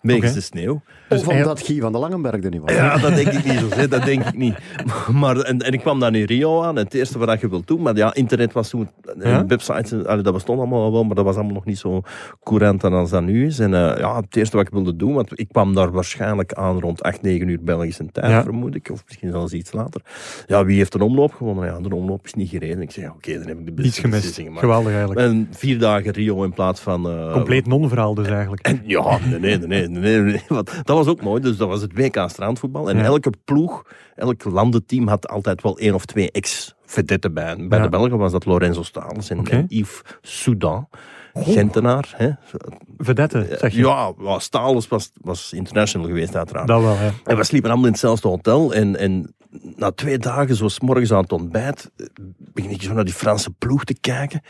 Wegens 0.05 0.25
Oké. 0.25 0.33
de 0.39 0.41
sneeuw. 0.41 0.73
Of 0.73 0.81
Dus 1.09 1.23
omdat 1.27 1.61
Guy 1.61 1.79
van 1.79 1.91
de 1.91 1.97
Langenberg 1.97 2.43
er 2.43 2.49
niet 2.49 2.61
was. 2.61 2.73
Ja, 2.73 2.97
dat 2.97 3.15
denk 3.15 3.27
ik 3.27 3.45
niet 3.45 3.59
zo. 3.59 3.67
hè. 3.69 3.87
Dat 3.87 4.05
denk 4.05 4.23
ik 4.25 4.37
niet. 4.37 4.55
Maar, 5.11 5.37
en, 5.37 5.59
en 5.59 5.73
ik 5.73 5.79
kwam 5.79 5.99
dan 5.99 6.15
in 6.15 6.23
Rio 6.25 6.61
aan. 6.63 6.77
En 6.77 6.83
het 6.83 6.93
eerste 6.93 7.17
wat 7.17 7.39
je 7.41 7.49
wilt 7.49 7.67
doen. 7.67 7.81
Maar 7.81 7.95
ja, 7.95 8.13
internet 8.13 8.53
was 8.53 8.69
toen. 8.69 8.89
en 9.19 9.29
Ja? 9.29 9.45
Websites, 9.45 10.05
allee, 10.05 10.23
dat 10.23 10.33
bestond 10.33 10.59
allemaal 10.59 10.91
wel. 10.91 11.03
Maar 11.03 11.15
dat 11.15 11.25
was 11.25 11.35
allemaal 11.35 11.53
nog 11.53 11.65
niet 11.65 11.77
zo 11.77 12.01
courant 12.43 12.83
als 12.83 13.09
dat 13.09 13.23
nu 13.23 13.45
is. 13.45 13.59
En 13.59 13.73
eh, 13.73 13.99
ja, 13.99 14.15
het 14.15 14.35
eerste 14.35 14.57
wat 14.57 14.65
ik 14.67 14.71
wilde 14.73 14.95
doen. 14.95 15.13
Want 15.13 15.39
ik 15.39 15.47
kwam 15.47 15.73
daar 15.75 15.91
waarschijnlijk 15.91 16.53
aan 16.53 16.79
rond 16.79 17.03
8, 17.03 17.21
9 17.21 17.47
uur 17.47 17.59
Belgische 17.61 18.05
tijd, 18.11 18.31
Ja. 18.31 18.43
vermoed 18.43 18.75
ik. 18.75 18.89
Of 18.91 19.03
misschien 19.07 19.31
zelfs 19.31 19.53
iets 19.53 19.71
later. 19.71 20.01
Ja, 20.47 20.65
wie 20.65 20.77
heeft 20.77 20.93
een 20.93 21.01
omloop 21.01 21.33
gewonnen? 21.33 21.65
Ja, 21.65 21.79
de 21.79 21.95
omloop 21.95 22.25
is 22.25 22.33
niet 22.33 22.49
gereden. 22.49 22.81
Ik 22.81 22.91
zeg, 22.91 23.03
ja, 23.03 23.09
oké, 23.15 23.33
dan 23.37 23.47
heb 23.47 23.59
ik 23.59 23.65
de 23.65 23.71
beste 23.71 24.07
beslissing 24.07 24.45
gemaakt. 24.47 24.63
Geweldig 24.63 24.91
eigenlijk. 24.91 25.19
En 25.19 25.47
vier 25.51 25.79
dagen 25.79 26.11
Rio 26.11 26.43
in 26.43 26.53
plaats 26.53 26.79
van... 26.81 27.09
eh, 27.09 27.31
Compleet 27.33 27.65
non-verhaal 27.67 28.13
dus 28.13 28.27
eigenlijk. 28.27 28.61
en 28.61 28.81
ja, 28.85 29.17
nee, 29.29 29.39
nee, 29.39 29.57
nee, 29.57 29.87
nee, 29.87 29.94
nee, 30.01 30.19
nee. 30.19 30.41
Want 30.47 30.71
dat 30.83 30.97
was 30.97 31.07
ook 31.07 31.21
mooi. 31.21 31.41
Dus 31.41 31.57
dat 31.57 31.67
was 31.67 31.81
het 31.81 31.93
WK 31.93 32.23
strandvoetbal. 32.27 32.89
En 32.89 32.97
Ja. 32.97 33.03
elke 33.03 33.31
ploeg, 33.45 33.85
elk 34.15 34.43
landenteam 34.43 35.07
had 35.07 35.27
altijd 35.27 35.61
wel 35.61 35.77
één 35.77 35.93
of 35.93 36.05
twee 36.05 36.31
ex-vedetten 36.31 37.33
bij. 37.33 37.55
Bij 37.67 37.77
Ja. 37.77 37.83
de 37.83 37.89
Belgen 37.89 38.17
was 38.17 38.31
dat 38.31 38.45
Lorenzo 38.45 38.83
Stalens 38.83 39.29
en, 39.29 39.43
en 39.45 39.65
Yves 39.67 40.01
Soudan. 40.21 40.87
Gentenaar. 41.33 42.13
Hè. 42.15 42.29
Vedette, 42.97 43.55
zeg 43.59 43.73
je. 43.73 43.79
Ja, 43.79 44.13
ja, 44.19 44.39
Stalens 44.39 44.87
was, 44.87 45.11
was 45.21 45.53
international 45.53 46.07
geweest 46.07 46.35
uiteraard. 46.35 46.67
Dat 46.67 46.81
wel, 46.81 46.93
ja. 46.93 47.11
En 47.23 47.37
we 47.37 47.43
sliepen 47.43 47.69
allemaal 47.69 47.87
in 47.87 47.91
hetzelfde 47.93 48.27
hotel. 48.27 48.73
En, 48.73 48.95
en 48.97 49.35
na 49.75 49.91
twee 49.91 50.17
dagen, 50.17 50.55
zo 50.55 50.67
's 50.67 50.79
morgens 50.79 51.11
aan 51.11 51.21
het 51.21 51.31
ontbijt, 51.31 51.91
begin 52.37 52.71
ik 52.71 52.81
zo 52.81 52.93
naar 52.93 53.05
die 53.05 53.13
Franse 53.13 53.51
ploeg 53.51 53.83
te 53.83 53.95
kijken. 54.01 54.41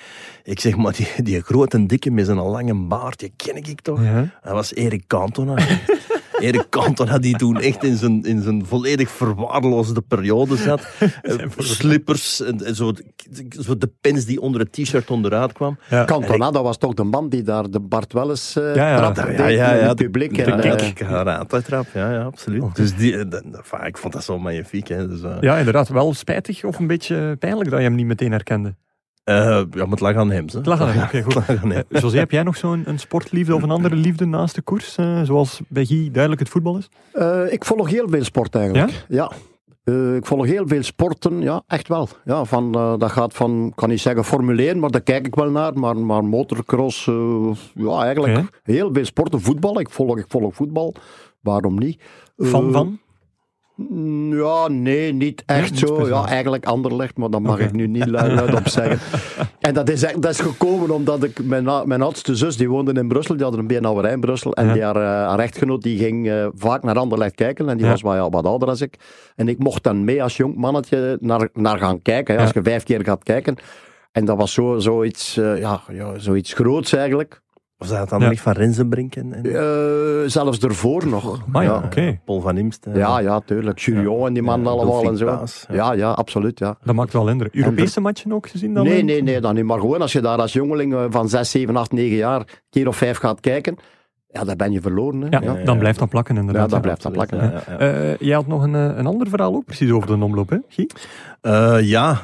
Ik 0.43 0.59
zeg, 0.59 0.75
maar 0.75 0.93
die, 0.93 1.07
die 1.23 1.41
grote 1.41 1.85
dikke 1.85 2.11
met 2.11 2.25
zijn 2.25 2.37
lange 2.37 2.75
baard, 2.75 3.19
die 3.19 3.33
ken 3.35 3.55
ik 3.55 3.81
toch? 3.81 4.03
Ja. 4.03 4.39
Dat 4.43 4.53
was 4.53 4.73
Erik 4.73 5.07
Cantona. 5.07 5.55
Erik 6.45 6.69
Cantona 6.69 7.17
die 7.17 7.35
toen 7.37 7.59
echt 7.59 7.83
in 7.83 7.95
zijn, 7.97 8.23
in 8.23 8.41
zijn 8.41 8.65
volledig 8.65 9.09
verwaarloosde 9.09 10.01
periode 10.01 10.55
zat. 10.55 10.87
Eh, 11.21 11.35
Slippers, 11.57 12.41
en, 12.41 12.65
en 12.65 12.75
zo, 12.75 12.91
de- 12.91 13.45
zo 13.63 13.77
de 13.77 13.91
pens 14.01 14.25
die 14.25 14.41
onder 14.41 14.61
het 14.61 14.71
t-shirt 14.71 15.11
onderuit 15.11 15.51
kwam. 15.53 15.77
Ja. 15.89 16.05
Cantona, 16.05 16.51
dat 16.51 16.63
was 16.63 16.77
toch 16.77 16.93
de 16.93 17.03
man 17.03 17.29
die 17.29 17.41
daar 17.43 17.69
de 17.69 17.79
Bart 17.79 18.13
Welles 18.13 18.55
eh 18.55 18.75
Ja, 18.75 18.89
ja. 18.89 18.95
Ja, 19.01 19.11
deed 19.11 19.37
ja, 19.37 19.47
ja, 19.47 19.71
in 19.71 19.79
ja, 19.79 19.87
het 19.87 19.97
de- 19.97 20.03
publiek. 20.03 20.35
De 20.35 20.43
en, 20.43 20.93
karate-trap, 20.93 21.85
ja, 21.93 22.11
ja, 22.11 22.23
absoluut. 22.23 22.75
Dus 22.75 22.95
die, 22.95 23.17
enfin, 23.17 23.85
ik 23.85 23.97
vond 23.97 24.13
dat 24.13 24.23
zo 24.23 24.39
magnifiek. 24.39 24.87
Hè. 24.87 25.07
Dus, 25.07 25.21
eh, 25.21 25.37
ja, 25.39 25.57
inderdaad. 25.57 25.87
Wel 25.89 26.13
spijtig 26.13 26.63
of 26.63 26.79
een 26.79 26.87
beetje 26.87 27.35
pijnlijk 27.39 27.69
dat 27.69 27.79
je 27.79 27.85
hem 27.85 27.95
niet 27.95 28.05
meteen 28.05 28.31
herkende. 28.31 28.75
Eh, 29.25 29.35
ja, 29.45 29.65
maar 29.71 29.87
het 29.89 29.99
lag 29.99 30.15
aan 30.15 30.31
hem. 30.31 30.49
Ze. 30.49 30.57
Het 30.57 30.65
lag 30.65 30.81
aan 30.81 30.87
hem, 30.89 31.03
oké, 31.03 31.21
goed. 31.21 31.35
Aan 31.35 31.71
hem. 31.71 31.83
Eh, 31.89 32.01
José, 32.01 32.17
heb 32.17 32.31
jij 32.31 32.43
nog 32.43 32.57
zo'n 32.57 32.83
een 32.85 32.99
sportliefde 32.99 33.55
of 33.55 33.63
een 33.63 33.71
andere 33.71 33.95
liefde 33.95 34.25
naast 34.25 34.55
de 34.55 34.61
koers? 34.61 34.95
eh, 34.97 35.21
zoals 35.23 35.61
bij 35.67 35.85
Guy 35.85 36.09
duidelijk 36.11 36.41
het 36.41 36.51
voetbal 36.51 36.77
is? 36.77 36.89
Eh, 37.13 37.41
ik 37.53 37.65
volg 37.65 37.89
heel 37.89 38.09
veel 38.09 38.23
sport 38.23 38.55
eigenlijk. 38.55 39.05
Ja? 39.07 39.31
Eh, 39.83 40.15
ik 40.15 40.25
volg 40.25 40.45
heel 40.45 40.67
veel 40.67 40.83
sporten, 40.83 41.41
ja, 41.41 41.63
echt 41.67 41.87
wel. 41.87 42.07
Ja, 42.25 42.43
van, 42.45 42.73
eh, 42.75 42.93
dat 42.97 43.11
gaat 43.11 43.33
van, 43.33 43.65
ik 43.67 43.75
kan 43.75 43.89
niet 43.89 44.01
zeggen 44.01 44.23
Formule 44.23 44.67
1, 44.69 44.79
maar 44.79 44.89
daar 44.91 45.01
kijk 45.01 45.27
ik 45.27 45.35
wel 45.35 45.49
naar. 45.49 45.73
Maar, 45.79 45.97
maar 45.97 46.23
motocross, 46.23 47.07
eh, 47.07 47.51
ja, 47.73 48.03
eigenlijk 48.03 48.41
heel 48.63 48.89
veel 48.93 49.05
sporten. 49.05 49.41
Voetbal, 49.41 49.79
ik 49.79 49.89
volg, 49.89 50.17
ik 50.17 50.25
volg 50.27 50.55
voetbal. 50.55 50.95
Waarom 51.41 51.77
niet? 51.79 52.01
Eh, 52.37 52.47
van? 52.47 52.99
Mm, 53.75 54.35
Ja, 54.37 54.67
nee, 54.67 55.13
niet 55.13 55.43
echt 55.45 55.77
zo. 55.77 56.07
Ja, 56.07 56.25
eigenlijk 56.27 56.65
Anderlecht, 56.65 57.17
maar 57.17 57.29
dat 57.29 57.41
mag 57.41 57.59
ik 57.59 57.71
nu 57.71 57.87
niet 57.87 58.05
luid, 58.07 58.53
op 58.53 58.67
zeggen. 58.67 58.99
En 59.59 59.73
dat 59.73 59.89
is, 59.89 59.99
dat 60.01 60.25
is 60.31 60.39
gekomen 60.39 60.89
omdat 60.91 61.23
ik, 61.23 61.43
mijn, 61.43 61.63
mijn 61.87 62.01
oudste 62.01 62.35
zus, 62.35 62.57
die 62.57 62.69
woonde 62.69 62.93
in 62.93 63.07
Brussel, 63.07 63.35
die 63.35 63.45
had 63.45 63.57
een 63.57 63.67
beenhouwerij 63.67 64.11
in 64.11 64.19
Brussel. 64.19 64.53
En 64.53 64.65
Ja. 64.67 64.73
die 64.73 64.83
haar, 64.83 64.95
eh, 64.95 65.01
haar 65.03 65.39
echtgenoot, 65.39 65.81
die 65.81 65.97
ging 65.97 66.29
eh, 66.29 66.47
vaak 66.55 66.83
naar 66.83 66.95
Anderlecht 66.97 67.35
kijken. 67.35 67.69
En 67.69 67.77
die 67.77 67.85
Ja. 67.85 67.91
was 67.91 68.01
wat, 68.01 68.15
ja, 68.15 68.29
wat 68.29 68.45
ouder 68.45 68.67
als 68.67 68.81
ik. 68.81 68.95
En 69.35 69.47
ik 69.47 69.57
mocht 69.57 69.83
dan 69.83 70.03
mee 70.03 70.23
als 70.23 70.37
jong 70.37 70.55
mannetje 70.55 71.17
naar, 71.21 71.49
naar 71.53 71.77
gaan 71.77 72.01
kijken. 72.01 72.35
hè, 72.35 72.41
Als 72.41 72.51
je 72.51 72.61
vijf 72.63 72.83
keer 72.83 73.03
gaat 73.03 73.23
kijken. 73.23 73.55
En 74.11 74.25
dat 74.25 74.37
was 74.37 74.53
zo, 74.53 74.79
zoiets, 74.79 75.37
eh, 75.37 75.59
ja, 75.59 75.81
ja, 75.91 76.17
zoiets 76.19 76.53
groots 76.53 76.93
eigenlijk. 76.93 77.41
Was 77.77 77.89
dat 77.89 78.09
dan 78.09 78.19
Ja. 78.21 78.31
echt 78.31 78.41
van 78.41 78.53
Rensenbrink 78.53 79.15
en, 79.15 79.33
en 79.33 79.45
Eh, 79.45 80.29
zelfs 80.29 80.59
ervoor 80.59 81.07
nog. 81.07 81.41
Maar 81.47 81.63
ja, 81.63 81.71
ja. 81.73 81.81
oké. 81.85 82.19
Paul 82.25 82.41
van 82.41 82.57
Imst? 82.57 82.87
Ja, 82.93 83.19
ja, 83.19 83.39
tuurlijk. 83.39 83.79
Jurion 83.79 84.27
en 84.27 84.33
die 84.33 84.43
man 84.43 84.61
Ja, 84.63 84.69
allemaal 84.69 85.03
en 85.09 85.17
zo. 85.17 85.25
Paas, 85.25 85.65
ja. 85.69 85.75
ja, 85.75 85.91
ja, 85.93 86.11
absoluut. 86.11 86.59
Ja. 86.59 86.77
Dat 86.83 86.95
maakt 86.95 87.13
wel 87.13 87.29
indruk. 87.29 87.53
Europese 87.55 88.01
matchen 88.01 88.33
ook 88.33 88.47
gezien 88.49 88.73
dan? 88.73 88.83
Nee, 88.83 89.03
nee, 89.03 89.23
nee, 89.23 89.41
dan 89.41 89.55
niet. 89.55 89.63
Maar 89.63 89.79
gewoon 89.79 90.01
als 90.01 90.11
je 90.11 90.21
daar 90.21 90.37
als 90.37 90.53
jongeling 90.53 90.93
eh, 90.93 91.05
van 91.09 91.29
6, 91.29 91.51
7, 91.51 91.75
8, 91.75 91.91
9 91.91 92.15
jaar 92.17 92.39
een 92.39 92.45
keer 92.69 92.87
of 92.87 92.97
vijf 92.97 93.17
gaat 93.17 93.39
kijken, 93.39 93.75
ja, 94.35 94.43
dan 94.43 94.57
ben 94.57 94.71
je 94.71 94.81
verloren. 94.81 95.21
Hè. 95.21 95.27
Ja, 95.29 95.41
Ja. 95.41 95.63
dan 95.63 95.77
blijft 95.77 95.99
dat 95.99 96.09
plakken 96.09 96.37
inderdaad. 96.37 96.61
Ja, 96.63 96.67
dat 96.67 96.75
ja. 96.77 96.81
blijft 96.81 97.01
dan 97.01 97.11
plakken. 97.11 97.37
Ja, 97.37 97.43
ja, 97.43 97.61
ja. 97.67 97.77
Eh, 98.11 98.17
jij 98.17 98.35
had 98.35 98.47
nog 98.47 98.63
een, 98.63 98.75
eh, 98.75 98.97
een 98.97 99.05
ander 99.05 99.29
verhaal 99.29 99.53
ook 99.55 99.65
precies 99.65 99.91
over 99.91 100.07
de 100.17 100.23
omloop, 100.23 100.49
hè, 100.49 100.57
Guy? 100.69 100.89
Eh, 101.41 101.77
ja, 101.81 102.21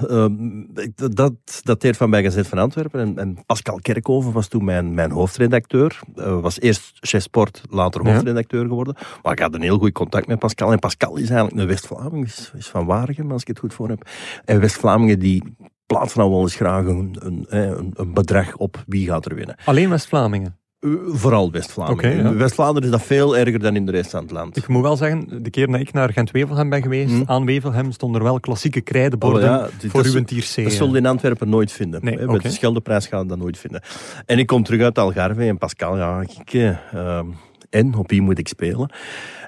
ik- 0.76 1.16
dat 1.16 1.34
dateert 1.64 1.98
van 1.98 2.10
bij 2.10 2.24
Gazet 2.24 2.48
van 2.48 2.58
Antwerpen. 2.58 3.00
En, 3.00 3.18
en 3.18 3.38
Pascal 3.46 3.80
Kerkhoven 3.82 4.32
was 4.32 4.48
toen 4.48 4.64
mijn, 4.66 4.94
mijn 4.94 5.12
hoofdredacteur. 5.12 6.00
Eh, 6.16 6.40
was 6.42 6.60
eerst 6.60 6.92
chef 7.00 7.22
sport, 7.24 7.62
later 7.70 8.06
Ja. 8.06 8.12
hoofdredacteur 8.14 8.68
geworden. 8.68 8.96
Maar 9.24 9.32
ik 9.34 9.40
had 9.40 9.54
een 9.54 9.62
heel 9.62 9.78
goed 9.78 9.92
contact 9.92 10.28
met 10.28 10.40
Pascal. 10.40 10.72
En 10.72 10.80
Pascal 10.80 11.16
is 11.18 11.30
eigenlijk 11.30 11.62
een 11.62 11.68
West-Vlaming, 11.68 12.26
is, 12.26 12.52
is 12.58 12.68
van 12.68 12.86
Waregem, 12.86 13.32
als 13.32 13.42
ik 13.42 13.48
het 13.48 13.60
goed 13.60 13.74
voor 13.74 13.90
heb. 13.90 14.08
En 14.46 14.60
West-Vlamingen 14.60 15.20
die 15.20 15.56
plaatsen 15.86 16.20
nou 16.20 16.32
wel 16.32 16.42
eens 16.42 16.56
graag 16.56 16.86
een, 16.86 17.16
een, 17.20 17.46
een, 17.50 17.92
een 17.96 18.14
bedrag 18.14 18.56
op 18.56 18.84
wie 18.88 19.08
gaat 19.08 19.26
er 19.26 19.36
winnen. 19.36 19.56
Alleen 19.66 19.90
West-Vlamingen. 19.90 20.60
Vooral 21.08 21.52
West-Vlaanderen. 21.52 22.18
Ja. 22.18 22.30
In 22.30 22.38
West-Vlaanderen 22.38 22.84
is 22.84 22.96
dat 22.96 23.04
veel 23.06 23.38
erger 23.38 23.60
dan 23.60 23.76
in 23.76 23.86
de 23.86 23.92
rest 23.92 24.10
van 24.10 24.22
het 24.22 24.32
land. 24.32 24.58
Ik 24.58 24.68
moet 24.68 24.82
wel 24.82 24.96
zeggen, 24.98 25.44
de 25.44 25.50
keer 25.50 25.68
dat 25.68 25.80
ik 25.80 25.94
naar 25.94 26.10
Gent-Wevelgem 26.14 26.70
ben 26.70 26.82
geweest, 26.82 27.12
Hm. 27.14 27.22
aan 27.26 27.46
Wevelgem 27.46 27.92
stonden 27.92 28.22
er 28.22 28.28
wel 28.28 28.40
klassieke 28.40 28.82
krijdenborden 28.82 29.40
Oh 29.42 29.46
ja, 29.46 29.70
dit- 29.80 29.92
voor 29.92 30.06
uw 30.06 30.24
tier 30.24 30.52
C. 30.56 30.64
Dat 30.64 30.72
zul 30.72 30.92
je 30.92 30.98
in 30.98 31.06
Antwerpen 31.06 31.50
nooit 31.50 31.72
vinden. 31.72 32.04
Nee. 32.04 32.18
Met 32.28 32.42
de 32.42 32.50
Scheldeprijs 32.50 33.08
gaan 33.08 33.22
we 33.22 33.28
dat 33.28 33.38
nooit 33.38 33.58
vinden. 33.58 33.82
En 34.26 34.40
ik 34.40 34.48
kom 34.48 34.64
terug 34.64 34.82
uit 34.82 34.98
Algarve 34.98 35.44
en 35.48 35.58
Pascal, 35.58 35.98
ja, 35.98 36.22
ik, 36.22 36.54
eh, 36.54 36.70
ehm, 36.94 37.26
en 37.70 37.96
op 37.96 38.10
wie 38.10 38.22
moet 38.22 38.40
ik 38.40 38.48
spelen? 38.48 38.92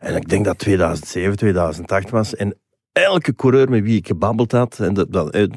En 0.02 0.16
ik 0.16 0.30
denk 0.30 0.46
dat 0.46 0.58
2007, 0.58 1.38
2008 1.38 2.10
was. 2.10 2.36
En 2.36 2.56
elke 2.92 3.36
coureur 3.36 3.70
met 3.70 3.84
wie 3.84 3.98
ik 3.98 4.08
gebabbeld 4.08 4.52
had, 4.52 4.80
en 4.80 4.94
dat, 4.94 5.12
dat, 5.12 5.30
eh, 5.30 5.48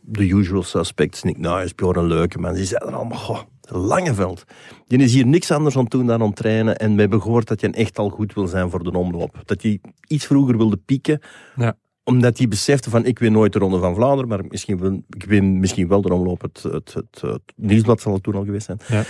de 0.00 0.28
usual 0.28 0.62
suspects, 0.62 1.22
Nick 1.22 1.38
Nuis, 1.38 1.74
Bjorn 1.74 2.06
Leukeman, 2.06 2.54
die 2.54 2.64
zeiden 2.64 2.94
allemaal, 2.94 3.18
goh, 3.18 3.40
Langeveld. 3.70 4.44
Die 4.86 4.98
is 4.98 5.14
hier 5.14 5.26
niks 5.26 5.50
anders 5.50 5.76
aan 5.76 5.84
doen 5.84 6.06
dan 6.06 6.22
aan 6.22 6.32
trainen. 6.32 6.76
En 6.76 6.94
we 6.94 7.00
hebben 7.00 7.22
gehoord 7.22 7.48
dat 7.48 7.60
je 7.60 7.70
echt 7.70 7.98
al 7.98 8.08
goed 8.08 8.34
wil 8.34 8.46
zijn 8.46 8.70
voor 8.70 8.82
de 8.84 8.98
omloop. 8.98 9.42
Dat 9.44 9.62
hij 9.62 9.80
iets 10.06 10.26
vroeger 10.26 10.56
wilde 10.56 10.76
pieken 10.76 11.20
Ja. 11.56 11.76
omdat 12.04 12.38
hij 12.38 12.48
besefte 12.48 12.90
van, 12.90 13.04
ik 13.04 13.18
win 13.18 13.32
nooit 13.32 13.52
de 13.52 13.58
Ronde 13.58 13.78
van 13.78 13.94
Vlaanderen, 13.94 14.28
maar 14.28 14.44
misschien 14.48 14.78
wil, 14.78 15.02
ik 15.08 15.24
win 15.24 15.60
misschien 15.60 15.88
wel 15.88 16.02
de 16.02 16.12
omloop. 16.14 16.42
Het, 16.42 16.62
het, 16.62 16.94
het, 16.94 17.20
het 17.20 17.52
nieuwsblad 17.56 18.00
zal 18.00 18.12
het 18.12 18.22
toen 18.22 18.34
al 18.34 18.44
geweest 18.44 18.66
zijn. 18.66 18.80
Ja. 18.88 19.04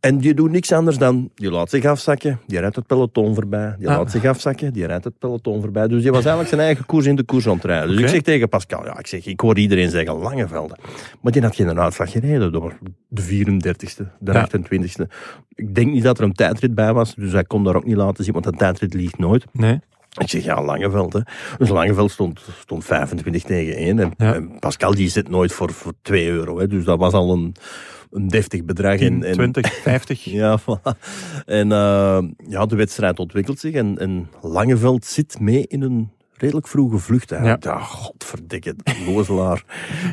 En 0.00 0.18
die 0.18 0.34
doet 0.34 0.50
niks 0.50 0.72
anders 0.72 0.98
dan, 0.98 1.30
die 1.34 1.50
laat 1.50 1.70
zich 1.70 1.84
afzakken, 1.84 2.40
die 2.46 2.58
rijdt 2.60 2.76
het 2.76 2.86
peloton 2.86 3.34
voorbij, 3.34 3.74
die 3.78 3.88
Ah. 3.90 3.96
laat 3.96 4.10
zich 4.10 4.24
afzakken, 4.24 4.72
die 4.72 4.86
rijdt 4.86 5.04
het 5.04 5.18
peloton 5.18 5.60
voorbij. 5.60 5.88
Dus 5.88 6.02
die 6.02 6.10
was 6.10 6.20
eigenlijk 6.20 6.48
zijn 6.48 6.60
eigen 6.60 6.86
koers 6.86 7.06
in 7.06 7.16
de 7.16 7.22
koers 7.22 7.46
aan 7.48 7.54
het 7.54 7.64
rijden. 7.64 7.88
Dus 7.90 8.00
ik 8.00 8.08
zeg 8.08 8.20
tegen 8.22 8.48
Pascal, 8.48 8.84
ja, 8.84 8.98
ik 8.98 9.06
zeg, 9.06 9.26
ik 9.26 9.40
hoor 9.40 9.58
iedereen 9.58 9.90
zeggen 9.90 10.14
Langevelden. 10.18 10.78
Maar 11.20 11.32
die 11.32 11.42
had 11.42 11.54
geen 11.54 11.80
uitslag 11.80 12.10
gereden 12.10 12.52
door 12.52 12.78
de 13.08 13.22
34ste, 13.22 14.04
de 14.18 14.32
Ja. 14.32 14.40
28ste. 14.46 15.08
Ik 15.54 15.74
denk 15.74 15.92
niet 15.92 16.02
dat 16.02 16.18
er 16.18 16.24
een 16.24 16.32
tijdrit 16.32 16.74
bij 16.74 16.92
was, 16.92 17.14
dus 17.14 17.32
hij 17.32 17.44
kon 17.44 17.64
daar 17.64 17.76
ook 17.76 17.84
niet 17.86 17.96
laten 17.96 18.24
zien, 18.24 18.32
want 18.32 18.46
een 18.46 18.56
tijdrit 18.56 18.94
liegt 18.94 19.18
nooit. 19.18 19.44
Nee. 19.52 19.80
Ik 20.20 20.28
zeg, 20.28 20.44
ja, 20.44 20.64
Langeveld. 20.64 21.12
Hè. 21.12 21.20
Dus 21.58 21.68
Langeveld 21.68 22.10
stond, 22.10 22.40
stond 22.60 22.84
25 22.84 23.42
tegen 23.42 23.76
1. 23.76 23.98
En, 23.98 24.12
Ja. 24.16 24.34
en 24.34 24.58
Pascal 24.58 24.94
die 24.94 25.08
zit 25.08 25.28
nooit 25.28 25.52
voor, 25.52 25.72
voor 25.72 25.92
2 26.02 26.28
euro. 26.28 26.58
Hè. 26.58 26.66
Dus 26.66 26.84
dat 26.84 26.98
was 26.98 27.12
al 27.12 27.32
een, 27.32 27.54
een 28.10 28.28
deftig 28.28 28.64
bedrag. 28.64 28.98
10, 28.98 29.06
en, 29.06 29.24
en, 29.24 29.32
20, 29.32 29.72
50. 29.72 30.24
Ja, 30.24 30.60
voilà. 30.60 30.98
En 31.46 31.68
ja, 32.48 32.66
de 32.66 32.76
wedstrijd 32.76 33.18
ontwikkelt 33.18 33.58
zich. 33.58 33.74
En, 33.74 33.98
en 33.98 34.28
Langeveld 34.40 35.04
zit 35.04 35.40
mee 35.40 35.66
in 35.66 35.82
een 35.82 36.10
redelijk 36.38 36.68
vroege 36.68 36.98
vlucht. 36.98 37.32
Eigenlijk. 37.32 37.64
Ja. 37.64 37.78
godverdikke, 37.78 38.74
lozelaar. 39.06 39.64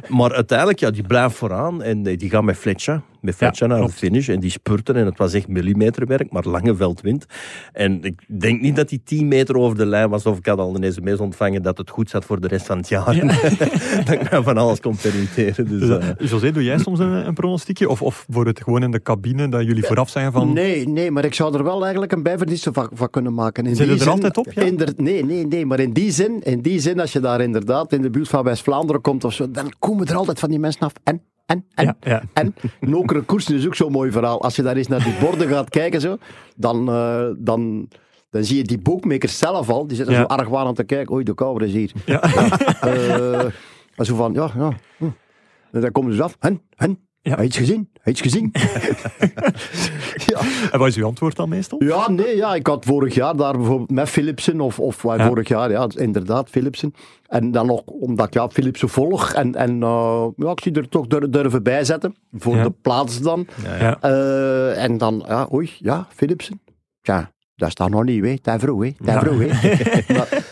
maar 0.08 0.34
uiteindelijk, 0.34 0.80
ja, 0.80 0.92
die 0.92 1.04
blijft 1.04 1.36
vooraan. 1.36 1.84
En 1.84 2.08
eh, 2.08 2.18
die 2.18 2.30
gaat 2.30 2.44
met 2.44 2.58
Fletcher, 2.58 3.02
met 3.26 3.36
Fletcher 3.36 3.68
naar 3.68 3.78
de 3.78 3.84
klopt. 3.84 3.98
finish. 3.98 4.30
En 4.30 4.40
die 4.40 4.50
spurten 4.52 4.96
en 4.96 5.06
het 5.06 5.18
was 5.18 5.34
echt 5.34 5.48
millimeterwerk, 5.48 6.32
maar 6.32 6.44
lange 6.48 6.76
veldwind. 6.76 7.26
En 7.74 8.04
ik 8.04 8.26
denk 8.40 8.62
niet 8.62 8.76
dat 8.76 8.90
die 8.90 9.02
10 9.04 9.28
meter 9.28 9.58
over 9.58 9.78
de 9.78 9.86
lijn 9.86 10.10
was, 10.10 10.26
of 10.26 10.38
ik 10.38 10.46
had 10.46 10.60
al 10.60 10.76
een 10.76 10.94
sms 10.94 11.20
ontvangen 11.20 11.62
dat 11.62 11.78
het 11.78 11.90
goed 11.90 12.10
zat 12.10 12.26
voor 12.26 12.42
de 12.42 12.48
rest 12.48 12.66
van 12.66 12.78
het 12.78 12.88
jaar. 12.90 13.06
dat 14.06 14.12
ik 14.12 14.32
mij 14.32 14.44
van 14.44 14.58
alles 14.58 14.80
kon 14.80 14.96
permitteren. 14.96 15.68
Dus, 15.68 15.88
Dus, 15.88 15.98
eh, 15.98 16.30
José, 16.30 16.52
doe 16.52 16.64
jij 16.64 16.78
soms 16.78 17.00
een, 17.00 17.28
een 17.28 17.34
pronostiekje? 17.34 17.90
Of, 17.90 18.02
of 18.02 18.26
wordt 18.28 18.50
het 18.50 18.64
gewoon 18.64 18.84
in 18.84 18.92
de 18.92 19.02
cabine 19.02 19.50
dat 19.50 19.64
jullie 19.64 19.84
vooraf 19.84 20.10
zeggen 20.10 20.32
van... 20.32 20.54
Nee, 20.54 20.88
nee, 20.88 21.12
maar 21.12 21.26
ik 21.26 21.34
zou 21.34 21.58
er 21.58 21.64
wel 21.64 21.82
eigenlijk 21.82 22.12
een 22.12 22.24
bijverdienste 22.24 22.74
van, 22.74 22.90
van 22.94 23.10
kunnen 23.10 23.34
maken. 23.34 23.66
In 23.66 23.76
Zit 23.76 24.02
er 24.02 24.10
altijd 24.10 24.38
op, 24.38 24.52
ja? 24.52 24.64
nee, 24.96 25.26
nee, 25.26 25.48
nee, 25.48 25.66
maar 25.66 25.80
in 25.80 25.94
die, 25.94 26.12
zin, 26.12 26.42
in 26.44 26.62
die 26.62 26.80
zin, 26.80 27.00
als 27.00 27.12
je 27.12 27.20
daar 27.20 27.42
inderdaad 27.42 27.94
in 27.94 28.02
de 28.02 28.10
buurt 28.10 28.28
van 28.28 28.44
West-Vlaanderen 28.44 29.02
komt 29.02 29.24
of 29.24 29.34
zo, 29.34 29.52
dan 29.52 29.74
komen 29.80 30.08
er 30.08 30.16
altijd 30.16 30.40
van 30.40 30.50
die 30.50 30.60
mensen 30.60 30.82
af. 30.82 30.94
En, 31.04 31.22
en, 31.46 31.66
en, 31.76 31.86
Ja, 31.86 31.96
ja. 32.00 32.22
en. 32.34 32.56
Nokere 32.80 33.22
koersen 33.22 33.56
is 33.56 33.66
ook 33.66 33.76
zo'n 33.76 33.92
mooi 33.92 34.12
verhaal. 34.12 34.42
Als 34.42 34.56
je 34.56 34.62
daar 34.62 34.76
eens 34.76 34.88
naar 34.88 35.04
die 35.04 35.18
borden 35.20 35.48
gaat 35.48 35.70
kijken, 35.70 36.02
zo, 36.02 36.18
dan, 36.56 36.90
eh, 36.90 37.28
dan, 37.38 37.88
dan 38.30 38.44
zie 38.44 38.58
je 38.58 38.64
die 38.64 38.80
bookmakers 38.80 39.38
zelf 39.38 39.70
al, 39.70 39.88
die 39.88 39.96
zitten 39.98 40.16
Ja. 40.16 40.22
zo 40.22 40.26
argwanend 40.28 40.76
te 40.76 40.84
kijken. 40.84 41.14
Oei, 41.14 41.24
de 41.24 41.34
kouwer 41.34 41.62
is 41.62 41.74
hier. 41.74 41.92
Ja. 42.06 42.22
Eh, 42.82 43.44
en 43.96 44.06
zo 44.06 44.16
van, 44.16 44.34
ja, 44.34 44.50
ja. 44.56 44.72
hm. 44.98 45.06
En 45.72 45.82
dan 45.82 45.92
komen 45.92 46.14
ze 46.14 46.24
af. 46.24 46.36
En, 46.40 46.62
en, 46.76 47.05
Ja. 47.26 47.32
heb 47.32 47.40
je 47.40 47.46
iets 47.46 47.58
gezien? 47.58 47.90
Heb 47.94 48.04
je 48.04 48.12
iets 48.12 48.22
gezien? 48.22 48.52
ja. 50.32 50.40
En 50.72 50.80
wat 50.80 50.88
is 50.88 50.96
uw 50.96 51.06
antwoord 51.06 51.36
dan 51.36 51.50
meestal? 51.50 51.84
Ja, 51.84 52.10
nee, 52.10 52.36
ja, 52.36 52.56
ik 52.56 52.68
had 52.68 52.86
vorig 52.86 53.14
jaar 53.16 53.36
daar 53.36 53.54
bijvoorbeeld 53.58 53.92
met 53.92 54.10
Philipsen, 54.10 54.62
of, 54.62 54.80
of 54.80 55.04
Ja. 55.04 55.28
vorig 55.28 55.48
jaar, 55.48 55.72
ja, 55.72 55.88
inderdaad, 55.96 56.50
Philipsen. 56.50 56.94
En 57.28 57.52
dan 57.52 57.66
nog, 57.66 57.82
omdat 57.86 58.28
ik 58.28 58.34
ja, 58.34 58.50
Philipsen 58.50 58.90
volg, 58.90 59.34
en, 59.34 59.56
en 59.56 59.84
eh, 59.84 60.26
ja, 60.36 60.52
ik 60.52 60.60
zie 60.62 60.72
er 60.72 60.90
toch 60.90 61.08
dur- 61.08 61.32
durven 61.32 61.64
bij 61.64 61.84
zetten, 61.84 62.16
voor 62.32 62.56
Ja. 62.56 62.64
de 62.64 62.72
plaats 62.82 63.22
dan. 63.22 63.48
Eh, 64.02 64.84
en 64.84 64.98
dan, 64.98 65.24
ja, 65.28 65.48
oei, 65.54 65.72
ja, 65.80 66.08
Philipsen. 66.14 66.62
Ja, 67.02 67.32
dat 67.56 67.72
staat 67.72 67.90
nog 67.90 68.04
niet, 68.04 68.26
hè. 68.26 68.40
Ten 68.40 68.60
vroeg, 68.60 68.84
hè. 68.84 68.92
Ten 69.06 69.20
vroeg, 69.20 69.40
hè. 69.40 69.48
Maar, 70.16 70.45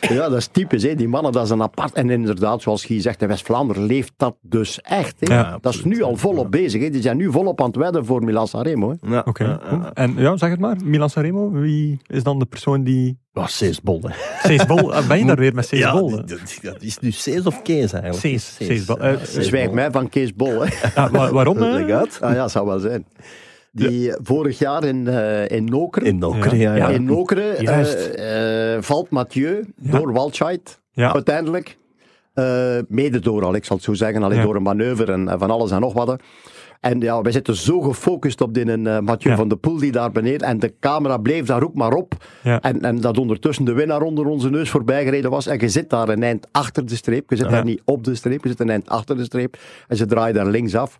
ja, 0.16 0.28
dat 0.28 0.36
is 0.38 0.46
typisch, 0.46 0.82
hè. 0.82 0.94
Die 0.94 1.08
mannen, 1.08 1.32
dat 1.32 1.44
is 1.44 1.50
een 1.50 1.62
apart. 1.62 1.92
En 1.94 2.10
inderdaad, 2.10 2.62
zoals 2.62 2.84
Guy 2.84 3.00
zegt, 3.00 3.22
in 3.22 3.28
West-Vlaanderen 3.28 3.82
leeft 3.82 4.12
dat 4.16 4.36
dus 4.40 4.80
echt, 4.80 5.14
hè. 5.18 5.34
Ja, 5.34 5.58
dat 5.60 5.74
is 5.74 5.84
nu 5.84 6.02
al 6.02 6.16
volop 6.16 6.50
bezig, 6.50 6.82
hè. 6.82 6.90
Die 6.90 7.02
zijn 7.02 7.16
nu 7.16 7.30
volop 7.30 7.60
aan 7.60 7.66
het 7.66 7.76
wedden 7.76 8.04
voor 8.04 8.24
Milan 8.24 8.48
Sanremo, 8.48 8.90
hè. 9.00 9.14
ja, 9.14 9.22
Oké. 9.26 9.44
ja, 9.44 9.60
ja. 9.62 9.68
goed. 9.68 9.92
En 9.94 10.14
ja, 10.16 10.36
zeg 10.36 10.50
het 10.50 10.60
maar. 10.60 10.76
Milan 10.84 11.10
Sanremo, 11.10 11.50
wie 11.50 12.00
is 12.06 12.22
dan 12.22 12.38
de 12.38 12.44
persoon 12.46 12.82
die... 12.84 13.20
Oh, 13.34 13.46
Cees 13.46 13.80
Bol, 13.80 14.00
hè. 14.02 14.08
Eh, 14.56 15.06
ben 15.08 15.18
je 15.18 15.24
daar 15.24 15.36
weer 15.36 15.54
met 15.54 15.66
Cees 15.66 15.78
Ja, 15.78 15.92
Bol? 15.92 16.10
hè? 16.10 16.24
dat 16.62 16.82
is 16.82 16.98
nu 16.98 17.10
Cees 17.10 17.46
of 17.46 17.62
Kees 17.62 17.92
eigenlijk? 17.92 18.20
Cees, 18.22 18.54
Cees 18.54 18.84
Bol. 18.84 18.98
Eh, 18.98 19.14
Cees 19.22 19.46
Zwijg 19.46 19.70
mij 19.70 19.90
van 19.90 20.08
Kees 20.08 20.34
Bol, 20.34 20.60
hè. 20.64 20.74
Ja, 20.94 21.10
waarom? 21.32 21.56
eh? 21.62 21.72
Leg 21.72 21.90
uit. 21.90 22.18
Ah 22.20 22.34
ja, 22.34 22.48
zou 22.48 22.66
wel 22.66 22.78
zijn. 22.78 23.06
Die 23.72 24.10
eh, 24.12 24.18
vorig 24.22 24.58
jaar 24.58 24.84
in, 24.84 25.08
eh 25.08 25.48
in 25.56 25.64
Nokeren, 25.64 26.08
In 26.08 26.18
Nokeren, 26.18 26.58
Ja. 26.58 26.74
ja. 26.74 26.88
ja. 26.88 26.94
in 26.94 27.04
Nokeren 27.04 27.56
eh, 27.56 28.82
valt 28.82 29.10
Mathieu 29.10 29.64
Ja. 29.76 29.90
door 29.90 30.12
Walscheid 30.12 30.80
Ja. 30.92 31.12
uiteindelijk. 31.14 31.78
Eh, 32.34 32.78
mede 32.88 33.18
door, 33.18 33.44
al, 33.44 33.54
ik 33.54 33.64
zal 33.64 33.76
het 33.76 33.84
zo 33.84 33.94
zeggen, 33.94 34.22
alleen 34.22 34.38
Ja. 34.38 34.44
door 34.44 34.56
een 34.56 34.62
manoeuvre 34.62 35.12
en, 35.12 35.28
en 35.28 35.38
van 35.38 35.50
alles 35.50 35.70
en 35.70 35.80
nog 35.80 35.92
wat. 35.92 36.16
En 36.80 37.00
ja, 37.00 37.20
wij 37.22 37.32
zitten 37.32 37.56
zo 37.56 37.80
gefocust 37.80 38.40
op 38.40 38.54
die 38.54 38.64
eh, 38.72 38.98
Mathieu 38.98 39.30
Ja. 39.30 39.36
van 39.36 39.48
der 39.48 39.58
Poel 39.58 39.76
die 39.78 39.92
daar 39.92 40.10
beneden. 40.12 40.46
En 40.48 40.58
de 40.58 40.74
camera 40.80 41.16
bleef 41.18 41.46
daar 41.46 41.62
ook 41.62 41.74
maar 41.74 41.92
op. 41.92 42.14
Ja. 42.42 42.60
En, 42.60 42.80
en 42.82 43.00
dat 43.00 43.18
ondertussen 43.18 43.64
de 43.64 43.72
winnaar 43.72 44.02
onder 44.02 44.26
onze 44.26 44.50
neus 44.50 44.70
voorbij 44.70 45.04
gereden 45.04 45.30
was. 45.30 45.46
En 45.46 45.58
je 45.60 45.68
zit 45.68 45.90
daar 45.90 46.08
een 46.08 46.22
eind 46.22 46.46
achter 46.52 46.86
de 46.86 46.96
streep. 46.96 47.30
Je 47.30 47.36
zit 47.36 47.44
Ja. 47.46 47.50
daar 47.52 47.64
niet 47.64 47.82
op 47.84 48.04
de 48.04 48.14
streep, 48.14 48.42
je 48.42 48.48
zit 48.48 48.60
een 48.60 48.70
eind 48.70 48.88
achter 48.88 49.16
de 49.16 49.24
streep. 49.24 49.56
En 49.88 49.96
ze 49.96 50.06
draaien 50.06 50.34
daar 50.34 50.46
linksaf. 50.46 50.96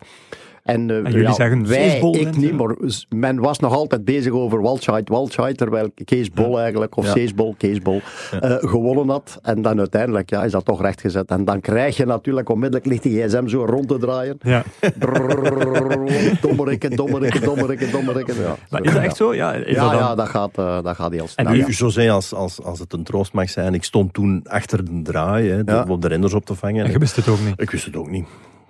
En, 0.63 0.89
eh, 0.89 0.97
En 0.97 1.11
jullie 1.11 1.33
zeggen 1.33 1.67
wij, 1.67 1.99
ik 1.99 2.37
niet, 2.37 2.53
maar 2.53 2.75
men 3.09 3.39
was 3.39 3.59
nog 3.59 3.73
altijd 3.73 4.05
bezig 4.05 4.31
over 4.31 4.61
Walscheid, 4.61 5.09
Walscheid, 5.09 5.57
terwijl 5.57 5.91
Kees 6.05 6.31
Bol 6.31 6.59
eigenlijk, 6.59 6.97
of 6.97 7.05
Ja. 7.05 7.11
Cees 7.11 7.33
Bol, 7.33 7.55
Kees 7.57 7.79
Bol, 7.79 8.01
eh, 8.39 8.55
gewonnen 8.59 9.09
had. 9.09 9.39
En 9.41 9.61
dan 9.61 9.79
uiteindelijk 9.79 10.29
ja, 10.29 10.43
is 10.43 10.51
dat 10.51 10.65
toch 10.65 10.81
rechtgezet. 10.81 11.29
En 11.29 11.45
dan 11.45 11.59
krijg 11.59 11.97
je 11.97 12.05
natuurlijk 12.05 12.49
onmiddellijk 12.49 12.85
ligt 12.89 13.03
die 13.03 13.23
gsm 13.23 13.47
zo 13.47 13.65
rond 13.65 13.87
te 13.87 13.97
draaien. 13.97 14.37
Ja. 14.41 14.63
Dommerikken, 16.41 16.95
dommerikken, 16.95 17.41
dommerikken. 17.91 18.35
Ja, 18.41 18.55
Maar 18.69 18.83
is 18.83 18.93
dat 18.93 19.03
echt 19.03 19.15
zo? 19.15 19.33
Ja, 19.33 19.53
is 19.53 19.75
Ja, 19.75 19.89
dat 19.89 19.99
ja 19.99 20.15
dat, 20.15 20.27
gaat, 20.27 20.55
dat 20.55 20.95
gaat 20.95 21.11
heel 21.11 21.27
snel. 21.27 21.45
En 21.45 21.53
Nu. 21.53 21.65
José, 21.65 22.11
als, 22.11 22.33
als, 22.33 22.61
als 22.63 22.79
het 22.79 22.93
een 22.93 23.03
troost 23.03 23.33
mag 23.33 23.49
zijn, 23.49 23.73
ik 23.73 23.83
stond 23.83 24.13
toen 24.13 24.41
achter 24.43 24.85
de 24.85 25.01
draai, 25.03 25.49
hè, 25.49 25.81
om 25.81 25.99
de 25.99 26.07
renners 26.07 26.33
op 26.33 26.45
te 26.45 26.55
vangen. 26.55 26.85
En 26.85 26.91
je 26.91 26.97
wist 26.97 27.15
het 27.15 27.27
ook 27.27 27.39
niet. 27.45 27.53
Ik 27.61 27.71
wist 27.71 27.85
het 27.85 27.95
ook 27.95 28.09
niet. 28.09 28.25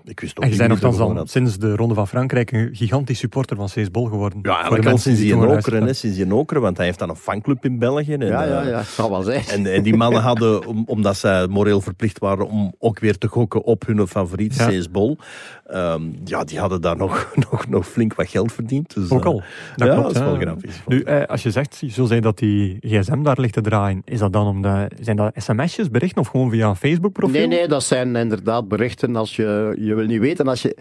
Ik 0.06 0.20
wist 0.20 0.38
ook 0.38 0.44
En 0.44 0.50
je 0.50 0.56
niet 0.60 0.68
bent 0.68 0.82
nogthans 0.82 1.18
had. 1.18 1.30
sinds 1.30 1.58
de 1.58 1.76
Ronde 1.76 1.94
van 1.94 2.08
Frankrijk 2.08 2.52
een 2.52 2.70
gigantisch 2.72 3.20
supporter 3.20 3.56
van 3.56 3.70
Cees 3.70 3.92
Bol 3.92 4.06
geworden. 4.06 4.40
Ja, 4.42 4.56
eigenlijk 4.56 4.86
al 4.88 4.98
sinds 4.98 5.20
die 5.20 5.32
toen 5.32 5.44
in. 5.50 5.58
Okeren, 5.58 5.84
hè, 5.84 5.94
sinds 5.94 6.16
die 6.18 6.26
in 6.26 6.34
Okeren, 6.34 6.62
want 6.62 6.78
hij 6.78 6.86
heeft 6.86 7.00
dan 7.00 7.10
een 7.10 7.16
fanclub 7.16 7.66
in 7.66 7.80
België. 7.80 8.14
En, 8.14 8.26
ja, 8.28 8.44
ja, 8.44 8.62
eh, 8.62 8.70
ja, 8.70 8.84
zal 8.84 9.10
wel 9.10 9.22
zijn. 9.24 9.44
En, 9.48 9.74
en 9.74 9.84
die 9.84 9.96
mannen 9.96 10.22
hadden, 10.22 10.66
om- 10.68 10.84
omdat 10.88 11.18
zij 11.18 11.48
moreel 11.48 11.82
verplicht 11.82 12.20
waren 12.20 12.48
om 12.50 12.74
ook 12.80 13.00
weer 13.00 13.18
te 13.18 13.28
gokken 13.28 13.64
op 13.64 13.86
hun 13.86 14.08
favoriet, 14.08 14.56
Ja. 14.56 14.70
Cees 14.70 14.92
Bol, 14.92 15.18
ehm, 15.66 16.02
ja, 16.26 16.44
die 16.44 16.60
hadden 16.60 16.82
daar 16.82 16.98
nog, 16.98 17.32
nog, 17.52 17.68
nog 17.68 17.88
flink 17.88 18.14
wat 18.16 18.30
geld 18.30 18.52
verdiend. 18.52 18.94
Dus, 18.96 19.10
Ook 19.10 19.20
eh, 19.20 19.26
al. 19.26 19.42
Dat 19.76 19.88
ja, 19.88 19.94
klopt, 19.94 20.14
dat 20.14 20.16
is 20.24 20.30
wel 20.30 20.36
grappig. 20.40 20.88
Nu, 20.88 21.02
eh, 21.02 21.24
als 21.28 21.44
je 21.44 21.52
zegt, 21.52 21.78
José, 21.86 22.20
dat 22.20 22.38
die 22.38 22.78
gsm 22.82 23.22
daar 23.24 23.40
ligt 23.40 23.54
te 23.54 23.62
draaien, 23.62 24.02
is 24.06 24.20
dat 24.20 24.34
dan 24.34 24.48
om 24.48 24.62
de, 24.62 24.88
zijn 25.00 25.16
dat 25.18 25.32
sms'jes, 25.36 25.90
berichten 25.90 26.22
of 26.22 26.28
gewoon 26.28 26.50
via 26.50 26.68
een 26.70 26.76
Facebook-profiel? 26.76 27.38
Nee, 27.40 27.48
nee, 27.48 27.68
dat 27.68 27.84
zijn 27.84 28.16
inderdaad 28.16 28.68
berichten. 28.68 29.16
Als 29.16 29.36
je, 29.36 29.76
je 29.80 29.93
wil 29.96 30.06
niet 30.06 30.20
weten, 30.20 30.48
als 30.48 30.62
je 30.62 30.78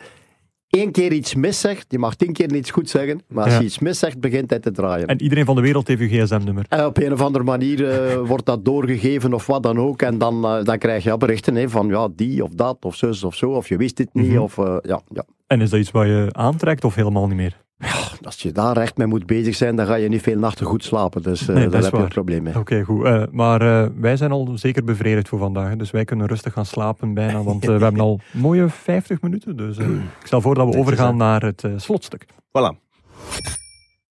één 0.69 0.93
keer 0.93 1.13
iets 1.13 1.35
mis 1.35 1.61
zegt, 1.61 1.85
je 1.89 1.99
mag 1.99 2.15
tien 2.15 2.33
keer 2.33 2.55
iets 2.55 2.71
goed 2.71 2.91
zeggen, 2.91 3.21
maar 3.29 3.45
als 3.45 3.53
Ja. 3.53 3.59
je 3.59 3.65
iets 3.65 3.79
mis 3.79 3.99
zegt, 3.99 4.21
begint 4.21 4.51
hij 4.51 4.59
te 4.59 4.71
draaien. 4.71 5.07
En 5.07 5.23
iedereen 5.23 5.45
van 5.45 5.57
de 5.57 5.63
wereld 5.63 5.89
heeft 5.89 6.01
uw 6.01 6.09
gsm-nummer. 6.09 6.65
En 6.69 6.85
op 6.87 6.99
een 6.99 7.13
of 7.13 7.21
andere 7.21 7.45
manier 7.45 7.89
eh, 7.91 8.17
wordt 8.31 8.47
dat 8.47 8.65
doorgegeven 8.65 9.35
of 9.35 9.47
wat 9.47 9.63
dan 9.63 9.79
ook. 9.79 10.03
En 10.03 10.19
dan, 10.19 10.45
eh, 10.45 10.65
dan 10.65 10.79
krijg 10.79 11.03
je 11.03 11.09
ja, 11.11 11.17
berichten 11.17 11.55
hè, 11.55 11.69
van 11.69 11.89
ja, 11.89 12.09
die 12.17 12.43
of 12.45 12.51
dat, 12.51 12.77
of 12.81 12.97
zus 12.97 13.25
of 13.25 13.35
zo, 13.35 13.51
of 13.51 13.69
je 13.69 13.77
wist 13.77 13.97
dit 13.97 14.09
niet. 14.13 14.29
Mhm. 14.29 14.39
Of, 14.39 14.59
eh, 14.59 14.77
ja, 14.83 15.01
ja. 15.09 15.25
En 15.47 15.61
is 15.61 15.71
dat 15.71 15.81
iets 15.81 15.91
wat 15.91 16.07
je 16.07 16.29
aantrekt 16.31 16.85
of 16.85 16.95
helemaal 16.95 17.27
niet 17.27 17.37
meer? 17.37 17.62
Als 18.23 18.43
je 18.43 18.53
daar 18.53 18.77
echt 18.77 18.97
mee 18.97 19.07
moet 19.07 19.27
bezig 19.27 19.55
zijn, 19.57 19.77
dan 19.77 19.87
ga 19.87 19.95
je 19.95 20.09
niet 20.09 20.23
veel 20.23 20.39
nachten 20.39 20.67
goed 20.67 20.85
slapen. 20.85 21.23
Dus 21.23 21.49
eh 21.49 21.55
Nee, 21.55 21.69
daar 21.69 21.83
heb 21.83 21.93
je 21.93 21.99
een 21.99 22.09
probleem 22.09 22.43
mee. 22.43 22.59
Oké, 22.59 22.83
goed. 22.83 23.05
Eh, 23.05 23.23
maar 23.31 23.61
eh, 23.85 23.89
wij 23.97 24.17
zijn 24.17 24.31
al 24.33 24.51
zeker 24.55 24.85
bevredigd 24.85 25.29
voor 25.29 25.39
vandaag. 25.39 25.77
Dus 25.77 25.91
wij 25.91 26.05
kunnen 26.05 26.27
rustig 26.27 26.53
gaan 26.53 26.67
slapen 26.67 27.15
bijna. 27.15 27.43
Want 27.43 27.65
we 27.65 27.73
hebben 27.73 28.01
al 28.01 28.21
mooie 28.33 28.69
50 28.69 29.21
minuten. 29.21 29.57
Dus 29.57 29.77
eh, 29.79 29.87
ik 29.91 30.27
stel 30.27 30.41
voor 30.41 30.55
dat 30.55 30.69
we 30.75 30.79
overgaan 30.79 31.17
naar 31.17 31.43
het 31.43 31.65
slotstuk. 31.77 32.27
Voilà. 32.49 32.79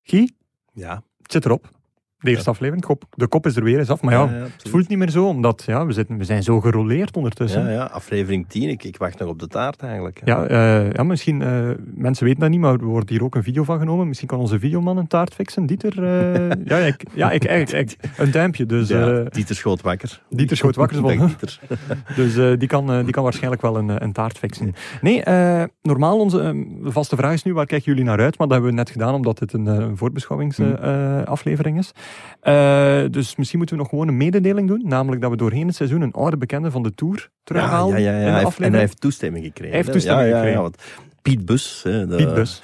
Guy, 0.03 0.31
Ja. 0.73 1.03
het 1.21 1.31
zit 1.31 1.45
erop. 1.45 1.69
De 2.21 2.29
eerste 2.29 2.49
aflevering. 2.49 2.85
Kop, 2.85 3.03
de 3.15 3.27
kop 3.27 3.45
is 3.45 3.55
er 3.55 3.63
weer 3.63 3.79
eens 3.79 3.89
af. 3.89 4.01
Maar 4.01 4.13
ja, 4.13 4.27
het 4.27 4.69
voelt 4.69 4.87
niet 4.87 4.97
meer 4.97 5.09
zo. 5.09 5.25
Omdat 5.27 5.63
ja, 5.65 5.85
we, 5.85 5.93
zitten, 5.93 6.17
we 6.17 6.23
zijn 6.23 6.43
zo 6.43 6.61
geroleerd 6.61 7.15
ondertussen. 7.15 7.63
Ja, 7.63 7.69
ja, 7.69 7.83
aflevering 7.83 8.47
10. 8.47 8.69
Ik, 8.69 8.83
ik 8.83 8.97
wacht 8.97 9.19
nog 9.19 9.29
op 9.29 9.39
de 9.39 9.47
taart 9.47 9.81
eigenlijk. 9.81 10.21
Ja, 10.25 10.45
eh, 10.45 10.91
ja 10.91 11.03
misschien, 11.03 11.41
eh, 11.41 11.69
mensen 11.95 12.25
weten 12.25 12.39
dat 12.39 12.49
niet, 12.49 12.59
maar 12.59 12.73
er 12.73 12.83
wordt 12.83 13.09
hier 13.09 13.23
ook 13.23 13.35
een 13.35 13.43
video 13.43 13.63
van 13.63 13.79
genomen. 13.79 14.07
Misschien 14.07 14.27
kan 14.27 14.39
onze 14.39 14.59
videoman 14.59 14.97
een 14.97 15.07
taart 15.07 15.33
fixen. 15.33 15.65
Dieter, 15.65 16.03
eh, 16.03 16.49
ja, 16.65 16.77
ik, 16.77 17.03
ja 17.13 17.31
ik, 17.31 17.43
ik- 17.43 17.95
een 18.17 18.31
duimpje. 18.31 18.65
Dus, 18.65 18.87
Dieter 19.29 19.55
schoot 19.55 19.81
wakker. 19.81 20.21
Dieter 20.29 20.57
schoot 20.57 20.75
wakker? 20.75 21.01
Dieter. 21.01 21.59
dus 22.15 22.59
die, 22.59 22.67
kan, 22.67 23.03
die 23.03 23.13
kan 23.13 23.23
waarschijnlijk 23.23 23.61
wel 23.61 23.77
een, 23.77 24.03
een 24.03 24.11
taart 24.11 24.37
fixen. 24.37 24.73
Nee, 25.01 25.23
normaal 25.81 26.19
onze 26.19 26.41
eh, 26.41 26.91
vaste 26.91 27.15
vraag 27.15 27.33
is 27.33 27.43
nu, 27.43 27.53
waar 27.53 27.65
kijken 27.65 27.91
jullie 27.91 28.07
naar 28.07 28.19
uit? 28.19 28.37
Maar 28.37 28.47
dat 28.47 28.55
hebben 28.55 28.69
we 28.69 28.75
net 28.77 28.89
gedaan, 28.89 29.13
omdat 29.13 29.37
dit 29.37 29.53
eh, 29.53 29.61
een 29.63 29.97
voorbeschouwingsaflevering 29.97 31.77
is. 31.77 31.91
Eh, 32.41 33.01
dus 33.11 33.35
misschien 33.35 33.57
moeten 33.57 33.75
we 33.75 33.81
nog 33.81 33.91
gewoon 33.91 34.07
een 34.07 34.17
mededeling 34.17 34.67
doen. 34.67 34.81
Namelijk 34.85 35.21
dat 35.21 35.31
we 35.31 35.37
doorheen 35.37 35.67
het 35.67 35.75
seizoen 35.75 36.01
een 36.01 36.11
oude 36.11 36.37
bekende 36.37 36.71
van 36.71 36.83
de 36.83 36.93
Tour 36.93 37.29
terughalen. 37.43 38.01
ja, 38.01 38.11
ja, 38.11 38.11
ja. 38.11 38.17
in 38.19 38.25
de 38.25 38.31
Hij 38.31 38.43
heeft- 38.43 38.59
en 38.59 38.71
hij 38.71 38.79
heeft 38.79 39.01
toestemming 39.01 39.45
gekregen. 39.45 39.73
Hij 39.73 39.81
heeft 39.81 39.91
toestemming 39.93 40.29
ja, 40.29 40.35
ja, 40.35 40.43
gekregen. 40.43 40.73
Piet 41.21 41.45
Bus. 41.45 41.81
Hè, 41.83 42.07
de, 42.07 42.15
Piet 42.15 42.33
Bus. 42.33 42.61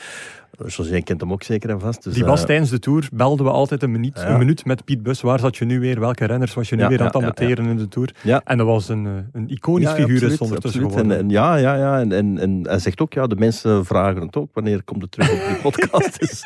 José 0.66 1.02
kent 1.02 1.22
hem 1.22 1.32
ook 1.32 1.44
zeker 1.44 1.70
en 1.70 1.80
vast. 1.80 2.04
Dus, 2.04 2.14
Die 2.14 2.26
was 2.26 2.40
eh, 2.42 2.46
tijdens 2.46 2.70
de 2.70 2.80
Tour, 2.80 3.08
belden 3.14 3.46
we 3.46 3.52
altijd 3.52 3.84
een 3.84 3.92
minuut, 3.92 4.20
Ja. 4.20 4.30
een 4.30 4.38
minuut 4.38 4.66
met 4.66 4.84
Piet 4.86 5.04
Bus. 5.04 5.22
Waar 5.22 5.40
zat 5.40 5.58
je 5.58 5.66
nu 5.66 5.80
weer? 5.80 6.00
Welke 6.00 6.26
renners 6.26 6.54
was 6.54 6.70
je 6.70 6.76
nu 6.76 6.82
Ja, 6.82 6.88
weer 6.88 7.00
aan 7.00 7.06
het 7.06 7.14
ja, 7.14 7.20
ambeteren 7.20 7.66
in 7.66 7.78
de 7.78 7.88
Tour? 7.88 8.16
Ja. 8.24 8.42
En 8.46 8.58
dat 8.58 8.68
was 8.68 8.90
een, 8.90 9.06
eh, 9.06 9.12
een 9.32 9.50
iconisch 9.50 9.90
figuur 9.92 10.24
is 10.24 10.38
ondertussen. 10.38 10.82
En, 10.84 10.90
geworden. 10.90 11.18
en 11.18 11.30
ja, 11.30 11.56
ja, 11.56 11.76
ja. 11.76 12.00
En, 12.00 12.12
en, 12.12 12.38
en 12.38 12.60
hij 12.64 12.80
zegt 12.80 13.02
ook, 13.02 13.14
ja, 13.14 13.28
de 13.28 13.36
mensen 13.36 13.86
vragen 13.86 14.22
het 14.22 14.36
ook. 14.36 14.50
Wanneer 14.54 14.84
komt 14.84 15.02
het 15.02 15.12
terug 15.12 15.32
op 15.32 15.40
die 15.48 15.58
podcast? 15.72 16.20
dus, 16.20 16.44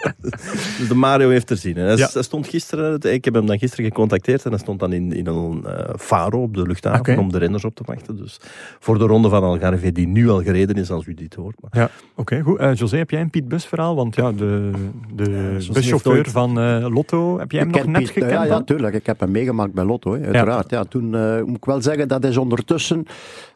dus 0.78 0.88
de 0.88 0.96
Mario 0.96 1.30
heeft 1.30 1.50
er 1.50 1.58
zin 1.58 1.76
in. 1.76 1.86
Hij, 1.86 2.08
stond 2.22 2.48
gisteren, 2.48 3.14
ik 3.14 3.26
heb 3.26 3.34
hem 3.34 3.46
dan 3.46 3.60
gisteren 3.60 3.86
gecontacteerd 3.86 4.44
en 4.46 4.50
hij 4.52 4.60
stond 4.60 4.80
dan 4.80 4.94
in, 4.94 5.12
in 5.12 5.28
een 5.28 5.66
eh, 5.66 5.94
faro 6.00 6.42
op 6.42 6.54
de 6.54 6.62
luchthaven 6.62 7.18
om 7.18 7.32
de 7.32 7.38
renners 7.38 7.66
op 7.66 7.76
te 7.76 7.84
wachten. 7.86 8.18
Dus 8.18 8.40
voor 8.80 8.98
de 8.98 9.06
ronde 9.06 9.30
van 9.30 9.44
Algarve, 9.44 9.92
die 9.92 10.08
nu 10.08 10.30
al 10.30 10.42
gereden 10.44 10.76
is 10.76 10.92
als 10.92 11.06
u 11.06 11.14
dit 11.14 11.34
hoort. 11.34 11.56
Maar 11.62 11.82
Ja, 11.82 11.90
oké, 12.16 12.42
goed. 12.42 12.80
José, 12.80 12.98
heb 12.98 13.10
jij 13.10 13.22
een 13.22 13.30
Piet 13.30 13.48
Bus 13.48 13.66
verhaal? 13.66 13.96
Want 14.02 14.16
ja, 14.16 14.32
de, 14.32 14.72
de 15.14 15.52
José 15.54 15.72
buschauffeur 15.72 16.30
van 16.30 16.60
eh, 16.60 16.86
Lotto, 16.90 17.40
heb 17.40 17.52
jij 17.52 17.60
hem 17.60 17.70
Ik 17.70 17.76
nog 17.76 17.86
net 17.86 18.10
gekend? 18.10 18.32
Ja, 18.32 18.44
ja, 18.44 18.62
tuurlijk. 18.64 18.94
Ik 18.96 19.06
heb 19.06 19.20
hem 19.20 19.32
meegemaakt 19.32 19.74
bij 19.74 19.84
Lotto, 19.84 20.14
hè, 20.14 20.24
uiteraard. 20.26 20.70
Ja. 20.70 20.84
toen 20.84 21.16
eh, 21.16 21.42
moet 21.44 21.58
ik 21.58 21.66
wel 21.66 21.82
zeggen, 21.82 22.08
dat 22.08 22.24
is 22.24 22.38
ondertussen... 22.38 23.06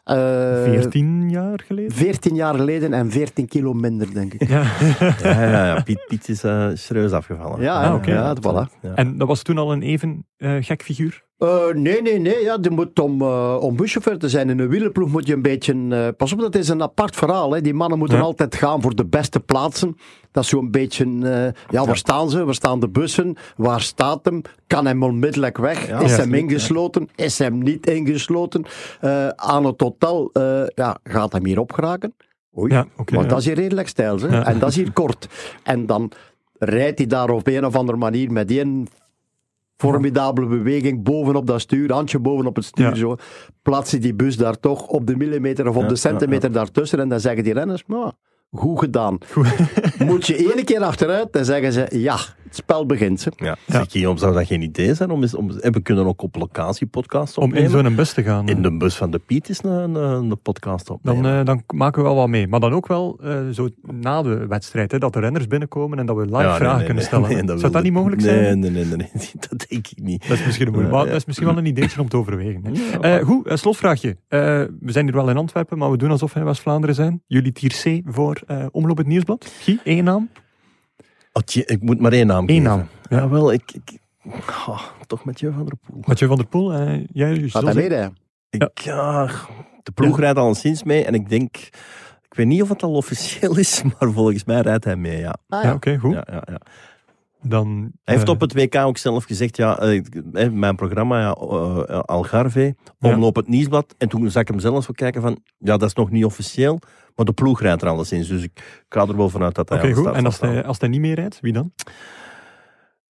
eh 0.04 0.62
14 0.62 1.30
jaar 1.30 1.60
geleden? 1.66 1.92
14 1.92 2.34
jaar 2.34 2.54
geleden 2.54 2.92
en 2.92 3.10
14 3.10 3.48
kilo 3.48 3.72
minder, 3.72 4.14
denk 4.14 4.34
ik. 4.34 4.48
Ja. 4.48 4.62
Ja, 5.22 5.42
ja, 5.42 5.66
ja. 5.66 5.82
Piet, 5.82 6.04
Piet 6.08 6.28
is 6.28 6.40
serieus 6.74 7.12
afgevallen. 7.12 7.60
Ja, 7.60 7.82
Ah, 7.82 7.94
oké. 7.94 8.10
ja, 8.10 8.34
voilà. 8.40 8.80
Ja. 8.82 8.94
En 8.94 9.18
dat 9.18 9.28
was 9.28 9.42
toen 9.42 9.58
al 9.58 9.72
een 9.72 9.82
even 9.82 10.26
eh, 10.36 10.54
gek 10.60 10.82
figuur? 10.82 11.24
Eh, 11.38 11.66
nee, 11.74 12.02
nee, 12.02 12.18
nee. 12.18 12.42
Ja, 12.42 12.58
je 12.60 12.70
moet 12.70 12.98
om, 12.98 13.22
eh 13.22 13.56
om 13.60 13.76
buschauffeur 13.76 14.18
te 14.18 14.28
zijn 14.28 14.50
in 14.50 14.58
een 14.58 14.68
wielerploeg 14.68 15.08
moet 15.10 15.26
je 15.26 15.32
een 15.32 15.42
beetje... 15.42 15.86
eh, 15.90 16.08
pas 16.16 16.32
op, 16.32 16.40
dat 16.40 16.54
is 16.54 16.68
een 16.68 16.82
apart 16.82 17.16
verhaal. 17.16 17.52
Hè. 17.52 17.60
Die 17.60 17.74
mannen 17.74 17.98
moeten 17.98 18.16
Ja. 18.18 18.22
altijd 18.22 18.54
gaan 18.54 18.82
voor 18.82 18.94
de 18.94 19.06
beste 19.06 19.40
plaatsen. 19.40 19.96
Dat 20.32 20.42
is 20.44 20.48
zo'n 20.50 20.70
beetje... 20.70 21.04
ja, 21.68 21.84
waar 21.84 21.96
staan 21.96 22.30
ze? 22.30 22.44
Waar 22.44 22.54
staan 22.54 22.80
de 22.80 22.88
bussen? 22.88 23.36
Waar 23.56 23.80
staat 23.80 24.24
hem? 24.24 24.42
Kan 24.66 24.86
hem 24.86 25.02
onmiddellijk 25.02 25.56
weg? 25.58 25.86
Ja, 25.86 26.00
is 26.00 26.16
hem 26.16 26.34
ingesloten? 26.34 27.08
Is 27.14 27.38
hem 27.38 27.58
niet 27.58 27.86
ingesloten? 27.86 28.64
Aan 29.36 29.64
het 29.64 29.78
totaal 29.78 30.30
eh, 30.32 30.62
ja, 30.74 30.98
gaat 31.04 31.32
hem 31.32 31.44
hier 31.44 31.60
opgeraken? 31.60 32.14
Oei. 32.58 32.72
Ja, 32.72 32.86
ja. 33.06 33.22
dat 33.22 33.38
is 33.38 33.44
hier 33.44 33.54
redelijk 33.54 33.88
stijl. 33.88 34.18
Hè? 34.20 34.40
En 34.42 34.58
dat 34.58 34.68
is 34.68 34.76
hier 34.76 34.92
kort. 34.92 35.28
En 35.62 35.86
dan 35.86 36.10
rijdt 36.58 36.98
hij 36.98 37.06
daar 37.06 37.30
op 37.30 37.46
een 37.46 37.64
of 37.66 37.76
andere 37.76 37.98
manier 37.98 38.32
met 38.32 38.50
één 38.50 38.86
formidabele 39.76 40.46
beweging 40.46 41.02
bovenop 41.02 41.46
dat 41.46 41.60
stuur, 41.60 41.92
handje 41.92 42.18
bovenop 42.18 42.56
het 42.56 42.64
stuur, 42.64 42.86
Ja. 42.88 42.94
zo, 42.94 43.16
plaatst 43.62 43.90
hij 43.90 44.00
die 44.00 44.14
bus 44.14 44.36
daar 44.36 44.58
toch 44.60 44.86
op 44.86 45.06
de 45.06 45.16
millimeter 45.16 45.68
of 45.68 45.74
op 45.76 45.82
Ja, 45.82 45.88
de 45.88 45.94
ja, 45.94 46.00
centimeter 46.00 46.52
daartussen 46.52 47.00
en 47.00 47.08
dan 47.08 47.20
zeggen 47.20 47.44
die 47.44 47.52
renners, 47.52 47.82
nou, 47.86 48.12
goed 48.50 48.78
gedaan. 48.78 49.18
Moet 49.98 50.26
je 50.26 50.52
één 50.54 50.64
keer 50.64 50.80
achteruit, 50.82 51.32
dan 51.32 51.44
zeggen 51.44 51.72
ze, 51.72 51.86
ja, 51.90 52.16
spel 52.56 52.86
begint. 52.86 53.24
Hè. 53.24 53.30
Ja. 53.36 53.56
Ja. 53.66 53.74
Zeg, 53.78 53.90
Guillaume, 53.90 54.18
zou 54.18 54.34
dat 54.34 54.46
geen 54.46 54.62
idee 54.62 54.94
zijn? 54.94 55.10
Om, 55.10 55.22
eens- 55.22 55.34
om, 55.34 55.50
en 55.50 55.72
we 55.72 55.80
kunnen 55.80 56.06
ook 56.06 56.22
op 56.22 56.36
locatie 56.36 56.86
podcasts 56.86 57.38
Om 57.38 57.44
in 57.44 57.48
opnemen. 57.64 57.84
zo'n 57.84 57.94
bus 57.96 58.12
te 58.12 58.22
gaan. 58.22 58.48
In 58.48 58.56
eh. 58.56 58.62
de 58.62 58.76
bus 58.76 58.96
van 58.96 59.10
de 59.10 59.18
Piet 59.18 59.48
is 59.48 59.62
een, 59.62 59.94
een, 59.94 59.94
een 60.30 60.40
podcast 60.42 60.90
opnemen. 60.90 61.22
Dan, 61.22 61.32
eh, 61.38 61.44
dan 61.44 61.62
maken 61.74 62.02
we 62.02 62.08
wel 62.08 62.16
wat 62.16 62.28
mee. 62.28 62.48
Maar 62.48 62.60
dan 62.60 62.72
ook 62.72 62.86
wel 62.86 63.18
eh, 63.22 63.38
zo 63.52 63.68
na 63.92 64.22
de 64.22 64.46
wedstrijd, 64.46 64.92
hè, 64.92 64.98
dat 64.98 65.12
de 65.12 65.20
renners 65.20 65.46
binnenkomen 65.46 65.98
en 65.98 66.06
dat 66.06 66.16
we 66.16 66.22
live 66.24 66.36
Ja, 66.36 66.48
nee, 66.48 66.56
vragen 66.56 66.76
nee, 66.76 66.84
kunnen 66.86 66.94
nee, 67.10 67.22
stellen. 67.22 67.46
nee, 67.46 67.58
Zou 67.58 67.72
dat 67.72 67.82
niet 67.82 67.92
mogelijk 67.92 68.22
nee, 68.22 68.34
zijn? 68.34 68.58
Nee, 68.58 68.70
nee, 68.70 68.84
nee, 68.84 68.96
nee, 69.14 69.30
dat 69.48 69.66
denk 69.68 69.86
ik 69.86 70.02
niet. 70.02 70.28
Dat 70.28 70.38
is 70.38 70.44
misschien, 70.44 70.66
een 70.66 70.72
maar 70.90 71.00
ja. 71.00 71.04
dat 71.04 71.14
is 71.16 71.24
misschien 71.24 71.46
wel 71.48 71.58
een 71.58 71.66
ideetje 71.66 72.00
om 72.00 72.08
te 72.08 72.16
overwegen. 72.16 72.64
Hè. 72.64 72.70
Ja, 73.08 73.18
Eh, 73.18 73.24
goed, 73.26 73.50
een 73.50 73.58
slotvraagje. 73.58 74.16
Eh, 74.28 74.38
we 74.80 74.92
zijn 74.92 75.04
hier 75.04 75.14
wel 75.14 75.30
in 75.30 75.36
Antwerpen, 75.36 75.78
maar 75.78 75.90
we 75.90 75.96
doen 75.96 76.10
alsof 76.10 76.32
we 76.32 76.40
in 76.40 76.46
West-Vlaanderen 76.46 76.94
zijn. 76.94 77.22
Jullie 77.26 77.52
tier 77.52 77.70
C 77.82 78.00
voor 78.14 78.40
eh, 78.46 78.66
Omloop 78.70 78.96
het 78.96 79.06
Nieuwsblad. 79.06 79.52
Guy, 79.60 79.78
één 79.84 80.04
naam? 80.04 80.28
Oh, 81.36 81.42
ik 81.44 81.82
moet 81.82 82.00
maar 82.00 82.12
één 82.12 82.26
naam 82.26 82.40
Eén 82.40 82.46
geven. 82.48 82.62
naam, 82.62 82.88
ja. 83.08 83.28
Wel, 83.28 83.52
ik... 83.52 83.72
ik 83.72 83.98
ah, 84.46 84.82
toch 85.06 85.24
met 85.24 85.40
jou 85.40 85.52
van 85.54 85.64
der 85.64 85.76
Poel. 85.76 86.02
Mathieu 86.06 86.28
van 86.28 86.36
der 86.36 86.46
Poel, 86.46 86.72
eh, 86.72 87.04
jij, 87.12 87.48
Gaat 87.48 87.62
hij 87.62 87.74
mee, 87.74 87.88
hè? 87.92 88.06
Ik, 88.50 88.78
ja, 88.78 89.26
de 89.82 89.92
ploeg 89.92 90.18
rijdt 90.18 90.38
al 90.38 90.54
sinds 90.54 90.82
mee 90.82 91.04
en 91.04 91.14
ik 91.14 91.28
denk... 91.28 91.56
Ik 92.28 92.34
weet 92.34 92.46
niet 92.46 92.62
of 92.62 92.68
het 92.68 92.82
al 92.82 92.92
officieel 92.92 93.56
is, 93.58 93.82
maar 93.98 94.12
volgens 94.12 94.44
mij 94.44 94.60
rijdt 94.60 94.84
hij 94.84 94.96
mee, 94.96 95.18
ja. 95.18 95.36
Ah, 95.48 95.62
Ja, 95.62 95.68
ja. 95.68 95.74
oké, 95.74 95.98
goed. 95.98 96.12
ja, 96.12 96.26
ja, 96.30 96.42
ja. 96.44 96.60
Dan, 97.48 97.90
Hij 98.04 98.14
heeft 98.14 98.26
eh, 98.26 98.34
op 98.34 98.40
het 98.40 98.52
WK 98.52 98.74
ook 98.74 98.98
zelf 98.98 99.24
gezegd, 99.24 99.56
ja, 99.56 99.78
eh, 99.78 100.50
mijn 100.50 100.76
programma, 100.76 101.20
ja, 101.20 101.32
eh, 101.32 101.98
Algarve, 101.98 102.76
omloop 103.00 103.36
het 103.36 103.48
nieuwsblad. 103.48 103.94
En 103.98 104.08
toen 104.08 104.30
zag 104.30 104.42
ik 104.42 104.48
hem 104.48 104.58
zelf 104.60 104.90
ook 104.90 104.96
kijken 104.96 105.22
van, 105.22 105.38
ja, 105.58 105.76
dat 105.76 105.88
is 105.88 105.94
nog 105.94 106.10
niet 106.10 106.24
officieel, 106.24 106.78
maar 107.14 107.26
de 107.26 107.32
ploeg 107.32 107.60
rijdt 107.60 107.82
er 107.82 107.88
alleszins. 107.88 108.28
Dus 108.28 108.42
ik 108.42 108.84
ga 108.88 109.00
er 109.00 109.16
wel 109.16 109.28
vanuit 109.28 109.54
dat 109.54 109.68
hij 109.68 109.78
Oké, 109.78 109.92
goed. 109.92 110.14
En 110.14 110.24
als 110.24 110.40
hij, 110.40 110.64
als 110.64 110.78
hij 110.78 110.88
niet 110.88 111.00
meer 111.00 111.14
rijdt, 111.14 111.40
wie 111.40 111.52
dan? 111.52 111.72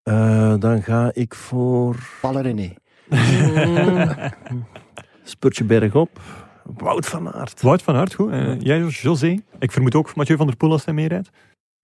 Eh, 0.03 0.53
dan 0.59 0.83
ga 0.83 1.09
ik 1.13 1.35
voor 1.35 1.95
René. 2.21 2.73
Spurtje 5.23 5.63
bergop, 5.63 6.21
Wout 6.63 7.05
van 7.05 7.33
Aert. 7.33 7.61
Wout 7.61 7.81
van 7.81 7.95
Aert, 7.95 8.13
goed. 8.13 8.31
Jij, 8.59 8.79
José? 8.79 9.39
Ik 9.59 9.71
vermoed 9.71 9.95
ook 9.95 10.15
Mathieu 10.15 10.37
van 10.37 10.47
der 10.47 10.55
Poel 10.55 10.71
als 10.71 10.85
hij 10.85 10.93
mee 10.93 11.07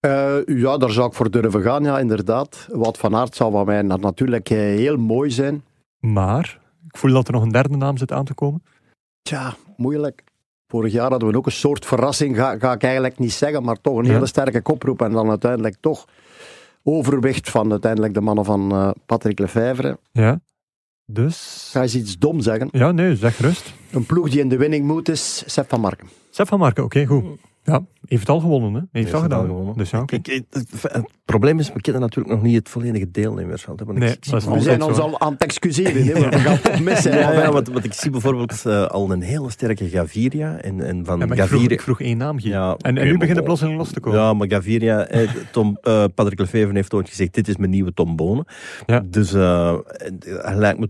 Eh, 0.02 0.36
ja, 0.46 0.78
daar 0.78 0.92
zou 0.92 1.08
ik 1.08 1.14
voor 1.14 1.32
durven 1.32 1.62
gaan, 1.62 1.84
ja, 1.84 2.00
inderdaad. 2.00 2.68
Wat 2.72 2.98
van 2.98 3.16
Aert 3.16 3.36
zou 3.36 3.52
van 3.52 3.66
mij 3.66 3.82
na- 3.82 3.96
natuurlijk 3.96 4.50
eh, 4.50 4.58
heel 4.58 4.98
mooi 4.98 5.32
zijn. 5.32 5.64
Maar, 6.00 6.60
ik 6.88 6.98
voel 6.98 7.12
dat 7.14 7.28
er 7.28 7.34
nog 7.34 7.44
een 7.44 7.52
derde 7.52 7.78
naam 7.78 7.98
zit 7.98 8.12
aan 8.12 8.26
te 8.26 8.34
komen. 8.34 8.64
Tja, 9.22 9.54
moeilijk. 9.78 10.24
Vorig 10.68 10.92
jaar 10.92 11.10
hadden 11.10 11.32
we 11.32 11.38
ook 11.38 11.46
een 11.46 11.52
soort 11.52 11.86
verrassing, 11.86 12.36
ga, 12.36 12.58
ga 12.60 12.72
ik 12.74 12.84
eigenlijk 12.84 13.20
niet 13.20 13.32
zeggen, 13.34 13.64
maar 13.64 13.82
toch 13.82 13.98
een 13.98 14.06
Ja. 14.06 14.12
hele 14.12 14.26
sterke 14.26 14.62
koproep. 14.62 15.02
En 15.02 15.12
dan 15.12 15.30
uiteindelijk 15.30 15.76
toch 15.80 16.06
overwicht 16.84 17.50
van 17.50 17.72
uiteindelijk 17.72 18.14
de 18.14 18.22
mannen 18.22 18.46
van 18.46 18.72
eh, 18.72 18.90
Patrick 19.06 19.40
Lefevre. 19.40 19.98
Ja. 20.12 20.40
Dus... 21.06 21.70
Ga 21.72 21.82
eens 21.82 21.96
iets 21.96 22.18
dom 22.18 22.42
zeggen. 22.42 22.68
Ja, 22.72 22.92
nee, 22.92 23.16
zeg 23.16 23.38
rust. 23.38 23.74
Een 23.92 24.06
ploeg 24.06 24.30
die 24.30 24.40
in 24.40 24.50
de 24.50 24.58
winning 24.58 24.86
moet 24.86 25.10
is 25.10 25.44
Sepp 25.46 25.70
van 25.70 25.80
Marken. 25.82 26.08
Sef 26.30 26.48
van 26.48 26.60
Marken, 26.60 26.84
oké, 26.84 27.06
goed. 27.06 27.24
Ja, 27.64 27.84
heeft 28.06 28.22
het 28.22 28.30
al 28.30 28.40
gewonnen, 28.40 28.74
hè? 28.74 28.80
Heeft, 28.80 28.92
Heeft 28.92 29.06
het 29.12 29.16
al 29.16 29.22
gedaan. 29.22 29.46
gewonnen. 29.46 29.78
Dus 29.78 29.90
ja. 29.90 30.02
Ik, 30.06 30.28
ik- 30.28 30.46
het, 30.50 30.66
het 30.82 31.06
probleem 31.26 31.60
is, 31.60 31.74
we 31.74 31.82
kennen 31.82 32.02
natuurlijk 32.02 32.36
nog 32.36 32.44
niet 32.44 32.56
het 32.56 32.70
volledige 32.70 33.12
deelnemersveld. 33.12 33.80
hè, 33.80 33.86
want 33.86 33.98
Nee, 34.00 34.10
ik, 34.12 34.26
We 34.26 34.60
zijn 34.60 34.82
ons 34.82 34.96
zo. 34.98 35.02
al 35.02 35.20
aan 35.20 35.32
het 35.34 35.42
excuseren, 35.44 36.06
hè, 36.06 36.14
we 36.30 36.38
gaan 36.40 36.62
toch 36.62 36.80
mis 36.80 37.02
zijn. 37.02 37.18
Ja, 37.20 37.32
ja, 37.34 37.52
want, 37.52 37.68
want 37.68 37.86
ik 37.86 37.94
zie 37.94 38.12
bijvoorbeeld 38.12 38.66
eh, 38.66 38.86
al 38.88 39.12
een 39.12 39.22
hele 39.22 39.50
sterke 39.50 39.90
Gaviria. 39.90 40.58
En, 40.58 40.82
en 40.88 41.06
van 41.06 41.20
Ja, 41.20 41.26
maar 41.26 41.38
ik, 41.38 41.44
vroeg, 41.44 41.50
Gaviria... 41.58 41.76
ik 41.76 41.82
vroeg 41.82 42.02
één 42.02 42.18
naam, 42.18 42.40
Guy. 42.40 42.52
Ja, 42.52 42.76
en, 42.78 42.94
nu 42.94 43.00
maar 43.00 43.06
begint 43.10 43.28
het 43.28 43.36
bon. 43.38 43.44
plotseling 43.46 43.78
los 43.78 43.92
te 43.92 44.00
komen. 44.00 44.20
Ja, 44.20 44.34
maar 44.34 44.50
Gaviria, 44.50 45.06
eh, 45.08 45.30
Tom, 45.52 45.78
eh, 45.82 46.04
Patrick 46.16 46.40
Lefevre 46.40 46.74
heeft 46.76 46.94
ooit 46.94 47.10
gezegd, 47.10 47.34
dit 47.34 47.48
is 47.48 47.58
mijn 47.58 47.72
nieuwe 47.72 47.94
Tom 47.94 48.16
Bonen. 48.16 48.46
Ja. 48.86 49.00
Dus 49.06 49.34
eh, 49.34 49.78
hij 50.26 50.56
lijkt 50.56 50.80
me 50.80 50.90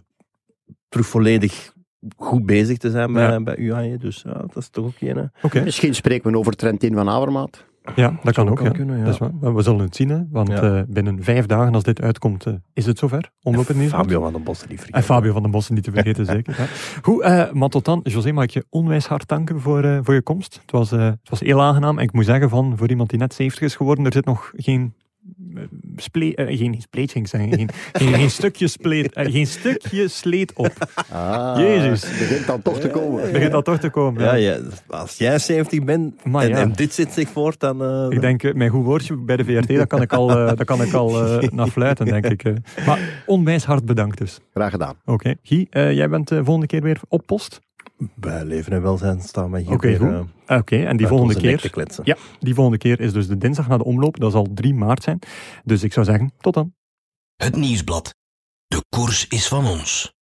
terug 0.90 1.08
volledig 1.08 1.74
goed 2.18 2.46
bezig 2.46 2.78
te 2.78 2.90
zijn 2.90 3.14
bij, 3.14 3.32
Ja. 3.32 3.42
bij 3.42 3.58
UAE. 3.58 3.98
Dus 3.98 4.22
ja, 4.26 4.34
dat 4.34 4.56
is 4.58 4.70
toch 4.70 4.86
ook 4.86 4.94
een... 5.00 5.18
hè. 5.18 5.24
Oké, 5.42 5.64
Misschien 5.64 5.96
spreken 5.96 6.32
we 6.32 6.38
over 6.38 6.56
Trentin 6.56 6.94
van 6.94 7.10
Avermaat. 7.10 7.66
ja, 7.96 8.20
dat 8.24 8.34
kan 8.34 8.50
ook. 8.50 8.56
kan 8.56 8.66
Ja. 8.66 8.72
kunnen, 8.72 8.98
ja. 8.98 9.04
Dat 9.04 9.14
is 9.14 9.20
waar. 9.20 9.54
We 9.56 9.62
zullen 9.62 9.80
het 9.80 9.96
zien, 9.96 10.10
hè, 10.10 10.20
want 10.32 10.48
Ja. 10.48 10.62
eh, 10.78 10.82
binnen 10.88 11.24
vijf 11.24 11.46
dagen, 11.46 11.74
als 11.74 11.84
dit 11.84 12.02
uitkomt, 12.02 12.46
eh, 12.46 12.54
is 12.74 12.86
het 12.86 12.98
zover. 12.98 13.32
Omloop 13.44 13.68
het 13.68 13.78
nieuws. 13.78 13.90
Fabio 13.92 14.22
van 14.22 14.34
den 14.34 14.44
Bossen, 14.44 14.70
En 14.70 14.76
vergeten. 14.78 15.04
Fabio 15.04 15.34
van 15.34 15.42
den 15.42 15.52
Bossen 15.52 15.76
niet 15.76 15.84
te 15.84 15.92
vergeten, 15.92 16.26
zeker. 16.36 16.56
Ja. 16.58 16.66
Goed, 17.02 17.22
eh, 17.22 17.52
maar 17.52 17.70
tot 17.70 17.86
dan, 17.86 18.00
José, 18.04 18.32
mag 18.32 18.44
ik 18.44 18.50
je 18.52 18.66
onwijs 18.70 19.06
hard 19.08 19.28
danken 19.28 19.60
voor, 19.60 19.84
eh, 19.84 20.00
voor 20.04 20.14
je 20.14 20.22
komst. 20.22 20.60
Het 20.62 20.72
was, 20.72 20.92
eh, 20.92 21.06
het 21.06 21.30
was 21.30 21.40
heel 21.40 21.62
aangenaam. 21.62 21.98
En 21.98 22.04
ik 22.04 22.14
moet 22.14 22.26
zeggen, 22.26 22.50
van, 22.50 22.74
voor 22.78 22.90
iemand 22.90 23.10
die 23.10 23.20
net 23.20 23.34
70 23.34 23.64
is 23.64 23.76
geworden, 23.76 24.06
er 24.06 24.14
zit 24.14 24.26
nog 24.26 24.52
geen... 24.56 24.94
eh, 25.56 26.32
eh, 26.36 26.58
geen 26.58 26.82
spleet 26.82 27.12
ging 27.12 27.30
zeggen, 27.30 27.54
geen, 27.54 27.70
geen, 27.94 28.14
geen 28.14 28.30
stukje 28.40 28.68
spleet, 28.68 29.14
eh, 29.14 29.32
geen 29.32 29.48
stukje 29.48 30.08
sleet 30.08 30.54
op. 30.54 30.74
Ah, 31.12 31.58
Jezus. 31.58 32.02
Het 32.04 32.20
begint 32.20 32.48
dan 32.48 32.62
toch 32.62 32.80
te 32.80 32.90
komen. 32.90 33.22
Het 33.22 33.32
begint 33.32 33.52
dat 33.52 33.66
toch 33.66 33.80
te 33.80 33.90
komen. 33.90 34.24
Ja, 34.24 34.34
ja. 34.34 34.58
als 34.88 35.18
jij 35.18 35.40
70 35.40 35.84
bent 35.84 36.24
Maar 36.24 36.44
en, 36.44 36.50
ja. 36.50 36.58
en 36.58 36.72
dit 36.72 36.94
zit 36.94 37.12
zich 37.12 37.30
voort, 37.30 37.60
dan... 37.60 38.12
Ik 38.12 38.22
denk, 38.22 38.54
mijn 38.54 38.70
goed 38.70 38.86
woordje 38.86 39.16
bij 39.18 39.38
de 39.38 39.46
VRT, 39.46 39.68
dat 39.68 39.88
kan 39.88 40.02
ik 40.02 40.14
al, 40.14 40.28
dat 40.28 40.64
kan 40.64 40.82
ik 40.82 40.94
al 40.94 41.12
naar 41.52 41.68
fluiten, 41.68 42.06
denk 42.06 42.26
ik. 42.26 42.44
Maar 42.86 43.24
onwijs 43.26 43.64
hard 43.64 43.86
bedankt 43.86 44.18
dus. 44.18 44.40
Graag 44.54 44.72
gedaan. 44.72 44.96
Oké. 45.06 45.36
Guy, 45.44 45.68
eh, 45.70 45.94
jij 45.94 46.10
bent 46.10 46.28
de 46.28 46.44
volgende 46.44 46.68
keer 46.68 46.82
weer 46.82 47.00
op 47.08 47.26
post. 47.26 47.62
Bij 48.16 48.44
Leven 48.46 48.74
en 48.74 48.82
Welzijn 48.82 49.22
staan 49.22 49.52
we 49.52 49.60
hier 49.60 49.72
Oké, 49.72 49.98
goed. 49.98 50.10
eh, 50.46 50.58
Oké, 50.58 50.84
en 50.84 50.98
die 50.98 51.08
volgende 51.08 51.36
keer... 51.36 51.72
Ja, 52.04 52.18
die 52.40 52.54
volgende 52.54 52.78
keer 52.78 53.00
is 53.00 53.14
dus 53.14 53.28
de 53.28 53.38
dinsdag 53.38 53.68
na 53.68 53.78
de 53.78 53.84
omloop. 53.84 54.20
Dat 54.20 54.32
zal 54.32 54.48
3 54.54 54.74
maart 54.74 55.04
zijn. 55.04 55.20
Dus 55.64 55.84
ik 55.84 55.94
zou 55.94 56.06
zeggen, 56.06 56.32
tot 56.40 56.54
dan. 56.54 56.74
Het 57.36 57.56
Nieuwsblad. 57.56 58.16
De 58.68 58.84
koers 58.90 59.28
is 59.28 59.48
van 59.48 59.66
ons. 59.66 60.14